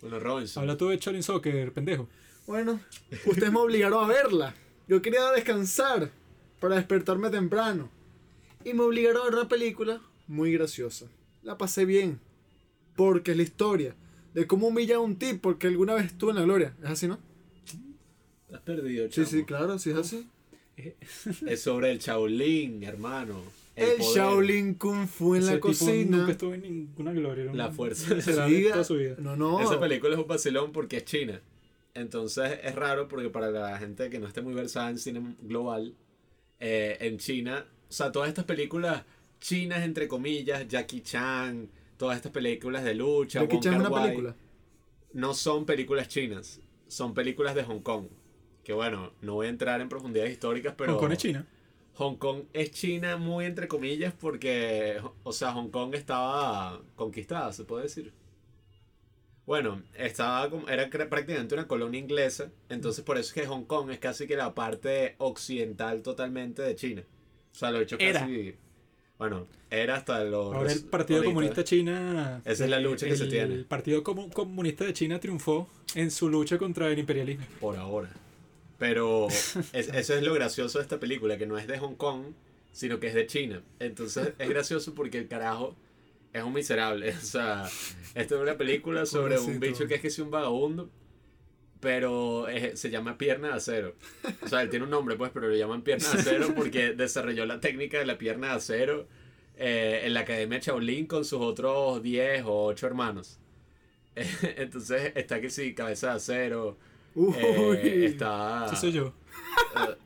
Bueno, 0.00 0.20
Robinson. 0.20 0.62
Habla 0.62 0.76
tú 0.76 0.88
de 0.88 0.98
Shaolin 0.98 1.22
Soccer, 1.22 1.72
pendejo. 1.72 2.08
Bueno, 2.46 2.80
ustedes 3.26 3.52
me 3.52 3.58
obligaron 3.58 4.04
a 4.04 4.06
verla. 4.06 4.54
Yo 4.86 5.02
quería 5.02 5.30
descansar 5.32 6.10
para 6.60 6.76
despertarme 6.76 7.30
temprano. 7.30 7.90
Y 8.64 8.72
me 8.72 8.82
obligaron 8.82 9.22
a 9.22 9.24
ver 9.24 9.34
una 9.34 9.48
película 9.48 10.00
muy 10.28 10.52
graciosa. 10.52 11.06
La 11.42 11.58
pasé 11.58 11.84
bien. 11.84 12.20
Porque 12.94 13.32
es 13.32 13.36
la 13.36 13.42
historia 13.42 13.96
de 14.32 14.46
cómo 14.46 14.68
humilla 14.68 14.96
a 14.96 15.00
un 15.00 15.16
tipo 15.16 15.42
porque 15.42 15.66
alguna 15.66 15.94
vez 15.94 16.06
estuvo 16.06 16.30
en 16.30 16.36
la 16.36 16.42
gloria. 16.42 16.76
¿Es 16.82 16.90
así, 16.90 17.08
no? 17.08 17.18
Estás 18.46 18.60
perdido, 18.62 19.06
Sí, 19.06 19.12
chamo. 19.12 19.26
sí, 19.26 19.44
claro, 19.44 19.78
sí 19.78 19.90
es 19.90 19.96
así. 19.96 20.28
Es 21.46 21.60
sobre 21.62 21.90
el 21.92 21.98
Shaolin, 21.98 22.82
hermano. 22.82 23.40
El, 23.76 23.98
Shaolin 24.00 24.74
Kung 24.74 25.06
Fu 25.08 25.34
en 25.34 25.42
Ese 25.42 25.50
la 25.50 25.56
tipo 25.56 25.68
cocina. 25.68 26.16
Nunca 26.18 26.32
estuvo 26.32 26.54
en 26.54 26.62
ninguna 26.62 27.12
gloria. 27.12 27.52
La 27.52 27.70
fuerza. 27.72 28.20
Sí, 28.20 28.66
toda 28.70 28.84
su 28.84 28.94
vida. 28.96 29.16
No, 29.18 29.36
no. 29.36 29.60
Esa 29.60 29.80
película 29.80 30.14
es 30.14 30.20
un 30.20 30.26
vacilón 30.28 30.72
porque 30.72 30.98
es 30.98 31.04
china. 31.04 31.40
Entonces 31.94 32.58
es 32.62 32.74
raro 32.74 33.06
porque 33.08 33.30
para 33.30 33.50
la 33.50 33.78
gente 33.78 34.10
que 34.10 34.18
no 34.18 34.26
esté 34.26 34.42
muy 34.42 34.52
versada 34.54 34.90
en 34.90 34.98
cine 34.98 35.36
global, 35.42 35.94
eh, 36.58 36.96
en 37.00 37.18
China, 37.18 37.64
o 37.88 37.92
sea, 37.92 38.10
todas 38.10 38.28
estas 38.28 38.44
películas 38.44 39.04
chinas, 39.40 39.82
entre 39.84 40.08
comillas, 40.08 40.66
Jackie 40.66 41.02
Chan, 41.02 41.68
todas 41.96 42.16
estas 42.16 42.32
películas 42.32 42.82
de 42.82 42.94
lucha, 42.94 43.40
Jackie 43.42 43.54
Wong 43.56 43.62
Chan 43.62 43.74
es 43.74 43.80
una 43.80 43.88
Kar-wai, 43.90 44.04
película. 44.08 44.36
no 45.12 45.34
son 45.34 45.64
películas 45.66 46.08
chinas, 46.08 46.60
son 46.88 47.14
películas 47.14 47.54
de 47.54 47.62
Hong 47.62 47.80
Kong. 47.80 48.06
Que 48.64 48.72
bueno, 48.72 49.12
no 49.20 49.34
voy 49.34 49.46
a 49.46 49.50
entrar 49.50 49.80
en 49.80 49.88
profundidades 49.88 50.32
históricas, 50.32 50.74
pero... 50.76 50.94
Hong 50.94 51.00
Kong 51.00 51.12
es 51.12 51.18
China. 51.18 51.46
Hong 51.96 52.16
Kong 52.16 52.44
es 52.52 52.70
China 52.72 53.16
muy 53.18 53.44
entre 53.44 53.68
comillas 53.68 54.12
porque, 54.18 55.00
o 55.22 55.32
sea, 55.32 55.52
Hong 55.52 55.68
Kong 55.68 55.94
estaba 55.94 56.80
conquistada, 56.96 57.52
se 57.52 57.64
puede 57.64 57.84
decir. 57.84 58.12
Bueno, 59.46 59.82
estaba 59.96 60.48
como, 60.48 60.68
era 60.68 60.88
prácticamente 60.88 61.54
una 61.54 61.68
colonia 61.68 62.00
inglesa, 62.00 62.50
entonces 62.70 63.04
por 63.04 63.18
eso 63.18 63.28
es 63.28 63.34
que 63.34 63.46
Hong 63.46 63.64
Kong 63.64 63.90
es 63.90 63.98
casi 63.98 64.26
que 64.26 64.36
la 64.36 64.54
parte 64.54 65.14
occidental 65.18 66.02
totalmente 66.02 66.62
de 66.62 66.74
China. 66.74 67.02
O 67.52 67.54
sea, 67.54 67.70
lo 67.70 67.78
he 67.78 67.82
hecho 67.82 67.96
Era. 68.00 68.20
casi... 68.20 68.56
Bueno, 69.16 69.46
era 69.70 69.96
hasta 69.96 70.24
los... 70.24 70.52
Ahora 70.52 70.72
el 70.72 70.84
Partido 70.86 71.18
ahorita. 71.18 71.30
Comunista 71.32 71.62
China. 71.62 72.42
Esa 72.44 72.64
es 72.64 72.70
la 72.70 72.80
lucha 72.80 73.06
que 73.06 73.16
se 73.16 73.26
tiene. 73.26 73.54
El 73.54 73.64
Partido 73.66 74.02
Comu- 74.02 74.32
Comunista 74.32 74.84
de 74.84 74.92
China 74.92 75.20
triunfó 75.20 75.68
en 75.94 76.10
su 76.10 76.28
lucha 76.28 76.58
contra 76.58 76.88
el 76.88 76.98
imperialismo. 76.98 77.44
Por 77.60 77.76
ahora. 77.76 78.10
Pero 78.78 79.28
es- 79.72 79.88
eso 79.88 80.14
es 80.14 80.22
lo 80.22 80.34
gracioso 80.34 80.78
de 80.78 80.82
esta 80.82 80.98
película, 81.00 81.38
que 81.38 81.46
no 81.46 81.56
es 81.58 81.66
de 81.66 81.78
Hong 81.78 81.94
Kong, 81.96 82.32
sino 82.72 82.98
que 83.00 83.06
es 83.08 83.14
de 83.14 83.26
China. 83.26 83.62
Entonces 83.78 84.32
es 84.38 84.48
gracioso 84.48 84.94
porque 84.94 85.18
el 85.18 85.28
carajo 85.28 85.76
es 86.32 86.42
un 86.42 86.52
miserable. 86.52 87.10
O 87.16 87.20
sea, 87.20 87.68
esto 88.14 88.36
es 88.36 88.40
una 88.42 88.56
película 88.56 89.06
sobre 89.06 89.38
un 89.38 89.60
bicho 89.60 89.86
que 89.86 89.94
es 89.96 90.00
que 90.00 90.08
es 90.08 90.18
un 90.18 90.30
vagabundo, 90.30 90.90
pero 91.80 92.48
es- 92.48 92.80
se 92.80 92.90
llama 92.90 93.18
pierna 93.18 93.48
de 93.48 93.54
acero. 93.54 93.94
O 94.42 94.48
sea, 94.48 94.62
él 94.62 94.70
tiene 94.70 94.84
un 94.84 94.90
nombre, 94.90 95.16
pues, 95.16 95.30
pero 95.32 95.48
lo 95.48 95.54
llaman 95.54 95.82
pierna 95.82 96.10
de 96.12 96.18
acero 96.20 96.54
porque 96.56 96.92
desarrolló 96.94 97.46
la 97.46 97.60
técnica 97.60 97.98
de 97.98 98.06
la 98.06 98.18
pierna 98.18 98.48
de 98.48 98.52
acero 98.54 99.06
eh, 99.56 100.00
en 100.04 100.14
la 100.14 100.20
Academia 100.20 100.58
Shaolin 100.58 101.06
con 101.06 101.24
sus 101.24 101.40
otros 101.40 102.02
10 102.02 102.42
o 102.46 102.64
8 102.64 102.86
hermanos. 102.88 103.38
Entonces 104.56 105.12
está 105.14 105.40
que 105.40 105.50
sí, 105.50 105.74
cabeza 105.74 106.08
de 106.10 106.14
acero. 106.14 106.76
Uy. 107.14 107.34
Eh, 107.38 108.06
está. 108.06 108.66
Ese 108.66 108.76
soy 108.76 108.92
yo. 108.92 109.12
eh, 109.76 109.96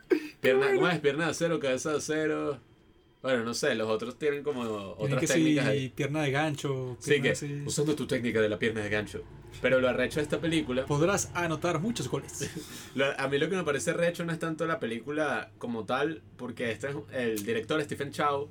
pierna, 0.41 0.75
¿Cómo 0.75 0.89
es? 0.89 1.01
Pierna 1.01 1.25
de 1.25 1.31
acero, 1.31 1.59
cabeza 1.59 1.91
de 1.93 1.99
acero. 1.99 2.61
Bueno, 3.23 3.45
no 3.45 3.53
sé, 3.53 3.75
los 3.75 3.89
otros 3.89 4.17
tienen 4.19 4.45
como 4.45 4.61
otras 4.63 5.21
que 5.21 5.27
técnicas 5.27 5.65
sí, 5.65 5.71
ahí. 5.71 5.89
pierna 5.89 6.23
de 6.23 6.31
gancho. 6.31 6.97
Sí, 7.01 7.11
pierna 7.11 7.23
que 7.25 7.31
así. 7.33 7.63
usando 7.67 7.97
tu 7.97 8.07
técnica 8.07 8.41
de 8.41 8.49
la 8.49 8.59
pierna 8.59 8.83
de 8.83 8.91
gancho. 8.91 9.25
Pero 9.61 9.81
lo 9.81 9.89
arrecho 9.89 10.21
de 10.21 10.23
esta 10.23 10.41
película, 10.41 10.87
Podrás 10.87 11.31
anotar 11.35 11.81
muchos 11.81 12.09
goles. 12.09 12.49
a 13.19 13.29
mí 13.29 13.39
lo 13.39 13.49
que 13.51 13.57
me 13.57 13.65
parece 13.65 13.93
recho 13.93 14.25
no 14.25 14.33
es 14.33 14.39
tanto 14.39 14.67
la 14.67 14.79
película 14.79 15.51
como 15.59 15.85
tal, 15.85 16.23
porque 16.37 16.71
este 16.71 16.89
es, 16.91 16.97
el 17.13 17.45
director 17.45 17.83
Stephen 17.83 18.13
Chow 18.13 18.49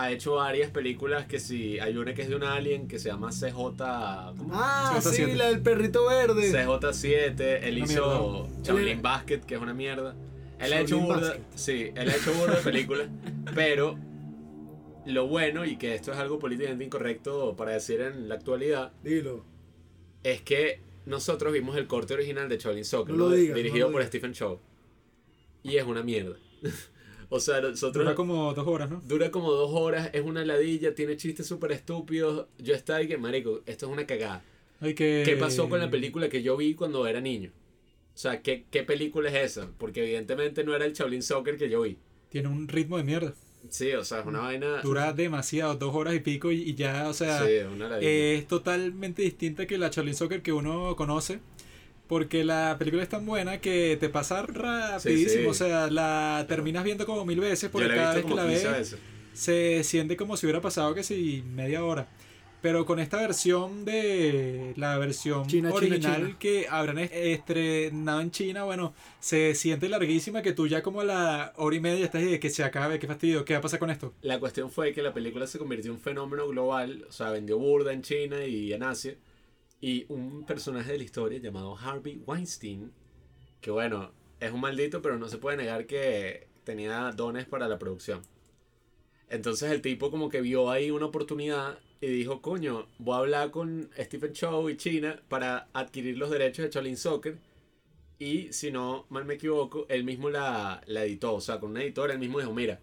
ha 0.00 0.12
hecho 0.12 0.34
varias 0.36 0.70
películas 0.70 1.26
que 1.26 1.40
si 1.40 1.78
hay 1.80 1.96
una 1.96 2.14
que 2.14 2.22
es 2.22 2.28
de 2.28 2.36
un 2.36 2.44
alien 2.44 2.86
que 2.86 2.98
se 2.98 3.08
llama 3.08 3.30
CJ 3.30 3.52
¿cómo? 3.52 4.50
Ah, 4.52 4.98
CJ7. 5.00 5.10
sí, 5.12 5.26
la 5.34 5.46
del 5.48 5.60
perrito 5.60 6.06
verde. 6.06 6.52
CJ7, 6.52 7.58
él 7.62 7.78
hizo 7.78 8.48
Shaolin 8.62 9.02
Basket, 9.02 9.40
que 9.40 9.54
es 9.56 9.60
una 9.60 9.74
mierda. 9.74 10.14
Él 10.60 10.72
ha 10.72 10.80
hecho 10.80 10.98
burda, 11.00 11.28
Basket. 11.30 11.42
sí, 11.54 11.90
él 11.94 12.08
ha 12.08 12.14
hecho 12.16 12.32
burda 12.34 12.56
de 12.56 12.62
películas, 12.62 13.08
pero 13.54 13.98
lo 15.06 15.26
bueno, 15.26 15.64
y 15.64 15.76
que 15.76 15.94
esto 15.94 16.12
es 16.12 16.18
algo 16.18 16.38
políticamente 16.38 16.84
incorrecto 16.84 17.56
para 17.56 17.72
decir 17.72 18.00
en 18.00 18.28
la 18.28 18.34
actualidad, 18.36 18.92
Dilo. 19.02 19.44
es 20.22 20.42
que 20.42 20.80
nosotros 21.06 21.52
vimos 21.52 21.76
el 21.76 21.86
corte 21.86 22.14
original 22.14 22.48
de 22.48 22.58
Shaolin 22.58 22.84
Soccer, 22.84 23.14
No 23.14 23.24
lo 23.24 23.30
¿no? 23.30 23.34
digas, 23.36 23.56
dirigido 23.56 23.86
no 23.86 23.90
lo 23.90 23.92
por 23.94 24.00
digas. 24.02 24.08
Stephen 24.10 24.32
Chow. 24.32 24.60
Y 25.62 25.76
es 25.76 25.84
una 25.84 26.02
mierda. 26.02 26.36
o 27.30 27.40
sea, 27.40 27.60
nosotros... 27.60 28.04
Dura 28.04 28.14
como 28.14 28.54
dos 28.54 28.66
horas, 28.66 28.90
¿no? 28.90 29.02
Dura 29.06 29.30
como 29.30 29.52
dos 29.52 29.70
horas, 29.72 30.10
es 30.12 30.22
una 30.22 30.44
ladilla, 30.44 30.94
tiene 30.94 31.16
chistes 31.16 31.46
súper 31.46 31.72
estúpidos. 31.72 32.46
Yo 32.58 32.74
estaba 32.74 32.98
ahí 33.00 33.08
que, 33.08 33.18
marico, 33.18 33.60
esto 33.66 33.86
es 33.86 33.92
una 33.92 34.06
cagada. 34.06 34.42
Hay 34.80 34.94
que... 34.94 35.22
¿Qué 35.24 35.36
pasó 35.36 35.68
con 35.68 35.80
la 35.80 35.90
película 35.90 36.28
que 36.28 36.42
yo 36.42 36.56
vi 36.56 36.74
cuando 36.74 37.06
era 37.06 37.20
niño? 37.20 37.50
O 38.14 38.18
sea, 38.20 38.42
¿qué, 38.42 38.64
qué 38.70 38.82
película 38.82 39.28
es 39.30 39.52
esa? 39.52 39.68
Porque 39.78 40.02
evidentemente 40.02 40.64
no 40.64 40.74
era 40.74 40.84
el 40.84 40.92
Shaolin 40.92 41.22
Soccer 41.22 41.56
que 41.56 41.68
yo 41.68 41.82
vi. 41.82 41.96
Tiene 42.30 42.48
un 42.48 42.66
ritmo 42.66 42.96
de 42.96 43.04
mierda. 43.04 43.34
Sí, 43.68 43.92
o 43.92 44.04
sea, 44.04 44.20
es 44.20 44.26
una 44.26 44.40
vaina... 44.40 44.80
Dura 44.82 45.12
demasiado, 45.12 45.74
dos 45.74 45.94
horas 45.94 46.14
y 46.14 46.20
pico 46.20 46.50
y, 46.50 46.62
y 46.62 46.74
ya, 46.74 47.08
o 47.08 47.12
sea, 47.12 47.44
Sí, 47.44 47.58
una 47.72 47.88
ladilla. 47.88 48.08
es 48.10 48.46
totalmente 48.46 49.22
distinta 49.22 49.66
que 49.66 49.78
la 49.78 49.90
Charlie 49.90 50.14
Soccer 50.14 50.42
que 50.42 50.52
uno 50.52 50.94
conoce. 50.96 51.40
Porque 52.08 52.42
la 52.42 52.76
película 52.78 53.02
es 53.02 53.08
tan 53.10 53.24
buena 53.26 53.60
que 53.60 53.96
te 54.00 54.08
pasa 54.08 54.42
rapidísimo. 54.46 55.28
Sí, 55.30 55.38
sí. 55.40 55.46
O 55.46 55.54
sea, 55.54 55.90
la 55.90 56.44
terminas 56.48 56.82
viendo 56.84 57.04
como 57.06 57.24
mil 57.26 57.38
veces 57.40 57.68
porque 57.70 57.88
cada 57.88 58.14
vez 58.14 58.24
que 58.24 58.34
la 58.34 58.46
15 58.48 58.68
ves 58.68 58.78
veces. 58.78 58.98
se 59.34 59.84
siente 59.84 60.16
como 60.16 60.36
si 60.36 60.46
hubiera 60.46 60.60
pasado 60.62 60.94
que 60.94 61.02
si 61.02 61.42
media 61.54 61.84
hora. 61.84 62.08
Pero 62.60 62.84
con 62.86 62.98
esta 62.98 63.18
versión 63.18 63.84
de 63.84 64.72
la 64.76 64.98
versión 64.98 65.46
China, 65.46 65.68
China, 65.68 65.74
original 65.76 66.16
China. 66.26 66.36
que 66.40 66.66
habrán 66.68 66.98
est- 66.98 67.12
estrenado 67.14 68.20
en 68.20 68.30
China, 68.32 68.64
bueno, 68.64 68.94
se 69.20 69.54
siente 69.54 69.88
larguísima 69.88 70.42
que 70.42 70.52
tú 70.52 70.66
ya 70.66 70.82
como 70.82 71.02
a 71.02 71.04
la 71.04 71.52
hora 71.56 71.76
y 71.76 71.80
media 71.80 72.04
estás 72.04 72.22
y 72.22 72.26
de 72.26 72.40
que 72.40 72.50
se 72.50 72.64
acabe, 72.64 72.98
qué 72.98 73.06
fastidio, 73.06 73.44
qué 73.44 73.52
va 73.52 73.60
a 73.60 73.62
pasar 73.62 73.78
con 73.78 73.90
esto. 73.90 74.12
La 74.22 74.40
cuestión 74.40 74.72
fue 74.72 74.92
que 74.92 75.02
la 75.02 75.14
película 75.14 75.46
se 75.46 75.58
convirtió 75.60 75.90
en 75.92 75.98
un 75.98 76.02
fenómeno 76.02 76.48
global, 76.48 77.04
o 77.08 77.12
sea, 77.12 77.30
vendió 77.30 77.58
burda 77.58 77.92
en 77.92 78.02
China 78.02 78.44
y 78.44 78.72
en 78.72 78.82
Asia. 78.82 79.14
Y 79.80 80.06
un 80.08 80.44
personaje 80.44 80.92
de 80.92 80.98
la 80.98 81.04
historia 81.04 81.38
llamado 81.38 81.76
Harvey 81.76 82.20
Weinstein, 82.26 82.92
que 83.60 83.70
bueno, 83.70 84.12
es 84.40 84.52
un 84.52 84.60
maldito, 84.60 85.02
pero 85.02 85.18
no 85.18 85.28
se 85.28 85.38
puede 85.38 85.56
negar 85.56 85.86
que 85.86 86.48
tenía 86.64 87.12
dones 87.12 87.46
para 87.46 87.68
la 87.68 87.78
producción. 87.78 88.22
Entonces 89.28 89.70
el 89.70 89.82
tipo 89.82 90.10
como 90.10 90.28
que 90.28 90.40
vio 90.40 90.70
ahí 90.70 90.90
una 90.90 91.06
oportunidad 91.06 91.78
y 92.00 92.06
dijo, 92.08 92.40
coño, 92.42 92.86
voy 92.98 93.14
a 93.14 93.18
hablar 93.18 93.50
con 93.50 93.90
Stephen 93.98 94.32
Chow 94.32 94.68
y 94.68 94.76
China 94.76 95.20
para 95.28 95.68
adquirir 95.72 96.16
los 96.18 96.30
derechos 96.30 96.64
de 96.64 96.70
Shaolin 96.70 96.96
Soccer. 96.96 97.38
Y 98.18 98.52
si 98.52 98.70
no 98.70 99.06
mal 99.10 99.24
me 99.24 99.34
equivoco, 99.34 99.86
él 99.88 100.04
mismo 100.04 100.28
la, 100.30 100.80
la 100.86 101.04
editó, 101.04 101.34
o 101.34 101.40
sea, 101.40 101.60
con 101.60 101.70
un 101.70 101.78
editor, 101.78 102.10
él 102.10 102.18
mismo 102.18 102.40
dijo, 102.40 102.52
mira, 102.52 102.80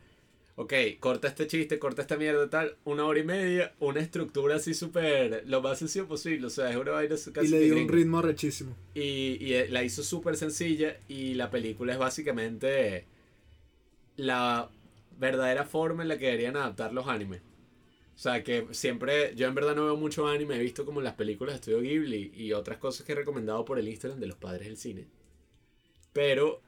ok, 0.56 0.74
corta 1.00 1.28
este 1.28 1.48
chiste, 1.48 1.80
corta 1.80 2.02
esta 2.02 2.18
mierda, 2.18 2.50
tal, 2.50 2.78
una 2.86 3.06
hora 3.06 3.20
y 3.20 3.24
media, 3.24 3.74
una 3.80 4.00
estructura 4.00 4.56
así 4.56 4.74
súper, 4.74 5.44
lo 5.48 5.62
más 5.62 5.80
sencillo 5.80 6.08
posible, 6.08 6.48
o 6.48 6.50
sea, 6.50 6.70
es 6.70 6.78
una 6.78 6.92
vaina 6.92 7.16
casi 7.34 7.48
Y 7.48 7.50
le 7.50 7.60
dio 7.60 7.78
un 7.78 7.90
ritmo 7.90 8.22
rechísimo. 8.22 8.76
Y, 8.94 9.38
y, 9.42 9.54
eh, 9.54 9.68
la 9.70 9.84
hizo 9.84 10.04
súper 10.04 10.38
sencilla 10.38 10.98
y 11.08 11.34
la 11.34 11.50
película 11.50 11.94
es 11.94 12.00
básicamente 12.00 13.06
la 14.16 14.70
verdadera 15.20 15.66
forma 15.66 16.04
en 16.04 16.10
la 16.10 16.18
que 16.18 16.28
deberían 16.28 16.56
adaptar 16.56 16.94
los 16.94 17.08
animes. 17.08 17.42
O 18.16 18.18
sea, 18.18 18.44
que 18.44 18.68
siempre, 18.72 19.36
yo 19.36 19.48
en 19.48 19.56
verdad 19.56 19.76
no 19.76 19.84
veo 19.84 19.98
mucho 19.98 20.26
anime, 20.26 20.56
he 20.56 20.60
visto 20.60 20.86
como 20.86 21.02
las 21.02 21.16
películas 21.16 21.56
de 21.56 21.56
Estudio 21.58 21.82
Ghibli 21.82 22.32
y 22.34 22.54
otras 22.54 22.78
cosas 22.78 23.06
que 23.06 23.12
he 23.12 23.16
recomendado 23.16 23.66
por 23.66 23.78
el 23.78 23.90
Instagram 23.90 24.22
de 24.22 24.28
los 24.28 24.38
padres 24.38 24.68
del 24.68 24.78
cine. 24.78 25.06
Pero 26.14 26.62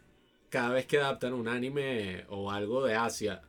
cada 0.50 0.74
vez 0.74 0.86
que 0.88 0.98
adaptan 0.98 1.34
un 1.34 1.48
anime 1.48 2.26
o 2.28 2.52
algo 2.52 2.86
de 2.86 2.96
Asia 2.96 3.44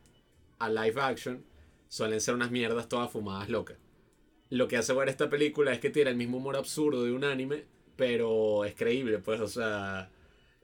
a 0.59 0.69
live 0.71 1.01
action, 1.01 1.45
suelen 1.89 2.21
ser 2.21 2.35
unas 2.35 2.51
mierdas 2.51 2.89
todas 2.89 3.11
fumadas 3.11 3.49
locas. 3.49 3.77
Lo 4.51 4.67
que 4.69 4.77
hace 4.77 4.93
ver 4.95 5.09
esta 5.09 5.29
película 5.29 5.73
es 5.73 5.79
que 5.79 5.91
tiene 5.91 6.11
el 6.11 6.17
mismo 6.17 6.39
humor 6.39 6.57
absurdo 6.57 7.05
de 7.05 7.13
un 7.13 7.25
anime, 7.25 7.65
pero 7.97 8.65
es 8.65 8.75
creíble, 8.75 9.19
pues, 9.19 9.41
o 9.41 9.49
sea, 9.49 10.11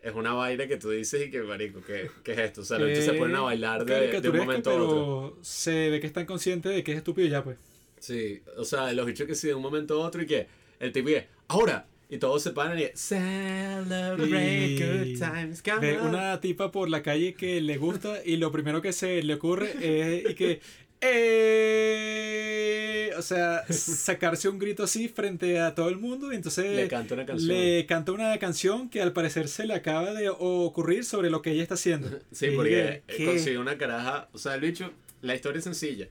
es 0.03 0.15
una 0.15 0.33
vaina 0.33 0.67
que 0.67 0.77
tú 0.77 0.91
dices 0.91 1.27
y 1.27 1.31
que, 1.31 1.43
marico, 1.43 1.83
¿qué, 1.83 2.11
qué 2.23 2.33
es 2.33 2.39
esto? 2.39 2.61
O 2.63 2.65
sea, 2.65 2.79
Eh, 2.79 3.03
se 3.03 3.13
ponen 3.15 3.37
a 3.37 3.41
bailar 3.43 3.85
de, 3.85 4.21
de 4.21 4.29
un 4.31 4.37
momento 4.37 4.71
a 4.71 4.75
otro. 4.75 5.39
se 5.43 5.91
ve 5.91 6.01
que 6.01 6.07
están 6.07 6.27
conscientes 6.27 6.75
de 6.75 6.83
que 6.85 6.93
es 6.93 6.99
estúpido 6.99 7.29
ya, 7.29 7.43
pues. 7.45 7.59
Sí, 7.99 8.43
o 8.57 8.65
sea, 8.65 8.93
los 8.93 9.07
bichos 9.07 9.27
que 9.27 9.35
sí 9.35 9.49
de 9.49 9.55
un 9.55 9.63
momento 9.63 10.03
a 10.03 10.07
otro 10.07 10.23
y 10.23 10.27
que 10.27 10.47
el 10.79 10.93
tipo 10.93 11.09
dice, 11.09 11.29
ahora, 11.49 11.87
y 12.11 12.19
todos 12.19 12.43
se 12.43 12.51
paran 12.51 12.79
y 12.79 12.85
celebrate 12.95 14.67
Y 14.67 14.79
good 14.79 15.19
times, 15.19 15.63
come 15.63 15.79
Ve 15.81 15.99
on". 16.01 16.09
una 16.09 16.41
tipa 16.41 16.71
por 16.71 16.89
la 16.89 17.03
calle 17.03 17.35
que 17.35 17.61
le 17.61 17.77
gusta 17.79 18.19
y 18.25 18.37
lo 18.37 18.53
primero 18.53 18.83
que 18.83 18.93
se 18.93 19.23
le 19.23 19.35
ocurre 19.35 19.73
es 19.81 20.31
y 20.31 20.35
que 20.35 20.61
eh, 21.07 23.11
o 23.17 23.23
sea, 23.23 23.65
sacarse 23.69 24.49
un 24.49 24.59
grito 24.59 24.85
así 24.85 25.09
frente 25.09 25.61
a 25.61 25.75
todo 25.75 25.89
el 25.89 25.97
mundo 25.97 26.33
y 26.33 26.37
entonces 26.37 26.77
Le 26.77 26.89
canta 26.89 27.15
una 27.15 27.27
canción. 27.27 27.49
le 27.49 27.87
canta 27.87 28.13
una 28.13 28.39
canción 28.39 28.89
que 28.89 29.03
al 29.03 29.13
parecer 29.13 29.49
se 29.49 29.67
le 29.67 29.75
acaba 29.75 30.13
de 30.15 30.29
ocurrir 30.31 31.05
sobre 31.05 31.31
lo 31.31 31.43
que 31.43 31.51
ella 31.53 31.63
está 31.63 31.75
haciendo. 31.75 32.09
Sí, 32.33 32.47
Y 32.47 32.51
porque 32.57 33.03
que- 33.07 33.17
que- 33.17 33.27
consigue 33.27 33.59
una 33.59 33.77
caraja. 33.79 34.29
O 34.33 34.39
sea, 34.39 34.55
el 34.55 34.61
bicho, 34.63 34.91
la 35.23 35.35
historia 35.35 35.59
es 35.59 35.65
sencilla. 35.65 36.09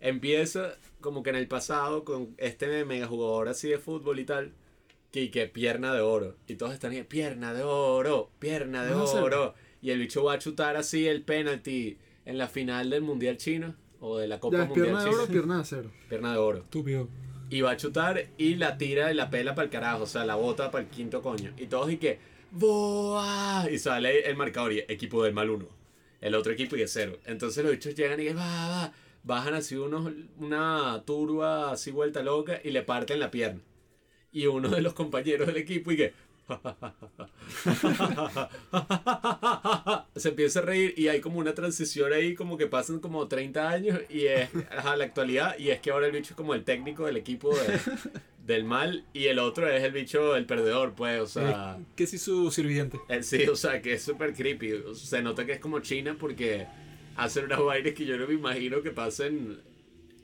Empieza 0.00 0.74
como 1.00 1.22
que 1.22 1.30
en 1.30 1.36
el 1.36 1.46
pasado 1.48 2.04
con 2.04 2.34
este 2.38 2.84
mega 2.84 3.06
jugador 3.06 3.48
así 3.48 3.68
de 3.68 3.78
fútbol 3.78 4.18
y 4.20 4.24
tal. 4.24 4.52
Que, 5.14 5.30
que 5.30 5.46
pierna 5.46 5.94
de 5.94 6.00
oro. 6.00 6.34
Y 6.48 6.56
todos 6.56 6.72
están 6.74 6.90
ahí, 6.90 7.04
pierna 7.04 7.54
de 7.54 7.62
oro, 7.62 8.32
pierna 8.40 8.84
de 8.84 8.94
oro. 8.94 9.54
Y 9.80 9.92
el 9.92 10.00
bicho 10.00 10.24
va 10.24 10.32
a 10.32 10.38
chutar 10.40 10.76
así 10.76 11.06
el 11.06 11.22
penalti 11.22 11.98
en 12.24 12.36
la 12.36 12.48
final 12.48 12.90
del 12.90 13.02
Mundial 13.02 13.36
Chino. 13.36 13.76
O 14.00 14.18
de 14.18 14.26
la 14.26 14.40
Copa 14.40 14.56
Ya, 14.56 14.62
¿es 14.64 14.68
Mundial 14.70 14.86
pierna 14.86 15.04
de 15.04 15.10
China. 15.10 15.22
oro 15.22 15.32
pierna 15.32 15.54
de 15.54 15.60
acero? 15.62 15.90
Pierna 16.08 16.32
de 16.32 16.38
oro. 16.38 16.58
Estúpido. 16.58 17.08
Y 17.48 17.60
va 17.60 17.70
a 17.70 17.76
chutar 17.76 18.26
y 18.38 18.56
la 18.56 18.76
tira 18.76 19.12
y 19.12 19.14
la 19.14 19.30
pela 19.30 19.54
para 19.54 19.66
el 19.66 19.70
carajo. 19.70 20.02
O 20.02 20.06
sea, 20.06 20.24
la 20.24 20.34
bota 20.34 20.72
para 20.72 20.82
el 20.82 20.90
quinto 20.90 21.22
coño. 21.22 21.52
Y 21.58 21.66
todos 21.66 21.92
y 21.92 21.98
que. 21.98 22.18
¡Boa! 22.50 23.68
Y 23.70 23.78
sale 23.78 24.28
el 24.28 24.34
marcador 24.34 24.72
y 24.72 24.80
equipo 24.80 25.22
del 25.22 25.32
mal 25.32 25.48
uno. 25.48 25.68
El 26.20 26.34
otro 26.34 26.52
equipo 26.52 26.74
y 26.74 26.82
es 26.82 26.92
cero. 26.92 27.18
Entonces 27.24 27.62
los 27.62 27.70
bichos 27.72 27.94
llegan 27.94 28.18
y 28.18 28.24
que 28.24 28.34
va, 28.34 28.42
va. 28.68 28.92
Bajan 29.22 29.54
así 29.54 29.76
unos, 29.76 30.12
una 30.38 31.04
turba 31.06 31.70
así 31.70 31.92
vuelta 31.92 32.20
loca 32.24 32.60
y 32.64 32.70
le 32.70 32.82
parten 32.82 33.20
la 33.20 33.30
pierna. 33.30 33.60
Y 34.34 34.46
uno 34.46 34.68
de 34.68 34.82
los 34.82 34.92
compañeros 34.92 35.46
del 35.46 35.56
equipo 35.56 35.90
y 35.92 35.96
que. 35.96 36.12
se 40.14 40.28
empieza 40.28 40.58
a 40.60 40.62
reír 40.62 40.94
y 40.96 41.08
hay 41.08 41.20
como 41.20 41.38
una 41.38 41.54
transición 41.54 42.12
ahí 42.12 42.34
como 42.34 42.56
que 42.58 42.66
pasan 42.66 43.00
como 43.00 43.26
30 43.28 43.70
años 43.70 43.98
y 44.10 44.26
es 44.26 44.50
a 44.84 44.96
la 44.96 45.04
actualidad 45.04 45.58
y 45.58 45.70
es 45.70 45.80
que 45.80 45.90
ahora 45.90 46.06
el 46.06 46.12
bicho 46.12 46.30
es 46.32 46.36
como 46.36 46.54
el 46.54 46.64
técnico 46.64 47.06
del 47.06 47.16
equipo 47.16 47.54
de- 47.56 47.80
del 48.46 48.64
mal 48.64 49.06
y 49.14 49.26
el 49.28 49.38
otro 49.38 49.66
es 49.70 49.82
el 49.82 49.92
bicho 49.92 50.36
el 50.36 50.44
perdedor 50.44 50.92
pues 50.94 51.18
o 51.20 51.26
sea 51.26 51.78
Eh, 51.80 51.84
que 51.96 52.06
si 52.06 52.18
su 52.18 52.50
sirviente. 52.50 52.98
él 53.08 53.24
sí 53.24 53.44
o 53.48 53.56
sea 53.56 53.80
que 53.80 53.94
es 53.94 54.02
súper 54.02 54.34
creepy 54.34 54.82
se 54.94 55.22
nota 55.22 55.46
que 55.46 55.52
es 55.52 55.60
como 55.60 55.80
China 55.80 56.16
porque 56.20 56.66
hacen 57.16 57.46
unas 57.46 57.60
vainas 57.62 57.94
que 57.94 58.04
yo 58.04 58.18
no 58.18 58.26
me 58.28 58.34
imagino 58.34 58.82
que 58.82 58.90
pasen 58.90 59.60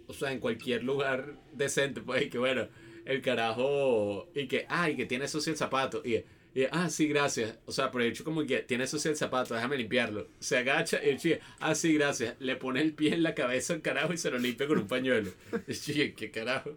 o 0.06 0.12
sea 0.12 0.32
en 0.32 0.38
cualquier 0.40 0.84
lugar 0.84 1.32
decente 1.54 2.02
pues 2.02 2.24
y 2.24 2.28
que 2.28 2.36
bueno 2.38 2.66
el 3.04 3.22
carajo 3.22 4.28
y 4.34 4.46
que 4.46 4.66
ay 4.68 4.96
que 4.96 5.06
tiene 5.06 5.28
sucio 5.28 5.52
el 5.52 5.58
zapato 5.58 6.02
y 6.04 6.24
y, 6.52 6.64
ah, 6.72 6.90
sí, 6.90 7.06
gracias. 7.06 7.58
O 7.66 7.72
sea, 7.72 7.90
por 7.90 8.02
el 8.02 8.08
hecho 8.10 8.24
como 8.24 8.44
que 8.44 8.58
tiene 8.58 8.86
sucio 8.86 9.10
el 9.10 9.16
zapato, 9.16 9.54
déjame 9.54 9.76
limpiarlo. 9.76 10.26
Se 10.40 10.58
agacha 10.58 11.00
y 11.02 11.10
el 11.10 11.18
chico, 11.18 11.38
ah, 11.60 11.74
sí, 11.74 11.94
gracias. 11.94 12.34
Le 12.40 12.56
pone 12.56 12.80
el 12.80 12.92
pie 12.92 13.14
en 13.14 13.22
la 13.22 13.34
cabeza 13.34 13.72
al 13.72 13.82
carajo 13.82 14.12
y 14.12 14.16
se 14.16 14.30
lo 14.30 14.38
limpia 14.38 14.66
con 14.66 14.78
un 14.78 14.88
pañuelo. 14.88 15.30
El 15.68 15.78
chico, 15.80 16.16
¿qué 16.16 16.30
carajo? 16.30 16.76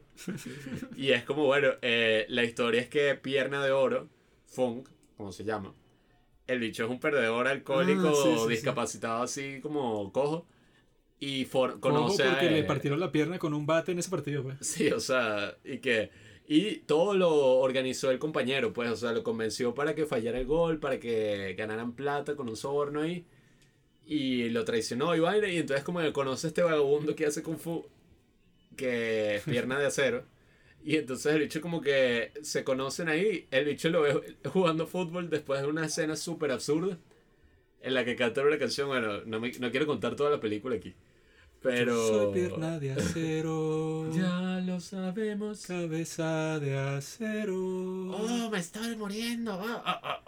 Y 0.95 1.11
es 1.11 1.23
como, 1.23 1.45
bueno, 1.45 1.69
eh, 1.81 2.25
la 2.29 2.43
historia 2.43 2.81
es 2.81 2.87
que 2.87 3.15
Pierna 3.15 3.63
de 3.65 3.71
Oro, 3.71 4.09
Funk, 4.45 4.89
como 5.17 5.31
se 5.31 5.43
llama, 5.43 5.73
el 6.45 6.59
bicho 6.59 6.83
es 6.83 6.89
un 6.91 6.99
perdedor 6.99 7.47
alcohólico, 7.47 8.09
Ah, 8.09 8.13
sí, 8.13 8.29
sí, 8.35 8.43
sí. 8.43 8.49
discapacitado 8.49 9.23
así 9.23 9.59
como 9.61 10.11
cojo. 10.11 10.45
Y 11.19 11.45
for- 11.45 11.79
Ojo, 11.79 11.79
conoce 11.79 12.23
a... 12.23 12.31
porque 12.31 12.49
le 12.49 12.59
eh, 12.59 12.63
partieron 12.63 12.99
la 12.99 13.11
pierna 13.11 13.39
con 13.39 13.53
un 13.53 13.65
bate 13.65 13.91
en 13.91 13.99
ese 13.99 14.09
partido, 14.09 14.43
pues. 14.43 14.57
Sí, 14.61 14.89
o 14.91 14.99
sea, 14.99 15.57
y 15.63 15.79
que... 15.79 16.11
Y 16.45 16.77
todo 16.79 17.13
lo 17.15 17.31
organizó 17.59 18.11
el 18.11 18.19
compañero, 18.19 18.73
pues, 18.73 18.89
o 18.89 18.95
sea, 18.97 19.13
lo 19.13 19.23
convenció 19.23 19.73
para 19.73 19.95
que 19.95 20.05
fallara 20.05 20.39
el 20.39 20.45
gol, 20.45 20.79
para 20.79 20.99
que 20.99 21.55
ganaran 21.57 21.93
plata 21.95 22.35
con 22.35 22.49
un 22.49 22.57
soborno 22.57 23.01
ahí. 23.01 23.25
Y 24.05 24.49
lo 24.49 24.65
traicionó 24.65 25.15
y 25.15 25.19
vaina, 25.21 25.47
y 25.49 25.57
entonces 25.57 25.83
como 25.85 25.99
que 26.01 26.13
conoce 26.13 26.47
a 26.47 26.49
este 26.49 26.63
vagabundo 26.63 27.15
que 27.15 27.25
hace 27.27 27.43
Kung 27.43 27.57
Fu, 27.59 27.85
que 28.75 29.35
es 29.37 29.43
pierna 29.47 29.79
de 29.79 29.87
acero. 29.87 30.25
Y 30.83 30.97
entonces 30.97 31.33
el 31.33 31.41
bicho 31.41 31.61
como 31.61 31.81
que 31.81 32.31
se 32.43 32.63
conocen 32.63 33.09
ahí, 33.09 33.47
el 33.51 33.65
bicho 33.65 33.89
lo 33.89 34.01
ve 34.01 34.37
jugando 34.45 34.87
fútbol 34.87 35.29
después 35.29 35.61
de 35.61 35.67
una 35.67 35.85
escena 35.85 36.15
súper 36.17 36.51
absurda, 36.51 36.97
en 37.83 37.93
la 37.93 38.03
que 38.05 38.15
cantan 38.15 38.47
una 38.47 38.57
canción, 38.57 38.87
bueno, 38.87 39.21
no, 39.25 39.39
me- 39.39 39.51
no 39.59 39.69
quiero 39.71 39.85
contar 39.85 40.15
toda 40.15 40.29
la 40.31 40.39
película 40.39 40.75
aquí. 40.75 40.93
Pero... 41.61 41.93
Yo 41.95 42.07
soy 42.07 42.33
pierna 42.33 42.79
de 42.79 42.91
acero. 42.93 44.09
Ya 44.13 44.59
lo 44.65 44.79
sabemos. 44.79 45.65
Cabeza 45.65 46.59
de 46.59 46.77
acero. 46.77 47.55
Oh, 47.57 48.49
me 48.51 48.59
estoy 48.59 48.95
muriendo. 48.95 49.59
Ah. 49.63 50.21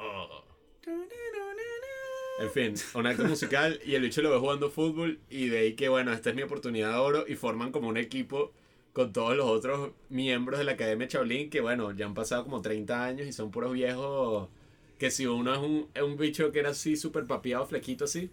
En 2.39 2.51
fin, 2.51 2.73
un 2.93 3.07
acto 3.07 3.23
musical 3.23 3.79
y 3.85 3.95
el 3.95 4.01
bicho 4.01 4.21
lo 4.21 4.29
ve 4.31 4.37
jugando 4.39 4.69
fútbol 4.69 5.19
y 5.29 5.47
de 5.47 5.59
ahí 5.59 5.73
que 5.75 5.87
bueno, 5.87 6.11
esta 6.11 6.31
es 6.31 6.35
mi 6.35 6.41
oportunidad 6.41 6.91
de 6.91 6.97
oro 6.97 7.25
y 7.27 7.35
forman 7.35 7.71
como 7.71 7.87
un 7.87 7.95
equipo 7.97 8.51
con 8.91 9.13
todos 9.13 9.37
los 9.37 9.45
otros 9.45 9.91
miembros 10.09 10.59
de 10.59 10.65
la 10.65 10.73
Academia 10.73 11.07
Shaolin 11.09 11.49
que 11.49 11.61
bueno, 11.61 11.91
ya 11.93 12.05
han 12.05 12.13
pasado 12.13 12.43
como 12.43 12.61
30 12.61 13.05
años 13.05 13.27
y 13.27 13.31
son 13.31 13.51
puros 13.51 13.71
viejos 13.71 14.49
que 14.97 15.11
si 15.11 15.25
uno 15.25 15.53
es 15.53 15.59
un, 15.59 15.87
es 15.93 16.01
un 16.01 16.17
bicho 16.17 16.51
que 16.51 16.59
era 16.59 16.69
así 16.69 16.95
súper 16.95 17.25
papiado, 17.25 17.65
flequito 17.65 18.05
así 18.05 18.29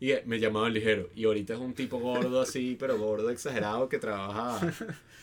y 0.00 0.12
me 0.26 0.38
llamaban 0.38 0.72
ligero. 0.72 1.08
Y 1.14 1.24
ahorita 1.24 1.54
es 1.54 1.60
un 1.60 1.74
tipo 1.74 1.98
gordo 1.98 2.40
así, 2.40 2.76
pero 2.78 2.98
gordo 2.98 3.30
exagerado 3.30 3.88
que 3.88 3.98
trabaja 3.98 4.72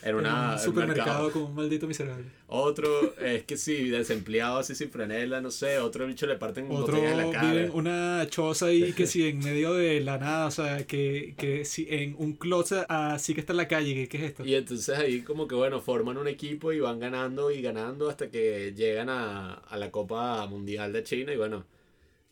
en, 0.03 0.15
una, 0.15 0.47
en 0.47 0.53
un 0.53 0.59
supermercado 0.59 1.23
mercado. 1.23 1.31
con 1.31 1.41
un 1.43 1.55
maldito 1.55 1.87
miserable. 1.87 2.25
Otro 2.47 3.15
es 3.17 3.43
que 3.43 3.57
sí, 3.57 3.89
desempleado 3.89 4.59
así 4.59 4.75
sin 4.75 4.89
franela, 4.91 5.41
no 5.41 5.49
sé. 5.51 5.79
Otro 5.79 6.05
bicho 6.05 6.27
le 6.27 6.35
parten 6.35 6.67
Otro 6.69 6.97
en 6.97 7.17
la 7.17 7.29
cara. 7.31 7.49
vive 7.49 7.65
en 7.65 7.71
una 7.71 8.25
choza 8.29 8.67
ahí 8.67 8.93
que 8.93 9.07
si 9.07 9.27
en 9.27 9.39
medio 9.39 9.73
de 9.73 10.01
la 10.01 10.17
nada, 10.17 10.47
o 10.47 10.51
sea, 10.51 10.85
que, 10.85 11.33
que 11.37 11.65
si 11.65 11.87
en 11.89 12.15
un 12.17 12.33
closet 12.33 12.85
así 12.89 13.33
que 13.33 13.39
está 13.39 13.53
en 13.53 13.57
la 13.57 13.67
calle, 13.67 13.93
¿qué, 13.95 14.07
qué 14.07 14.17
es 14.17 14.23
esto? 14.23 14.45
Y 14.45 14.55
entonces 14.55 14.97
ahí 14.97 15.21
como 15.21 15.47
que 15.47 15.55
bueno, 15.55 15.81
forman 15.81 16.17
un 16.17 16.27
equipo 16.27 16.71
y 16.73 16.79
van 16.79 16.99
ganando 16.99 17.51
y 17.51 17.61
ganando 17.61 18.09
hasta 18.09 18.29
que 18.29 18.73
llegan 18.75 19.09
a, 19.09 19.53
a 19.53 19.77
la 19.77 19.91
Copa 19.91 20.45
Mundial 20.47 20.93
de 20.93 21.03
China 21.03 21.33
y 21.33 21.37
bueno, 21.37 21.65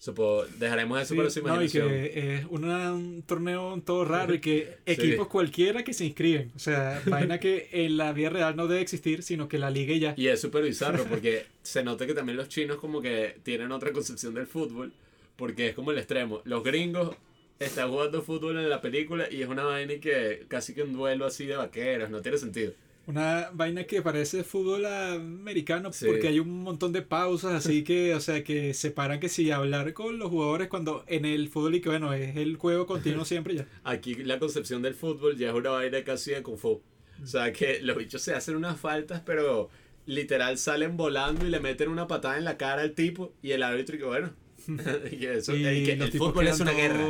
supo, 0.01 0.43
dejaremos 0.57 0.99
eso 0.99 1.13
Sí, 1.13 1.17
para 1.17 1.29
su 1.29 1.41
no, 1.41 1.45
y 1.45 1.49
imaginación. 1.67 1.89
que 1.89 2.35
es 2.35 2.45
una- 2.49 2.91
un 2.91 3.21
torneo 3.21 3.79
todo 3.85 4.03
raro 4.03 4.33
y 4.33 4.39
que 4.41 4.77
Sí. 4.87 4.93
equipos 4.93 5.27
cualquiera 5.27 5.83
que 5.83 5.93
se 5.93 6.05
inscriben. 6.05 6.51
O 6.55 6.59
sea, 6.59 6.99
vaina 7.05 7.39
que 7.39 7.69
en 7.71 7.97
la 7.97 8.11
vida 8.11 8.29
real 8.31 8.55
no 8.55 8.65
debe 8.67 8.81
existir, 8.81 9.21
sino 9.21 9.47
que 9.47 9.59
la 9.59 9.69
liga 9.69 9.93
y 9.93 9.99
ya. 9.99 10.15
Y 10.17 10.25
es 10.27 10.41
súper 10.41 10.63
bizarro 10.63 11.03
porque 11.05 11.45
se 11.61 11.83
nota 11.83 12.07
que 12.07 12.15
también 12.15 12.35
los 12.35 12.49
chinos 12.49 12.77
como 12.77 12.99
que 12.99 13.35
tienen 13.43 13.71
otra 13.71 13.91
concepción 13.91 14.33
del 14.33 14.47
fútbol 14.47 14.91
porque 15.35 15.67
es 15.67 15.75
como 15.75 15.91
el 15.91 15.99
extremo. 15.99 16.41
Los 16.45 16.63
gringos 16.63 17.15
están 17.59 17.91
jugando 17.91 18.23
fútbol 18.23 18.57
en 18.57 18.69
la 18.71 18.81
película 18.81 19.27
y 19.31 19.43
es 19.43 19.47
una 19.47 19.63
vaina 19.65 19.93
y 19.93 19.99
que 19.99 20.45
casi 20.47 20.73
que 20.73 20.81
un 20.81 20.93
duelo 20.93 21.25
así 21.27 21.45
de 21.45 21.57
vaqueros, 21.57 22.09
no 22.09 22.21
tiene 22.23 22.39
sentido. 22.39 22.73
Una 23.11 23.49
vaina 23.53 23.83
que 23.85 24.01
parece 24.01 24.43
fútbol 24.43 24.85
americano 24.85 25.91
Sí. 25.93 26.05
porque 26.05 26.27
hay 26.29 26.39
un 26.39 26.63
montón 26.63 26.91
de 26.93 27.01
pausas, 27.01 27.53
así 27.53 27.83
que, 27.83 28.13
o 28.15 28.19
sea, 28.19 28.43
que 28.43 28.73
separan 28.73 29.19
que 29.19 29.29
si 29.29 29.51
hablar 29.51 29.93
con 29.93 30.17
los 30.17 30.29
jugadores 30.29 30.67
cuando 30.67 31.03
en 31.07 31.25
el 31.25 31.49
fútbol 31.49 31.75
y 31.75 31.81
que 31.81 31.89
bueno, 31.89 32.13
es 32.13 32.35
el 32.37 32.55
juego 32.57 32.85
continuo 32.85 33.25
siempre 33.25 33.55
ya. 33.55 33.67
Aquí 33.83 34.15
la 34.15 34.39
concepción 34.39 34.81
del 34.81 34.93
fútbol 34.95 35.37
ya 35.37 35.49
es 35.49 35.53
una 35.53 35.69
vaina 35.71 36.03
casi 36.03 36.31
de 36.31 36.41
kung 36.41 36.57
fu. 36.57 36.81
O 37.21 37.27
sea 37.27 37.51
que 37.53 37.79
los 37.81 37.97
bichos 37.97 38.21
se 38.21 38.33
hacen 38.33 38.55
unas 38.55 38.79
faltas, 38.79 39.21
pero 39.25 39.69
literal 40.05 40.57
salen 40.57 40.97
volando 40.97 41.45
y 41.45 41.49
le 41.49 41.59
meten 41.59 41.89
una 41.89 42.07
patada 42.07 42.37
en 42.37 42.43
la 42.45 42.57
cara 42.57 42.81
al 42.81 42.93
tipo 42.93 43.33
y 43.43 43.51
el 43.51 43.61
árbitro 43.63 43.95
y 43.95 43.99
que 43.99 44.05
bueno. 44.05 44.31
y 45.11 45.25
eso, 45.25 45.55
Y 45.55 45.67
y 45.67 45.83
que 45.85 45.93
el 45.93 46.11
fútbol 46.11 46.47
es 46.47 46.59
una 46.59 46.71
guerra. 46.71 47.03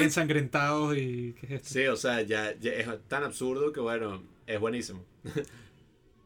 ensangrentados 0.00 0.96
y 0.96 1.34
¿qué 1.40 1.46
es 1.46 1.52
esto? 1.62 1.68
Sí, 1.74 1.86
o 1.86 1.96
sea, 1.96 2.22
ya, 2.22 2.54
ya 2.60 2.72
es 2.72 2.86
tan 3.08 3.24
absurdo 3.24 3.72
que 3.72 3.80
bueno, 3.80 4.22
es 4.46 4.60
buenísimo. 4.60 5.04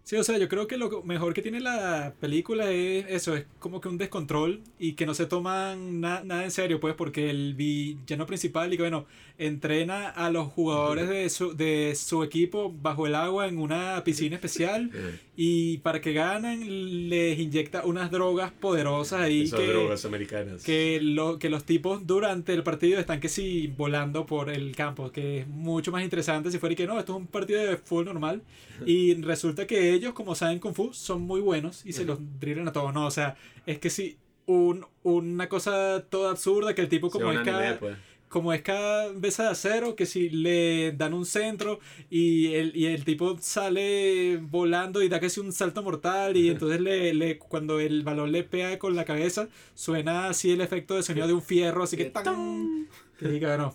Sí, 0.05 0.15
o 0.15 0.23
sea, 0.23 0.39
yo 0.39 0.49
creo 0.49 0.69
que 0.69 0.77
lo 0.77 1.03
mejor 1.03 1.35
que 1.35 1.43
tiene 1.43 1.59
la 1.59 2.15
película 2.21 2.71
es 2.71 3.07
eso, 3.09 3.35
es 3.35 3.45
como 3.59 3.81
que 3.81 3.89
un 3.89 3.99
descontrol 3.99 4.63
y 4.79 4.93
que 4.93 5.05
no 5.05 5.15
se 5.15 5.27
toman 5.27 6.01
na- 6.01 6.23
nada 6.23 6.45
en 6.45 6.53
serio, 6.53 6.79
pues, 6.79 6.95
porque 6.95 7.29
el 7.29 7.55
villano 7.55 8.25
principal, 8.25 8.73
y 8.73 8.77
que 8.77 8.85
bueno, 8.85 9.07
entrena 9.37 10.09
a 10.11 10.31
los 10.31 10.47
jugadores 10.53 11.09
de 11.09 11.29
su, 11.29 11.57
de 11.57 11.95
su 11.97 12.23
equipo 12.23 12.73
bajo 12.73 13.09
el 13.09 13.17
agua 13.17 13.49
en 13.49 13.59
una 13.59 14.01
piscina 14.05 14.37
especial 14.41 14.93
y 15.37 15.79
para 15.79 16.01
que 16.01 16.15
ganen 16.15 17.09
les 17.11 17.39
inyecta 17.39 17.85
unas 17.85 18.11
drogas 18.11 18.53
poderosas 18.53 19.21
ahí 19.21 19.43
Esas 19.43 19.61
que, 19.61 19.67
drogas 19.67 20.05
americanas. 20.07 20.63
que, 20.63 20.99
lo, 21.03 21.39
que 21.39 21.51
los 21.51 21.65
tipos 21.65 22.07
durante 22.07 22.55
el 22.55 22.63
partido 22.63 22.99
están 22.99 23.21
que 23.21 23.29
sí 23.29 23.73
volando 23.77 24.25
por 24.25 24.49
el 24.51 24.75
campo, 24.75 25.13
que 25.13 25.41
es 25.41 25.47
mucho 25.47 25.93
más 25.93 26.03
interesante 26.03 26.51
si 26.51 26.59
fuera 26.59 26.73
y 26.73 26.77
que 26.77 26.87
no, 26.87 26.99
esto 26.99 27.13
es 27.13 27.19
un 27.19 27.27
partido 27.27 27.61
de 27.61 27.77
fútbol 27.77 28.07
normal 28.07 28.43
y 28.87 29.15
resulta 29.23 29.67
que 29.67 29.93
ellos 29.93 30.15
como 30.15 30.35
saben 30.35 30.59
Kung 30.59 30.75
Fu 30.75 30.93
son 30.95 31.23
muy 31.23 31.41
buenos 31.41 31.85
y 31.85 31.93
se 31.93 32.05
los 32.05 32.19
drillan 32.41 32.69
a 32.69 32.73
todos, 32.73 32.95
no, 32.95 33.07
o 33.07 33.11
sea, 33.11 33.37
es 33.67 33.79
que 33.79 33.91
sí, 33.91 34.17
un, 34.47 34.87
una 35.03 35.49
cosa 35.49 36.05
toda 36.09 36.31
absurda 36.31 36.75
que 36.75 36.81
el 36.81 36.89
tipo 36.89 37.09
Sí, 37.09 37.13
como 37.13 37.29
un 37.29 37.37
es 37.39 37.43
cada, 37.45 37.59
anime, 37.59 37.77
pues. 37.77 37.97
Como 38.29 38.53
es 38.53 38.63
cada 38.63 39.13
vez 39.13 39.37
de 39.37 39.47
acero, 39.47 39.95
que 39.95 40.07
si 40.07 40.29
le 40.31 40.93
dan 40.93 41.15
un 41.15 41.25
centro 41.25 41.81
y 42.11 42.55
el, 42.55 42.77
y 42.77 42.87
el 42.87 43.05
tipo 43.05 43.37
sale 43.41 44.39
volando 44.43 45.03
y 45.03 45.09
da 45.09 45.21
casi 45.21 45.41
un 45.41 45.53
salto 45.53 45.83
mortal 45.83 46.37
y 46.37 46.51
entonces 46.51 46.81
le, 46.81 47.15
le, 47.15 47.39
cuando 47.39 47.81
el 47.81 48.03
balón 48.03 48.33
le 48.33 48.43
pega 48.43 48.79
con 48.79 48.97
la 48.97 49.05
cabeza, 49.05 49.49
suena 49.75 50.29
así 50.29 50.51
el 50.51 50.61
efecto 50.61 50.95
de 50.95 51.03
sonido 51.03 51.27
de 51.27 51.35
un 51.35 51.43
fierro, 51.43 51.85
así 51.85 51.97
que 51.97 52.07
¡tan! 52.07 52.89
Que 53.19 53.29
diga, 53.29 53.49
bueno, 53.49 53.75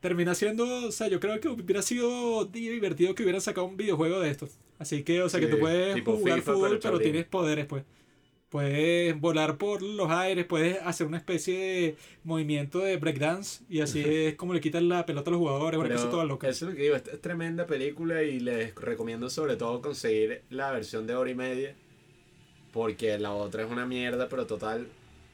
termina 0.00 0.34
siendo, 0.34 0.88
o 0.88 0.92
sea, 0.92 1.08
yo 1.08 1.20
creo 1.20 1.40
que 1.40 1.48
hubiera 1.48 1.80
sido 1.80 2.44
divertido 2.44 3.14
que 3.14 3.22
hubieran 3.22 3.40
sacado 3.40 3.66
un 3.66 3.76
videojuego 3.76 4.20
de 4.20 4.30
esto. 4.30 4.48
Así 4.78 5.02
que, 5.02 5.22
o 5.22 5.28
sea, 5.28 5.40
que 5.40 5.46
tú 5.46 5.58
puedes 5.58 6.02
jugar 6.02 6.40
FIFA, 6.40 6.52
fútbol, 6.52 6.70
pero 6.70 6.80
pero, 6.82 7.00
tienes 7.00 7.24
poderes, 7.24 7.66
pues. 7.66 7.84
Puedes 8.54 9.20
volar 9.20 9.58
por 9.58 9.82
los 9.82 10.08
aires, 10.12 10.44
puedes 10.44 10.80
hacer 10.82 11.08
una 11.08 11.16
especie 11.16 11.58
de 11.58 11.96
movimiento 12.22 12.78
de 12.78 12.96
breakdance 12.98 13.64
y 13.68 13.80
así 13.80 14.00
es 14.06 14.36
como 14.36 14.54
le 14.54 14.60
quitan 14.60 14.88
la 14.88 15.04
pelota 15.04 15.30
a 15.30 15.32
los 15.32 15.40
jugadores, 15.40 15.80
una 15.80 15.88
cosa 15.88 16.08
toda 16.08 16.24
loca. 16.24 16.48
Eso 16.48 16.66
es 16.66 16.70
lo 16.70 16.76
que 16.76 16.82
digo, 16.84 16.94
esta 16.94 17.10
es 17.10 17.20
tremenda 17.20 17.66
película 17.66 18.22
y 18.22 18.38
les 18.38 18.72
recomiendo 18.76 19.28
sobre 19.28 19.56
todo 19.56 19.82
conseguir 19.82 20.42
la 20.50 20.70
versión 20.70 21.04
de 21.04 21.16
hora 21.16 21.28
y 21.28 21.34
media. 21.34 21.74
Porque 22.72 23.18
la 23.18 23.32
otra 23.32 23.64
es 23.64 23.72
una 23.72 23.86
mierda, 23.86 24.28
pero 24.28 24.46
total. 24.46 24.86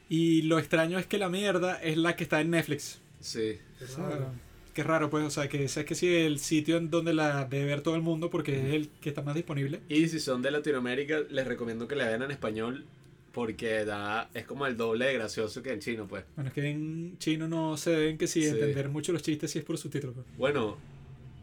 Y 0.09 0.41
lo 0.41 0.57
extraño 0.57 0.97
es 0.97 1.05
que 1.05 1.19
la 1.19 1.29
mierda 1.29 1.75
es 1.75 1.97
la 1.97 2.15
que 2.15 2.23
está 2.23 2.41
en 2.41 2.49
Netflix. 2.49 3.01
Sí. 3.19 3.59
Sea, 3.85 4.03
raro. 4.03 4.31
qué 4.73 4.81
raro, 4.81 5.11
pues, 5.11 5.25
o 5.25 5.29
sea, 5.29 5.47
que 5.47 5.63
es 5.63 5.75
que 5.75 5.93
sí 5.93 6.11
el 6.11 6.39
sitio 6.39 6.77
en 6.77 6.89
donde 6.89 7.13
la 7.13 7.45
debe 7.45 7.65
ver 7.65 7.81
todo 7.81 7.93
el 7.95 8.01
mundo 8.01 8.31
porque 8.31 8.57
es 8.57 8.73
el 8.73 8.89
que 8.99 9.09
está 9.09 9.21
más 9.21 9.35
disponible. 9.35 9.79
Y 9.89 10.07
si 10.07 10.19
son 10.19 10.41
de 10.41 10.49
Latinoamérica, 10.49 11.19
les 11.29 11.45
recomiendo 11.45 11.87
que 11.87 11.95
la 11.95 12.07
vean 12.07 12.23
en 12.23 12.31
español. 12.31 12.83
Porque 13.31 13.85
da, 13.85 14.29
es 14.33 14.45
como 14.45 14.65
el 14.67 14.75
doble 14.75 15.05
de 15.05 15.13
gracioso 15.13 15.61
que 15.63 15.71
en 15.71 15.79
chino, 15.79 16.05
pues. 16.07 16.25
Bueno, 16.35 16.49
es 16.49 16.53
que 16.53 16.69
en 16.69 17.17
chino 17.17 17.47
no 17.47 17.77
se 17.77 17.91
deben 17.91 18.17
que 18.17 18.27
sí, 18.27 18.41
Sí. 18.43 18.49
entender 18.49 18.89
mucho 18.89 19.13
los 19.13 19.21
chistes 19.23 19.51
si 19.51 19.59
es 19.59 19.65
por 19.65 19.77
subtítulos. 19.77 20.15
pues. 20.15 20.27
Bueno, 20.37 20.77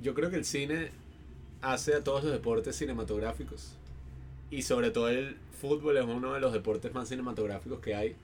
yo 0.02 0.12
creo 0.14 0.28
que 0.30 0.36
el 0.36 0.44
cine 0.44 0.90
hace 1.62 1.94
a 1.94 2.04
todos 2.04 2.24
los 2.24 2.32
deportes 2.32 2.76
cinematográficos. 2.76 3.74
Y 4.50 4.62
sobre 4.62 4.90
todo 4.90 5.08
el 5.08 5.36
fútbol 5.60 5.96
es 5.96 6.04
uno 6.04 6.34
de 6.34 6.40
los 6.40 6.52
deportes 6.52 6.92
más 6.92 7.08
cinematográficos 7.08 7.80
que 7.80 7.94
hay. 7.94 8.16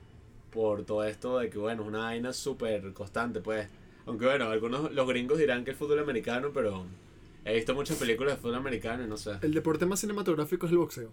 Por 0.51 0.85
todo 0.85 1.03
esto 1.03 1.39
de 1.39 1.49
que, 1.49 1.57
bueno, 1.57 1.81
es 1.83 1.87
una 1.89 1.99
vaina 1.99 2.33
súper 2.33 2.93
constante, 2.93 3.41
pues. 3.41 3.67
Aunque 4.05 4.25
bueno, 4.25 4.45
algunos, 4.45 4.91
los 4.93 5.07
gringos 5.07 5.37
dirán 5.39 5.65
que 5.65 5.71
el 5.71 5.75
fútbol 5.75 5.99
americano, 5.99 6.51
pero 6.53 6.85
he 7.43 7.55
visto 7.55 7.73
muchas 7.73 7.97
películas 7.97 8.35
de 8.35 8.41
fútbol 8.41 8.55
americano 8.55 9.03
y 9.03 9.07
no 9.07 9.17
sé. 9.17 9.31
El 9.41 9.53
deporte 9.55 9.85
más 9.87 9.99
cinematográfico 9.99 10.67
es 10.67 10.71
el 10.71 10.77
boxeo. 10.77 11.09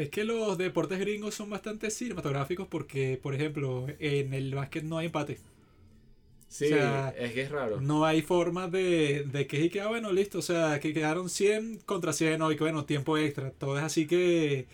Es 0.00 0.08
que 0.08 0.24
los 0.24 0.56
deportes 0.56 0.98
gringos 0.98 1.34
son 1.34 1.50
bastante 1.50 1.90
cinematográficos 1.90 2.66
porque, 2.66 3.20
por 3.22 3.34
ejemplo, 3.34 3.86
en 3.98 4.32
el 4.32 4.54
básquet 4.54 4.82
no 4.82 4.96
hay 4.96 5.06
empate. 5.06 5.38
Sí, 6.48 6.64
o 6.64 6.68
sea, 6.68 7.10
es 7.18 7.34
que 7.34 7.42
es 7.42 7.50
raro. 7.50 7.82
No 7.82 8.06
hay 8.06 8.22
forma 8.22 8.66
de, 8.66 9.24
de 9.30 9.46
que, 9.46 9.60
y 9.60 9.68
que, 9.68 9.82
ah, 9.82 9.88
bueno, 9.88 10.10
listo, 10.10 10.38
o 10.38 10.42
sea, 10.42 10.80
que 10.80 10.94
quedaron 10.94 11.28
100 11.28 11.80
contra 11.84 12.14
100 12.14 12.40
o 12.40 12.50
y 12.50 12.56
que, 12.56 12.64
bueno, 12.64 12.86
tiempo 12.86 13.18
extra. 13.18 13.50
Todo 13.50 13.76
es 13.76 13.84
así 13.84 14.06
que 14.06 14.66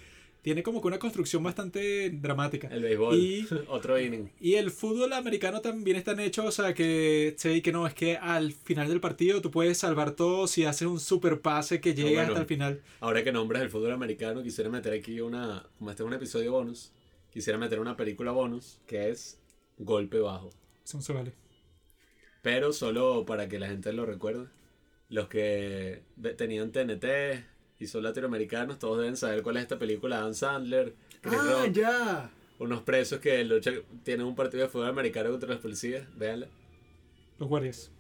tiene 0.47 0.62
como 0.62 0.80
que 0.80 0.86
una 0.86 1.01
construcción 1.01 1.42
bastante 1.42 2.09
dramática. 2.09 2.68
El 2.68 2.84
béisbol, 2.84 3.16
Y- 3.16 3.49
otro 3.66 3.99
inning. 4.01 4.30
Y 4.38 4.55
el 4.55 4.70
fútbol 4.70 5.12
americano 5.12 5.61
también 5.61 5.97
está 5.97 6.12
hecho, 6.22 6.44
o 6.44 6.53
sea, 6.53 6.72
que 6.72 7.34
sé 7.36 7.61
que 7.62 7.72
no, 7.72 7.84
es 7.84 7.94
que 7.94 8.16
al 8.16 8.53
final 8.53 8.86
del 8.86 9.01
partido 9.01 9.40
tú 9.40 9.51
puedes 9.51 9.76
salvar 9.78 10.12
todo 10.12 10.47
si 10.47 10.64
haces 10.64 10.86
un 10.86 11.01
super 11.01 11.40
pase 11.40 11.80
que 11.80 11.94
llega 11.94 12.11
bueno. 12.20 12.28
hasta 12.28 12.40
el 12.42 12.47
final. 12.47 12.80
Ahora 13.01 13.24
que 13.24 13.32
nombras 13.32 13.61
el 13.61 13.70
fútbol 13.70 13.90
americano, 13.90 14.40
quisiera 14.40 14.70
meter 14.70 14.92
aquí 14.92 15.20
una, 15.20 15.66
como 15.78 15.90
este 15.90 16.05
es 16.05 16.07
un 16.07 16.14
episodio 16.14 16.53
bonus, 16.53 16.92
quisiera 17.32 17.59
meter 17.59 17.80
una 17.80 17.97
película 17.97 18.30
bonus 18.30 18.78
que 18.86 19.11
es 19.11 19.40
Golpe 19.78 20.20
Bajo. 20.20 20.51
Se 20.84 21.12
vale. 21.12 21.32
Pero 22.42 22.72
solo 22.72 23.24
para 23.26 23.49
que 23.49 23.59
la 23.59 23.66
gente 23.66 23.92
lo 23.92 24.07
recuerde. 24.07 24.47
Los 25.09 25.26
que 25.26 26.05
tenían 26.36 26.70
TNT 26.70 27.05
y 27.79 27.87
son 27.87 28.03
latinoamericanos, 28.03 28.79
todos 28.79 28.99
deben 28.99 29.16
saber 29.16 29.43
cuál 29.43 29.57
es 29.59 29.62
esta 29.62 29.79
película. 29.79 30.18
Adam 30.18 30.35
Sandler, 30.35 30.95
Chris 31.20 31.39
¡Ah, 31.39 31.62
Rock, 31.64 31.72
ya! 31.72 32.31
unos 32.59 32.83
presos 32.83 33.20
que 33.20 33.45
luchan, 33.45 33.83
tienen 34.03 34.27
un 34.27 34.35
partido 34.35 34.62
de 34.62 34.68
fútbol 34.68 34.89
americano 34.89 35.31
contra 35.31 35.51
los 35.51 35.61
policías. 35.61 36.07
Véanla. 36.16 36.49
Los 37.39 37.49
guardias. 37.49 37.91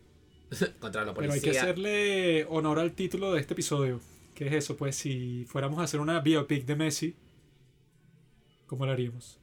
contra 0.78 1.04
la 1.04 1.12
Pero 1.14 1.28
policía. 1.28 1.34
hay 1.34 1.40
que 1.54 1.58
hacerle 1.58 2.46
honor 2.48 2.78
al 2.78 2.92
título 2.92 3.32
de 3.34 3.40
este 3.40 3.54
episodio. 3.54 4.00
Que 4.34 4.46
es 4.48 4.52
eso, 4.52 4.76
pues 4.76 4.96
si 4.96 5.44
fuéramos 5.46 5.78
a 5.78 5.84
hacer 5.84 6.00
una 6.00 6.20
biopic 6.20 6.66
de 6.66 6.76
Messi, 6.76 7.14
¿cómo 8.66 8.84
lo 8.84 8.92
haríamos? 8.92 9.38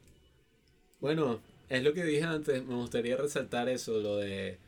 Bueno, 1.00 1.40
es 1.68 1.82
lo 1.82 1.92
que 1.92 2.04
dije 2.04 2.22
antes, 2.22 2.64
me 2.64 2.74
gustaría 2.74 3.16
resaltar 3.16 3.68
eso, 3.68 4.00
lo 4.00 4.16
de 4.18 4.58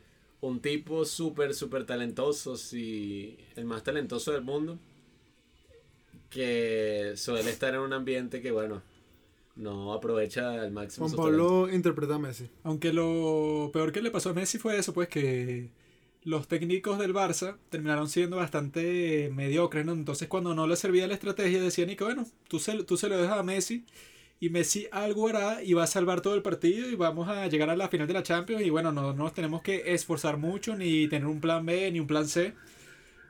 un 0.41 0.59
tipo 0.59 1.05
súper, 1.05 1.53
súper 1.53 1.85
talentoso, 1.85 2.57
si 2.57 3.37
el 3.55 3.65
más 3.65 3.83
talentoso 3.83 4.31
del 4.33 4.43
mundo, 4.43 4.77
que 6.29 7.13
suele 7.15 7.49
estar 7.49 7.73
en 7.73 7.81
un 7.81 7.93
ambiente 7.93 8.41
que, 8.41 8.51
bueno, 8.51 8.81
no 9.55 9.93
aprovecha 9.93 10.61
al 10.61 10.71
máximo 10.71 11.09
Juan. 11.09 11.17
Pablo 11.17 11.69
interpreta 11.71 12.15
a 12.15 12.19
Messi. 12.19 12.49
Aunque 12.63 12.93
lo 12.93 13.71
peor 13.73 13.91
que 13.91 14.01
le 14.01 14.11
pasó 14.11 14.29
a 14.29 14.33
Messi 14.33 14.57
fue 14.57 14.77
eso, 14.77 14.93
pues 14.93 15.07
que 15.07 15.69
los 16.23 16.47
técnicos 16.47 16.99
del 16.99 17.13
Barça 17.13 17.57
terminaron 17.69 18.09
siendo 18.09 18.37
bastante 18.37 19.31
mediocres, 19.33 19.85
¿no? 19.85 19.93
Entonces 19.93 20.27
cuando 20.27 20.53
no 20.53 20.67
le 20.67 20.75
servía 20.75 21.07
la 21.07 21.13
estrategia 21.13 21.61
decían, 21.61 21.89
y 21.89 21.95
que 21.95 22.03
bueno, 22.03 22.25
tú 22.47 22.59
se, 22.59 22.83
tú 22.83 22.97
se 22.97 23.09
lo 23.09 23.17
dejas 23.17 23.39
a 23.39 23.43
Messi 23.43 23.85
y 24.39 24.49
Messi 24.49 24.87
algo 24.91 25.29
hará 25.29 25.63
y 25.63 25.73
va 25.73 25.83
a 25.83 25.87
salvar 25.87 26.21
todo 26.21 26.35
el 26.35 26.41
partido 26.41 26.89
y 26.89 26.95
vamos 26.95 27.27
a 27.27 27.47
llegar 27.47 27.69
a 27.69 27.75
la 27.75 27.87
final 27.87 28.07
de 28.07 28.13
la 28.13 28.23
Champions 28.23 28.63
y 28.63 28.69
bueno, 28.69 28.91
no, 28.91 29.13
no 29.13 29.23
nos 29.23 29.33
tenemos 29.33 29.61
que 29.61 29.93
esforzar 29.93 30.37
mucho 30.37 30.75
ni 30.75 31.07
tener 31.07 31.27
un 31.27 31.41
plan 31.41 31.65
B 31.65 31.89
ni 31.91 31.99
un 31.99 32.07
plan 32.07 32.27
C. 32.27 32.53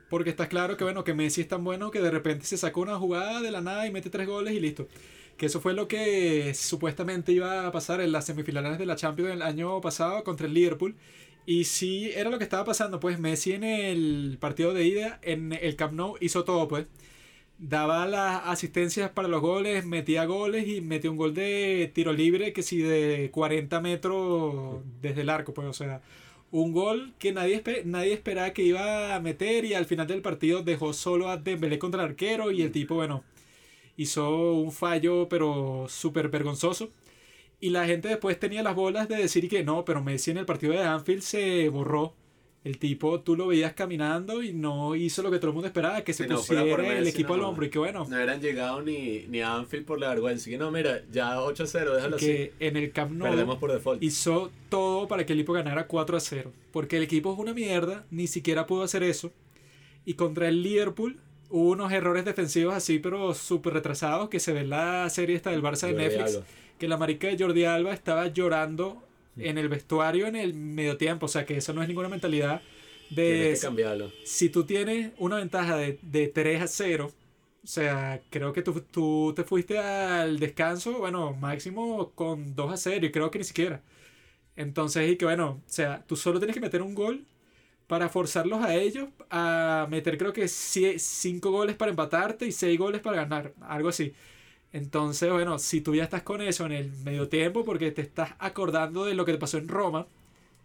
Porque 0.08 0.30
está 0.30 0.48
claro 0.48 0.76
que 0.76 0.84
bueno, 0.84 1.04
que 1.04 1.14
Messi 1.14 1.42
es 1.42 1.48
tan 1.48 1.64
bueno 1.64 1.90
que 1.90 2.00
de 2.00 2.10
repente 2.10 2.46
se 2.46 2.56
sacó 2.56 2.80
una 2.80 2.96
jugada 2.98 3.42
de 3.42 3.50
la 3.50 3.60
nada 3.60 3.86
y 3.86 3.92
mete 3.92 4.10
tres 4.10 4.26
goles 4.26 4.54
y 4.54 4.60
listo. 4.60 4.88
Que 5.36 5.46
eso 5.46 5.60
fue 5.60 5.74
lo 5.74 5.86
que 5.88 6.52
supuestamente 6.54 7.32
iba 7.32 7.66
a 7.66 7.72
pasar 7.72 8.00
en 8.00 8.12
las 8.12 8.26
semifinales 8.26 8.78
de 8.78 8.86
la 8.86 8.96
Champions 8.96 9.30
del 9.30 9.42
año 9.42 9.80
pasado 9.80 10.24
contra 10.24 10.46
el 10.46 10.54
Liverpool. 10.54 10.96
Y 11.46 11.64
sí, 11.64 12.10
era 12.14 12.30
lo 12.30 12.38
que 12.38 12.44
estaba 12.44 12.64
pasando, 12.64 13.00
pues 13.00 13.18
Messi 13.18 13.52
en 13.52 13.64
el 13.64 14.36
partido 14.40 14.74
de 14.74 14.84
ida, 14.86 15.18
en 15.22 15.52
el 15.54 15.76
Camp 15.76 15.94
Nou, 15.94 16.16
hizo 16.20 16.44
todo, 16.44 16.68
pues. 16.68 16.86
Daba 17.58 18.06
las 18.06 18.42
asistencias 18.46 19.10
para 19.10 19.28
los 19.28 19.40
goles, 19.40 19.84
metía 19.84 20.24
goles 20.26 20.68
y 20.68 20.80
metió 20.80 21.10
un 21.10 21.16
gol 21.16 21.34
de 21.34 21.90
tiro 21.94 22.12
libre 22.12 22.52
que 22.52 22.62
sí 22.62 22.78
de 22.78 23.30
40 23.32 23.80
metros 23.80 24.82
desde 25.00 25.22
el 25.22 25.30
arco, 25.30 25.54
pues, 25.54 25.66
o 25.68 25.72
sea, 25.72 26.02
un 26.50 26.72
gol 26.72 27.14
que 27.18 27.32
nadie, 27.32 27.62
nadie 27.84 28.14
esperaba 28.14 28.52
que 28.52 28.62
iba 28.62 29.14
a 29.14 29.20
meter 29.20 29.64
y 29.64 29.74
al 29.74 29.86
final 29.86 30.06
del 30.06 30.22
partido 30.22 30.62
dejó 30.62 30.92
solo 30.92 31.28
a 31.28 31.36
Dembélé 31.36 31.78
contra 31.78 32.02
el 32.02 32.10
arquero 32.10 32.50
y 32.50 32.62
el 32.62 32.72
tipo, 32.72 32.94
bueno, 32.96 33.24
hizo 33.96 34.54
un 34.54 34.72
fallo 34.72 35.28
pero 35.28 35.86
súper 35.88 36.28
vergonzoso. 36.28 36.90
Y 37.60 37.70
la 37.70 37.86
gente 37.86 38.08
después 38.08 38.38
tenía 38.38 38.62
las 38.62 38.74
bolas 38.76 39.08
de 39.08 39.16
decir 39.16 39.48
que 39.48 39.64
no, 39.64 39.84
pero 39.84 40.02
Messi 40.02 40.30
en 40.30 40.38
el 40.38 40.46
partido 40.46 40.72
de 40.72 40.84
Anfield 40.84 41.22
se 41.22 41.68
borró. 41.68 42.14
El 42.64 42.76
tipo, 42.78 43.20
tú 43.20 43.36
lo 43.36 43.46
veías 43.46 43.72
caminando 43.72 44.42
y 44.42 44.52
no 44.52 44.94
hizo 44.96 45.22
lo 45.22 45.30
que 45.30 45.38
todo 45.38 45.48
el 45.50 45.54
mundo 45.54 45.68
esperaba, 45.68 46.02
que 46.02 46.12
se 46.12 46.26
no 46.26 46.36
pusiera 46.36 46.64
por 46.66 46.84
el 46.84 47.06
equipo 47.06 47.34
al 47.34 47.40
no. 47.40 47.48
hombro. 47.48 47.64
Y 47.64 47.70
que 47.70 47.78
bueno, 47.78 48.04
No 48.08 48.18
eran 48.18 48.40
llegado 48.40 48.82
ni, 48.82 49.26
ni 49.28 49.40
a 49.40 49.54
Anfield 49.54 49.86
por 49.86 50.00
la 50.00 50.08
vergüenza. 50.08 50.48
Y 50.50 50.52
que 50.52 50.58
no, 50.58 50.70
mira, 50.70 51.02
ya 51.10 51.36
8-0, 51.38 51.94
déjalo 51.94 52.16
así. 52.16 52.26
que 52.26 52.52
en 52.58 52.76
el 52.76 52.90
Camp 52.92 53.12
Nou 53.12 53.28
Perdemos 53.30 53.58
por 53.58 53.72
default. 53.72 54.02
hizo 54.02 54.50
todo 54.68 55.06
para 55.08 55.24
que 55.24 55.32
el 55.34 55.38
equipo 55.38 55.52
ganara 55.52 55.86
4 55.86 56.16
a 56.16 56.20
0. 56.20 56.52
Porque 56.72 56.96
el 56.96 57.04
equipo 57.04 57.32
es 57.32 57.38
una 57.38 57.54
mierda, 57.54 58.04
ni 58.10 58.26
siquiera 58.26 58.66
pudo 58.66 58.82
hacer 58.82 59.02
eso. 59.04 59.32
Y 60.04 60.14
contra 60.14 60.48
el 60.48 60.62
Liverpool 60.62 61.20
hubo 61.50 61.70
unos 61.70 61.92
errores 61.92 62.24
defensivos 62.24 62.74
así, 62.74 62.98
pero 62.98 63.32
súper 63.34 63.72
retrasados, 63.74 64.28
que 64.28 64.40
se 64.40 64.52
ve 64.52 64.60
en 64.60 64.70
la 64.70 65.08
serie 65.10 65.36
esta 65.36 65.50
del 65.52 65.62
Barça 65.62 65.86
de 65.86 65.92
Jordi 65.92 66.04
Netflix. 66.08 66.34
Alba. 66.34 66.46
Que 66.78 66.88
la 66.88 66.96
marica 66.96 67.28
de 67.28 67.38
Jordi 67.38 67.64
Alba 67.64 67.94
estaba 67.94 68.26
llorando 68.26 69.02
en 69.38 69.58
el 69.58 69.68
vestuario 69.68 70.26
en 70.26 70.36
el 70.36 70.54
medio 70.54 70.96
tiempo. 70.96 71.26
O 71.26 71.28
sea, 71.28 71.46
que 71.46 71.56
eso 71.56 71.72
no 71.72 71.82
es 71.82 71.88
ninguna 71.88 72.08
mentalidad 72.08 72.62
de... 73.08 73.32
Tienes 73.32 73.50
que 73.50 73.58
cambiarlo. 73.58 74.14
si 74.24 74.50
tú 74.50 74.64
tienes 74.64 75.12
una 75.18 75.36
ventaja 75.36 75.76
de, 75.76 75.98
de 76.02 76.28
3 76.28 76.62
a 76.62 76.66
0, 76.68 77.14
o 77.64 77.66
sea, 77.66 78.22
creo 78.30 78.52
que 78.52 78.62
tú, 78.62 78.80
tú 78.82 79.32
te 79.36 79.44
fuiste 79.44 79.78
al 79.78 80.38
descanso, 80.38 80.98
bueno, 80.98 81.34
máximo 81.34 82.12
con 82.14 82.54
2 82.54 82.72
a 82.72 82.76
0 82.76 83.06
y 83.06 83.12
creo 83.12 83.30
que 83.30 83.38
ni 83.38 83.44
siquiera. 83.44 83.82
Entonces, 84.56 85.10
y 85.10 85.16
que 85.16 85.24
bueno, 85.24 85.62
o 85.66 85.70
sea, 85.70 86.04
tú 86.06 86.16
solo 86.16 86.38
tienes 86.40 86.54
que 86.54 86.60
meter 86.60 86.82
un 86.82 86.94
gol 86.94 87.26
para 87.86 88.08
forzarlos 88.08 88.62
a 88.64 88.74
ellos 88.76 89.08
a 89.30 89.86
meter 89.90 90.18
creo 90.18 90.32
que 90.32 90.48
5 90.48 91.50
goles 91.50 91.76
para 91.76 91.90
empatarte 91.90 92.46
y 92.46 92.52
6 92.52 92.78
goles 92.78 93.00
para 93.00 93.18
ganar, 93.18 93.54
algo 93.60 93.88
así. 93.90 94.14
Entonces, 94.72 95.30
bueno, 95.32 95.58
si 95.58 95.80
tú 95.80 95.94
ya 95.94 96.04
estás 96.04 96.22
con 96.22 96.42
eso 96.42 96.66
en 96.66 96.72
el 96.72 96.92
medio 97.04 97.28
tiempo 97.28 97.64
porque 97.64 97.90
te 97.90 98.02
estás 98.02 98.34
acordando 98.38 99.04
de 99.04 99.14
lo 99.14 99.24
que 99.24 99.32
te 99.32 99.38
pasó 99.38 99.58
en 99.58 99.68
Roma, 99.68 100.06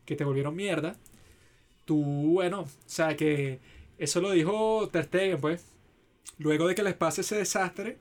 que 0.05 0.15
te 0.15 0.25
volvieron 0.25 0.55
mierda, 0.55 0.97
tú, 1.85 2.03
bueno, 2.33 2.61
o 2.61 2.67
sea 2.87 3.15
que 3.17 3.59
eso 3.97 4.21
lo 4.21 4.31
dijo 4.31 4.89
Ter 4.91 5.05
Stegen, 5.05 5.41
pues. 5.41 5.65
Luego 6.39 6.67
de 6.67 6.75
que 6.75 6.83
les 6.83 6.95
pase 6.95 7.21
ese 7.21 7.37
desastre, 7.37 7.97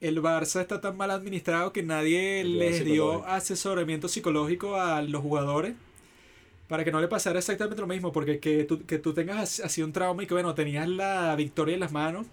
el 0.00 0.22
Barça 0.22 0.60
está 0.62 0.80
tan 0.80 0.96
mal 0.96 1.10
administrado 1.12 1.72
que 1.72 1.82
nadie 1.82 2.44
Ayuda 2.44 2.58
les 2.58 2.84
dio 2.84 3.22
psicológica. 3.22 3.36
asesoramiento 3.36 4.08
psicológico 4.08 4.76
a 4.76 5.02
los 5.02 5.22
jugadores 5.22 5.74
para 6.68 6.84
que 6.84 6.92
no 6.92 7.00
le 7.00 7.08
pasara 7.08 7.38
exactamente 7.38 7.80
lo 7.80 7.86
mismo, 7.86 8.12
porque 8.12 8.40
que 8.40 8.64
tú, 8.64 8.84
que 8.86 8.98
tú 8.98 9.14
tengas 9.14 9.38
as- 9.38 9.60
así 9.66 9.82
un 9.82 9.92
trauma 9.92 10.22
y 10.22 10.26
que 10.26 10.34
bueno, 10.34 10.54
tenías 10.54 10.88
la 10.88 11.34
victoria 11.36 11.74
en 11.74 11.80
las 11.80 11.92
manos, 11.92 12.26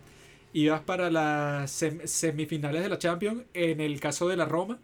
ibas 0.55 0.81
para 0.81 1.09
las 1.11 1.71
sem- 1.81 2.05
semifinales 2.07 2.81
de 2.83 2.89
la 2.89 2.97
Champions, 2.99 3.43
en 3.53 3.81
el 3.81 3.99
caso 3.99 4.27
de 4.29 4.37
la 4.37 4.45
Roma, 4.45 4.79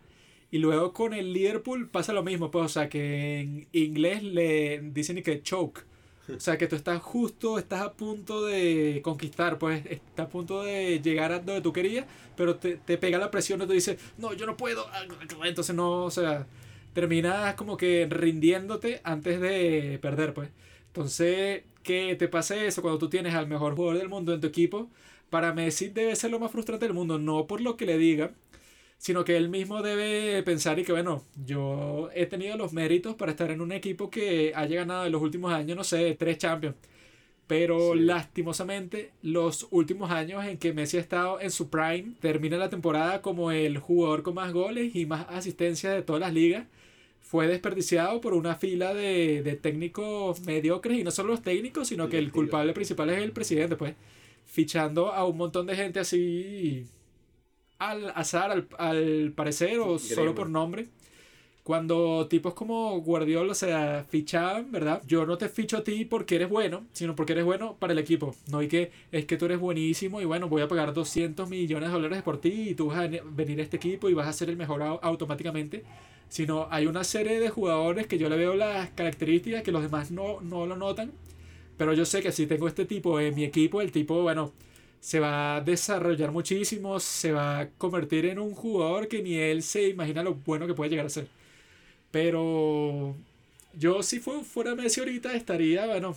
y 0.52 0.58
luego 0.60 0.94
con 0.94 1.14
el 1.14 1.34
Liverpool 1.34 1.90
pasa 1.90 2.14
lo 2.14 2.24
mismo, 2.24 2.52
pues, 2.52 2.66
o 2.66 2.70
sea, 2.70 2.90
que 2.90 3.40
en 3.42 3.68
inglés 3.72 4.24
le 4.24 4.82
dicen 4.94 5.18
y 5.18 5.24
que 5.24 5.42
choke. 5.42 5.86
O 6.36 6.40
sea, 6.40 6.58
que 6.58 6.68
tú 6.68 6.76
estás 6.78 7.02
justo, 7.02 7.60
estás 7.60 7.82
a 7.82 7.94
punto 7.94 8.46
de 8.46 9.02
conquistar, 9.04 9.58
pues, 9.60 9.86
estás 9.86 10.28
a 10.28 10.30
punto 10.30 10.64
de 10.64 11.02
llegar 11.02 11.32
a 11.32 11.40
donde 11.40 11.62
tú 11.62 11.74
querías, 11.74 12.06
pero 12.38 12.56
te, 12.58 12.78
te 12.78 12.98
pega 12.98 13.18
la 13.18 13.32
presión 13.32 13.62
y 13.62 13.66
tú 13.68 13.74
dices, 13.74 13.98
no, 14.18 14.34
yo 14.34 14.46
no 14.46 14.56
puedo. 14.58 14.88
Entonces 15.44 15.76
no, 15.76 16.04
o 16.06 16.12
sea, 16.12 16.48
terminas 16.94 17.56
como 17.56 17.78
que 17.78 18.08
rindiéndote 18.10 19.02
antes 19.04 19.42
de 19.42 20.00
perder, 20.02 20.34
pues. 20.34 20.50
Entonces, 20.88 21.64
que 21.84 22.16
te 22.16 22.28
pase 22.28 22.68
eso 22.68 22.82
cuando 22.82 23.00
tú 23.00 23.10
tienes 23.10 23.34
al 23.36 23.48
mejor 23.48 23.76
jugador 23.76 23.98
del 24.00 24.10
mundo 24.10 24.34
en 24.34 24.42
tu 24.42 24.48
equipo, 24.48 24.90
para 25.32 25.54
Messi 25.54 25.90
debe 25.90 26.16
ser 26.16 26.32
lo 26.32 26.40
más 26.40 26.52
frustrante 26.52 26.86
del 26.86 26.94
mundo, 26.94 27.18
no 27.20 27.48
por 27.48 27.62
lo 27.62 27.78
que 27.78 27.88
le 27.88 27.98
digan, 27.98 28.36
sino 29.00 29.24
que 29.26 29.38
él 29.38 29.50
mismo 29.50 29.82
debe 29.82 30.44
pensar 30.44 30.80
y 30.80 30.84
que, 30.86 30.92
bueno, 30.94 31.24
yo 31.46 32.10
he 32.16 32.28
tenido 32.28 32.58
los 32.58 32.74
méritos 32.74 33.16
para 33.16 33.32
estar 33.32 33.52
en 33.52 33.62
un 33.62 33.72
equipo 33.72 34.10
que 34.12 34.54
haya 34.56 34.78
ganado 34.78 35.06
en 35.08 35.12
los 35.14 35.22
últimos 35.24 35.54
años, 35.54 35.78
no 35.78 35.84
sé, 35.84 36.16
tres 36.20 36.38
Champions. 36.40 36.76
Pero 37.48 37.94
Sí. 37.94 38.00
lastimosamente, 38.02 39.12
los 39.24 39.68
últimos 39.72 40.12
años 40.12 40.46
en 40.46 40.58
que 40.58 40.74
Messi 40.74 40.98
ha 40.98 41.02
estado 41.02 41.42
en 41.42 41.52
su 41.52 41.70
prime, 41.70 42.14
termina 42.22 42.58
la 42.58 42.70
temporada 42.70 43.22
como 43.22 43.52
el 43.52 43.78
jugador 43.80 44.24
con 44.24 44.36
más 44.36 44.54
goles 44.54 44.96
y 44.96 45.06
más 45.06 45.26
asistencias 45.30 45.94
de 45.96 46.02
todas 46.04 46.22
las 46.22 46.34
ligas. 46.34 46.68
Fue 47.22 47.48
desperdiciado 47.48 48.22
por 48.22 48.34
una 48.34 48.56
fila 48.56 48.94
de, 48.94 49.42
de 49.44 49.56
técnicos 49.56 50.42
mediocres 50.42 51.00
y 51.00 51.04
no 51.04 51.12
solo 51.12 51.30
los 51.30 51.42
técnicos, 51.42 51.88
sino 51.90 52.10
que 52.10 52.18
el 52.20 52.32
culpable 52.32 52.74
principal 52.74 53.10
es 53.10 53.20
el 53.20 53.32
presidente, 53.34 53.76
pues. 53.76 53.96
Fichando 54.52 55.14
a 55.14 55.26
un 55.26 55.38
montón 55.38 55.66
de 55.68 55.76
gente 55.78 56.00
así 56.02 56.86
al 57.80 58.12
azar, 58.16 58.52
al, 58.52 58.68
al 58.78 59.34
parecer, 59.36 59.80
o 59.80 59.98
solo 60.00 60.36
por 60.36 60.50
nombre. 60.50 60.88
Cuando 61.64 62.28
tipos 62.28 62.54
como 62.56 63.00
Guardiola, 63.02 63.52
o 63.52 63.56
sea, 63.56 64.06
fichaban, 64.10 64.72
¿verdad? 64.72 65.02
Yo 65.08 65.26
no 65.28 65.38
te 65.38 65.50
ficho 65.50 65.78
a 65.78 65.84
ti 65.84 66.06
porque 66.06 66.36
eres 66.38 66.50
bueno, 66.50 66.86
sino 66.94 67.16
porque 67.16 67.34
eres 67.34 67.46
bueno 67.46 67.76
para 67.80 67.94
el 67.94 68.00
equipo. 68.00 68.36
No 68.52 68.60
hay 68.60 68.68
que, 68.70 68.92
es 69.12 69.26
que 69.26 69.38
tú 69.38 69.46
eres 69.46 69.60
buenísimo 69.60 70.22
y 70.22 70.26
bueno, 70.26 70.50
voy 70.50 70.64
a 70.64 70.68
pagar 70.68 70.94
200 70.94 71.50
millones 71.50 71.90
de 71.90 71.94
dólares 71.96 72.24
por 72.24 72.42
ti 72.42 72.70
y 72.72 72.76
tú 72.76 72.88
vas 72.88 73.00
a 73.00 73.08
venir 73.26 73.60
a 73.60 73.64
este 73.64 73.78
equipo 73.78 74.10
y 74.10 74.14
vas 74.16 74.28
a 74.28 74.34
ser 74.34 74.50
el 74.50 74.58
mejor 74.58 74.82
au- 74.82 75.00
automáticamente. 75.04 75.86
Sino 76.30 76.68
hay 76.72 76.88
una 76.88 77.04
serie 77.04 77.40
de 77.40 77.50
jugadores 77.50 78.08
que 78.08 78.18
yo 78.18 78.30
le 78.30 78.38
veo 78.38 78.56
las 78.56 78.90
características 78.92 79.64
que 79.64 79.72
los 79.72 79.84
demás 79.84 80.12
no, 80.12 80.42
no 80.42 80.66
lo 80.66 80.78
notan. 80.78 81.12
Pero 81.82 81.94
yo 81.94 82.06
sé 82.06 82.22
que 82.22 82.32
si 82.32 82.46
tengo 82.48 82.68
este 82.68 82.86
tipo 82.86 83.20
en 83.20 83.34
mi 83.36 83.44
equipo, 83.44 83.82
el 83.82 83.92
tipo, 83.92 84.22
bueno, 84.22 84.54
se 85.00 85.20
va 85.20 85.56
a 85.58 85.62
desarrollar 85.62 86.32
muchísimo, 86.32 87.00
se 87.00 87.32
va 87.32 87.60
a 87.62 87.70
convertir 87.72 88.26
en 88.28 88.38
un 88.40 88.54
jugador 88.54 89.08
que 89.08 89.24
ni 89.24 89.36
él 89.36 89.64
se 89.64 89.90
imagina 89.90 90.22
lo 90.24 90.36
bueno 90.36 90.68
que 90.68 90.76
puede 90.76 90.92
llegar 90.92 91.08
a 91.08 91.10
ser. 91.10 91.28
Pero 92.12 93.16
yo 93.74 94.04
si 94.04 94.20
fu- 94.20 94.44
fuera 94.44 94.76
Messi 94.76 95.00
ahorita 95.02 95.34
estaría, 95.36 95.86
bueno, 95.88 96.16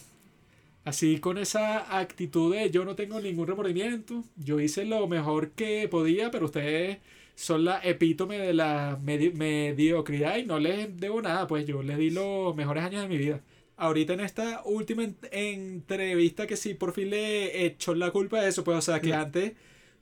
así 0.85 1.19
con 1.21 1.39
esa 1.39 1.99
actitud 1.99 2.55
de 2.55 2.71
yo 2.71 2.85
no 2.85 2.95
tengo 2.97 3.21
ningún 3.21 3.47
remordimiento, 3.47 4.25
yo 4.37 4.61
hice 4.61 4.85
lo 4.85 5.07
mejor 5.09 5.51
que 5.53 5.89
podía, 5.89 6.31
pero 6.31 6.47
ustedes 6.47 6.99
son 7.37 7.65
la 7.65 7.81
epítome 7.83 8.39
de 8.39 8.55
la 8.55 8.99
medi- 9.05 9.33
mediocridad 9.35 10.37
y 10.39 10.45
no 10.45 10.59
les 10.59 10.97
debo 11.01 11.23
nada, 11.23 11.47
pues 11.47 11.67
yo 11.67 11.83
les 11.83 11.99
di 11.99 12.11
los 12.11 12.55
mejores 12.57 12.85
años 12.85 13.03
de 13.03 13.09
mi 13.09 13.19
vida. 13.19 13.41
Ahorita 13.77 14.13
en 14.15 14.21
esta 14.21 14.63
última 14.65 15.03
en- 15.05 15.17
entrevista 15.33 16.47
que 16.47 16.57
sí 16.57 16.75
por 16.75 16.93
fin 16.93 17.11
le 17.11 17.67
echó 17.67 17.95
la 17.95 18.11
culpa 18.13 18.41
de 18.41 18.49
eso, 18.49 18.65
pues 18.65 18.79
o 18.79 18.83
sea 18.83 19.01
que 19.01 19.15
antes 19.15 19.55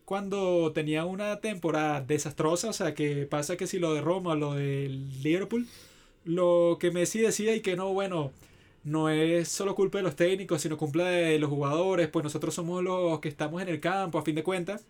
cuando 0.04 0.72
tenía 0.72 1.04
una 1.06 1.40
temporada 1.40 2.00
desastrosa, 2.02 2.68
o 2.70 2.72
sea 2.72 2.94
que 2.94 3.26
pasa 3.26 3.56
que 3.56 3.66
si 3.66 3.78
lo 3.78 3.94
de 3.94 4.00
Roma, 4.02 4.34
lo 4.36 4.54
del 4.54 5.22
Liverpool, 5.22 5.66
lo 6.24 6.78
que 6.80 6.90
Messi 6.90 7.20
decía 7.20 7.54
y 7.56 7.60
que 7.62 7.76
no, 7.76 7.92
bueno, 7.94 8.32
no 8.84 9.08
es 9.10 9.48
solo 9.48 9.74
culpa 9.74 9.98
de 9.98 10.04
los 10.04 10.16
técnicos, 10.16 10.62
sino 10.62 10.76
culpa 10.78 11.04
de 11.04 11.38
los 11.38 11.50
jugadores, 11.50 12.08
pues 12.08 12.24
nosotros 12.24 12.54
somos 12.54 12.82
los 12.84 13.20
que 13.20 13.28
estamos 13.28 13.62
en 13.62 13.68
el 13.68 13.80
campo, 13.80 14.18
a 14.18 14.22
fin 14.22 14.34
de 14.36 14.42
cuentas. 14.44 14.86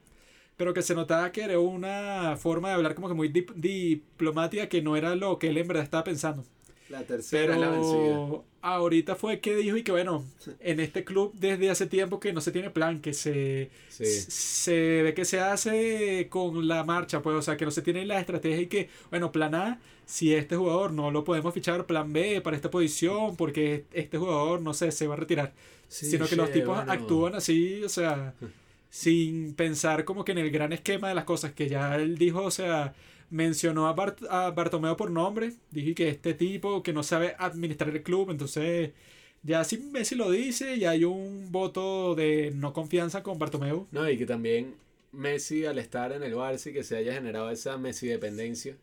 Pero 0.57 0.75
que 0.75 0.83
se 0.83 0.95
notaba 0.95 1.33
que 1.33 1.43
era 1.43 1.59
una 1.59 2.37
forma 2.37 2.69
de 2.69 2.75
hablar 2.75 2.95
como 2.95 3.09
que 3.09 3.15
muy 3.15 3.29
dip- 3.31 3.55
diplomática 3.55 4.69
que 4.69 4.83
no 4.83 4.97
era 4.97 5.17
lo 5.17 5.39
que 5.39 5.49
él 5.49 5.59
en 5.59 5.69
verdad 5.69 5.85
estaba 5.85 6.05
pensando. 6.05 6.45
La 6.89 7.07
tercera 7.07 7.55
es 7.55 7.61
la 7.61 7.71
vencida. 7.71 8.27
Ahorita 8.65 9.17
fue 9.17 9.41
que 9.41 9.57
dijo 9.57 9.77
y 9.77 9.83
que 9.83 9.91
bueno, 9.91 10.25
en 10.61 10.79
este 10.79 11.03
club 11.05 11.33
desde 11.35 11.69
hace 11.69 11.87
tiempo 11.87 12.21
que 12.21 12.33
no 12.33 12.41
se 12.41 12.53
tiene 12.53 12.71
plan, 12.71 13.01
que 13.01 13.13
se, 13.13 13.71
Sí. 13.89 14.05
se 14.07 15.03
ve 15.03 15.15
que 15.15 15.25
se 15.25 15.41
hace 15.41 16.29
con 16.31 16.69
la 16.69 16.85
marcha, 16.85 17.21
pues, 17.23 17.35
o 17.37 17.43
sea, 17.43 17.57
que 17.57 17.65
no 17.65 17.73
se 17.73 17.83
tiene 17.83 18.07
la 18.07 18.21
estrategia 18.21 18.61
y 18.63 18.67
que, 18.69 18.89
bueno, 19.11 19.33
plan 19.33 19.55
A, 19.57 19.81
si 20.07 20.33
este 20.35 20.55
jugador 20.57 20.93
no 20.93 21.11
lo 21.11 21.25
podemos 21.25 21.53
fichar, 21.53 21.87
plan 21.87 22.13
B 22.13 22.41
para 22.41 22.55
esta 22.57 22.71
posición, 22.71 23.35
porque 23.37 23.85
este 23.93 24.17
jugador, 24.17 24.63
no 24.63 24.75
sé, 24.75 24.93
se 24.93 25.09
va 25.09 25.15
a 25.15 25.17
retirar. 25.19 25.53
Sí, 25.89 26.07
sino 26.07 26.27
que 26.27 26.37
los 26.37 26.53
tipos 26.53 26.77
bueno. 26.77 26.93
actúan 26.93 27.35
así, 27.35 27.83
o 27.83 27.89
sea, 27.89 28.33
sin 28.91 29.55
pensar 29.55 30.05
como 30.05 30.25
que 30.25 30.33
en 30.33 30.39
el 30.39 30.51
gran 30.53 30.73
esquema 30.73 31.09
de 31.09 31.15
las 31.17 31.25
cosas, 31.25 31.53
que 31.53 31.69
ya 31.69 31.97
él 31.97 32.17
dijo, 32.17 32.43
o 32.43 32.51
sea, 32.53 32.95
mencionó 33.33 33.89
a, 33.89 33.95
Bart- 33.97 34.27
a 34.31 34.51
Bartomeo 34.53 34.97
por 34.97 35.11
nombre, 35.11 35.55
dije 35.71 35.95
que 35.95 36.09
este 36.09 36.35
tipo 36.35 36.83
que 36.85 36.93
no 36.93 37.03
sabe 37.03 37.35
administrar 37.39 37.91
el 37.91 38.03
club, 38.05 38.31
entonces 38.31 38.93
ya 39.43 39.65
si 39.65 39.79
Messi 39.79 40.15
lo 40.15 40.31
dice 40.31 40.77
y 40.77 40.85
hay 40.85 41.05
un 41.05 41.51
voto 41.51 42.15
de 42.15 42.53
no 42.55 42.73
confianza 42.73 43.23
con 43.25 43.39
Bartomeu. 43.39 43.89
No, 43.91 44.09
y 44.09 44.19
que 44.19 44.27
también 44.27 44.77
Messi 45.13 45.67
al 45.67 45.79
estar 45.79 46.13
en 46.13 46.23
el 46.23 46.35
Barça 46.35 46.71
y 46.71 46.75
que 46.75 46.85
se 46.85 46.97
haya 46.97 47.15
generado 47.15 47.51
esa 47.51 47.79
Messi 47.79 48.07
dependencia, 48.09 48.77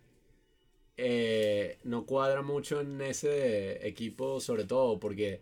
eh, 0.98 1.78
no 1.84 2.06
cuadra 2.06 2.42
mucho 2.42 2.82
en 2.82 3.02
ese 3.02 3.88
equipo, 3.88 4.40
sobre 4.42 4.66
todo 4.66 5.00
porque, 5.00 5.42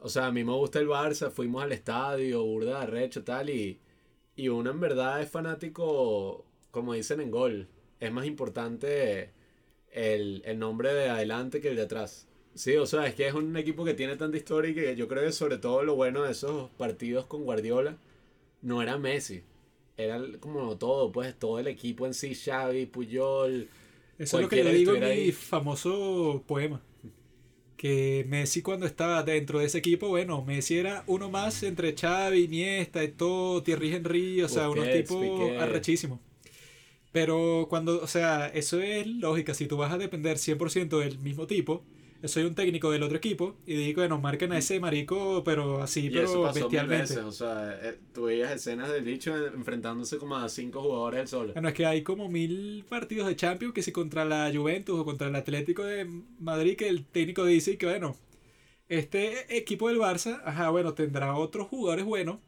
o 0.00 0.08
sea, 0.08 0.26
a 0.28 0.32
mí 0.32 0.44
me 0.44 0.52
gusta 0.54 0.80
el 0.80 0.88
Barça, 0.88 1.30
fuimos 1.30 1.62
al 1.64 1.72
estadio, 1.72 2.44
burda, 2.44 2.86
recho, 2.86 3.24
tal, 3.24 3.50
y, 3.50 3.80
y 4.36 4.48
uno 4.48 4.70
en 4.72 4.80
verdad 4.80 5.22
es 5.22 5.30
fanático, 5.30 6.46
como 6.72 6.94
dicen 6.94 7.20
en 7.20 7.30
gol, 7.30 7.68
es 8.00 8.12
más 8.12 8.26
importante 8.26 9.30
el, 9.92 10.42
el 10.44 10.58
nombre 10.58 10.92
de 10.94 11.08
adelante 11.08 11.60
que 11.60 11.68
el 11.68 11.76
de 11.76 11.82
atrás. 11.82 12.26
Sí, 12.54 12.76
o 12.76 12.86
sea, 12.86 13.06
es 13.06 13.14
que 13.14 13.26
es 13.26 13.34
un 13.34 13.56
equipo 13.56 13.84
que 13.84 13.94
tiene 13.94 14.16
tanta 14.16 14.36
historia 14.36 14.70
y 14.70 14.74
que 14.74 14.96
yo 14.96 15.06
creo 15.08 15.24
que 15.24 15.32
sobre 15.32 15.58
todo 15.58 15.84
lo 15.84 15.94
bueno 15.94 16.22
de 16.24 16.32
esos 16.32 16.70
partidos 16.72 17.26
con 17.26 17.44
Guardiola 17.44 17.96
no 18.62 18.82
era 18.82 18.98
Messi. 18.98 19.42
Era 19.96 20.20
como 20.40 20.76
todo, 20.78 21.12
pues 21.12 21.38
todo 21.38 21.58
el 21.58 21.66
equipo 21.68 22.06
en 22.06 22.14
sí, 22.14 22.34
Xavi, 22.34 22.86
Puyol. 22.86 23.68
Eso 24.18 24.36
es 24.38 24.42
lo 24.42 24.48
que 24.48 24.62
yo 24.64 24.72
digo 24.72 24.94
en 24.94 25.04
mi 25.04 25.06
ahí. 25.06 25.32
famoso 25.32 26.42
poema. 26.46 26.82
Que 27.76 28.24
Messi 28.28 28.60
cuando 28.62 28.86
estaba 28.86 29.22
dentro 29.22 29.60
de 29.60 29.66
ese 29.66 29.78
equipo, 29.78 30.08
bueno, 30.08 30.42
Messi 30.44 30.78
era 30.78 31.04
uno 31.06 31.30
más 31.30 31.62
entre 31.62 31.94
Xavi, 31.96 32.44
Iniesta, 32.44 33.00
todo, 33.16 33.62
Thierry 33.62 33.94
Henry, 33.94 34.42
o 34.42 34.48
sea, 34.48 34.68
unos 34.68 34.90
tipos 34.90 35.52
arrechísimos. 35.58 36.18
Pero 37.12 37.66
cuando, 37.70 38.00
o 38.02 38.06
sea, 38.06 38.48
eso 38.48 38.80
es 38.80 39.06
lógica, 39.06 39.54
si 39.54 39.66
tú 39.66 39.76
vas 39.76 39.92
a 39.92 39.98
depender 39.98 40.38
100% 40.38 40.98
del 40.98 41.18
mismo 41.18 41.46
tipo, 41.46 41.84
soy 42.24 42.44
un 42.44 42.54
técnico 42.54 42.90
del 42.90 43.02
otro 43.02 43.16
equipo 43.16 43.56
y 43.66 43.74
digo, 43.76 44.02
bueno, 44.02 44.18
marquen 44.20 44.52
a 44.52 44.58
ese 44.58 44.80
marico, 44.80 45.42
pero 45.44 45.82
así, 45.82 46.08
Y 46.08 46.10
pero 46.10 46.24
eso 46.24 46.40
pasó 46.40 46.70
mil 46.70 46.88
bestialmente. 46.88 46.88
veces, 46.88 47.18
o 47.24 47.30
sea, 47.32 47.78
eh, 47.82 48.00
tú 48.12 48.24
veías 48.24 48.50
escenas 48.52 48.90
del 48.90 49.04
bicho 49.04 49.36
enfrentándose 49.46 50.18
como 50.18 50.36
a 50.36 50.48
cinco 50.48 50.82
jugadores 50.82 51.20
él 51.20 51.28
solo. 51.28 51.54
Bueno, 51.54 51.68
es 51.68 51.74
que 51.74 51.86
hay 51.86 52.02
como 52.02 52.28
mil 52.28 52.84
partidos 52.88 53.26
de 53.26 53.34
Champions 53.36 53.74
que 53.74 53.82
si 53.82 53.90
contra 53.92 54.24
la 54.24 54.50
Juventus 54.54 54.98
o 54.98 55.04
contra 55.04 55.28
el 55.28 55.34
Atlético 55.34 55.84
de 55.84 56.04
Madrid 56.38 56.76
que 56.76 56.88
el 56.88 57.04
técnico 57.04 57.44
dice 57.44 57.76
que 57.78 57.86
bueno, 57.86 58.16
este 58.88 59.56
equipo 59.56 59.88
del 59.88 59.98
Barça, 59.98 60.42
ajá, 60.44 60.70
bueno, 60.70 60.94
tendrá 60.94 61.36
otros 61.36 61.68
jugadores 61.68 62.04
buenos, 62.06 62.38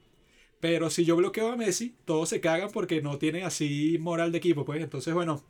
pero 0.61 0.91
si 0.91 1.05
yo 1.05 1.17
bloqueo 1.17 1.51
a 1.53 1.57
Messi, 1.57 1.95
todos 2.05 2.29
se 2.29 2.41
cagan 2.41 2.71
porque 2.73 3.03
no 3.03 3.19
tienen 3.19 3.45
así 3.45 3.97
moral 3.99 4.31
de 4.33 4.39
equipo, 4.39 4.65
pues 4.65 4.83
entonces 4.83 5.15
bueno, 5.15 5.43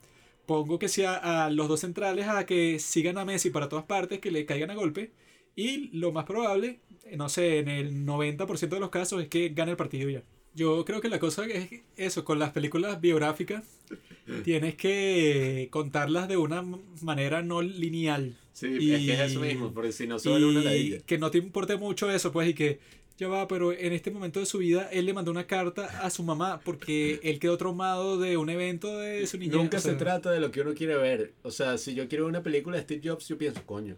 pongo 0.45 0.79
que 0.79 0.87
sea 0.87 1.45
a 1.45 1.49
los 1.49 1.67
dos 1.67 1.81
centrales 1.81 2.27
a 2.27 2.45
que 2.45 2.79
sigan 2.79 3.17
a 3.17 3.25
Messi 3.25 3.49
para 3.49 3.69
todas 3.69 3.85
partes, 3.85 4.19
que 4.19 4.31
le 4.31 4.45
caigan 4.45 4.71
a 4.71 4.75
golpe 4.75 5.11
y 5.55 5.89
lo 5.97 6.11
más 6.11 6.25
probable, 6.25 6.79
no 7.15 7.27
sé, 7.29 7.59
en 7.59 7.67
el 7.67 8.05
90% 8.05 8.69
de 8.69 8.79
los 8.79 8.89
casos 8.89 9.21
es 9.21 9.27
que 9.27 9.49
gane 9.49 9.71
el 9.71 9.77
partido 9.77 10.09
ya. 10.09 10.23
Yo 10.53 10.83
creo 10.83 10.99
que 10.99 11.07
la 11.09 11.19
cosa 11.19 11.45
es 11.45 11.69
eso, 11.95 12.25
con 12.25 12.37
las 12.39 12.51
películas 12.51 12.99
biográficas, 12.99 13.63
tienes 14.43 14.75
que 14.75 15.67
contarlas 15.71 16.27
de 16.27 16.37
una 16.37 16.61
manera 17.01 17.41
no 17.41 17.61
lineal. 17.61 18.35
Sí, 18.53 18.67
Y- 18.79 18.91
es 18.93 19.05
que 19.05 19.13
es 19.13 19.31
eso 19.31 19.39
mismo, 19.41 19.71
porque 19.73 19.91
si 19.91 20.07
no 20.07 20.19
solo 20.19 20.49
una 20.49 20.61
ladilla. 20.61 20.99
que 21.05 21.17
no 21.17 21.31
te 21.31 21.37
importe 21.37 21.77
mucho 21.77 22.11
eso, 22.11 22.31
pues, 22.33 22.49
y 22.49 22.53
que 22.53 22.79
ya 23.21 23.27
va, 23.27 23.47
pero 23.47 23.71
en 23.71 23.93
este 23.93 24.09
momento 24.09 24.39
de 24.39 24.47
su 24.47 24.57
vida 24.57 24.89
él 24.91 25.05
le 25.05 25.13
mandó 25.13 25.29
una 25.29 25.45
carta 25.45 25.85
a 26.01 26.09
su 26.09 26.23
mamá 26.23 26.59
porque 26.65 27.19
él 27.21 27.39
quedó 27.39 27.55
traumado 27.55 28.17
de 28.19 28.35
un 28.35 28.49
evento 28.49 28.97
de 28.97 29.27
su 29.27 29.37
niñez. 29.37 29.55
Nunca 29.55 29.77
o 29.77 29.79
sea, 29.79 29.91
se 29.91 29.97
trata 29.97 30.31
de 30.31 30.39
lo 30.39 30.49
que 30.49 30.61
uno 30.61 30.73
quiere 30.73 30.95
ver. 30.97 31.33
O 31.43 31.51
sea, 31.51 31.77
si 31.77 31.93
yo 31.93 32.07
quiero 32.07 32.25
ver 32.25 32.31
una 32.31 32.41
película 32.41 32.77
de 32.77 32.83
Steve 32.83 33.01
Jobs, 33.07 33.27
yo 33.27 33.37
pienso, 33.37 33.61
coño. 33.65 33.95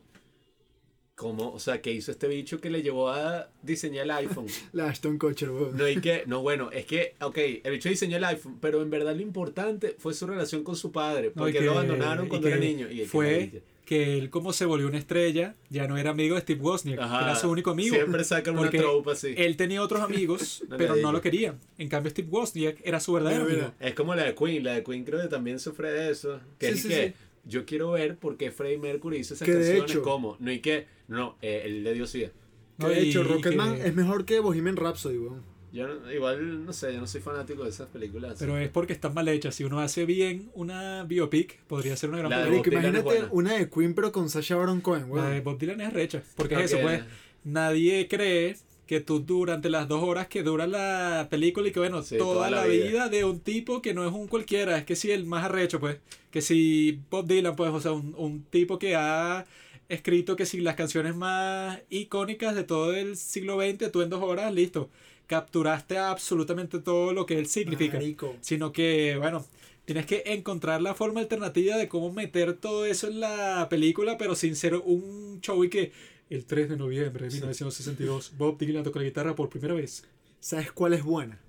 ¿Cómo? 1.15 1.53
O 1.53 1.59
sea, 1.59 1.79
¿qué 1.81 1.91
hizo 1.91 2.11
este 2.11 2.27
bicho 2.27 2.59
que 2.59 2.69
le 2.69 2.81
llevó 2.81 3.09
a 3.09 3.49
diseñar 3.61 4.05
el 4.05 4.11
iPhone? 4.11 4.47
La 4.73 4.89
Ashton 4.89 5.17
Kutcher. 5.19 5.49
No 5.49 5.85
hay 5.85 6.01
que, 6.01 6.23
no, 6.25 6.41
bueno, 6.41 6.69
es 6.71 6.85
que, 6.85 7.15
ok, 7.21 7.37
el 7.63 7.71
bicho 7.71 7.87
diseñó 7.87 8.17
el 8.17 8.23
iPhone, 8.25 8.57
pero 8.59 8.81
en 8.81 8.89
verdad 8.89 9.15
lo 9.15 9.21
importante 9.21 9.95
fue 9.99 10.13
su 10.13 10.25
relación 10.25 10.63
con 10.63 10.75
su 10.75 10.91
padre, 10.91 11.27
no, 11.27 11.33
porque 11.43 11.59
que- 11.59 11.65
lo 11.65 11.73
abandonaron 11.73 12.27
cuando 12.27 12.47
era 12.47 12.57
niño. 12.57 12.89
Y 12.91 13.05
fue 13.05 13.61
que 13.85 14.17
él 14.17 14.29
como 14.29 14.53
se 14.53 14.65
volvió 14.65 14.87
una 14.87 14.97
estrella, 14.97 15.55
ya 15.69 15.87
no 15.87 15.97
era 15.97 16.11
amigo 16.11 16.35
de 16.35 16.41
Steve 16.41 16.61
Wozniak, 16.61 16.97
que 16.99 17.05
era 17.05 17.35
su 17.35 17.49
único 17.49 17.71
amigo. 17.71 17.95
Siempre 17.95 18.23
sacan 18.23 18.57
una 18.57 18.69
tropa 18.69 19.11
así. 19.11 19.33
Él 19.37 19.57
tenía 19.57 19.81
otros 19.81 20.01
amigos, 20.01 20.63
No 20.69 20.77
pero 20.77 20.95
no 20.95 21.11
lo 21.11 21.21
quería. 21.21 21.55
En 21.77 21.89
cambio, 21.89 22.09
Steve 22.09 22.27
Wozniak 22.31 22.77
era 22.83 22.99
su 22.99 23.13
verdadero 23.13 23.43
Mira, 23.43 23.53
mira. 23.55 23.65
amigo. 23.67 23.77
Es 23.81 23.93
como 23.93 24.15
la 24.15 24.23
de 24.23 24.35
Queen, 24.35 24.63
la 24.63 24.73
de 24.75 24.83
Queen 24.83 25.03
creo 25.03 25.21
que 25.21 25.27
también 25.27 25.59
sufre 25.59 25.91
de 25.91 26.11
eso. 26.11 26.39
Que 26.59 26.67
Sí, 26.67 26.73
es 26.73 26.81
sí, 26.83 26.87
que 26.87 27.07
sí. 27.09 27.13
yo 27.45 27.65
quiero 27.65 27.91
ver 27.91 28.15
por 28.17 28.37
qué 28.37 28.51
Freddie 28.51 28.77
Mercury 28.77 29.17
hizo 29.17 29.33
esas 29.33 29.45
Que 29.45 29.53
de 29.55 29.77
hecho- 29.79 30.01
como. 30.01 30.37
No, 30.39 30.51
y 30.51 30.59
que, 30.59 30.87
no, 31.07 31.35
eh, 31.41 31.63
él 31.65 31.83
le 31.83 31.93
dio 31.93 32.07
sida. 32.07 32.31
No, 32.77 32.87
de 32.89 33.01
hecho, 33.01 33.23
Rocketman 33.23 33.75
que- 33.75 33.87
es 33.87 33.93
mejor 33.95 34.25
que 34.25 34.39
Bohemian 34.39 34.75
Rhapsody, 34.77 35.17
weón. 35.17 35.43
Yo 35.73 35.87
no- 35.87 36.11
igual, 36.13 36.65
no 36.65 36.71
sé, 36.71 36.93
yo 36.93 36.99
no 37.01 37.07
soy 37.07 37.19
fanático 37.19 37.63
de 37.63 37.71
esas 37.71 37.87
películas. 37.89 38.35
Pero 38.37 38.57
es 38.59 38.69
porque 38.69 38.93
están 38.93 39.13
mal 39.15 39.27
hechas. 39.27 39.55
Si 39.55 39.63
uno 39.63 39.79
hace 39.81 40.05
bien 40.05 40.51
una 40.53 41.03
biopic, 41.03 41.59
podría 41.63 41.97
ser 41.97 42.09
una 42.11 42.19
gran 42.19 42.29
La 42.29 42.39
de 42.39 42.45
película. 42.51 42.73
Imagínate 42.75 43.03
buena. 43.03 43.27
una 43.31 43.53
de 43.53 43.69
Queen, 43.69 43.95
pero 43.95 44.11
con 44.11 44.29
Sacha 44.29 44.55
Baron 44.55 44.81
Cohen, 44.81 45.09
La 45.13 45.23
de 45.25 45.31
weón. 45.31 45.43
Bob 45.43 45.57
Dylan 45.57 45.81
es 45.81 45.91
recha. 45.91 46.21
Porque 46.35 46.55
es 46.55 46.71
eso, 46.71 46.79
pues. 46.79 47.01
Nadie 47.43 48.07
cree 48.07 48.55
que 48.85 48.99
tú 48.99 49.19
durante 49.21 49.69
las 49.69 49.87
dos 49.87 50.03
horas 50.03 50.27
que 50.27 50.43
dura 50.43 50.67
la 50.67 51.27
película 51.31 51.67
y 51.67 51.71
que 51.71 51.79
bueno, 51.79 52.03
Sí, 52.03 52.17
toda, 52.17 52.33
toda 52.35 52.49
la 52.51 52.61
la 52.61 52.67
vida. 52.67 52.85
vida. 52.85 53.09
de 53.09 53.23
un 53.25 53.39
tipo 53.39 53.81
que 53.81 53.93
no 53.93 54.05
es 54.07 54.13
un 54.13 54.27
cualquiera, 54.27 54.77
es 54.77 54.85
que 54.85 54.95
sí, 54.95 55.09
el 55.11 55.25
más 55.25 55.45
arrecho, 55.45 55.79
pues. 55.79 55.97
Que 56.31 56.41
si 56.41 56.99
Bob 57.09 57.25
Dylan, 57.27 57.55
pues, 57.55 57.71
o 57.71 57.79
sea, 57.79 57.93
un, 57.93 58.13
un 58.17 58.43
tipo 58.43 58.77
que 58.77 58.95
ha 58.95 59.45
escrito 59.89 60.35
que 60.35 60.45
si 60.45 60.61
las 60.61 60.75
canciones 60.75 61.15
más 61.15 61.79
icónicas 61.89 62.55
de 62.55 62.63
todo 62.63 62.93
el 62.93 63.17
siglo 63.17 63.59
XX, 63.59 63.91
tú 63.91 64.01
en 64.03 64.09
dos 64.09 64.21
horas, 64.21 64.53
listo. 64.53 64.89
Capturaste 65.27 65.97
absolutamente 65.97 66.79
todo 66.79 67.13
lo 67.13 67.25
que 67.25 67.39
él 67.39 67.47
significa 67.47 67.97
Marico. 67.97 68.35
sino 68.41 68.71
que, 68.71 69.15
bueno, 69.17 69.45
tienes 69.85 70.05
que 70.05 70.23
encontrar 70.25 70.81
la 70.81 70.93
forma 70.95 71.21
alternativa 71.21 71.77
de 71.77 71.87
cómo 71.87 72.11
meter 72.11 72.53
todo 72.53 72.85
eso 72.85 73.07
en 73.07 73.19
la 73.19 73.67
película, 73.69 74.17
pero 74.17 74.35
sin 74.35 74.55
ser 74.55 74.75
un 74.75 75.39
show 75.41 75.63
y 75.63 75.69
que 75.69 75.91
el 76.29 76.45
3 76.45 76.69
de 76.69 76.77
noviembre 76.77 77.25
de 77.25 77.31
1962 77.31 78.33
Bob 78.37 78.57
Dylan 78.57 78.83
tocó 78.83 78.99
la 78.99 79.05
guitarra 79.05 79.35
por 79.35 79.49
primera 79.49 79.73
vez. 79.73 80.05
¿Sabes 80.39 80.71
cuál 80.71 80.93
es 80.93 81.03
buena? 81.03 81.39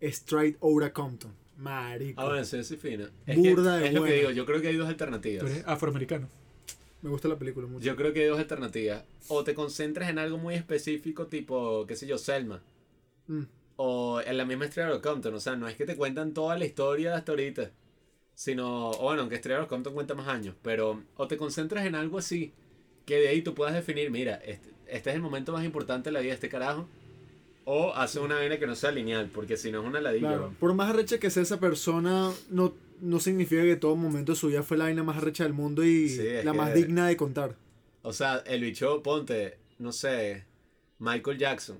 Straight 0.00 0.56
Outta 0.60 0.92
Compton. 0.92 1.32
Marico. 1.58 2.20
Ah, 2.20 2.26
bueno, 2.26 2.44
sí, 2.44 2.62
sí, 2.64 2.76
fina. 2.76 3.08
Es, 3.26 3.36
Burda 3.36 3.76
que, 3.76 3.82
de 3.82 3.88
es 3.88 3.94
lo 3.94 4.04
que 4.04 4.12
digo, 4.14 4.30
yo 4.30 4.44
creo 4.46 4.60
que 4.60 4.68
hay 4.68 4.76
dos 4.76 4.86
Tú 4.86 4.90
alternativas. 4.90 5.50
eres 5.50 5.64
afroamericano. 5.66 6.28
Me 7.02 7.10
gusta 7.10 7.28
la 7.28 7.36
película 7.36 7.66
mucho. 7.66 7.84
Yo 7.84 7.94
creo 7.96 8.12
que 8.12 8.20
hay 8.20 8.26
dos 8.26 8.38
alternativas. 8.38 9.04
O 9.28 9.44
te 9.44 9.54
concentras 9.54 10.08
en 10.10 10.18
algo 10.18 10.38
muy 10.38 10.54
específico, 10.54 11.26
tipo, 11.26 11.84
qué 11.86 11.94
sé 11.96 12.06
yo, 12.06 12.16
Selma. 12.18 12.62
Mm. 13.26 13.42
O 13.76 14.20
en 14.20 14.36
la 14.36 14.44
misma 14.44 14.66
Estrella 14.66 14.92
de 14.92 15.00
Compton. 15.00 15.34
O 15.34 15.40
sea, 15.40 15.56
no 15.56 15.68
es 15.68 15.76
que 15.76 15.86
te 15.86 15.96
cuentan 15.96 16.34
toda 16.34 16.58
la 16.58 16.64
historia 16.64 17.16
hasta 17.16 17.32
ahorita. 17.32 17.70
Sino, 18.34 18.90
o 18.90 19.02
bueno, 19.02 19.22
aunque 19.22 19.36
Estrella 19.36 19.60
de 19.60 19.66
Compton 19.66 19.94
cuenta 19.94 20.14
más 20.14 20.28
años. 20.28 20.54
Pero, 20.62 21.02
o 21.16 21.28
te 21.28 21.36
concentras 21.36 21.86
en 21.86 21.94
algo 21.94 22.18
así. 22.18 22.52
Que 23.06 23.16
de 23.16 23.28
ahí 23.28 23.42
tú 23.42 23.54
puedas 23.54 23.74
definir, 23.74 24.10
mira, 24.10 24.36
este, 24.36 24.70
este 24.86 25.10
es 25.10 25.16
el 25.16 25.22
momento 25.22 25.52
más 25.52 25.64
importante 25.64 26.10
de 26.10 26.12
la 26.12 26.20
vida 26.20 26.30
de 26.30 26.34
este 26.34 26.48
carajo. 26.48 26.88
O 27.64 27.94
hace 27.94 28.20
una 28.20 28.36
vaina 28.36 28.58
que 28.58 28.66
no 28.66 28.74
sea 28.74 28.90
lineal. 28.90 29.30
Porque 29.32 29.56
si 29.56 29.72
no 29.72 29.80
es 29.80 29.86
una 29.86 30.00
ladilla. 30.00 30.28
Claro. 30.28 30.54
Por 30.60 30.74
más 30.74 30.90
arrecha 30.90 31.18
que 31.18 31.30
sea 31.30 31.42
esa 31.42 31.58
persona, 31.58 32.30
no, 32.50 32.74
no 33.00 33.18
significa 33.20 33.62
que 33.62 33.76
todo 33.76 33.96
momento 33.96 34.32
de 34.32 34.36
su 34.36 34.48
vida 34.48 34.62
fue 34.62 34.76
la 34.76 34.84
vaina 34.84 35.02
más 35.02 35.16
arrecha 35.16 35.44
del 35.44 35.52
mundo 35.52 35.84
y 35.84 36.08
Sí, 36.08 36.22
la 36.44 36.52
más 36.52 36.72
digna 36.72 37.08
de 37.08 37.16
contar. 37.16 37.56
O 38.02 38.12
sea, 38.12 38.38
el 38.46 38.62
bicho, 38.62 39.02
ponte, 39.02 39.58
no 39.78 39.92
sé, 39.92 40.44
Michael 40.98 41.38
Jackson. 41.38 41.78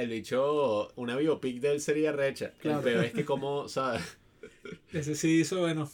El 0.00 0.08
bicho, 0.08 0.92
una 0.96 1.16
biopic 1.16 1.60
de 1.60 1.72
él 1.72 1.80
sería 1.80 2.12
recha. 2.12 2.52
Claro. 2.60 2.78
El 2.78 2.84
peor 2.84 3.04
es 3.04 3.12
que 3.12 3.24
como, 3.24 3.68
¿sabes? 3.68 4.18
Ese 4.92 5.14
sí 5.14 5.40
hizo, 5.40 5.60
bueno. 5.60 5.90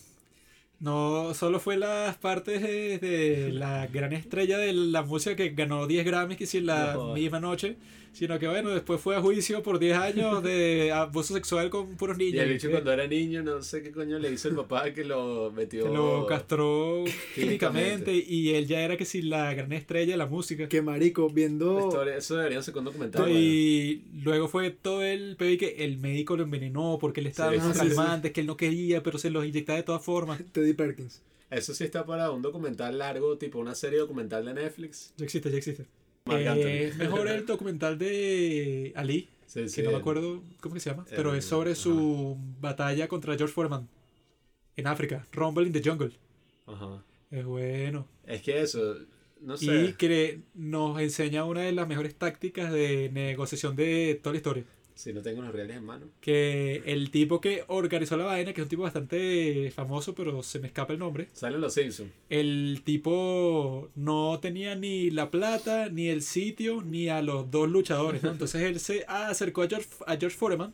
No 0.78 1.32
solo 1.34 1.58
fue 1.58 1.76
las 1.76 2.16
partes 2.18 2.62
de, 2.62 2.98
de 2.98 3.50
la 3.50 3.86
gran 3.86 4.12
estrella 4.12 4.58
de 4.58 4.72
la 4.74 5.02
música 5.02 5.34
que 5.34 5.50
ganó 5.50 5.86
10 5.86 6.04
Grammys 6.04 6.36
que 6.36 6.46
si 6.46 6.60
la 6.60 6.94
No 6.94 7.14
misma 7.14 7.40
noche, 7.40 7.76
sino 8.16 8.38
que 8.38 8.48
bueno, 8.48 8.70
después 8.70 9.00
fue 9.00 9.14
a 9.16 9.20
juicio 9.20 9.62
por 9.62 9.78
10 9.78 9.96
años 9.98 10.42
de 10.42 10.90
abuso 10.92 11.34
sexual 11.34 11.68
con 11.70 11.96
puros 11.96 12.16
niños. 12.16 12.34
Y 12.34 12.38
el 12.38 12.58
que- 12.60 12.70
cuando 12.70 12.92
era 12.92 13.06
niño, 13.06 13.42
no 13.42 13.62
sé 13.62 13.82
qué 13.82 13.92
coño 13.92 14.18
le 14.18 14.32
hizo 14.32 14.48
el 14.48 14.54
papá 14.56 14.92
que 14.92 15.04
lo 15.04 15.52
metió... 15.54 15.84
que 15.84 15.90
lo 15.90 16.26
castró 16.26 17.04
Químicamente. 17.34 18.14
y 18.16 18.54
él 18.54 18.66
ya 18.66 18.80
era 18.80 18.96
que 18.96 19.04
si 19.04 19.22
la 19.22 19.52
gran 19.54 19.72
estrella 19.72 20.12
de 20.12 20.16
la 20.18 20.26
música. 20.26 20.68
Que 20.68 20.82
marico, 20.82 21.28
viendo... 21.30 21.78
historia- 21.88 22.16
eso 22.16 22.36
debería 22.36 22.62
ser 22.62 22.76
un 22.78 22.84
documental. 22.86 23.30
Y 23.30 24.04
luego 24.22 24.48
fue 24.48 24.70
todo 24.70 25.02
el 25.02 25.36
pedo 25.36 25.50
y 25.50 25.58
que 25.58 25.84
el 25.84 25.98
médico 25.98 26.36
lo 26.36 26.42
envenenó 26.44 26.98
porque 27.00 27.20
él 27.20 27.26
estaba 27.26 27.50
Sí, 27.50 27.56
en 27.58 27.62
unos 27.64 27.76
sí, 27.76 27.82
sí. 27.82 27.88
calmantes 27.94 28.32
que 28.32 28.40
él 28.40 28.46
no 28.46 28.56
quería, 28.56 29.02
pero 29.02 29.18
se 29.18 29.30
los 29.30 29.44
inyectaba 29.44 29.76
de 29.76 29.82
todas 29.82 30.02
formas. 30.04 30.40
Teddy 30.52 30.72
Perkins. 30.72 31.22
Eso 31.50 31.74
sí 31.74 31.84
está 31.84 32.04
para 32.04 32.30
un 32.32 32.42
documental 32.42 32.98
largo, 32.98 33.38
tipo 33.38 33.58
una 33.60 33.74
serie 33.74 33.98
documental 34.00 34.44
de 34.46 34.54
Netflix. 34.54 35.12
Ya 35.16 35.24
existe, 35.26 35.50
ya 35.50 35.56
existe. 35.58 35.84
Eh, 36.28 36.48
Anthony. 36.48 36.98
mejor 36.98 37.28
el 37.28 37.46
documental 37.46 37.98
de 37.98 38.92
Ali, 38.96 39.28
Sí, 39.46 39.60
que 39.62 39.68
sí. 39.68 39.82
no 39.82 39.90
me 39.92 39.96
acuerdo 39.98 40.42
cómo 40.60 40.74
que 40.74 40.80
se 40.80 40.90
llama, 40.90 41.04
pero 41.08 41.34
Eh, 41.34 41.38
es 41.38 41.44
sobre 41.44 41.72
ajá. 41.72 41.80
su 41.80 42.36
batalla 42.60 43.06
contra 43.08 43.36
George 43.36 43.54
Foreman 43.54 43.88
en 44.76 44.86
África, 44.86 45.26
Rumble 45.32 45.66
in 45.66 45.72
the 45.72 45.82
Jungle. 45.88 46.12
Ajá. 46.66 47.02
Es 47.30 47.44
bueno. 47.44 48.06
Es 48.26 48.42
que 48.42 48.60
eso, 48.60 48.96
no 49.40 49.54
Y 49.54 49.58
sé. 49.58 49.94
que 49.98 50.40
nos 50.54 51.00
enseña 51.00 51.44
una 51.44 51.62
de 51.62 51.72
las 51.72 51.86
mejores 51.88 52.14
tácticas 52.16 52.72
de 52.72 53.10
negociación 53.12 53.76
de 53.76 54.18
toda 54.22 54.32
la 54.34 54.36
historia. 54.38 54.64
Si 54.96 55.12
no 55.12 55.20
tengo 55.20 55.42
los 55.42 55.52
reales 55.52 55.76
en 55.76 55.84
mano. 55.84 56.06
Que 56.22 56.82
el 56.86 57.10
tipo 57.10 57.40
que 57.40 57.64
organizó 57.68 58.16
la 58.16 58.24
vaina, 58.24 58.54
que 58.54 58.62
es 58.62 58.64
un 58.64 58.68
tipo 58.70 58.82
bastante 58.82 59.70
famoso, 59.70 60.14
pero 60.14 60.42
se 60.42 60.58
me 60.58 60.68
escapa 60.68 60.94
el 60.94 60.98
nombre, 60.98 61.28
Salen 61.34 61.60
los 61.60 61.74
Simpsons. 61.74 62.10
el 62.30 62.80
tipo 62.82 63.90
no 63.94 64.40
tenía 64.40 64.74
ni 64.74 65.10
la 65.10 65.30
plata, 65.30 65.90
ni 65.90 66.08
el 66.08 66.22
sitio, 66.22 66.82
ni 66.82 67.08
a 67.10 67.20
los 67.20 67.50
dos 67.50 67.68
luchadores, 67.68 68.22
¿no? 68.22 68.30
Entonces 68.32 68.62
él 68.62 68.80
se 68.80 69.04
acercó 69.06 69.62
a 69.62 69.68
George, 69.68 69.88
a 70.06 70.16
George 70.16 70.36
Foreman 70.36 70.72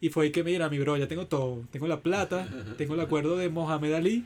y 0.00 0.10
fue 0.10 0.30
que, 0.30 0.44
mira, 0.44 0.68
mi 0.68 0.78
bro, 0.78 0.96
ya 0.96 1.08
tengo 1.08 1.26
todo. 1.26 1.64
Tengo 1.72 1.88
la 1.88 2.00
plata, 2.00 2.48
tengo 2.76 2.94
el 2.94 3.00
acuerdo 3.00 3.36
de 3.36 3.48
Mohamed 3.48 3.92
Ali 3.92 4.24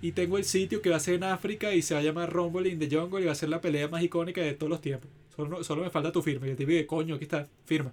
y 0.00 0.12
tengo 0.12 0.38
el 0.38 0.44
sitio 0.44 0.80
que 0.80 0.90
va 0.90 0.96
a 0.96 1.00
ser 1.00 1.14
en 1.14 1.24
África 1.24 1.74
y 1.74 1.82
se 1.82 1.94
va 1.94 2.00
a 2.00 2.02
llamar 2.04 2.32
Rumble 2.32 2.68
in 2.68 2.78
the 2.78 2.88
Jungle 2.88 3.20
y 3.20 3.24
va 3.24 3.32
a 3.32 3.34
ser 3.34 3.48
la 3.48 3.60
pelea 3.60 3.88
más 3.88 4.02
icónica 4.04 4.40
de 4.40 4.54
todos 4.54 4.70
los 4.70 4.80
tiempos. 4.80 5.10
Solo, 5.34 5.64
solo 5.64 5.82
me 5.82 5.90
falta 5.90 6.12
tu 6.12 6.22
firma. 6.22 6.46
Y 6.46 6.50
el 6.50 6.56
tipo 6.56 6.70
dice, 6.70 6.86
coño, 6.86 7.16
aquí 7.16 7.24
está, 7.24 7.48
firma. 7.64 7.92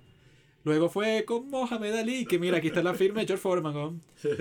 Luego 0.66 0.90
fue 0.90 1.26
con 1.26 1.48
Mohamed 1.50 1.94
Ali, 1.94 2.26
que 2.26 2.40
mira, 2.40 2.58
aquí 2.58 2.68
está 2.68 2.82
la 2.82 2.96
firma 2.96 3.22
de 3.22 3.28
George 3.28 3.42
Foreman. 3.42 3.74
¿no? 3.74 4.00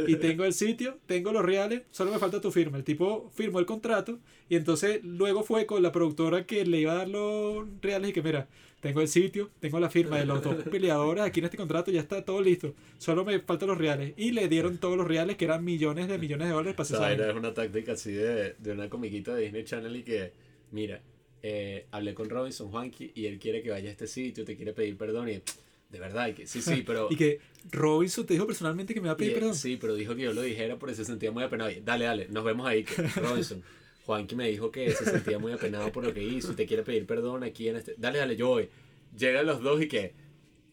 Y 0.08 0.16
tengo 0.16 0.44
el 0.44 0.54
sitio, 0.54 0.98
tengo 1.04 1.32
los 1.32 1.44
reales, 1.44 1.82
solo 1.90 2.12
me 2.12 2.18
falta 2.18 2.40
tu 2.40 2.50
firma. 2.50 2.78
El 2.78 2.84
tipo 2.84 3.30
firmó 3.34 3.58
el 3.58 3.66
contrato 3.66 4.18
y 4.48 4.56
entonces 4.56 5.04
luego 5.04 5.42
fue 5.42 5.66
con 5.66 5.82
la 5.82 5.92
productora 5.92 6.46
que 6.46 6.64
le 6.64 6.80
iba 6.80 6.92
a 6.92 6.96
dar 6.96 7.08
los 7.08 7.66
reales 7.82 8.08
y 8.08 8.12
que 8.14 8.22
mira, 8.22 8.48
tengo 8.80 9.02
el 9.02 9.08
sitio, 9.08 9.50
tengo 9.60 9.78
la 9.78 9.90
firma 9.90 10.16
de 10.16 10.24
los 10.24 10.42
dos 10.42 10.56
peleadores, 10.70 11.22
aquí 11.24 11.40
en 11.40 11.44
este 11.44 11.58
contrato 11.58 11.90
ya 11.90 12.00
está 12.00 12.24
todo 12.24 12.40
listo. 12.40 12.74
Solo 12.96 13.26
me 13.26 13.38
faltan 13.40 13.68
los 13.68 13.76
reales. 13.76 14.14
Y 14.16 14.32
le 14.32 14.48
dieron 14.48 14.78
todos 14.78 14.96
los 14.96 15.06
reales 15.06 15.36
que 15.36 15.44
eran 15.44 15.62
millones 15.62 16.08
de 16.08 16.16
millones 16.16 16.48
de 16.48 16.54
dólares 16.54 16.74
para 16.74 16.84
O 16.84 16.86
sea, 16.88 17.12
esa 17.12 17.24
era 17.24 17.34
una 17.34 17.52
táctica 17.52 17.92
así 17.92 18.12
de, 18.12 18.54
de 18.58 18.72
una 18.72 18.88
comiquita 18.88 19.34
de 19.34 19.42
Disney 19.42 19.64
Channel 19.64 19.94
y 19.94 20.02
que, 20.02 20.32
mira, 20.70 21.02
eh, 21.42 21.84
hablé 21.90 22.14
con 22.14 22.30
Robinson 22.30 22.70
Juanqui 22.70 23.12
y 23.14 23.26
él 23.26 23.38
quiere 23.38 23.62
que 23.62 23.68
vaya 23.68 23.90
a 23.90 23.92
este 23.92 24.06
sitio, 24.06 24.46
te 24.46 24.56
quiere 24.56 24.72
pedir 24.72 24.96
perdón 24.96 25.28
y 25.28 25.42
de 25.94 26.00
verdad, 26.00 26.26
y 26.28 26.32
que, 26.34 26.46
sí, 26.46 26.60
sí, 26.60 26.82
pero... 26.86 27.06
Y 27.08 27.16
que 27.16 27.38
Robinson 27.70 28.26
te 28.26 28.34
dijo 28.34 28.46
personalmente 28.46 28.92
que 28.94 29.00
me 29.00 29.06
va 29.06 29.12
a 29.12 29.14
y, 29.14 29.18
pedir 29.18 29.30
eh, 29.32 29.34
perdón. 29.36 29.54
Sí, 29.54 29.78
pero 29.80 29.94
dijo 29.94 30.14
que 30.16 30.22
yo 30.22 30.32
lo 30.34 30.42
dijera 30.42 30.76
porque 30.76 30.94
se 30.96 31.04
sentía 31.04 31.30
muy 31.30 31.44
apenado. 31.44 31.70
Y, 31.70 31.80
dale, 31.80 32.04
dale, 32.04 32.26
nos 32.28 32.44
vemos 32.44 32.66
ahí, 32.66 32.82
que 32.84 33.02
Robinson. 33.20 33.62
Juanqui 34.04 34.34
me 34.34 34.48
dijo 34.48 34.70
que 34.70 34.90
se 34.90 35.04
sentía 35.04 35.38
muy 35.38 35.52
apenado 35.52 35.90
por 35.92 36.04
lo 36.04 36.12
que 36.12 36.22
hizo 36.22 36.52
y 36.52 36.56
te 36.56 36.66
quiere 36.66 36.82
pedir 36.82 37.06
perdón 37.06 37.42
aquí 37.44 37.68
en 37.68 37.76
este... 37.76 37.94
Dale, 37.96 38.18
dale, 38.18 38.36
yo 38.36 38.48
voy. 38.48 38.68
Llegan 39.16 39.46
los 39.46 39.62
dos 39.62 39.80
y 39.80 39.86
que, 39.88 40.12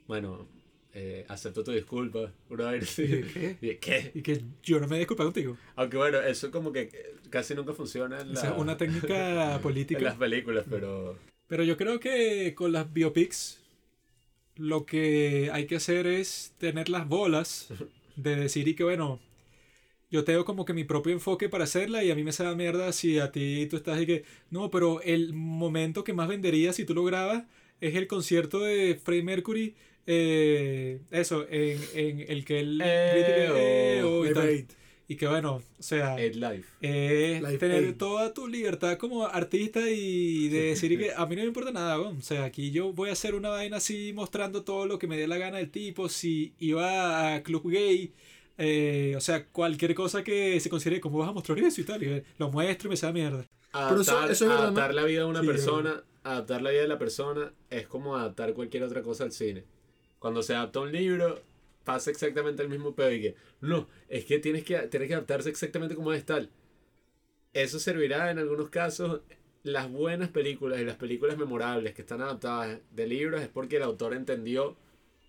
bueno, 0.07 0.48
eh, 0.93 1.23
acepto 1.30 1.64
tu 1.64 1.72
disculpa, 1.72 2.34
brother. 2.49 2.84
Sí, 2.85 3.06
¿qué? 3.31 3.57
Y, 3.61 3.76
¿Qué? 3.76 4.11
Y 4.15 4.22
que 4.22 4.41
yo 4.64 4.80
no 4.81 4.88
me 4.88 4.98
disculpa 4.98 5.23
contigo. 5.23 5.56
Aunque 5.76 5.95
bueno, 5.98 6.19
eso 6.19 6.49
como 6.52 6.73
que 6.73 6.81
eh, 6.81 7.15
casi 7.30 7.56
nunca 7.56 7.72
funciona 7.73 8.19
en, 8.19 8.31
O 8.31 8.35
sea, 8.35 8.49
la- 8.49 8.57
una 8.57 8.76
técnica 8.76 9.56
en 9.56 9.61
política. 9.61 10.02
las 10.02 10.15
películas, 10.15 10.65
pero... 10.69 11.15
Pero 11.48 11.64
yo 11.64 11.77
creo 11.77 11.99
que 12.02 12.53
con 12.56 12.72
las 12.73 12.91
biopics 12.91 13.60
lo 14.55 14.85
que 14.85 15.49
hay 15.53 15.67
que 15.67 15.75
hacer 15.77 16.07
es 16.07 16.53
tener 16.57 16.89
las 16.89 17.07
bolas 17.07 17.69
de 18.15 18.35
decir 18.35 18.67
y 18.67 18.75
que 18.75 18.83
bueno, 18.83 19.19
yo 20.09 20.23
tengo 20.25 20.45
como 20.45 20.65
que 20.65 20.73
mi 20.73 20.83
propio 20.83 21.13
enfoque 21.13 21.49
para 21.49 21.63
hacerla 21.65 22.03
y 22.03 22.11
a 22.11 22.15
mí 22.15 22.23
me 22.23 22.31
sabe 22.33 22.55
mierda 22.55 22.91
si 22.93 23.19
a 23.19 23.31
ti 23.31 23.67
tú 23.69 23.77
estás 23.77 24.01
y 24.01 24.05
que 24.05 24.23
no, 24.49 24.69
pero 24.71 25.01
el 25.01 25.33
momento 25.33 26.03
que 26.03 26.13
más 26.13 26.27
vendería 26.27 26.73
si 26.73 26.85
tú 26.85 26.93
lo 26.93 27.03
grabas 27.05 27.43
es 27.81 27.95
el 27.95 28.07
concierto 28.07 28.59
de 28.61 28.95
Freddie 29.03 29.23
Mercury. 29.23 29.75
eh, 30.07 30.99
eso, 31.11 31.45
en, 31.49 31.79
en 31.93 32.19
el 32.29 32.43
que 32.45 32.59
él 32.59 32.81
Eh, 32.83 33.47
"Eh, 33.55 34.01
oh", 34.03 34.25
y 34.25 34.33
tal. 34.33 34.67
Y 35.11 35.17
que 35.17 35.27
bueno, 35.27 35.55
o 35.55 35.83
sea, 35.83 36.17
Ed 36.21 36.35
Life. 36.35 36.69
es 36.79 37.59
tener 37.59 37.83
Aid. 37.83 37.95
toda 37.97 38.33
tu 38.33 38.47
libertad 38.47 38.97
como 38.97 39.25
artista 39.25 39.81
y 39.89 40.47
de 40.47 40.61
decir 40.67 40.97
que 40.97 41.11
a 41.17 41.25
mí 41.25 41.35
no 41.35 41.41
me 41.41 41.47
importa 41.49 41.71
nada, 41.71 41.99
o 41.99 42.21
sea, 42.21 42.45
aquí 42.45 42.71
yo 42.71 42.93
voy 42.93 43.09
a 43.09 43.11
hacer 43.13 43.35
una 43.35 43.49
vaina 43.49 43.77
así 43.77 44.13
mostrando 44.13 44.63
todo 44.63 44.85
lo 44.85 44.97
que 44.99 45.07
me 45.07 45.17
dé 45.17 45.27
la 45.27 45.38
gana 45.38 45.57
del 45.57 45.69
tipo, 45.69 46.07
si 46.07 46.53
iba 46.59 47.35
a 47.35 47.43
club 47.43 47.69
gay, 47.69 48.13
eh, 48.57 49.13
o 49.17 49.19
sea, 49.19 49.45
cualquier 49.47 49.93
cosa 49.95 50.23
que 50.23 50.59
se 50.61 50.69
considere 50.69 51.01
como 51.01 51.17
vas 51.17 51.27
a 51.29 51.33
mostrar 51.33 51.59
eso 51.59 51.81
y 51.81 51.83
tal, 51.83 52.01
y 52.03 52.23
lo 52.38 52.49
muestro 52.49 52.88
y 52.88 52.91
me 52.91 52.95
sabe 52.95 53.13
mierda. 53.13 53.45
Pero 53.73 53.99
eso- 54.01 54.11
Adaptar, 54.11 54.31
eso 54.31 54.45
es 54.45 54.49
verdad, 54.49 54.63
adaptar 54.67 54.89
¿no? 54.91 54.95
la 54.95 55.03
vida 55.03 55.19
de 55.19 55.25
una 55.25 55.41
Sí, 55.41 55.47
persona, 55.47 56.03
adaptar 56.23 56.61
la 56.61 56.69
vida 56.71 56.81
de 56.83 56.88
la 56.88 56.97
persona 56.99 57.53
es 57.69 57.85
como 57.88 58.15
adaptar 58.15 58.53
cualquier 58.53 58.83
otra 58.83 59.01
cosa 59.01 59.25
al 59.25 59.33
cine. 59.33 59.65
Cuando 60.19 60.41
se 60.41 60.55
adapta 60.55 60.79
un 60.79 60.91
libro, 60.93 61.41
pasa 61.83 62.11
exactamente 62.11 62.63
el 62.63 62.69
mismo 62.69 62.95
pedo 62.95 63.11
y 63.11 63.21
que, 63.21 63.35
no, 63.59 63.87
es 64.07 64.25
que 64.25 64.39
tienes 64.39 64.63
que, 64.63 64.77
tienes 64.87 65.07
que 65.07 65.15
adaptarse 65.15 65.49
exactamente 65.49 65.95
como 65.95 66.13
es 66.13 66.25
tal. 66.25 66.49
Eso 67.53 67.79
servirá 67.79 68.31
en 68.31 68.39
algunos 68.39 68.69
casos. 68.69 69.21
Las 69.63 69.91
buenas 69.91 70.29
películas 70.29 70.79
y 70.79 70.85
las 70.85 70.95
películas 70.95 71.37
memorables 71.37 71.93
que 71.93 72.01
están 72.01 72.21
adaptadas 72.21 72.79
de 72.91 73.07
libros 73.07 73.41
es 73.41 73.47
porque 73.47 73.77
el 73.77 73.83
autor 73.83 74.13
entendió 74.13 74.77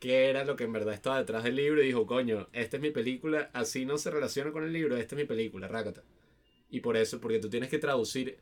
qué 0.03 0.31
era 0.31 0.45
lo 0.45 0.57
que 0.57 0.65
en 0.65 0.73
verdad 0.73 0.95
estaba 0.95 1.19
detrás 1.19 1.45
del 1.45 1.57
libro 1.57 1.83
y 1.83 1.87
dijo, 1.87 2.07
coño, 2.07 2.49
esta 2.53 2.77
es 2.77 2.83
mi 2.83 2.91
película, 2.91 3.51
así 3.53 3.85
no 3.85 3.99
se 3.99 4.11
relaciona 4.11 4.51
con 4.51 4.65
el 4.65 4.73
libro, 4.73 4.97
esta 4.97 5.15
es 5.15 5.21
mi 5.21 5.27
película, 5.27 5.69
rácata. 5.69 6.03
Y 6.71 6.81
por 6.81 6.97
eso, 6.97 7.21
porque 7.21 7.39
tú 7.39 7.49
tienes 7.49 7.69
que 7.69 7.79
traducir 7.79 8.39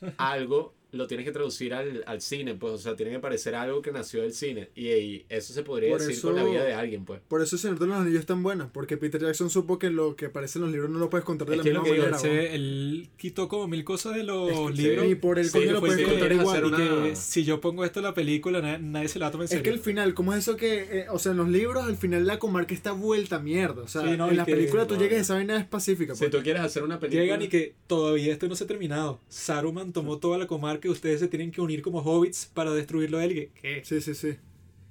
algo, 0.16 0.74
lo 0.92 1.06
tienes 1.06 1.24
que 1.26 1.32
traducir 1.32 1.72
al, 1.74 2.04
al 2.06 2.20
cine, 2.20 2.54
pues, 2.54 2.74
o 2.74 2.78
sea, 2.78 2.94
tiene 2.96 3.12
que 3.12 3.18
parecer 3.18 3.54
algo 3.54 3.80
que 3.82 3.92
nació 3.92 4.22
del 4.22 4.32
cine. 4.34 4.68
Y, 4.74 4.88
y 4.90 5.26
eso 5.30 5.52
se 5.54 5.62
podría 5.62 5.90
Por 5.90 6.00
decir 6.00 6.14
eso- 6.16 6.28
con 6.28 6.36
la 6.36 6.44
vida 6.44 6.62
de 6.64 6.74
alguien, 6.74 7.04
pues. 7.06 7.20
Por 7.28 7.40
eso 7.42 7.56
el 7.56 7.60
Señor 7.62 7.78
de 7.78 7.86
los 7.86 7.96
Anillos 7.96 8.20
es 8.20 8.26
tan 8.26 8.42
buena, 8.42 8.70
porque 8.72 8.96
Peter 8.98 9.20
Jackson 9.20 9.48
supo 9.50 9.78
que 9.78 9.88
lo 9.90 10.16
que 10.16 10.26
aparece 10.26 10.58
en 10.58 10.64
los 10.64 10.72
libros 10.72 10.90
no 10.90 10.98
lo 10.98 11.08
puedes 11.10 11.24
contar 11.24 11.48
de 11.48 11.54
Es 11.54 11.58
la 11.58 11.62
que 11.64 11.70
misma 11.70 11.80
lo 11.80 11.84
que 11.94 12.00
digo, 12.00 12.10
manera. 12.10 12.52
Él, 12.54 13.08
quitó 13.16 13.48
como 13.48 13.68
mil 13.68 13.84
cosas 13.84 14.14
de 14.16 14.22
los 14.22 14.50
Es 14.50 14.58
que 14.76 14.82
libros. 14.82 15.06
Y 15.08 15.14
por 15.14 15.38
el 15.38 15.46
Sí, 15.46 15.58
coño 15.58 15.72
lo 15.72 15.80
puedes 15.80 16.06
contar 16.06 16.30
igual. 16.32 16.62
Y 16.62 16.66
una- 16.68 16.76
que 17.08 17.16
si 17.16 17.42
yo 17.44 17.60
pongo 17.60 17.84
esto 17.86 18.00
en 18.00 18.04
la 18.04 18.14
película, 18.14 18.60
na- 18.60 18.78
nadie 18.78 19.08
se 19.08 19.18
la 19.18 19.30
toma 19.30 19.44
en 19.44 19.46
Es 19.46 19.50
serio. 19.50 19.62
que 19.64 19.70
el 19.70 19.78
final, 19.80 20.12
¿cómo 20.14 20.34
es 20.34 20.40
eso 20.40 20.56
que, 20.56 20.82
eh, 21.00 21.06
o 21.10 21.18
sea, 21.18 21.32
en 21.32 21.38
los 21.38 21.48
libros 21.48 21.84
al 21.84 21.96
final 21.96 22.26
la 22.26 22.38
comarca 22.38 22.74
está 22.74 22.92
vuelta 22.92 23.36
a 23.36 23.38
mierda? 23.40 23.82
O 23.82 23.88
sea, 23.88 24.02
Sí, 24.02 24.16
no, 24.18 24.28
en 24.28 24.36
la 24.36 24.44
que- 24.44 24.52
película 24.54 24.86
tú 24.86 24.94
no, 24.94 25.00
llegas 25.00 25.18
y 25.18 25.20
esa 25.22 25.34
vaina 25.34 25.56
es 25.58 25.64
pacífica. 25.64 26.14
Si 26.14 26.18
pues. 26.18 26.30
tú 26.32 26.42
quieres 26.42 26.60
hacer 26.62 26.82
una 26.82 27.00
película... 27.00 27.22
Llegan 27.22 27.40
y 27.40 27.48
que 27.48 27.74
todavía 27.86 28.30
esto 28.32 28.46
no 28.46 28.56
se 28.56 28.64
ha 28.64 28.66
terminado. 28.66 29.20
Saruman 29.30 29.94
tomó 29.94 30.18
toda 30.18 30.36
la 30.36 30.46
comarca 30.46 30.81
y 30.88 30.90
ustedes 30.90 31.20
se 31.20 31.28
tienen 31.28 31.50
que 31.50 31.60
unir 31.60 31.82
como 31.82 32.00
hobbits 32.00 32.46
para 32.46 32.72
destruirlo 32.72 33.18
a 33.18 33.24
él. 33.24 33.34
Que, 33.34 33.50
¿qué? 33.60 33.82
Sí, 33.84 34.00
sí, 34.00 34.14
sí. 34.14 34.36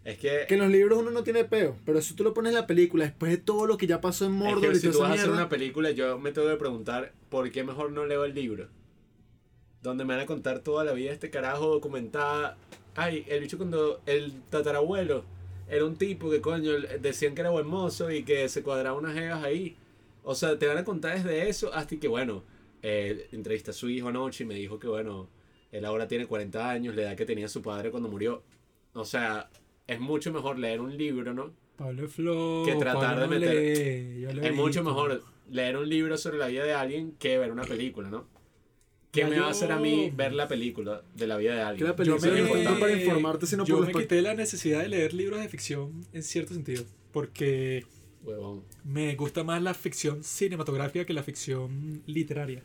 Es 0.04 0.18
que... 0.18 0.46
Que 0.48 0.56
en 0.56 0.62
los 0.62 0.70
libros 0.70 1.00
uno 1.00 1.12
no 1.12 1.24
tiene 1.24 1.46
peo, 1.46 1.76
pero 1.86 2.02
si 2.02 2.16
tú 2.16 2.24
lo 2.24 2.34
pones 2.34 2.52
en 2.52 2.60
la 2.60 2.68
película 2.68 3.06
después 3.06 3.32
de 3.32 3.38
todo 3.38 3.68
lo 3.68 3.78
que 3.78 3.88
ya 3.88 4.02
pasó 4.02 4.26
en 4.26 4.32
Es 4.32 4.38
Mordor 4.38 4.72
que 4.72 4.78
y 4.78 4.80
si 4.80 4.88
toda 4.88 4.92
tú 4.92 4.98
esa 4.98 5.04
vas 5.04 5.12
a 5.12 5.22
hacer 5.22 5.32
una 5.32 5.50
película, 5.50 5.92
yo 5.92 6.18
me 6.18 6.32
tengo 6.32 6.48
que 6.50 6.56
preguntar 6.56 7.14
por 7.30 7.50
qué 7.52 7.64
mejor 7.64 7.92
no 7.92 8.06
leo 8.06 8.26
el 8.26 8.34
libro. 8.34 8.68
Donde 9.84 10.06
me 10.06 10.16
van 10.16 10.24
a 10.24 10.26
contar 10.26 10.60
toda 10.60 10.84
la 10.84 10.94
vida 10.94 11.10
de 11.10 11.16
este 11.16 11.30
carajo 11.30 11.68
documentada. 11.68 12.58
Ay, 12.96 13.26
el 13.28 13.42
bicho 13.42 13.58
cuando 13.58 14.02
el 14.06 14.34
tatarabuelo 14.50 15.24
era 15.70 15.86
un 15.86 15.96
tipo 15.96 16.30
que 16.30 16.42
coño 16.42 16.74
decían 17.00 17.34
que 17.34 17.42
era 17.42 17.50
buen 17.50 17.66
mozo 17.68 18.12
y 18.12 18.24
que 18.24 18.50
se 18.50 18.62
cuadraba 18.64 18.98
unas 18.98 19.14
jevas 19.14 19.44
ahí. 19.44 19.78
O 20.24 20.36
sea, 20.36 20.60
te 20.60 20.68
van 20.68 20.78
a 20.78 20.84
contar 20.84 21.16
desde 21.16 21.48
eso 21.50 21.74
hasta 21.74 21.96
que, 21.98 22.08
bueno, 22.08 22.44
eh, 22.82 23.28
entrevisté 23.32 23.72
a 23.72 23.74
su 23.74 23.90
hijo 23.90 24.10
anoche 24.10 24.44
y 24.44 24.48
me 24.48 24.56
dijo 24.56 24.80
que, 24.80 24.88
bueno, 24.88 25.30
él 25.72 25.86
ahora 25.86 26.08
tiene 26.08 26.26
40 26.28 26.70
años, 26.70 26.96
la 26.96 27.04
edad 27.04 27.16
que 27.16 27.26
tenía 27.26 27.48
su 27.48 27.62
padre 27.62 27.92
cuando 27.92 28.10
murió. 28.10 28.44
O 28.94 29.06
sea, 29.06 29.50
es 29.88 30.00
mucho 30.00 30.32
mejor 30.34 30.60
leer 30.60 30.82
un 30.82 30.98
libro, 30.98 31.34
¿no? 31.34 31.52
Pablo 31.78 32.08
flojo. 32.08 32.66
Que 32.66 32.76
tratar 32.76 33.16
Pablo 33.18 33.22
de 33.22 33.40
meter- 33.40 33.56
lee, 34.16 34.22
yo 34.22 34.34
lo 34.34 34.42
he 34.44 34.48
Es 34.50 34.54
mucho 34.56 34.84
mejor 34.84 35.24
leer 35.50 35.78
un 35.78 35.88
libro 35.90 36.18
sobre 36.18 36.38
la 36.38 36.48
vida 36.48 36.64
de 36.64 36.74
alguien 36.74 37.14
que 37.18 37.38
ver 37.38 37.52
una 37.52 37.64
película, 37.64 38.10
¿no? 38.10 38.28
¿Qué 39.12 39.22
Ya 39.22 39.28
me 39.28 39.40
va 39.40 39.48
a 39.48 39.52
hacer 39.52 39.72
a 39.74 39.78
mí 39.80 40.10
ver 40.16 40.32
la 40.34 40.48
película 40.48 41.02
de 41.16 41.28
la 41.28 41.36
vida 41.38 41.52
de 41.52 41.58
que 41.58 41.64
alguien? 41.64 41.88
la 41.90 41.96
película 41.98 42.28
Yo 42.38 42.64
no 42.64 42.74
me- 42.76 42.80
para 42.80 42.94
informarte, 42.94 43.46
sino 43.46 43.66
yo 43.66 43.78
por 43.78 43.88
me 43.88 43.92
los 43.94 44.02
quité 44.04 44.22
la 44.22 44.34
necesidad 44.36 44.82
de 44.82 44.88
leer 44.90 45.14
libros 45.14 45.42
de 45.42 45.50
ficción 45.50 46.06
en 46.14 46.24
cierto 46.24 46.54
sentido. 46.54 46.84
Porque 47.12 47.84
Huevón. 48.24 48.64
me 48.86 49.14
gusta 49.16 49.44
más 49.44 49.62
la 49.62 49.74
ficción 49.74 50.24
cinematográfica 50.24 51.04
que 51.06 51.12
la 51.14 51.24
ficción 51.24 52.04
literaria. 52.06 52.64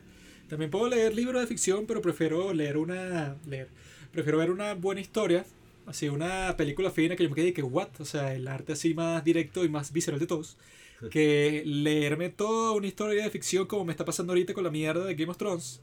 También 0.49 0.71
puedo 0.71 0.89
leer 0.89 1.15
libros 1.15 1.41
de 1.41 1.47
ficción, 1.47 1.87
pero 1.87 2.01
prefiero 2.01 2.53
leer 2.53 2.77
una. 2.77 3.37
Leer. 3.47 3.69
Prefiero 4.13 4.39
ver 4.39 4.51
una 4.51 4.75
buena 4.75 5.01
historia. 5.01 5.45
Así, 5.87 6.09
una 6.09 6.55
película 6.57 6.91
fina 6.91 7.15
que 7.15 7.23
yo 7.23 7.31
me 7.31 7.37
quede 7.37 7.53
que, 7.53 7.63
what? 7.63 7.89
O 8.01 8.05
sea, 8.05 8.35
el 8.35 8.49
arte 8.49 8.73
así 8.73 8.95
más 8.95 9.23
directo 9.25 9.65
y 9.65 9.69
más 9.69 9.93
visceral 9.93 10.19
de 10.19 10.27
todos. 10.27 10.57
Que 11.11 11.63
leerme 11.65 12.31
toda 12.31 12.73
una 12.73 12.87
historia 12.87 13.23
de 13.23 13.31
ficción 13.31 13.67
como 13.67 13.85
me 13.85 13.93
está 13.93 14.05
pasando 14.05 14.33
ahorita 14.33 14.55
con 14.55 14.65
la 14.65 14.71
mierda 14.71 15.05
de 15.05 15.15
Game 15.15 15.31
of 15.31 15.37
Thrones. 15.37 15.83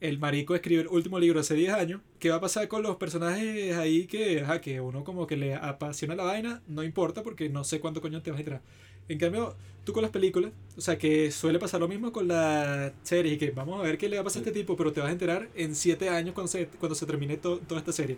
El 0.00 0.18
marico 0.18 0.54
escribe 0.54 0.82
el 0.82 0.88
último 0.88 1.18
libro 1.18 1.40
hace 1.40 1.54
10 1.54 1.72
años. 1.72 2.00
¿Qué 2.18 2.28
va 2.30 2.36
a 2.36 2.40
pasar 2.40 2.68
con 2.68 2.82
los 2.82 2.96
personajes 2.96 3.74
ahí 3.76 4.06
que, 4.06 4.40
ajá, 4.40 4.60
que 4.60 4.80
uno 4.80 5.04
como 5.04 5.26
que 5.26 5.36
le 5.36 5.54
apasiona 5.54 6.14
la 6.14 6.24
vaina? 6.24 6.62
No 6.66 6.82
importa 6.82 7.22
porque 7.22 7.48
no 7.48 7.64
sé 7.64 7.80
cuánto 7.80 8.02
coño 8.02 8.20
te 8.20 8.30
vas 8.30 8.38
a 8.38 8.40
entrar. 8.40 8.62
En 9.08 9.18
cambio, 9.18 9.54
tú 9.84 9.92
con 9.92 10.02
las 10.02 10.10
películas, 10.10 10.52
o 10.76 10.80
sea, 10.80 10.96
que 10.98 11.30
suele 11.30 11.58
pasar 11.58 11.80
lo 11.80 11.88
mismo 11.88 12.10
con 12.12 12.26
las 12.28 12.92
series 13.02 13.34
y 13.34 13.38
que 13.38 13.50
vamos 13.50 13.78
a 13.78 13.82
ver 13.82 13.98
qué 13.98 14.08
le 14.08 14.16
va 14.16 14.22
a 14.22 14.24
pasar 14.24 14.40
a 14.42 14.46
este 14.46 14.58
tipo, 14.58 14.76
pero 14.76 14.92
te 14.92 15.00
vas 15.00 15.10
a 15.10 15.12
enterar 15.12 15.48
en 15.54 15.74
7 15.74 16.08
años 16.08 16.34
cuando 16.34 16.48
se, 16.48 16.66
cuando 16.66 16.94
se 16.94 17.06
termine 17.06 17.36
to- 17.36 17.58
toda 17.58 17.80
esta 17.80 17.92
serie. 17.92 18.16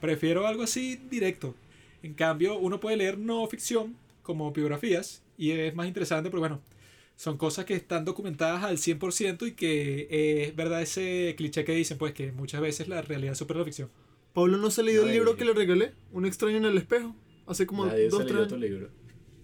Prefiero 0.00 0.46
algo 0.46 0.62
así 0.64 0.96
directo. 1.10 1.54
En 2.02 2.14
cambio, 2.14 2.58
uno 2.58 2.80
puede 2.80 2.96
leer 2.96 3.16
no 3.18 3.46
ficción 3.46 3.96
como 4.22 4.52
biografías 4.52 5.22
y 5.38 5.52
es 5.52 5.74
más 5.74 5.86
interesante 5.86 6.30
porque, 6.30 6.40
bueno, 6.40 6.60
son 7.16 7.38
cosas 7.38 7.64
que 7.64 7.74
están 7.74 8.04
documentadas 8.04 8.64
al 8.64 8.76
100% 8.76 9.46
y 9.46 9.52
que 9.52 10.08
eh, 10.10 10.42
es 10.48 10.56
verdad 10.56 10.82
ese 10.82 11.34
cliché 11.36 11.64
que 11.64 11.72
dicen, 11.72 11.96
pues 11.96 12.12
que 12.12 12.32
muchas 12.32 12.60
veces 12.60 12.88
la 12.88 13.02
realidad 13.02 13.34
supera 13.34 13.60
la 13.60 13.64
ficción. 13.64 13.88
Pablo 14.32 14.56
no 14.58 14.70
se 14.72 14.80
ha 14.80 14.84
leído 14.84 15.02
el 15.02 15.08
Nadie. 15.08 15.20
libro 15.20 15.36
que 15.36 15.44
le 15.44 15.52
regalé, 15.54 15.92
Un 16.12 16.26
extraño 16.26 16.56
en 16.56 16.64
el 16.64 16.76
espejo, 16.76 17.14
hace 17.46 17.66
como 17.66 17.86
Nadie 17.86 18.08
dos, 18.08 18.18
se 18.18 18.24
tres 18.24 18.34
leyó 18.34 18.48
tu 18.48 18.54
años. 18.56 18.68
libro. 18.68 18.90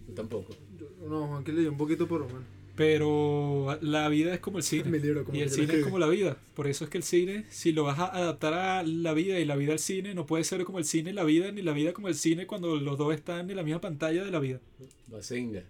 Yo 0.09 0.15
tampoco. 0.15 0.57
No, 1.01 1.27
Juan 1.27 1.45
que 1.45 1.53
leyó 1.53 1.71
un 1.71 1.79
poquito 1.79 2.07
por 2.07 2.21
lo 2.21 2.27
menos. 2.27 2.45
Pero 2.77 3.79
la 3.83 4.09
vida 4.09 4.33
es 4.33 4.41
como 4.41 4.59
el 4.59 4.65
cine. 4.65 4.85
Mi 4.91 4.99
libro, 4.99 5.25
como 5.25 5.37
y 5.37 5.43
el 5.43 5.51
cine 5.51 5.75
es 5.75 5.85
como 5.85 5.99
la 5.99 6.07
vida. 6.07 6.39
Por 6.55 6.67
eso 6.67 6.85
es 6.85 6.91
que 6.91 6.99
el 6.99 7.05
cine, 7.05 7.45
si 7.51 7.73
lo 7.73 7.85
vas 7.85 7.99
a 7.99 8.07
adaptar 8.07 8.55
a 8.55 8.83
la 8.83 9.13
vida 9.13 9.39
y 9.39 9.45
la 9.45 9.57
vida 9.57 9.73
al 9.73 9.79
cine, 9.79 10.15
no 10.15 10.27
puede 10.27 10.45
ser 10.45 10.65
como 10.65 10.79
el 10.79 10.85
cine 10.85 11.13
la 11.13 11.25
vida, 11.25 11.53
ni 11.53 11.63
la 11.63 11.73
vida 11.73 11.93
como 11.93 12.09
el 12.09 12.15
cine 12.15 12.47
cuando 12.47 12.77
los 12.77 12.97
dos 12.97 13.15
están 13.15 13.51
en 13.51 13.57
la 13.57 13.63
misma 13.63 13.81
pantalla 13.81 14.25
de 14.25 14.31
la 14.31 14.39
vida. 14.39 14.61
Basinga. 15.09 15.65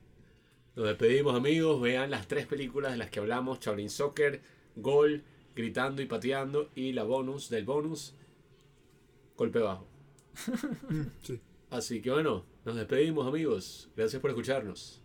Nos 0.76 0.86
despedimos, 0.86 1.34
amigos. 1.34 1.80
Vean 1.80 2.10
las 2.10 2.28
tres 2.28 2.46
películas 2.46 2.92
de 2.92 2.98
las 2.98 3.10
que 3.10 3.18
hablamos: 3.18 3.58
Shaolin 3.60 3.90
Soccer, 3.90 4.40
Gol, 4.76 5.22
Gritando 5.56 6.02
y 6.02 6.06
Pateando. 6.06 6.70
Y 6.74 6.92
la 6.92 7.02
bonus 7.02 7.50
del 7.50 7.64
bonus: 7.64 8.14
Golpe 9.36 9.58
Bajo. 9.58 9.86
Mm, 10.88 11.02
sí. 11.22 11.40
Así 11.70 12.00
que 12.00 12.10
bueno, 12.10 12.44
nos 12.64 12.76
despedimos, 12.76 13.26
amigos. 13.26 13.88
Gracias 13.96 14.20
por 14.20 14.30
escucharnos. 14.30 14.99